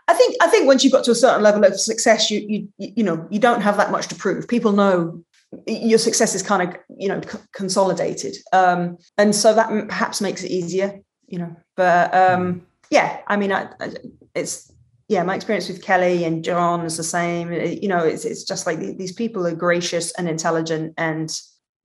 i 0.08 0.14
think 0.14 0.36
i 0.42 0.46
think 0.46 0.66
once 0.66 0.82
you've 0.84 0.92
got 0.92 1.04
to 1.04 1.10
a 1.10 1.14
certain 1.14 1.42
level 1.42 1.64
of 1.64 1.78
success 1.78 2.30
you 2.30 2.40
you 2.48 2.68
you 2.78 3.02
know 3.04 3.26
you 3.30 3.38
don't 3.38 3.62
have 3.62 3.76
that 3.76 3.90
much 3.90 4.08
to 4.08 4.14
prove. 4.14 4.46
People 4.48 4.72
know 4.72 5.22
your 5.66 5.98
success 5.98 6.34
is 6.34 6.42
kind 6.42 6.62
of 6.68 6.76
you 6.98 7.08
know 7.08 7.20
c- 7.20 7.38
consolidated. 7.52 8.36
Um 8.52 8.98
and 9.18 9.34
so 9.34 9.54
that 9.54 9.70
m- 9.70 9.88
perhaps 9.88 10.20
makes 10.20 10.42
it 10.42 10.50
easier 10.50 11.00
you 11.28 11.38
know 11.38 11.54
but 11.76 12.12
um 12.14 12.66
yeah 12.90 13.20
i 13.28 13.36
mean 13.36 13.50
I, 13.52 13.68
I, 13.80 13.94
it's 14.34 14.70
yeah 15.08 15.22
my 15.22 15.34
experience 15.36 15.68
with 15.68 15.82
kelly 15.82 16.24
and 16.24 16.44
john 16.44 16.84
is 16.84 16.96
the 16.96 17.04
same. 17.04 17.52
It- 17.52 17.82
you 17.82 17.88
know 17.88 17.98
it's, 17.98 18.24
it's 18.24 18.44
just 18.44 18.66
like 18.66 18.78
these 18.78 19.12
people 19.12 19.46
are 19.46 19.54
gracious 19.54 20.12
and 20.18 20.28
intelligent 20.28 20.94
and 20.98 21.30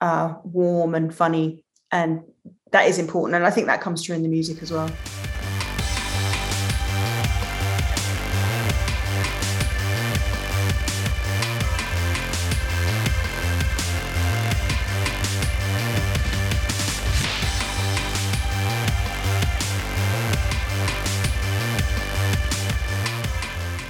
uh 0.01 0.33
warm 0.43 0.95
and 0.95 1.13
funny 1.15 1.63
and 1.91 2.21
that 2.71 2.87
is 2.87 2.99
important. 2.99 3.35
And 3.35 3.45
i 3.45 3.51
think 3.51 3.67
that 3.67 3.81
comes 3.81 4.03
through 4.05 4.15
in 4.17 4.23
the 4.23 4.29
music 4.29 4.61
as 4.61 4.71
well 4.71 4.89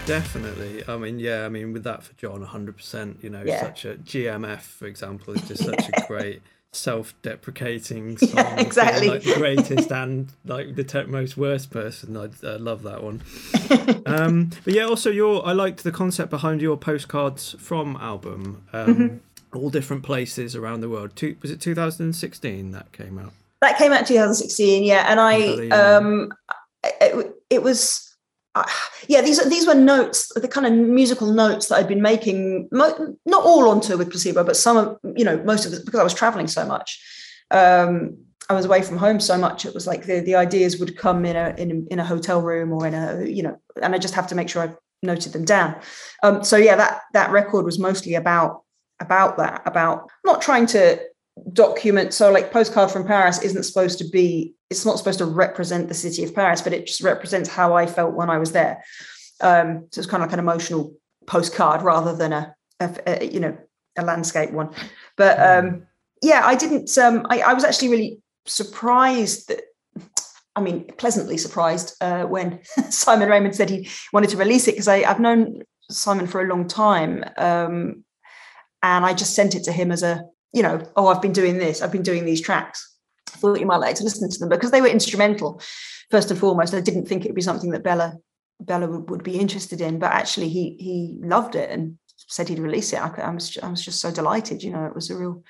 Definitely. 0.09 0.83
I 0.87 0.97
mean, 0.97 1.19
yeah. 1.19 1.45
I 1.45 1.49
mean, 1.49 1.71
with 1.71 1.83
that 1.83 2.03
for 2.03 2.13
John, 2.13 2.41
hundred 2.41 2.77
percent. 2.77 3.19
You 3.21 3.29
know, 3.29 3.43
Yeah. 3.45 3.61
such 3.61 3.85
a 3.85 3.95
GMF, 3.95 4.61
for 4.61 4.87
example, 4.87 5.33
is 5.33 5.41
just 5.47 5.63
such 5.63 5.87
a 5.87 6.01
great 6.07 6.41
self-deprecating 6.71 8.17
song. 8.17 8.29
Yeah, 8.35 8.59
exactly. 8.59 9.07
Like 9.09 9.23
the 9.23 9.35
greatest 9.35 9.91
and 9.91 10.29
like 10.45 10.75
the 10.75 11.05
most 11.07 11.37
worst 11.37 11.71
person. 11.71 12.17
I, 12.17 12.29
I 12.45 12.57
love 12.57 12.83
that 12.83 13.03
one. 13.03 13.21
um, 14.05 14.49
but 14.63 14.73
yeah, 14.73 14.83
also 14.83 15.09
your 15.09 15.45
I 15.45 15.53
liked 15.53 15.83
the 15.83 15.91
concept 15.91 16.29
behind 16.29 16.61
your 16.61 16.77
postcards 16.77 17.55
from 17.59 17.95
album. 17.97 18.63
Um, 18.73 18.95
Mm-hmm. 18.95 19.15
All 19.57 19.71
different 19.71 20.03
places 20.03 20.55
around 20.55 20.81
the 20.81 20.89
world. 20.89 21.15
Two, 21.15 21.35
was 21.41 21.49
it 21.49 21.59
2016 21.59 22.69
that 22.69 22.91
came 22.91 23.17
out? 23.17 23.33
that 23.61 23.77
came 23.77 23.91
out 23.91 24.07
2016 24.07 24.83
yeah 24.83 25.05
and 25.09 25.19
i 25.19 25.67
um 25.69 26.31
it, 26.83 27.35
it 27.49 27.61
was 27.61 28.08
uh, 28.55 28.65
yeah 29.07 29.21
these 29.21 29.43
these 29.49 29.67
were 29.67 29.75
notes 29.75 30.31
the 30.35 30.47
kind 30.47 30.65
of 30.65 30.73
musical 30.73 31.31
notes 31.31 31.67
that 31.67 31.75
i'd 31.75 31.87
been 31.87 32.01
making 32.01 32.67
mo- 32.71 33.15
not 33.25 33.43
all 33.43 33.69
on 33.69 33.79
tour 33.79 33.97
with 33.97 34.09
placebo 34.09 34.43
but 34.43 34.57
some 34.57 34.75
of 34.77 34.97
you 35.15 35.23
know 35.23 35.37
most 35.43 35.65
of 35.65 35.73
it 35.73 35.85
because 35.85 35.99
i 35.99 36.03
was 36.03 36.13
traveling 36.13 36.47
so 36.47 36.65
much. 36.65 36.99
Um 37.51 38.17
i 38.49 38.53
was 38.53 38.65
away 38.65 38.81
from 38.81 38.97
home 38.97 39.19
so 39.19 39.37
much 39.37 39.65
it 39.65 39.73
was 39.73 39.85
like 39.85 40.05
the 40.05 40.21
the 40.21 40.35
ideas 40.35 40.79
would 40.79 40.97
come 40.97 41.25
in 41.25 41.35
a 41.35 41.53
in 41.57 41.87
in 41.91 41.99
a 41.99 42.05
hotel 42.05 42.41
room 42.41 42.71
or 42.73 42.87
in 42.87 42.93
a 42.93 43.23
you 43.25 43.43
know 43.43 43.55
and 43.81 43.93
i 43.93 43.97
just 43.97 44.15
have 44.15 44.27
to 44.27 44.35
make 44.35 44.49
sure 44.49 44.63
I've 44.63 44.77
noted 45.01 45.33
them 45.33 45.45
down. 45.45 45.75
Um 46.23 46.43
so 46.43 46.57
yeah 46.57 46.75
that 46.75 47.01
that 47.13 47.31
record 47.31 47.65
was 47.65 47.79
mostly 47.79 48.15
about 48.15 48.63
about 48.99 49.37
that 49.37 49.61
about 49.65 50.09
not 50.25 50.41
trying 50.41 50.65
to 50.67 50.99
document 51.53 52.13
so 52.13 52.31
like 52.31 52.51
postcard 52.51 52.91
from 52.91 53.05
paris 53.05 53.41
isn't 53.41 53.63
supposed 53.63 53.97
to 53.97 54.07
be 54.09 54.53
it's 54.69 54.85
not 54.85 54.97
supposed 54.97 55.19
to 55.19 55.25
represent 55.25 55.87
the 55.87 55.93
city 55.93 56.23
of 56.23 56.33
paris 56.33 56.61
but 56.61 56.73
it 56.73 56.87
just 56.87 57.01
represents 57.01 57.49
how 57.49 57.73
i 57.73 57.85
felt 57.85 58.13
when 58.13 58.29
i 58.29 58.37
was 58.37 58.51
there 58.51 58.83
um 59.41 59.87
so 59.91 59.99
it's 59.99 60.09
kind 60.09 60.23
of 60.23 60.29
like 60.29 60.33
an 60.33 60.39
emotional 60.39 60.93
postcard 61.25 61.81
rather 61.81 62.15
than 62.15 62.33
a, 62.33 62.55
a, 62.79 62.89
a 63.05 63.25
you 63.25 63.39
know 63.39 63.57
a 63.97 64.03
landscape 64.03 64.51
one 64.51 64.73
but 65.15 65.39
um 65.39 65.83
yeah, 66.21 66.41
I 66.43 66.55
didn't. 66.55 66.95
Um, 66.97 67.25
I, 67.29 67.41
I 67.41 67.53
was 67.53 67.63
actually 67.63 67.89
really 67.89 68.21
surprised 68.45 69.49
that 69.49 69.61
I 70.55 70.61
mean, 70.61 70.85
pleasantly 70.97 71.37
surprised 71.37 71.95
uh, 72.01 72.23
when 72.23 72.59
Simon 72.89 73.29
Raymonde 73.29 73.55
said 73.55 73.69
he 73.69 73.89
wanted 74.11 74.31
to 74.31 74.37
release 74.37 74.67
it 74.67 74.73
because 74.73 74.87
I've 74.87 75.19
known 75.19 75.61
Simon 75.89 76.27
for 76.27 76.41
a 76.41 76.47
long 76.47 76.67
time. 76.67 77.23
Um, 77.37 78.03
and 78.81 79.05
I 79.05 79.13
just 79.13 79.35
sent 79.35 79.55
it 79.55 79.63
to 79.65 79.71
him 79.71 79.91
as 79.91 80.03
a, 80.03 80.23
you 80.53 80.63
know, 80.63 80.81
oh, 80.95 81.07
I've 81.07 81.21
been 81.21 81.33
doing 81.33 81.57
this, 81.57 81.81
I've 81.81 81.91
been 81.91 82.03
doing 82.03 82.25
these 82.25 82.41
tracks. 82.41 82.85
I 83.33 83.37
thought 83.37 83.59
you 83.59 83.65
might 83.65 83.77
like 83.77 83.95
to 83.95 84.03
listen 84.03 84.29
to 84.29 84.39
them 84.39 84.49
because 84.49 84.71
they 84.71 84.81
were 84.81 84.87
instrumental, 84.87 85.61
first 86.09 86.31
and 86.31 86.39
foremost. 86.39 86.73
I 86.73 86.81
didn't 86.81 87.07
think 87.07 87.23
it 87.23 87.29
would 87.29 87.35
be 87.35 87.41
something 87.41 87.71
that 87.71 87.83
Bella 87.83 88.17
Bella 88.59 88.87
would, 88.87 89.09
would, 89.09 89.23
be 89.23 89.39
interested 89.39 89.79
in, 89.81 89.99
but 89.99 90.11
actually 90.11 90.49
he 90.49 90.75
he 90.79 91.19
loved 91.21 91.55
it 91.55 91.69
and 91.69 91.97
said 92.17 92.49
he'd 92.49 92.59
release 92.59 92.91
it. 92.91 92.99
I, 92.99 93.09
I 93.21 93.29
was 93.29 93.57
I 93.61 93.69
was 93.69 93.83
just 93.83 94.01
so 94.01 94.11
delighted. 94.11 94.63
You 94.63 94.71
know, 94.71 94.85
it 94.85 94.95
was 94.95 95.09
a 95.09 95.17
real, 95.17 95.43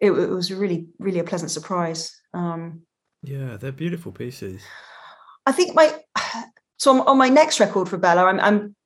it, 0.00 0.10
it 0.10 0.30
was 0.30 0.52
really 0.52 0.86
really 0.98 1.18
a 1.18 1.24
pleasant 1.24 1.50
surprise. 1.50 2.14
Um, 2.34 2.82
yeah, 3.22 3.56
they're 3.56 3.72
beautiful 3.72 4.12
pieces. 4.12 4.62
I 5.46 5.52
think 5.52 5.74
my 5.74 5.94
so 6.78 7.02
on 7.02 7.18
my 7.18 7.28
next 7.28 7.60
record 7.60 7.88
for 7.88 7.98
Bella, 7.98 8.24
I'm, 8.24 8.40
I'm 8.40 8.76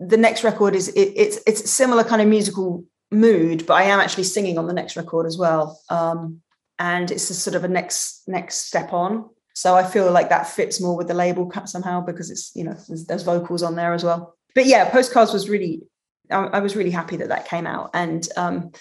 the 0.00 0.16
next 0.16 0.42
record 0.42 0.74
is 0.74 0.88
it, 0.88 1.12
it's 1.16 1.38
it's 1.46 1.70
similar 1.70 2.02
kind 2.02 2.20
of 2.20 2.28
musical 2.28 2.84
mood, 3.10 3.66
but 3.66 3.74
I 3.74 3.84
am 3.84 4.00
actually 4.00 4.24
singing 4.24 4.58
on 4.58 4.66
the 4.66 4.72
next 4.72 4.96
record 4.96 5.26
as 5.26 5.36
well. 5.36 5.80
Um, 5.88 6.40
and 6.78 7.10
it's 7.10 7.28
a 7.30 7.34
sort 7.34 7.56
of 7.56 7.64
a 7.64 7.68
next 7.68 8.22
next 8.26 8.66
step 8.66 8.92
on. 8.92 9.28
So 9.54 9.74
I 9.74 9.84
feel 9.84 10.10
like 10.10 10.30
that 10.30 10.48
fits 10.48 10.80
more 10.80 10.96
with 10.96 11.08
the 11.08 11.14
label 11.14 11.52
somehow 11.66 12.00
because 12.00 12.30
it's 12.30 12.52
you 12.54 12.64
know 12.64 12.76
there's, 12.88 13.06
there's 13.06 13.22
vocals 13.22 13.62
on 13.62 13.76
there 13.76 13.92
as 13.92 14.04
well. 14.04 14.34
But 14.54 14.66
yeah, 14.66 14.88
postcards 14.90 15.32
was 15.32 15.48
really 15.48 15.82
I, 16.30 16.44
I 16.44 16.60
was 16.60 16.76
really 16.76 16.90
happy 16.90 17.16
that 17.16 17.28
that 17.28 17.48
came 17.48 17.66
out 17.66 17.90
and. 17.94 18.26
Um, 18.36 18.72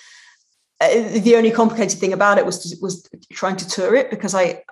uh, 0.81 1.19
the 1.19 1.35
only 1.35 1.51
complicated 1.51 1.99
thing 1.99 2.13
about 2.13 2.37
it 2.37 2.45
was 2.45 2.59
to, 2.59 2.77
was 2.81 3.05
trying 3.33 3.57
to 3.57 3.67
tour 3.67 3.93
it 3.95 4.09
because 4.09 4.33
I 4.33 4.63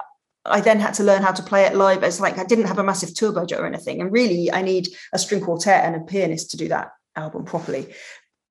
I 0.46 0.62
then 0.62 0.80
had 0.80 0.94
to 0.94 1.04
learn 1.04 1.22
how 1.22 1.32
to 1.34 1.44
play 1.44 1.66
it 1.66 1.76
live. 1.76 2.04
It's 2.04 2.20
like 2.20 2.38
I 2.38 2.46
didn't 2.46 2.68
have 2.68 2.80
a 2.80 2.84
massive 2.84 3.14
tour 3.14 3.34
budget 3.34 3.60
or 3.60 3.66
anything, 3.66 4.00
and 4.00 4.12
really 4.12 4.50
I 4.52 4.62
need 4.62 4.88
a 5.14 5.20
string 5.20 5.42
quartet 5.42 5.84
and 5.84 5.96
a 5.96 6.06
pianist 6.06 6.52
to 6.52 6.58
do 6.58 6.70
that 6.70 6.92
album 7.16 7.44
properly. 7.44 7.94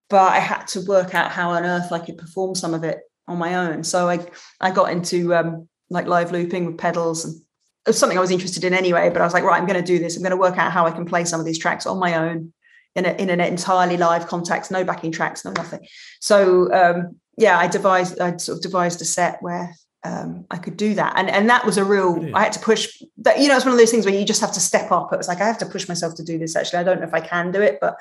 But 0.09 0.33
I 0.33 0.39
had 0.39 0.67
to 0.69 0.81
work 0.83 1.15
out 1.15 1.33
how 1.33 1.51
on 1.51 1.65
earth 1.65 1.91
I 1.91 1.99
could 1.99 2.19
perform 2.19 2.55
some 2.55 2.75
of 2.75 2.85
it 2.85 3.01
on 3.27 3.39
my 3.39 3.55
own. 3.55 3.85
So 3.85 4.09
I 4.09 4.27
I 4.61 4.71
got 4.71 4.93
into 4.93 5.35
um, 5.35 5.69
like 5.91 6.07
live 6.07 6.33
looping 6.33 6.67
with 6.67 6.79
pedals 6.79 7.25
and 7.25 7.35
it 7.35 7.91
was 7.91 7.99
something 7.99 8.19
I 8.19 8.21
was 8.21 8.33
interested 8.33 8.65
in 8.65 8.75
anyway. 8.75 9.11
But 9.11 9.23
I 9.23 9.25
was 9.25 9.35
like, 9.35 9.45
right, 9.45 9.61
I'm 9.61 9.67
going 9.67 9.81
to 9.81 9.87
do 9.87 9.99
this. 9.99 10.17
I'm 10.17 10.23
going 10.23 10.31
to 10.31 10.37
work 10.37 10.59
out 10.59 10.73
how 10.73 10.87
I 10.87 10.91
can 10.91 11.07
play 11.07 11.25
some 11.25 11.39
of 11.39 11.47
these 11.47 11.59
tracks 11.59 11.87
on 11.87 11.99
my 11.99 12.15
own 12.15 12.53
in, 12.97 13.07
a, 13.07 13.13
in 13.13 13.31
an 13.31 13.41
entirely 13.41 13.97
live 13.97 14.27
context, 14.27 14.71
no 14.71 14.83
backing 14.83 15.13
tracks, 15.13 15.45
no 15.45 15.53
nothing. 15.53 15.87
So 16.21 16.73
um, 16.73 17.17
yeah, 17.37 17.59
I 17.59 17.69
devised 17.69 18.19
I 18.21 18.37
sort 18.39 18.59
of 18.59 18.63
devised 18.63 19.01
a 19.03 19.05
set 19.05 19.41
where 19.41 19.75
um, 20.03 20.47
I 20.51 20.57
could 20.59 20.77
do 20.77 20.95
that, 20.95 21.15
and 21.17 21.29
and 21.29 21.51
that 21.51 21.67
was 21.67 21.79
a 21.79 21.85
real. 21.85 22.13
Brilliant. 22.15 22.37
I 22.37 22.45
had 22.45 22.53
to 22.53 22.61
push 22.61 23.03
that. 23.19 23.41
You 23.41 23.49
know, 23.49 23.57
it's 23.57 23.65
one 23.65 23.73
of 23.73 23.79
those 23.79 23.91
things 23.91 24.05
where 24.05 24.15
you 24.15 24.25
just 24.25 24.41
have 24.41 24.53
to 24.53 24.61
step 24.61 24.91
up. 24.91 25.13
It 25.13 25.17
was 25.17 25.29
like 25.29 25.41
I 25.41 25.47
have 25.47 25.59
to 25.59 25.67
push 25.67 25.89
myself 25.89 26.15
to 26.17 26.25
do 26.25 26.39
this. 26.39 26.57
Actually, 26.57 26.81
I 26.81 26.85
don't 26.85 27.01
know 27.01 27.07
if 27.07 27.15
I 27.15 27.21
can 27.21 27.51
do 27.51 27.61
it, 27.61 27.79
but 27.81 27.97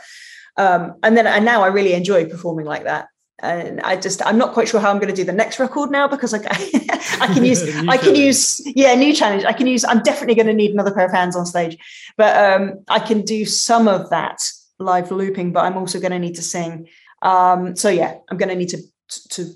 um, 0.57 0.95
and 1.03 1.17
then 1.17 1.27
and 1.27 1.45
now 1.45 1.63
I 1.63 1.67
really 1.67 1.93
enjoy 1.93 2.25
performing 2.25 2.65
like 2.65 2.83
that. 2.83 3.07
And 3.39 3.81
I 3.81 3.97
just 3.97 4.25
I'm 4.25 4.37
not 4.37 4.53
quite 4.53 4.69
sure 4.69 4.79
how 4.79 4.89
I'm 4.89 4.97
going 4.97 5.13
to 5.13 5.15
do 5.15 5.25
the 5.25 5.33
next 5.33 5.59
record 5.59 5.91
now 5.91 6.07
because 6.07 6.33
I, 6.33 6.37
I 7.21 7.27
can 7.33 7.43
use 7.43 7.61
I 7.87 7.97
can 7.97 8.15
use 8.15 8.61
yeah 8.75 8.95
new 8.95 9.13
challenge 9.13 9.43
I 9.43 9.51
can 9.51 9.67
use 9.67 9.83
I'm 9.83 10.01
definitely 10.03 10.35
going 10.35 10.47
to 10.47 10.53
need 10.53 10.71
another 10.71 10.93
pair 10.93 11.05
of 11.05 11.11
hands 11.11 11.35
on 11.35 11.45
stage, 11.45 11.77
but 12.17 12.35
um, 12.37 12.83
I 12.87 12.99
can 12.99 13.23
do 13.23 13.43
some 13.45 13.89
of 13.89 14.09
that 14.09 14.41
live 14.79 15.11
looping, 15.11 15.51
but 15.51 15.65
I'm 15.65 15.77
also 15.77 15.99
going 15.99 16.11
to 16.11 16.19
need 16.19 16.35
to 16.35 16.41
sing. 16.41 16.87
Um, 17.21 17.75
so 17.75 17.89
yeah, 17.89 18.17
I'm 18.29 18.37
going 18.37 18.49
to 18.49 18.55
need 18.55 18.69
to 18.69 18.81
to 19.31 19.53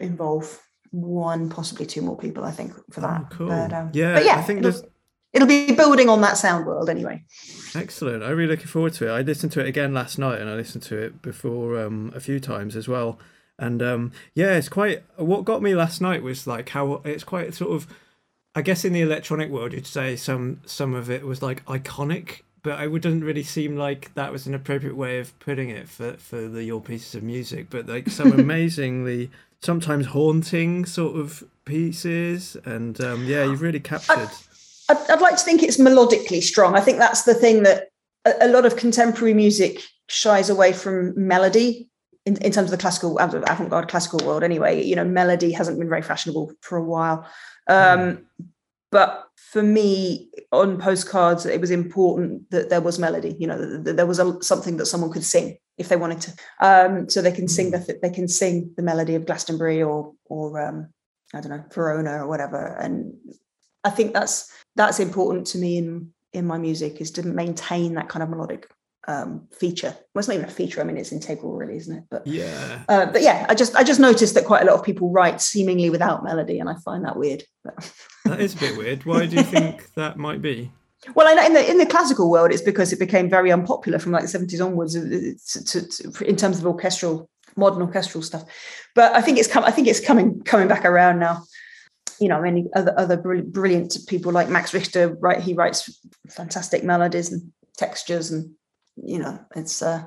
involve 0.00 0.60
one, 0.90 1.50
possibly 1.50 1.86
two 1.86 2.02
more 2.02 2.16
people. 2.16 2.44
I 2.44 2.50
think 2.50 2.72
for 2.92 3.00
that. 3.02 3.20
Oh, 3.20 3.28
cool. 3.30 3.48
But, 3.48 3.72
um, 3.72 3.90
yeah, 3.92 4.14
but 4.14 4.24
yeah, 4.24 4.36
I 4.36 4.42
think 4.42 4.64
it'll, 4.64 4.82
it'll, 5.32 5.48
be 5.48 5.72
building 5.72 6.08
on 6.08 6.20
that 6.22 6.36
sound 6.36 6.66
world 6.66 6.88
anyway. 6.88 7.22
Excellent. 7.74 8.22
I'm 8.22 8.36
really 8.36 8.50
looking 8.50 8.66
forward 8.66 8.94
to 8.94 9.08
it. 9.08 9.10
I 9.10 9.20
listened 9.22 9.52
to 9.52 9.60
it 9.60 9.66
again 9.66 9.92
last 9.94 10.18
night, 10.18 10.40
and 10.40 10.48
I 10.48 10.54
listened 10.54 10.82
to 10.84 10.96
it 10.96 11.22
before 11.22 11.80
um, 11.80 12.12
a 12.14 12.20
few 12.20 12.40
times 12.40 12.76
as 12.76 12.88
well. 12.88 13.18
And 13.58 13.82
um, 13.82 14.12
yeah, 14.34 14.54
it's 14.54 14.68
quite. 14.68 15.02
What 15.16 15.44
got 15.44 15.62
me 15.62 15.74
last 15.74 16.00
night 16.00 16.22
was 16.22 16.46
like 16.46 16.68
how 16.70 17.02
it's 17.04 17.24
quite 17.24 17.54
sort 17.54 17.72
of. 17.72 17.86
I 18.54 18.62
guess 18.62 18.84
in 18.84 18.92
the 18.92 19.02
electronic 19.02 19.50
world, 19.50 19.72
you'd 19.72 19.86
say 19.86 20.16
some 20.16 20.60
some 20.64 20.94
of 20.94 21.10
it 21.10 21.24
was 21.24 21.42
like 21.42 21.64
iconic 21.66 22.40
but 22.62 22.82
it 22.82 22.88
wouldn't 22.88 23.24
really 23.24 23.42
seem 23.42 23.76
like 23.76 24.12
that 24.14 24.32
was 24.32 24.46
an 24.46 24.54
appropriate 24.54 24.96
way 24.96 25.18
of 25.18 25.38
putting 25.38 25.70
it 25.70 25.88
for 25.88 26.14
for 26.14 26.48
the 26.48 26.64
your 26.64 26.80
pieces 26.80 27.14
of 27.14 27.22
music. 27.22 27.68
But 27.70 27.86
like 27.86 28.10
some 28.10 28.32
amazingly, 28.38 29.30
sometimes 29.60 30.06
haunting 30.06 30.84
sort 30.84 31.16
of 31.16 31.44
pieces, 31.64 32.56
and 32.64 33.00
um, 33.00 33.24
yeah, 33.24 33.44
you've 33.44 33.62
really 33.62 33.80
captured. 33.80 34.30
I'd, 34.88 35.10
I'd, 35.10 35.20
like 35.20 35.36
to 35.36 35.44
think 35.44 35.62
it's 35.62 35.76
melodically 35.76 36.42
strong. 36.42 36.74
I 36.76 36.80
think 36.80 36.98
that's 36.98 37.22
the 37.22 37.34
thing 37.34 37.62
that 37.64 37.88
a, 38.24 38.46
a 38.46 38.48
lot 38.48 38.66
of 38.66 38.76
contemporary 38.76 39.34
music 39.34 39.82
shies 40.08 40.50
away 40.50 40.72
from 40.72 41.12
melody. 41.16 41.88
In, 42.26 42.36
in 42.38 42.52
terms 42.52 42.66
of 42.66 42.72
the 42.72 42.82
classical 42.82 43.18
avant-garde 43.18 43.88
classical 43.88 44.18
world 44.26 44.42
anyway 44.42 44.84
you 44.84 44.94
know 44.94 45.04
melody 45.04 45.50
hasn't 45.50 45.78
been 45.78 45.88
very 45.88 46.02
fashionable 46.02 46.52
for 46.60 46.76
a 46.76 46.84
while 46.84 47.26
um, 47.68 47.98
mm. 47.98 48.24
but 48.90 49.28
for 49.34 49.62
me 49.62 50.28
on 50.52 50.78
postcards 50.78 51.46
it 51.46 51.58
was 51.58 51.70
important 51.70 52.50
that 52.50 52.68
there 52.68 52.82
was 52.82 52.98
melody 52.98 53.34
you 53.38 53.46
know 53.46 53.82
that, 53.82 53.96
there 53.96 54.04
was 54.04 54.18
a, 54.18 54.42
something 54.42 54.76
that 54.76 54.84
someone 54.84 55.10
could 55.10 55.24
sing 55.24 55.56
if 55.78 55.88
they 55.88 55.96
wanted 55.96 56.20
to 56.20 56.32
um, 56.60 57.08
so 57.08 57.22
they 57.22 57.32
can 57.32 57.48
sing 57.48 57.72
mm. 57.72 57.86
the 57.86 57.98
they 58.02 58.10
can 58.10 58.28
sing 58.28 58.74
the 58.76 58.82
melody 58.82 59.14
of 59.14 59.24
glastonbury 59.24 59.82
or 59.82 60.12
or 60.26 60.60
um, 60.60 60.88
i 61.32 61.40
don't 61.40 61.52
know 61.52 61.64
verona 61.72 62.24
or 62.24 62.28
whatever 62.28 62.76
and 62.78 63.14
i 63.84 63.90
think 63.90 64.12
that's 64.12 64.52
that's 64.78 65.00
important 65.00 65.46
to 65.48 65.58
me 65.58 65.76
in 65.76 66.12
in 66.32 66.46
my 66.46 66.56
music 66.56 67.00
is 67.00 67.10
to 67.10 67.22
maintain 67.26 67.94
that 67.94 68.08
kind 68.08 68.22
of 68.22 68.30
melodic 68.30 68.70
um, 69.08 69.48
feature. 69.58 69.96
Well, 70.14 70.20
it's 70.20 70.28
not 70.28 70.34
even 70.34 70.46
a 70.46 70.52
feature. 70.52 70.80
I 70.80 70.84
mean, 70.84 70.98
it's 70.98 71.12
integral, 71.12 71.56
really, 71.56 71.76
isn't 71.76 71.96
it? 71.96 72.04
But 72.10 72.26
yeah, 72.26 72.84
uh, 72.88 73.06
but 73.06 73.22
yeah, 73.22 73.44
I 73.48 73.54
just 73.54 73.74
I 73.74 73.82
just 73.82 73.98
noticed 73.98 74.34
that 74.34 74.44
quite 74.44 74.62
a 74.62 74.66
lot 74.66 74.78
of 74.78 74.84
people 74.84 75.10
write 75.10 75.40
seemingly 75.40 75.90
without 75.90 76.22
melody, 76.22 76.60
and 76.60 76.70
I 76.70 76.74
find 76.84 77.04
that 77.04 77.16
weird. 77.16 77.42
that 78.24 78.40
is 78.40 78.54
a 78.54 78.58
bit 78.58 78.78
weird. 78.78 79.04
Why 79.04 79.26
do 79.26 79.36
you 79.36 79.42
think 79.56 79.92
that 79.94 80.16
might 80.16 80.40
be? 80.40 80.70
Well, 81.14 81.26
I 81.26 81.34
know 81.34 81.46
in 81.46 81.54
the 81.54 81.70
in 81.70 81.78
the 81.78 81.86
classical 81.86 82.30
world, 82.30 82.52
it's 82.52 82.62
because 82.62 82.92
it 82.92 83.00
became 83.00 83.28
very 83.28 83.50
unpopular 83.50 83.98
from 83.98 84.12
like 84.12 84.22
the 84.22 84.28
seventies 84.28 84.60
onwards 84.60 84.96
uh, 84.96 85.00
to, 85.00 85.64
to, 85.64 85.88
to, 85.88 86.24
in 86.24 86.36
terms 86.36 86.58
of 86.58 86.66
orchestral 86.66 87.28
modern 87.56 87.82
orchestral 87.82 88.22
stuff. 88.22 88.44
But 88.94 89.14
I 89.14 89.22
think 89.22 89.38
it's 89.38 89.48
come. 89.48 89.64
I 89.64 89.70
think 89.70 89.88
it's 89.88 90.00
coming 90.00 90.40
coming 90.42 90.68
back 90.68 90.84
around 90.84 91.18
now. 91.18 91.42
You 92.20 92.28
know, 92.28 92.40
many 92.40 92.66
other 92.74 92.94
other 92.98 93.16
brilliant 93.16 93.96
people 94.06 94.32
like 94.32 94.48
Max 94.48 94.74
Richter, 94.74 95.16
right? 95.20 95.40
He 95.40 95.54
writes 95.54 96.00
fantastic 96.28 96.84
melodies 96.84 97.32
and 97.32 97.52
textures 97.76 98.30
and 98.30 98.54
you 99.04 99.18
know, 99.18 99.38
it's 99.54 99.82
uh, 99.82 100.04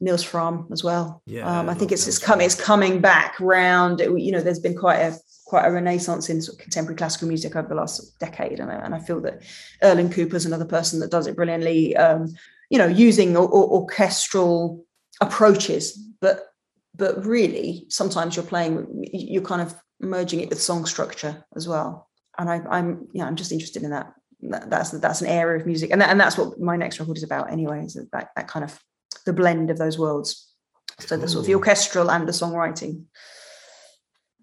Nils 0.00 0.24
Frahm 0.24 0.70
as 0.72 0.84
well. 0.84 1.22
Yeah, 1.26 1.60
um, 1.60 1.68
I 1.68 1.74
think 1.74 1.92
it's 1.92 2.06
it's 2.06 2.18
coming 2.18 2.46
it's 2.46 2.54
coming 2.54 3.00
back 3.00 3.38
round. 3.40 4.00
It, 4.00 4.18
you 4.18 4.32
know, 4.32 4.40
there's 4.40 4.58
been 4.58 4.76
quite 4.76 4.98
a 4.98 5.18
quite 5.46 5.66
a 5.66 5.70
renaissance 5.70 6.28
in 6.28 6.42
sort 6.42 6.58
of 6.58 6.62
contemporary 6.62 6.96
classical 6.96 7.28
music 7.28 7.56
over 7.56 7.68
the 7.68 7.74
last 7.74 8.18
decade, 8.18 8.60
and 8.60 8.70
I, 8.70 8.74
and 8.76 8.94
I 8.94 8.98
feel 8.98 9.20
that 9.22 9.42
Erland 9.82 10.12
Cooper's 10.12 10.46
another 10.46 10.64
person 10.64 11.00
that 11.00 11.10
does 11.10 11.26
it 11.26 11.36
brilliantly. 11.36 11.96
Um, 11.96 12.34
you 12.68 12.78
know, 12.78 12.86
using 12.86 13.36
or, 13.36 13.46
or, 13.46 13.82
orchestral 13.82 14.84
approaches, 15.20 15.96
but 16.20 16.48
but 16.96 17.24
really 17.24 17.86
sometimes 17.88 18.36
you're 18.36 18.44
playing, 18.44 19.04
you're 19.12 19.42
kind 19.42 19.62
of 19.62 19.74
merging 20.00 20.40
it 20.40 20.48
with 20.48 20.62
song 20.62 20.86
structure 20.86 21.44
as 21.54 21.68
well. 21.68 22.08
And 22.38 22.50
I, 22.50 22.60
I'm 22.70 23.08
yeah, 23.12 23.26
I'm 23.26 23.36
just 23.36 23.52
interested 23.52 23.82
in 23.82 23.90
that. 23.90 24.12
That's 24.42 24.90
that's 24.90 25.22
an 25.22 25.28
area 25.28 25.58
of 25.58 25.66
music. 25.66 25.90
And 25.90 26.00
that, 26.00 26.10
and 26.10 26.20
that's 26.20 26.36
what 26.36 26.60
my 26.60 26.76
next 26.76 27.00
record 27.00 27.16
is 27.16 27.22
about 27.22 27.50
anyway 27.50 27.84
is 27.84 27.94
that, 27.94 28.28
that 28.36 28.48
kind 28.48 28.64
of 28.64 28.78
the 29.24 29.32
blend 29.32 29.70
of 29.70 29.78
those 29.78 29.98
worlds 29.98 30.46
so 30.98 31.16
the 31.16 31.28
sort 31.28 31.42
of 31.42 31.46
the 31.46 31.54
orchestral 31.54 32.10
and 32.10 32.26
the 32.26 32.32
songwriting. 32.32 33.04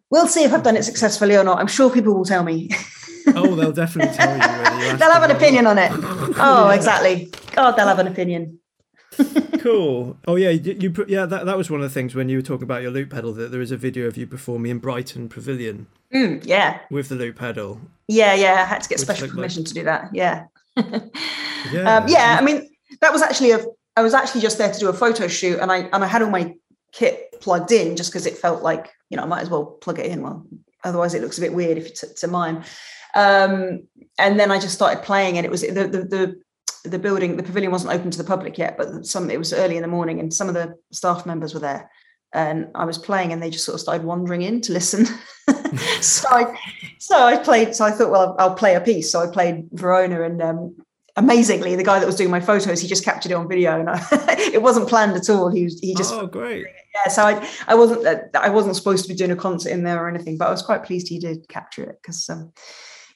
We'll 0.09 0.27
see 0.27 0.43
if 0.43 0.53
i've 0.53 0.63
done 0.63 0.77
it 0.77 0.83
successfully 0.83 1.35
or 1.35 1.43
not. 1.43 1.59
I'm 1.59 1.67
sure 1.67 1.89
people 1.89 2.13
will 2.13 2.25
tell 2.25 2.43
me. 2.43 2.69
Oh 3.25 3.55
they'll 3.55 3.71
definitely 3.71 4.13
tell 4.13 4.35
you, 4.35 4.91
you 4.91 4.97
they'll 4.97 5.13
have 5.13 5.23
an 5.23 5.31
opinion 5.31 5.65
on 5.65 5.77
it. 5.77 5.91
Oh 6.37 6.71
exactly. 6.71 7.31
God 7.55 7.71
they'll 7.71 7.87
have 7.87 7.99
an 7.99 8.07
opinion 8.07 8.59
cool. 9.59 10.17
Oh 10.27 10.35
yeah, 10.35 10.49
you, 10.49 10.77
you 10.79 10.91
put 10.91 11.09
yeah 11.09 11.25
that 11.25 11.45
that 11.45 11.57
was 11.57 11.69
one 11.69 11.81
of 11.81 11.89
the 11.89 11.93
things 11.93 12.15
when 12.15 12.29
you 12.29 12.37
were 12.37 12.43
talking 12.43 12.63
about 12.63 12.81
your 12.81 12.91
loop 12.91 13.09
pedal 13.09 13.33
that 13.33 13.51
there 13.51 13.61
is 13.61 13.71
a 13.71 13.77
video 13.77 14.07
of 14.07 14.17
you 14.17 14.27
performing 14.27 14.71
in 14.71 14.79
Brighton 14.79 15.29
Pavilion. 15.29 15.87
Mm, 16.13 16.45
yeah. 16.45 16.79
With 16.91 17.09
the 17.09 17.15
loop 17.15 17.37
pedal. 17.37 17.81
Yeah, 18.07 18.33
yeah. 18.33 18.53
I 18.61 18.65
had 18.65 18.83
to 18.83 18.89
get 18.89 18.99
special 18.99 19.27
permission 19.27 19.63
like... 19.63 19.69
to 19.69 19.73
do 19.73 19.83
that. 19.83 20.09
Yeah. 20.13 20.45
yeah. 20.77 21.97
Um, 21.97 22.07
yeah. 22.07 22.37
I 22.39 22.43
mean, 22.43 22.69
that 23.01 23.11
was 23.11 23.21
actually 23.21 23.51
a. 23.51 23.65
I 23.95 24.01
was 24.01 24.13
actually 24.13 24.41
just 24.41 24.57
there 24.57 24.71
to 24.71 24.79
do 24.79 24.89
a 24.89 24.93
photo 24.93 25.27
shoot, 25.27 25.59
and 25.59 25.71
I 25.71 25.89
and 25.93 26.03
I 26.03 26.07
had 26.07 26.21
all 26.21 26.29
my 26.29 26.55
kit 26.91 27.35
plugged 27.41 27.71
in 27.71 27.95
just 27.95 28.11
because 28.11 28.25
it 28.25 28.37
felt 28.37 28.63
like 28.63 28.91
you 29.09 29.17
know 29.17 29.23
I 29.23 29.27
might 29.27 29.41
as 29.41 29.49
well 29.49 29.65
plug 29.65 29.99
it 29.99 30.07
in. 30.07 30.21
Well, 30.21 30.45
otherwise 30.83 31.13
it 31.13 31.21
looks 31.21 31.37
a 31.37 31.41
bit 31.41 31.53
weird 31.53 31.77
if 31.77 31.87
it's 31.87 32.01
to 32.21 32.27
mime. 32.27 32.63
Um, 33.15 33.87
and 34.17 34.39
then 34.39 34.51
I 34.51 34.59
just 34.59 34.73
started 34.73 35.03
playing, 35.03 35.37
and 35.37 35.45
it 35.45 35.51
was 35.51 35.61
the 35.61 35.71
the, 35.71 36.03
the 36.03 36.41
the 36.83 36.99
building, 36.99 37.37
the 37.37 37.43
pavilion 37.43 37.71
wasn't 37.71 37.93
open 37.93 38.11
to 38.11 38.17
the 38.17 38.23
public 38.23 38.57
yet, 38.57 38.77
but 38.77 39.05
some 39.05 39.29
it 39.29 39.39
was 39.39 39.53
early 39.53 39.75
in 39.75 39.81
the 39.81 39.87
morning, 39.87 40.19
and 40.19 40.33
some 40.33 40.47
of 40.47 40.53
the 40.53 40.75
staff 40.91 41.25
members 41.25 41.53
were 41.53 41.59
there. 41.59 41.89
and 42.33 42.67
I 42.75 42.85
was 42.85 42.97
playing, 42.97 43.31
and 43.31 43.41
they 43.41 43.49
just 43.49 43.65
sort 43.65 43.75
of 43.75 43.81
started 43.81 44.05
wandering 44.05 44.41
in 44.41 44.61
to 44.61 44.73
listen. 44.73 45.05
so 46.01 46.27
I, 46.29 46.57
so 46.99 47.17
I 47.17 47.37
played. 47.37 47.75
So 47.75 47.85
I 47.85 47.91
thought, 47.91 48.11
well, 48.11 48.35
I'll, 48.39 48.49
I'll 48.49 48.55
play 48.55 48.75
a 48.75 48.81
piece. 48.81 49.11
So 49.11 49.21
I 49.21 49.27
played 49.27 49.67
Verona, 49.71 50.23
and 50.23 50.41
um, 50.41 50.75
amazingly, 51.15 51.75
the 51.75 51.83
guy 51.83 51.99
that 51.99 52.05
was 52.05 52.15
doing 52.15 52.31
my 52.31 52.41
photos, 52.41 52.81
he 52.81 52.87
just 52.87 53.05
captured 53.05 53.31
it 53.31 53.35
on 53.35 53.47
video, 53.47 53.79
and 53.79 53.89
I, 53.89 54.05
it 54.53 54.61
wasn't 54.61 54.89
planned 54.89 55.15
at 55.15 55.29
all. 55.29 55.49
He 55.49 55.65
was, 55.65 55.79
he 55.79 55.95
just 55.95 56.13
oh 56.13 56.27
great 56.27 56.65
yeah. 56.95 57.09
So 57.09 57.23
I 57.23 57.49
I 57.67 57.75
wasn't 57.75 58.35
I 58.35 58.49
wasn't 58.49 58.75
supposed 58.75 59.03
to 59.03 59.09
be 59.09 59.15
doing 59.15 59.31
a 59.31 59.35
concert 59.35 59.69
in 59.69 59.83
there 59.83 60.03
or 60.03 60.09
anything, 60.09 60.37
but 60.37 60.47
I 60.47 60.51
was 60.51 60.61
quite 60.61 60.83
pleased 60.83 61.07
he 61.07 61.19
did 61.19 61.47
capture 61.47 61.83
it 61.83 61.99
because 62.01 62.29
um, 62.29 62.51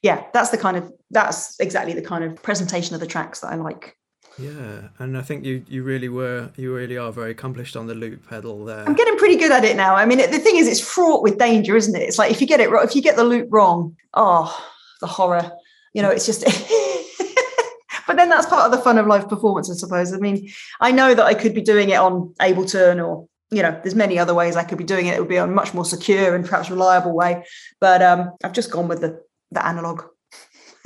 yeah, 0.02 0.26
that's 0.34 0.50
the 0.50 0.58
kind 0.58 0.78
of 0.78 0.91
that's 1.12 1.60
exactly 1.60 1.93
the 1.93 2.02
kind 2.02 2.24
of 2.24 2.41
presentation 2.41 2.93
of 2.93 3.02
the 3.02 3.08
tracks 3.08 3.39
that 3.39 3.52
I 3.52 3.56
like. 3.56 3.98
Yeah, 4.39 4.89
and 5.00 5.18
I 5.18 5.22
think 5.22 5.45
you 5.45 5.64
you 5.68 5.84
really 5.84 6.10
were 6.10 6.52
you 6.56 6.74
really 6.74 6.98
are 6.98 7.12
very 7.12 7.32
accomplished 7.32 7.76
on 7.76 7.88
the 7.88 7.95
loop 7.95 8.28
pedal 8.30 8.66
there. 8.66 8.86
I'm 8.86 8.93
getting 8.93 9.18
pretty 9.18 9.36
good 9.36 9.52
at 9.52 9.66
it 9.66 9.76
now. 9.76 9.95
I 9.95 10.06
mean, 10.06 10.20
the 10.20 10.39
thing 10.39 10.58
is, 10.58 10.68
it's 10.68 10.80
fraught 10.80 11.24
with 11.24 11.39
danger, 11.39 11.76
isn't 11.76 11.95
it? 11.95 12.04
It's 12.04 12.20
like 12.20 12.32
if 12.32 12.39
you 12.39 12.48
get 12.48 12.60
it 12.60 12.70
wrong, 12.70 12.84
if 12.84 12.95
you 12.95 13.02
get 13.02 13.16
the 13.16 13.24
loop 13.24 13.48
wrong, 13.52 13.95
oh, 14.14 14.56
the 15.02 15.08
horror. 15.08 15.52
You 15.93 16.04
know, 16.04 16.12
it's 16.12 16.28
just. 16.28 16.43
but 18.08 18.16
then 18.16 18.30
that's 18.30 18.45
part 18.45 18.66
of 18.66 18.72
the 18.72 18.84
fun 18.84 19.00
of 19.00 19.08
live 19.08 19.28
performance, 19.28 19.72
I 19.72 19.74
suppose. 19.74 20.14
I 20.14 20.18
mean, 20.18 20.50
I 20.80 20.91
know 20.91 21.16
that 21.16 21.26
I 21.26 21.34
could 21.34 21.56
be 21.56 21.62
doing 21.62 21.89
it 21.89 21.98
on 21.98 22.36
Ableton 22.39 23.04
or 23.04 23.28
you 23.50 23.62
know, 23.62 23.80
there's 23.82 23.95
many 23.95 24.20
other 24.20 24.34
ways 24.34 24.58
I 24.58 24.66
could 24.66 24.78
be 24.78 24.84
doing 24.84 25.08
it. 25.08 25.16
It 25.16 25.20
would 25.20 25.30
be 25.30 25.38
a 25.38 25.48
much 25.48 25.74
more 25.74 25.86
secure 25.86 26.36
and 26.36 26.45
perhaps 26.45 26.70
reliable 26.70 27.14
way. 27.14 27.45
But 27.80 28.02
um, 28.02 28.34
I've 28.43 28.52
just 28.52 28.72
gone 28.72 28.89
with 28.89 29.00
the 29.00 29.24
the 29.52 29.66
analog 29.66 30.04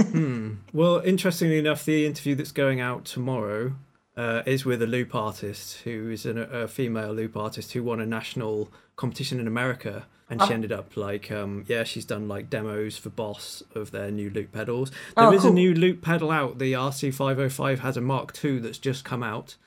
hmm. 0.02 0.56
Well, 0.74 1.00
interestingly 1.00 1.60
enough, 1.60 1.86
the 1.86 2.06
interview 2.06 2.36
that's 2.36 2.52
going 2.52 2.80
out 2.80 3.06
tomorrow 3.06 3.74
uh, 4.18 4.44
is 4.46 4.66
with 4.66 4.82
a 4.82 4.88
loop 4.88 5.16
artist 5.16 5.80
who 5.82 6.10
is 6.10 6.26
an, 6.26 6.38
a 6.38 6.68
female 6.68 7.14
loop 7.14 7.38
artist 7.38 7.74
who 7.74 7.84
won 7.84 8.02
a 8.02 8.06
national 8.06 8.72
competition 8.96 9.40
in 9.40 9.48
America. 9.48 10.06
And 10.30 10.42
she 10.42 10.52
oh. 10.52 10.54
ended 10.54 10.72
up 10.72 10.96
like, 10.96 11.30
um, 11.30 11.66
yeah, 11.68 11.84
she's 11.84 12.06
done 12.06 12.30
like 12.30 12.50
demos 12.50 12.98
for 12.98 13.10
Boss 13.10 13.64
of 13.76 13.92
their 13.92 14.12
new 14.12 14.30
loop 14.30 14.54
pedals. 14.54 14.90
There 15.18 15.26
oh, 15.26 15.34
is 15.34 15.42
cool. 15.42 15.52
a 15.52 15.54
new 15.54 15.74
loop 15.74 16.02
pedal 16.02 16.32
out. 16.32 16.58
The 16.58 16.72
RC505 16.72 17.80
has 17.80 17.98
a 17.98 18.02
Mark 18.02 18.34
II 18.44 18.60
that's 18.60 18.78
just 18.78 19.04
come 19.04 19.24
out. 19.24 19.58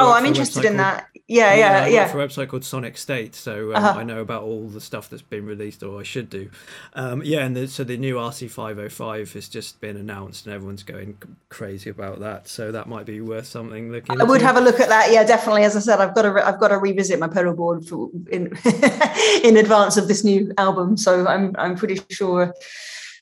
Oh, 0.00 0.12
I'm 0.12 0.26
interested 0.26 0.64
in 0.64 0.76
that 0.78 1.08
yeah, 1.32 1.54
yeah, 1.54 1.86
yeah. 1.86 2.08
For 2.08 2.20
a 2.20 2.28
website 2.28 2.48
called 2.48 2.64
Sonic 2.64 2.98
State, 2.98 3.34
so 3.34 3.70
um, 3.70 3.76
uh-huh. 3.76 4.00
I 4.00 4.02
know 4.02 4.20
about 4.20 4.42
all 4.42 4.68
the 4.68 4.82
stuff 4.82 5.08
that's 5.08 5.22
been 5.22 5.46
released, 5.46 5.82
or 5.82 5.98
I 5.98 6.02
should 6.02 6.28
do. 6.28 6.50
Um, 6.92 7.22
yeah, 7.24 7.44
and 7.44 7.56
the, 7.56 7.68
so 7.68 7.84
the 7.84 7.96
new 7.96 8.16
RC505 8.16 9.32
has 9.32 9.48
just 9.48 9.80
been 9.80 9.96
announced, 9.96 10.44
and 10.44 10.54
everyone's 10.54 10.82
going 10.82 11.16
crazy 11.48 11.88
about 11.88 12.20
that. 12.20 12.48
So 12.48 12.70
that 12.72 12.86
might 12.86 13.06
be 13.06 13.22
worth 13.22 13.46
something 13.46 13.90
looking. 13.90 14.20
I 14.20 14.24
would 14.24 14.42
have 14.42 14.56
a 14.56 14.60
look 14.60 14.78
at 14.78 14.90
that. 14.90 15.10
Yeah, 15.10 15.24
definitely. 15.24 15.64
As 15.64 15.74
I 15.74 15.80
said, 15.80 16.00
I've 16.00 16.14
got 16.14 16.22
to 16.22 16.32
re- 16.32 16.42
I've 16.42 16.60
got 16.60 16.68
to 16.68 16.78
revisit 16.78 17.18
my 17.18 17.28
pedal 17.28 17.54
board 17.54 17.86
for, 17.86 18.10
in 18.30 18.52
in 19.42 19.56
advance 19.56 19.96
of 19.96 20.08
this 20.08 20.24
new 20.24 20.52
album. 20.58 20.98
So 20.98 21.26
I'm 21.26 21.54
I'm 21.56 21.76
pretty 21.76 22.00
sure. 22.10 22.52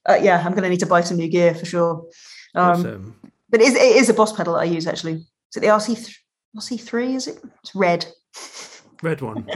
Uh, 0.09 0.18
yeah, 0.21 0.43
I'm 0.45 0.53
going 0.53 0.64
to 0.64 0.71
need 0.71 0.81
to 0.81 0.87
buy 0.87 1.03
some 1.03 1.18
new 1.18 1.29
gear 1.29 1.55
for 1.55 1.66
sure. 1.66 2.07
Um, 2.55 2.71
awesome. 2.71 3.21
But 3.51 3.61
it 3.61 3.68
is, 3.68 3.75
it 3.75 3.97
is 3.97 4.09
a 4.09 4.14
Boss 4.14 4.33
pedal 4.33 4.57
I 4.57 4.64
use 4.64 4.87
actually. 4.87 5.12
Is 5.12 5.57
it 5.57 5.61
the 5.61 5.66
RC? 5.66 6.16
What's 6.53 6.68
he 6.68 6.76
three? 6.76 7.14
Is 7.14 7.26
it? 7.26 7.42
It's 7.62 7.74
red. 7.74 8.07
Red 9.03 9.22
one. 9.22 9.48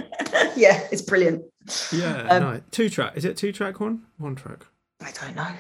yeah, 0.57 0.89
it's 0.91 1.03
brilliant. 1.03 1.45
Yeah, 1.93 2.27
um, 2.31 2.43
no, 2.43 2.61
two 2.71 2.89
track. 2.89 3.13
Is 3.15 3.27
it 3.27 3.37
two 3.37 3.53
track 3.53 3.79
one? 3.79 4.01
One 4.17 4.35
track. 4.35 4.65
I 5.03 5.13
don't 5.21 5.37
know. 5.37 5.51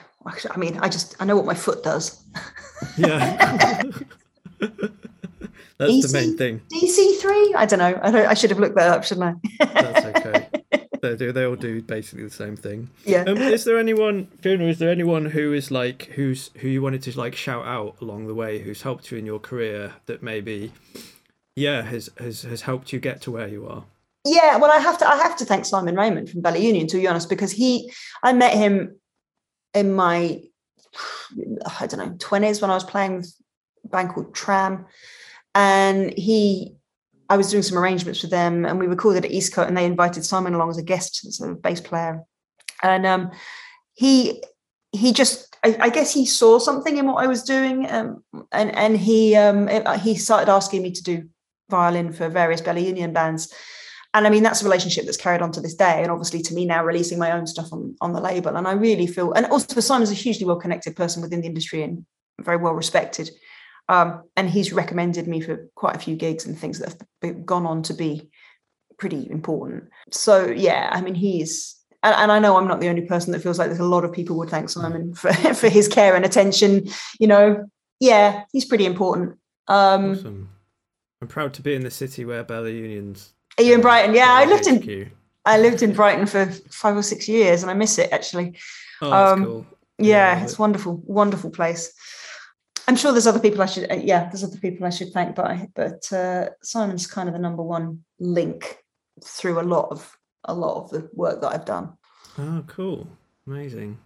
I 0.50 0.56
mean, 0.56 0.78
I 0.78 0.88
just 0.88 1.16
I 1.20 1.26
know 1.26 1.36
what 1.36 1.44
my 1.44 1.54
foot 1.54 1.82
does. 1.82 2.24
yeah. 2.96 3.82
That's 5.76 5.90
DC, 5.90 6.12
the 6.12 6.12
main 6.12 6.36
thing. 6.38 6.62
DC 6.72 7.20
three? 7.20 7.54
I 7.54 7.66
don't 7.66 7.78
know. 7.80 7.98
I 8.02 8.10
don't, 8.10 8.26
I 8.26 8.34
should 8.34 8.50
have 8.50 8.58
looked 8.58 8.76
that 8.76 8.88
up, 8.88 9.04
shouldn't 9.04 9.38
I? 9.60 9.66
That's 9.66 10.06
okay. 10.06 10.48
They 11.02 11.16
do. 11.16 11.32
They 11.32 11.44
all 11.44 11.56
do 11.56 11.82
basically 11.82 12.24
the 12.24 12.30
same 12.30 12.56
thing. 12.56 12.88
Yeah. 13.04 13.24
Um, 13.26 13.36
is 13.36 13.64
there 13.64 13.78
anyone, 13.78 14.28
Fiona? 14.40 14.64
Is 14.64 14.78
there 14.78 14.90
anyone 14.90 15.26
who 15.26 15.52
is 15.52 15.70
like 15.70 16.04
who's 16.14 16.50
who 16.58 16.68
you 16.68 16.80
wanted 16.80 17.02
to 17.02 17.18
like 17.18 17.34
shout 17.34 17.66
out 17.66 17.96
along 18.00 18.28
the 18.28 18.34
way, 18.34 18.60
who's 18.60 18.82
helped 18.82 19.10
you 19.10 19.18
in 19.18 19.26
your 19.26 19.38
career 19.38 19.94
that 20.06 20.22
maybe 20.22 20.72
yeah 21.56 21.82
has 21.82 22.10
has 22.18 22.42
has 22.42 22.62
helped 22.62 22.92
you 22.92 23.00
get 23.00 23.20
to 23.22 23.30
where 23.30 23.48
you 23.48 23.66
are. 23.66 23.84
Yeah 24.24 24.56
well 24.56 24.72
i 24.72 24.78
have 24.78 24.98
to 24.98 25.06
i 25.06 25.16
have 25.16 25.36
to 25.36 25.44
thank 25.44 25.64
Simon 25.64 25.94
Raymonde 25.94 26.30
from 26.30 26.40
Bella 26.40 26.58
Union 26.58 26.86
to 26.88 26.96
be 26.96 27.06
honest 27.06 27.28
because 27.28 27.52
he 27.52 27.92
i 28.22 28.32
met 28.32 28.54
him 28.54 28.98
in 29.74 29.92
my 29.92 30.40
i 31.78 31.86
don't 31.86 31.98
know 31.98 32.16
20s 32.16 32.62
when 32.62 32.70
i 32.70 32.74
was 32.74 32.84
playing 32.84 33.16
with 33.16 33.34
a 33.84 33.88
band 33.88 34.10
called 34.10 34.34
tram 34.34 34.86
and 35.54 36.16
he 36.16 36.74
i 37.28 37.36
was 37.36 37.50
doing 37.50 37.62
some 37.62 37.76
arrangements 37.76 38.20
for 38.20 38.28
them 38.28 38.64
and 38.64 38.78
we 38.78 38.86
recorded 38.86 39.24
at 39.24 39.30
eastcote 39.30 39.66
and 39.68 39.76
they 39.76 39.84
invited 39.84 40.24
simon 40.24 40.54
along 40.54 40.70
as 40.70 40.78
a 40.78 40.82
guest 40.82 41.32
sort 41.32 41.50
of 41.50 41.60
bass 41.60 41.80
player. 41.80 42.22
And 42.82 43.04
um 43.04 43.30
he 43.94 44.42
he 44.92 45.12
just 45.12 45.54
I, 45.64 45.76
I, 45.80 45.88
guess 45.88 46.12
he 46.12 46.26
saw 46.26 46.58
something 46.58 46.98
in 46.98 47.06
what 47.06 47.24
I 47.24 47.26
was 47.26 47.42
doing, 47.42 47.90
um, 47.90 48.22
and 48.52 48.74
and 48.76 48.96
he 48.96 49.34
um, 49.34 49.68
he 49.98 50.14
started 50.14 50.52
asking 50.52 50.82
me 50.82 50.92
to 50.92 51.02
do 51.02 51.28
violin 51.70 52.12
for 52.12 52.28
various 52.28 52.60
Bella 52.60 52.80
Union 52.80 53.12
bands. 53.12 53.52
And 54.14 54.28
I 54.28 54.30
mean, 54.30 54.44
that's 54.44 54.62
a 54.62 54.64
relationship 54.64 55.06
that's 55.06 55.16
carried 55.16 55.42
on 55.42 55.50
to 55.52 55.60
this 55.60 55.74
day. 55.74 56.00
And 56.00 56.10
obviously, 56.10 56.40
to 56.42 56.54
me 56.54 56.64
now, 56.64 56.84
releasing 56.84 57.18
my 57.18 57.32
own 57.32 57.48
stuff 57.48 57.72
on, 57.72 57.96
on 58.00 58.12
the 58.12 58.20
label. 58.20 58.56
And 58.56 58.68
I 58.68 58.72
really 58.72 59.08
feel, 59.08 59.32
and 59.32 59.46
also 59.46 59.80
Simon's 59.80 60.12
a 60.12 60.14
hugely 60.14 60.46
well 60.46 60.60
connected 60.60 60.94
person 60.94 61.20
within 61.20 61.40
the 61.40 61.48
industry 61.48 61.82
and 61.82 62.06
very 62.40 62.56
well 62.56 62.74
respected. 62.74 63.30
Um, 63.88 64.22
and 64.36 64.48
he's 64.48 64.72
recommended 64.72 65.26
me 65.26 65.40
for 65.40 65.68
quite 65.74 65.96
a 65.96 65.98
few 65.98 66.16
gigs 66.16 66.46
and 66.46 66.58
things 66.58 66.78
that 66.78 66.96
have 67.22 67.44
gone 67.44 67.66
on 67.66 67.82
to 67.82 67.94
be 67.94 68.30
pretty 68.98 69.28
important. 69.30 69.84
So, 70.12 70.46
yeah, 70.46 70.90
I 70.92 71.00
mean, 71.00 71.14
he's, 71.14 71.76
and, 72.02 72.14
and 72.14 72.32
I 72.32 72.38
know 72.38 72.56
I'm 72.56 72.68
not 72.68 72.80
the 72.80 72.88
only 72.88 73.06
person 73.06 73.32
that 73.32 73.42
feels 73.42 73.58
like 73.58 73.68
there's 73.68 73.80
a 73.80 73.84
lot 73.84 74.04
of 74.04 74.12
people 74.12 74.38
would 74.38 74.48
thank 74.48 74.70
Simon 74.70 75.14
for, 75.14 75.32
for 75.54 75.68
his 75.68 75.88
care 75.88 76.14
and 76.14 76.24
attention. 76.24 76.86
You 77.18 77.26
know, 77.26 77.64
yeah, 78.00 78.44
he's 78.52 78.64
pretty 78.64 78.86
important. 78.86 79.38
Um, 79.66 80.12
awesome. 80.12 80.50
I'm 81.24 81.28
proud 81.28 81.54
to 81.54 81.62
be 81.62 81.74
in 81.74 81.82
the 81.82 81.90
city 81.90 82.26
where 82.26 82.44
Bella 82.44 82.68
Union's. 82.68 83.32
Are 83.56 83.64
you 83.64 83.74
in 83.74 83.80
Brighton? 83.80 84.14
Yeah, 84.14 84.28
I 84.28 84.44
lived 84.44 84.66
in. 84.66 85.10
I 85.46 85.58
lived 85.58 85.82
in 85.82 85.94
Brighton 85.94 86.26
for 86.26 86.44
five 86.70 86.94
or 86.94 87.02
six 87.02 87.26
years, 87.26 87.62
and 87.62 87.70
I 87.70 87.74
miss 87.74 87.96
it 87.96 88.12
actually. 88.12 88.58
Oh, 89.00 89.08
that's 89.08 89.32
um, 89.32 89.44
cool. 89.46 89.66
Yeah, 89.96 90.36
yeah, 90.36 90.44
it's 90.44 90.58
wonderful, 90.58 91.00
wonderful 91.06 91.48
place. 91.48 91.94
I'm 92.86 92.96
sure 92.96 93.12
there's 93.12 93.26
other 93.26 93.40
people 93.40 93.62
I 93.62 93.66
should. 93.66 93.90
Uh, 93.90 93.94
yeah, 93.94 94.24
there's 94.24 94.44
other 94.44 94.58
people 94.58 94.86
I 94.86 94.90
should 94.90 95.14
thank, 95.14 95.34
but 95.34 95.56
but 95.74 96.12
uh, 96.12 96.50
Simon's 96.62 97.06
kind 97.06 97.26
of 97.26 97.32
the 97.32 97.40
number 97.40 97.62
one 97.62 98.04
link 98.20 98.76
through 99.24 99.58
a 99.58 99.62
lot 99.62 99.88
of 99.90 100.18
a 100.44 100.52
lot 100.52 100.84
of 100.84 100.90
the 100.90 101.08
work 101.14 101.40
that 101.40 101.54
I've 101.54 101.64
done. 101.64 101.96
Oh, 102.36 102.64
cool! 102.66 103.08
Amazing. 103.46 103.96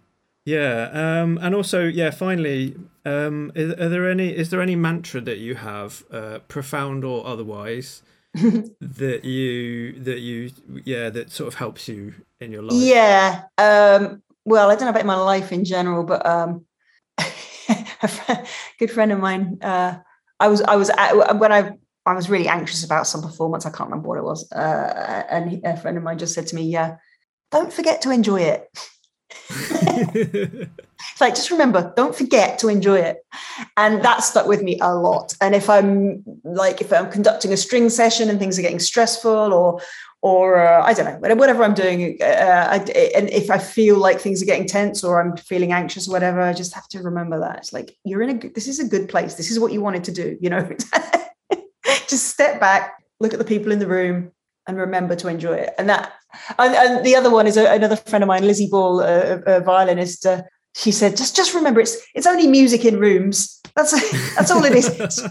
Yeah, 0.49 0.89
um, 0.91 1.37
and 1.41 1.53
also, 1.53 1.85
yeah. 1.85 2.09
Finally, 2.09 2.75
um, 3.05 3.51
is, 3.53 3.71
are 3.73 3.89
there 3.89 4.09
any? 4.09 4.35
Is 4.35 4.49
there 4.49 4.61
any 4.61 4.75
mantra 4.75 5.21
that 5.21 5.37
you 5.37 5.53
have, 5.53 6.03
uh, 6.11 6.39
profound 6.47 7.05
or 7.05 7.25
otherwise, 7.25 8.01
that 8.33 9.21
you 9.23 9.93
that 9.99 10.19
you 10.19 10.51
yeah 10.85 11.11
that 11.11 11.31
sort 11.31 11.49
of 11.49 11.55
helps 11.55 11.87
you 11.87 12.15
in 12.39 12.51
your 12.51 12.63
life? 12.63 12.81
Yeah. 12.81 13.43
Um, 13.59 14.23
well, 14.43 14.71
I 14.71 14.75
don't 14.75 14.85
know 14.85 14.89
about 14.89 15.05
my 15.05 15.21
life 15.21 15.51
in 15.51 15.65
general, 15.65 16.03
but 16.03 16.25
um, 16.25 16.65
a 17.19 18.47
good 18.79 18.89
friend 18.89 19.11
of 19.11 19.19
mine. 19.19 19.59
Uh, 19.61 19.99
I 20.39 20.47
was 20.47 20.63
I 20.63 20.77
was 20.77 20.89
at, 20.89 21.37
when 21.37 21.51
I 21.51 21.73
I 22.07 22.13
was 22.15 22.27
really 22.27 22.47
anxious 22.47 22.83
about 22.83 23.05
some 23.05 23.21
performance. 23.21 23.67
I 23.67 23.69
can't 23.69 23.91
remember 23.91 24.09
what 24.09 24.17
it 24.17 24.23
was, 24.23 24.51
uh, 24.51 25.23
and 25.29 25.63
a 25.63 25.77
friend 25.77 25.95
of 25.95 26.03
mine 26.03 26.17
just 26.17 26.33
said 26.33 26.47
to 26.47 26.55
me, 26.55 26.63
"Yeah, 26.63 26.97
don't 27.51 27.71
forget 27.71 28.01
to 28.01 28.09
enjoy 28.09 28.41
it." 28.41 28.67
It's 29.49 31.21
like 31.21 31.35
just 31.35 31.51
remember 31.51 31.93
don't 31.95 32.15
forget 32.15 32.59
to 32.59 32.67
enjoy 32.67 32.97
it. 32.97 33.25
And 33.77 34.03
that 34.03 34.23
stuck 34.23 34.47
with 34.47 34.61
me 34.61 34.77
a 34.81 34.93
lot. 34.93 35.35
And 35.41 35.55
if 35.55 35.69
i'm 35.69 36.23
like 36.43 36.81
if 36.81 36.91
i'm 36.91 37.11
conducting 37.11 37.53
a 37.53 37.57
string 37.57 37.89
session 37.89 38.29
and 38.29 38.39
things 38.39 38.57
are 38.57 38.61
getting 38.61 38.79
stressful 38.79 39.53
or 39.53 39.81
or 40.21 40.59
uh, 40.59 40.83
i 40.83 40.93
don't 40.93 41.05
know 41.05 41.35
whatever 41.35 41.63
i'm 41.63 41.73
doing 41.73 42.17
uh, 42.21 42.67
I, 42.71 42.77
and 43.15 43.29
if 43.29 43.49
i 43.49 43.57
feel 43.57 43.97
like 43.97 44.19
things 44.19 44.41
are 44.41 44.45
getting 44.45 44.67
tense 44.67 45.03
or 45.03 45.21
i'm 45.21 45.37
feeling 45.37 45.71
anxious 45.71 46.07
or 46.07 46.11
whatever 46.11 46.41
i 46.41 46.53
just 46.53 46.73
have 46.73 46.87
to 46.89 46.99
remember 47.01 47.39
that. 47.39 47.57
It's 47.59 47.73
like 47.73 47.95
you're 48.03 48.21
in 48.21 48.29
a 48.29 48.49
this 48.49 48.67
is 48.67 48.79
a 48.79 48.87
good 48.87 49.09
place. 49.09 49.35
This 49.35 49.51
is 49.51 49.59
what 49.59 49.71
you 49.71 49.81
wanted 49.81 50.03
to 50.05 50.11
do 50.11 50.37
you 50.41 50.49
know? 50.49 50.67
Just 52.07 52.27
step 52.27 52.59
back 52.59 53.03
look 53.19 53.33
at 53.33 53.39
the 53.39 53.45
people 53.45 53.71
in 53.71 53.79
the 53.79 53.87
room 53.87 54.31
and 54.69 54.77
remember 54.77 55.15
to 55.15 55.27
enjoy 55.27 55.55
it. 55.55 55.73
And 55.77 55.89
that, 55.89 56.13
and, 56.59 56.75
and 56.75 57.05
the 57.05 57.15
other 57.15 57.31
one 57.31 57.47
is 57.47 57.57
a, 57.57 57.65
another 57.73 57.95
friend 57.95 58.23
of 58.23 58.27
mine, 58.27 58.45
Lizzie 58.45 58.69
Ball, 58.69 59.01
a, 59.01 59.41
a 59.41 59.59
violinist. 59.61 60.25
Uh, 60.25 60.43
she 60.75 60.91
said, 60.91 61.17
just 61.17 61.35
just 61.35 61.55
remember, 61.55 61.81
it's 61.81 61.97
it's 62.13 62.27
only 62.27 62.47
music 62.47 62.85
in 62.85 62.99
rooms. 62.99 63.59
That's 63.75 63.91
that's 64.35 64.51
all 64.51 64.63
it 64.63 64.75
is. 64.75 64.87
It's, 64.99 65.21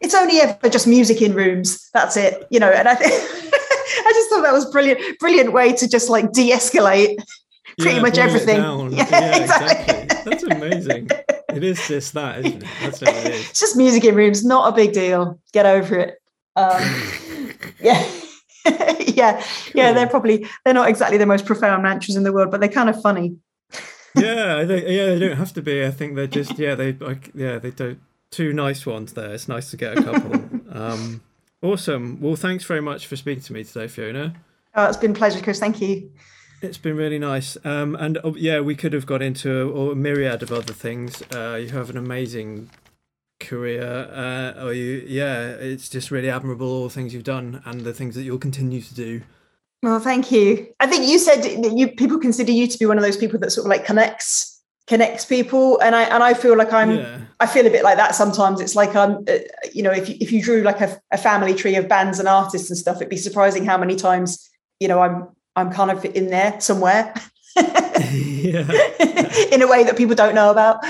it's 0.00 0.14
only 0.14 0.38
ever 0.38 0.68
just 0.68 0.86
music 0.86 1.20
in 1.20 1.34
rooms. 1.34 1.90
That's 1.92 2.16
it. 2.16 2.46
You 2.50 2.60
know. 2.60 2.70
And 2.70 2.88
I 2.88 2.94
think 2.94 3.12
I 3.12 4.12
just 4.14 4.30
thought 4.30 4.42
that 4.42 4.52
was 4.52 4.70
brilliant, 4.70 5.18
brilliant 5.18 5.52
way 5.52 5.72
to 5.72 5.88
just 5.88 6.08
like 6.08 6.32
de-escalate 6.32 7.18
pretty 7.78 7.96
yeah, 7.96 8.02
much 8.02 8.18
everything. 8.18 8.56
Yeah, 8.94 9.08
yeah 9.10 9.36
exactly. 9.36 9.94
exactly. 9.94 10.30
That's 10.30 10.42
amazing. 10.44 11.10
It 11.48 11.64
is 11.64 11.88
just 11.88 12.14
that, 12.14 12.38
isn't 12.44 12.62
it? 12.62 12.68
That's 12.80 13.00
what 13.00 13.14
it 13.14 13.34
is. 13.34 13.50
It's 13.50 13.60
just 13.60 13.76
music 13.76 14.04
in 14.04 14.14
rooms, 14.14 14.44
not 14.44 14.72
a 14.72 14.76
big 14.76 14.92
deal. 14.92 15.40
Get 15.52 15.66
over 15.66 15.98
it. 15.98 16.18
Um, 16.56 17.52
yeah. 17.80 18.08
yeah, 19.14 19.44
yeah, 19.74 19.92
they're 19.92 20.08
probably 20.08 20.46
they're 20.64 20.74
not 20.74 20.88
exactly 20.88 21.18
the 21.18 21.26
most 21.26 21.44
profound 21.44 21.82
mantras 21.82 22.16
in 22.16 22.22
the 22.22 22.32
world, 22.32 22.50
but 22.50 22.60
they're 22.60 22.68
kind 22.68 22.88
of 22.88 23.00
funny. 23.00 23.36
yeah, 24.16 24.58
I 24.58 24.66
think 24.66 24.88
yeah, 24.88 25.06
they 25.06 25.18
don't 25.18 25.36
have 25.36 25.52
to 25.54 25.62
be. 25.62 25.84
I 25.84 25.90
think 25.90 26.14
they're 26.14 26.26
just 26.26 26.58
yeah, 26.58 26.74
they 26.74 26.92
like 26.92 27.30
yeah, 27.34 27.58
they 27.58 27.70
do 27.70 27.98
two 28.30 28.52
nice 28.52 28.86
ones 28.86 29.12
there. 29.12 29.34
It's 29.34 29.48
nice 29.48 29.70
to 29.70 29.76
get 29.76 29.98
a 29.98 30.02
couple. 30.02 30.34
um, 30.70 31.22
awesome. 31.62 32.20
Well, 32.20 32.36
thanks 32.36 32.64
very 32.64 32.80
much 32.80 33.06
for 33.06 33.16
speaking 33.16 33.42
to 33.44 33.52
me 33.52 33.64
today, 33.64 33.86
Fiona. 33.86 34.34
Oh, 34.74 34.86
it's 34.86 34.96
been 34.96 35.12
a 35.12 35.14
pleasure, 35.14 35.40
Chris. 35.40 35.60
Thank 35.60 35.80
you. 35.80 36.10
It's 36.62 36.78
been 36.78 36.96
really 36.96 37.18
nice. 37.18 37.58
Um, 37.64 37.94
and 37.96 38.18
uh, 38.24 38.32
yeah, 38.36 38.60
we 38.60 38.74
could 38.74 38.94
have 38.94 39.04
got 39.04 39.20
into 39.20 39.52
a, 39.52 39.90
a 39.90 39.94
myriad 39.94 40.42
of 40.42 40.50
other 40.50 40.72
things. 40.72 41.22
Uh, 41.32 41.56
you 41.60 41.68
have 41.68 41.90
an 41.90 41.98
amazing 41.98 42.70
career. 43.46 44.08
Uh, 44.12 44.64
or 44.64 44.72
you, 44.72 45.04
yeah, 45.06 45.50
it's 45.50 45.88
just 45.88 46.10
really 46.10 46.30
admirable 46.30 46.66
all 46.66 46.84
the 46.84 46.90
things 46.90 47.14
you've 47.14 47.24
done 47.24 47.62
and 47.64 47.82
the 47.82 47.92
things 47.92 48.14
that 48.14 48.22
you'll 48.22 48.38
continue 48.38 48.80
to 48.80 48.94
do. 48.94 49.22
Well, 49.82 50.00
thank 50.00 50.32
you. 50.32 50.68
I 50.80 50.86
think 50.86 51.06
you 51.06 51.18
said 51.18 51.42
that 51.42 51.76
you 51.76 51.88
people 51.88 52.18
consider 52.18 52.52
you 52.52 52.66
to 52.66 52.78
be 52.78 52.86
one 52.86 52.96
of 52.96 53.04
those 53.04 53.18
people 53.18 53.38
that 53.40 53.50
sort 53.50 53.66
of 53.66 53.70
like 53.70 53.84
connects 53.84 54.54
connects 54.86 55.24
people 55.24 55.78
and 55.80 55.94
i 55.94 56.02
and 56.02 56.22
i 56.22 56.34
feel 56.34 56.56
like 56.56 56.72
i'm 56.72 56.98
yeah. 56.98 57.18
i 57.40 57.46
feel 57.46 57.66
a 57.66 57.70
bit 57.70 57.82
like 57.82 57.96
that 57.96 58.14
sometimes 58.14 58.60
it's 58.60 58.76
like 58.76 58.94
i'm 58.94 59.24
uh, 59.28 59.38
you 59.72 59.82
know 59.82 59.90
if 59.90 60.10
you, 60.10 60.16
if 60.20 60.30
you 60.30 60.42
drew 60.42 60.62
like 60.62 60.80
a, 60.80 61.00
a 61.10 61.16
family 61.16 61.54
tree 61.54 61.74
of 61.76 61.88
bands 61.88 62.18
and 62.18 62.28
artists 62.28 62.68
and 62.68 62.78
stuff 62.78 62.96
it'd 62.96 63.08
be 63.08 63.16
surprising 63.16 63.64
how 63.64 63.78
many 63.78 63.96
times 63.96 64.50
you 64.80 64.86
know 64.86 65.00
i'm 65.00 65.26
i'm 65.56 65.70
kind 65.70 65.90
of 65.90 66.04
in 66.04 66.28
there 66.28 66.60
somewhere 66.60 67.14
yeah. 67.56 68.66
in 69.52 69.62
a 69.62 69.66
way 69.66 69.84
that 69.84 69.94
people 69.96 70.14
don't 70.14 70.34
know 70.34 70.50
about 70.50 70.82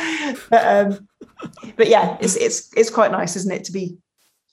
but 0.50 0.66
um 0.66 1.08
but 1.76 1.88
yeah 1.88 2.16
it's 2.20 2.36
it's 2.36 2.70
it's 2.76 2.90
quite 2.90 3.10
nice 3.10 3.36
isn't 3.36 3.52
it 3.52 3.64
to 3.64 3.72
be 3.72 3.96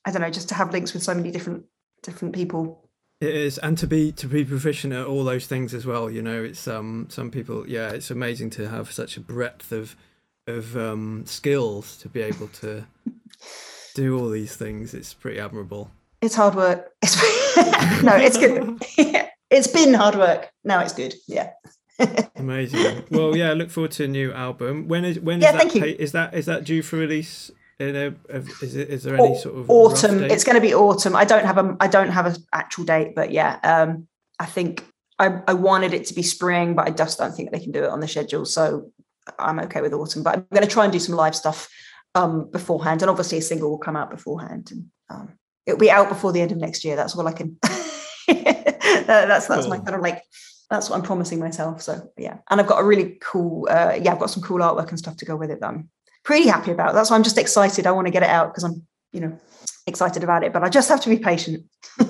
i 0.06 0.12
don't 0.12 0.22
know 0.22 0.30
just 0.30 0.50
to 0.50 0.56
have 0.56 0.72
links 0.72 0.94
with 0.94 1.04
so 1.04 1.14
many 1.14 1.32
different 1.32 1.64
different 2.04 2.34
people 2.34 2.90
it 3.22 3.36
is, 3.36 3.60
and 3.60 3.78
to 3.78 3.86
be 3.86 4.12
to 4.14 4.26
be 4.26 4.44
proficient 4.44 4.94
at 4.94 5.06
all 5.06 5.24
those 5.24 5.46
things 5.46 5.76
as 5.76 5.86
well. 5.86 6.10
You 6.10 6.24
know, 6.24 6.44
it's 6.44 6.68
um 6.68 7.06
some 7.12 7.30
people. 7.30 7.70
Yeah, 7.70 7.92
it's 7.92 8.10
amazing 8.10 8.50
to 8.52 8.68
have 8.68 8.92
such 8.92 9.16
a 9.16 9.20
breadth 9.20 9.72
of 9.72 9.96
of 10.48 10.76
um, 10.76 11.24
skills 11.26 11.98
to 11.98 12.10
be 12.10 12.22
able 12.22 12.48
to 12.48 12.86
do 13.94 14.18
all 14.18 14.30
these 14.30 14.56
things. 14.56 14.94
It's 14.94 15.14
pretty 15.14 15.40
admirable. 15.40 15.92
It's 16.22 16.36
hard 16.36 16.56
work. 16.56 16.92
It's, 17.54 18.04
no, 18.04 18.16
it's 18.16 18.38
good. 18.38 18.82
it's 19.50 19.68
been 19.68 19.94
hard 19.94 20.16
work. 20.16 20.50
Now 20.64 20.80
it's 20.80 20.94
good. 20.94 21.14
Yeah. 21.28 21.52
Amazing. 22.36 23.04
Well, 23.12 23.36
yeah. 23.36 23.54
Look 23.54 23.70
forward 23.70 23.92
to 23.92 24.06
a 24.06 24.08
new 24.08 24.32
album. 24.32 24.88
When 24.88 25.06
is 25.06 25.20
when 25.20 25.40
is 25.40 25.44
yeah, 25.44 25.52
that? 25.52 25.76
is 25.76 26.12
that 26.14 26.34
is 26.34 26.46
that 26.46 26.64
due 26.64 26.82
for 26.82 26.98
release 26.98 27.52
in 27.80 27.96
a, 27.96 28.36
is, 28.62 28.76
it, 28.76 28.90
is 28.90 29.04
there 29.04 29.16
any 29.16 29.38
sort 29.38 29.58
of 29.58 29.70
autumn? 29.70 30.24
It's 30.24 30.44
going 30.44 30.56
to 30.56 30.62
be 30.62 30.74
autumn. 30.74 31.16
I 31.16 31.26
don't 31.26 31.46
have 31.46 31.58
a 31.58 31.76
I 31.80 31.88
don't 31.88 32.10
have 32.10 32.26
an 32.26 32.36
actual 32.54 32.84
date, 32.86 33.16
but 33.16 33.32
yeah, 33.32 33.60
um, 33.64 34.08
I 34.40 34.46
think 34.46 34.86
I, 35.20 35.42
I 35.48 35.54
wanted 35.54 35.94
it 35.94 36.06
to 36.06 36.14
be 36.14 36.24
spring, 36.24 36.76
but 36.76 36.88
I 36.88 36.92
just 36.92 37.18
don't 37.18 37.34
think 37.34 37.52
they 37.52 37.60
can 37.60 37.72
do 37.72 37.84
it 37.84 37.90
on 37.90 38.00
the 38.00 38.08
schedule. 38.08 38.46
So 38.46 38.92
I'm 39.40 39.60
okay 39.62 39.82
with 39.82 39.94
autumn. 39.94 40.24
But 40.24 40.36
I'm 40.36 40.48
going 40.54 40.68
to 40.68 40.72
try 40.72 40.84
and 40.84 40.94
do 40.94 41.00
some 41.00 41.16
live 41.16 41.36
stuff 41.36 41.70
um, 42.16 42.50
beforehand, 42.52 43.02
and 43.02 43.10
obviously 43.10 43.38
a 43.38 43.42
single 43.42 43.70
will 43.70 43.78
come 43.78 43.96
out 43.96 44.10
beforehand, 44.10 44.70
and 44.72 44.86
um, 45.10 45.30
it'll 45.66 45.80
be 45.80 45.92
out 45.92 46.10
before 46.10 46.32
the 46.32 46.42
end 46.42 46.52
of 46.52 46.58
next 46.58 46.84
year. 46.84 46.96
That's 46.96 47.16
all 47.16 47.28
I 47.28 47.34
can. 47.34 47.58
that's 48.28 49.48
that's 49.48 49.48
cool. 49.48 49.70
my 49.70 49.78
kind 49.78 49.96
of 49.96 50.02
like 50.02 50.24
that's 50.72 50.90
what 50.90 50.96
I'm 50.96 51.04
promising 51.04 51.38
myself. 51.38 51.82
So 51.82 52.10
yeah, 52.18 52.38
and 52.50 52.60
I've 52.60 52.66
got 52.66 52.82
a 52.82 52.84
really 52.84 53.18
cool 53.22 53.68
uh, 53.70 54.00
yeah, 54.02 54.14
I've 54.14 54.20
got 54.20 54.32
some 54.32 54.42
cool 54.42 54.60
artwork 54.60 54.90
and 54.90 54.98
stuff 54.98 55.18
to 55.18 55.26
go 55.26 55.36
with 55.36 55.52
it 55.52 55.60
that 55.60 55.68
I'm 55.68 55.90
pretty 56.24 56.48
happy 56.48 56.72
about. 56.72 56.94
That's 56.94 57.12
why 57.12 57.18
I'm 57.18 57.24
just 57.24 57.38
excited. 57.38 57.86
I 57.86 57.92
want 57.92 58.08
to 58.08 58.12
get 58.12 58.24
it 58.24 58.30
out 58.30 58.52
because 58.52 58.64
I'm, 58.64 58.86
you 59.12 59.20
know, 59.20 59.38
excited 59.86 60.24
about 60.24 60.44
it. 60.44 60.54
But 60.54 60.64
I 60.64 60.70
just 60.70 60.90
have 60.90 61.02
to 61.02 61.10
be 61.10 61.18
patient. 61.18 61.66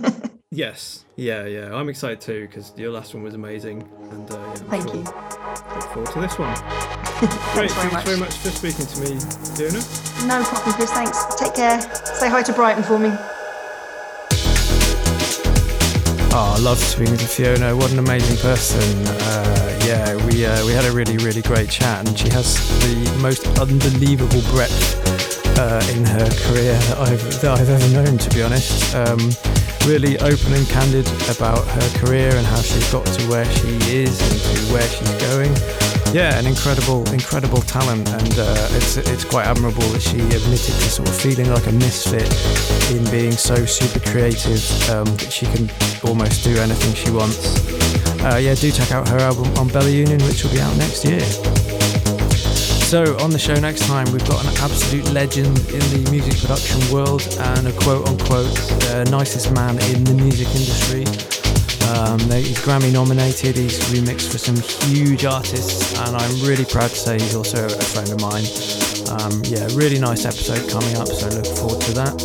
yes, 0.52 1.06
yeah, 1.16 1.46
yeah. 1.46 1.74
I'm 1.74 1.90
excited 1.90 2.22
too 2.22 2.48
because 2.48 2.72
your 2.78 2.92
last 2.92 3.14
one 3.14 3.24
was 3.24 3.34
amazing. 3.34 3.82
And 4.12 4.32
uh, 4.32 4.38
yeah, 4.38 4.54
thank 4.70 4.88
sure. 4.88 4.96
you. 4.96 5.02
Look 5.02 5.84
forward 5.94 6.12
to 6.12 6.22
this 6.22 6.38
one. 6.38 6.56
Great. 7.54 7.72
Very 7.72 7.90
thanks 7.90 7.94
much. 7.94 8.06
very 8.06 8.20
much 8.20 8.34
for 8.36 8.50
speaking 8.50 8.86
to 8.86 9.00
me, 9.02 9.20
Fiona. 9.56 9.82
No 10.28 10.44
problem, 10.44 10.74
Chris. 10.76 10.92
Thanks. 10.92 11.36
Take 11.36 11.56
care. 11.56 11.82
Say 12.06 12.30
hi 12.30 12.44
to 12.44 12.54
Brighton 12.54 12.84
for 12.84 13.00
me. 13.00 13.12
Oh, 16.34 16.56
I 16.58 16.62
love 16.62 16.80
speaking 16.80 17.18
to 17.18 17.28
Fiona. 17.28 17.76
What 17.76 17.92
an 17.92 18.00
amazing 18.00 18.38
person. 18.38 19.06
Uh, 19.06 19.80
yeah, 19.86 20.16
we 20.28 20.46
uh, 20.46 20.66
we 20.66 20.72
had 20.72 20.86
a 20.86 20.92
really 20.92 21.18
really 21.18 21.42
great 21.42 21.70
chat, 21.70 22.08
and 22.08 22.18
she 22.18 22.30
has 22.30 22.56
the 22.80 23.18
most 23.22 23.46
unbelievable 23.60 24.42
breadth 24.44 24.96
uh, 25.60 25.84
in 25.92 26.06
her 26.06 26.30
career 26.48 26.74
that 26.88 26.98
I've 27.00 27.42
that 27.42 27.60
I've 27.60 27.70
ever 27.70 27.90
known. 27.94 28.18
To 28.18 28.30
be 28.30 28.44
honest, 28.44 28.96
um, 28.96 29.20
really 29.86 30.18
open 30.20 30.54
and 30.54 30.68
candid 30.68 31.08
about 31.30 31.66
her 31.68 32.00
career 32.00 32.36
and 32.36 32.46
how 32.46 32.62
she's 32.62 32.92
got 32.92 33.06
to 33.06 33.24
where 33.30 33.46
she 33.46 33.76
is 33.92 34.20
and 34.22 34.40
to 34.42 34.74
where 34.74 34.88
she's 34.88 35.12
going 35.30 35.54
yeah, 36.14 36.38
an 36.38 36.46
incredible, 36.46 37.10
incredible 37.14 37.62
talent, 37.62 38.10
and 38.10 38.38
uh, 38.38 38.68
it's 38.72 38.98
it's 38.98 39.24
quite 39.24 39.46
admirable 39.46 39.88
that 39.90 40.02
she 40.02 40.20
admitted 40.20 40.76
to 40.76 40.90
sort 40.90 41.08
of 41.08 41.16
feeling 41.16 41.50
like 41.50 41.66
a 41.68 41.72
misfit 41.72 42.28
in 42.92 43.10
being 43.10 43.32
so 43.32 43.66
super 43.66 44.00
creative 44.12 44.62
um, 44.90 45.06
that 45.06 45.32
she 45.32 45.46
can 45.46 45.72
almost 46.04 46.44
do 46.44 46.58
anything 46.58 46.94
she 46.96 47.12
wants. 47.12 47.56
Uh, 48.24 48.36
yeah, 48.36 48.54
do 48.56 48.72
check 48.72 48.92
out 48.92 49.08
her 49.08 49.20
album 49.20 49.46
on 49.58 49.70
Bella 49.70 49.90
Union, 49.90 50.22
which 50.24 50.44
will 50.44 50.52
be 50.52 50.60
out 50.60 50.76
next 50.76 51.06
year. 51.06 51.71
So, 52.92 53.18
on 53.20 53.30
the 53.30 53.40
show 53.40 53.56
next 53.56 53.88
time, 53.88 54.04
we've 54.12 54.28
got 54.28 54.44
an 54.44 54.52
absolute 54.60 55.10
legend 55.14 55.58
in 55.72 55.80
the 55.96 56.10
music 56.12 56.36
production 56.42 56.76
world 56.92 57.24
and 57.56 57.66
a 57.66 57.72
quote 57.72 58.06
unquote 58.06 58.52
uh, 58.92 59.06
nicest 59.06 59.54
man 59.54 59.80
in 59.96 60.04
the 60.04 60.12
music 60.12 60.52
industry. 60.52 61.08
Um, 61.88 62.20
he's 62.28 62.60
Grammy 62.60 62.92
nominated, 62.92 63.56
he's 63.56 63.80
remixed 63.96 64.30
for 64.30 64.40
some 64.40 64.60
huge 64.92 65.24
artists, 65.24 65.98
and 66.04 66.18
I'm 66.18 66.36
really 66.44 66.66
proud 66.66 66.90
to 66.90 66.96
say 66.98 67.14
he's 67.14 67.34
also 67.34 67.64
a 67.64 67.80
friend 67.96 68.12
of 68.12 68.20
mine. 68.20 68.44
Um, 69.08 69.40
yeah, 69.48 69.72
really 69.72 69.98
nice 69.98 70.26
episode 70.28 70.68
coming 70.68 70.98
up, 71.00 71.08
so 71.08 71.32
look 71.32 71.48
forward 71.48 71.80
to 71.88 71.94
that. 71.96 72.20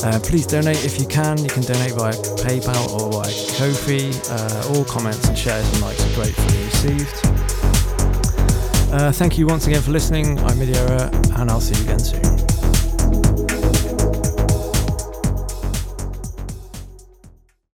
Uh, 0.00 0.18
please 0.20 0.46
donate 0.46 0.82
if 0.82 0.98
you 0.98 1.04
can. 1.06 1.36
You 1.44 1.52
can 1.52 1.60
donate 1.60 1.92
via 1.92 2.16
PayPal 2.40 2.88
or 2.88 3.20
via 3.20 3.28
Ko-fi. 3.60 4.08
Uh, 4.32 4.72
all 4.72 4.84
comments 4.88 5.28
and 5.28 5.36
shares 5.36 5.68
and 5.76 5.82
likes 5.82 6.00
are 6.00 6.14
gratefully 6.16 6.64
received. 6.72 7.43
Uh, 8.94 9.10
thank 9.10 9.36
you 9.36 9.44
once 9.44 9.66
again 9.66 9.82
for 9.82 9.90
listening. 9.90 10.38
I'm 10.38 10.56
midierror, 10.56 11.10
and 11.40 11.50
I'll 11.50 11.60
see 11.60 11.74
you 11.74 11.82
again 11.82 11.98
soon. 11.98 12.43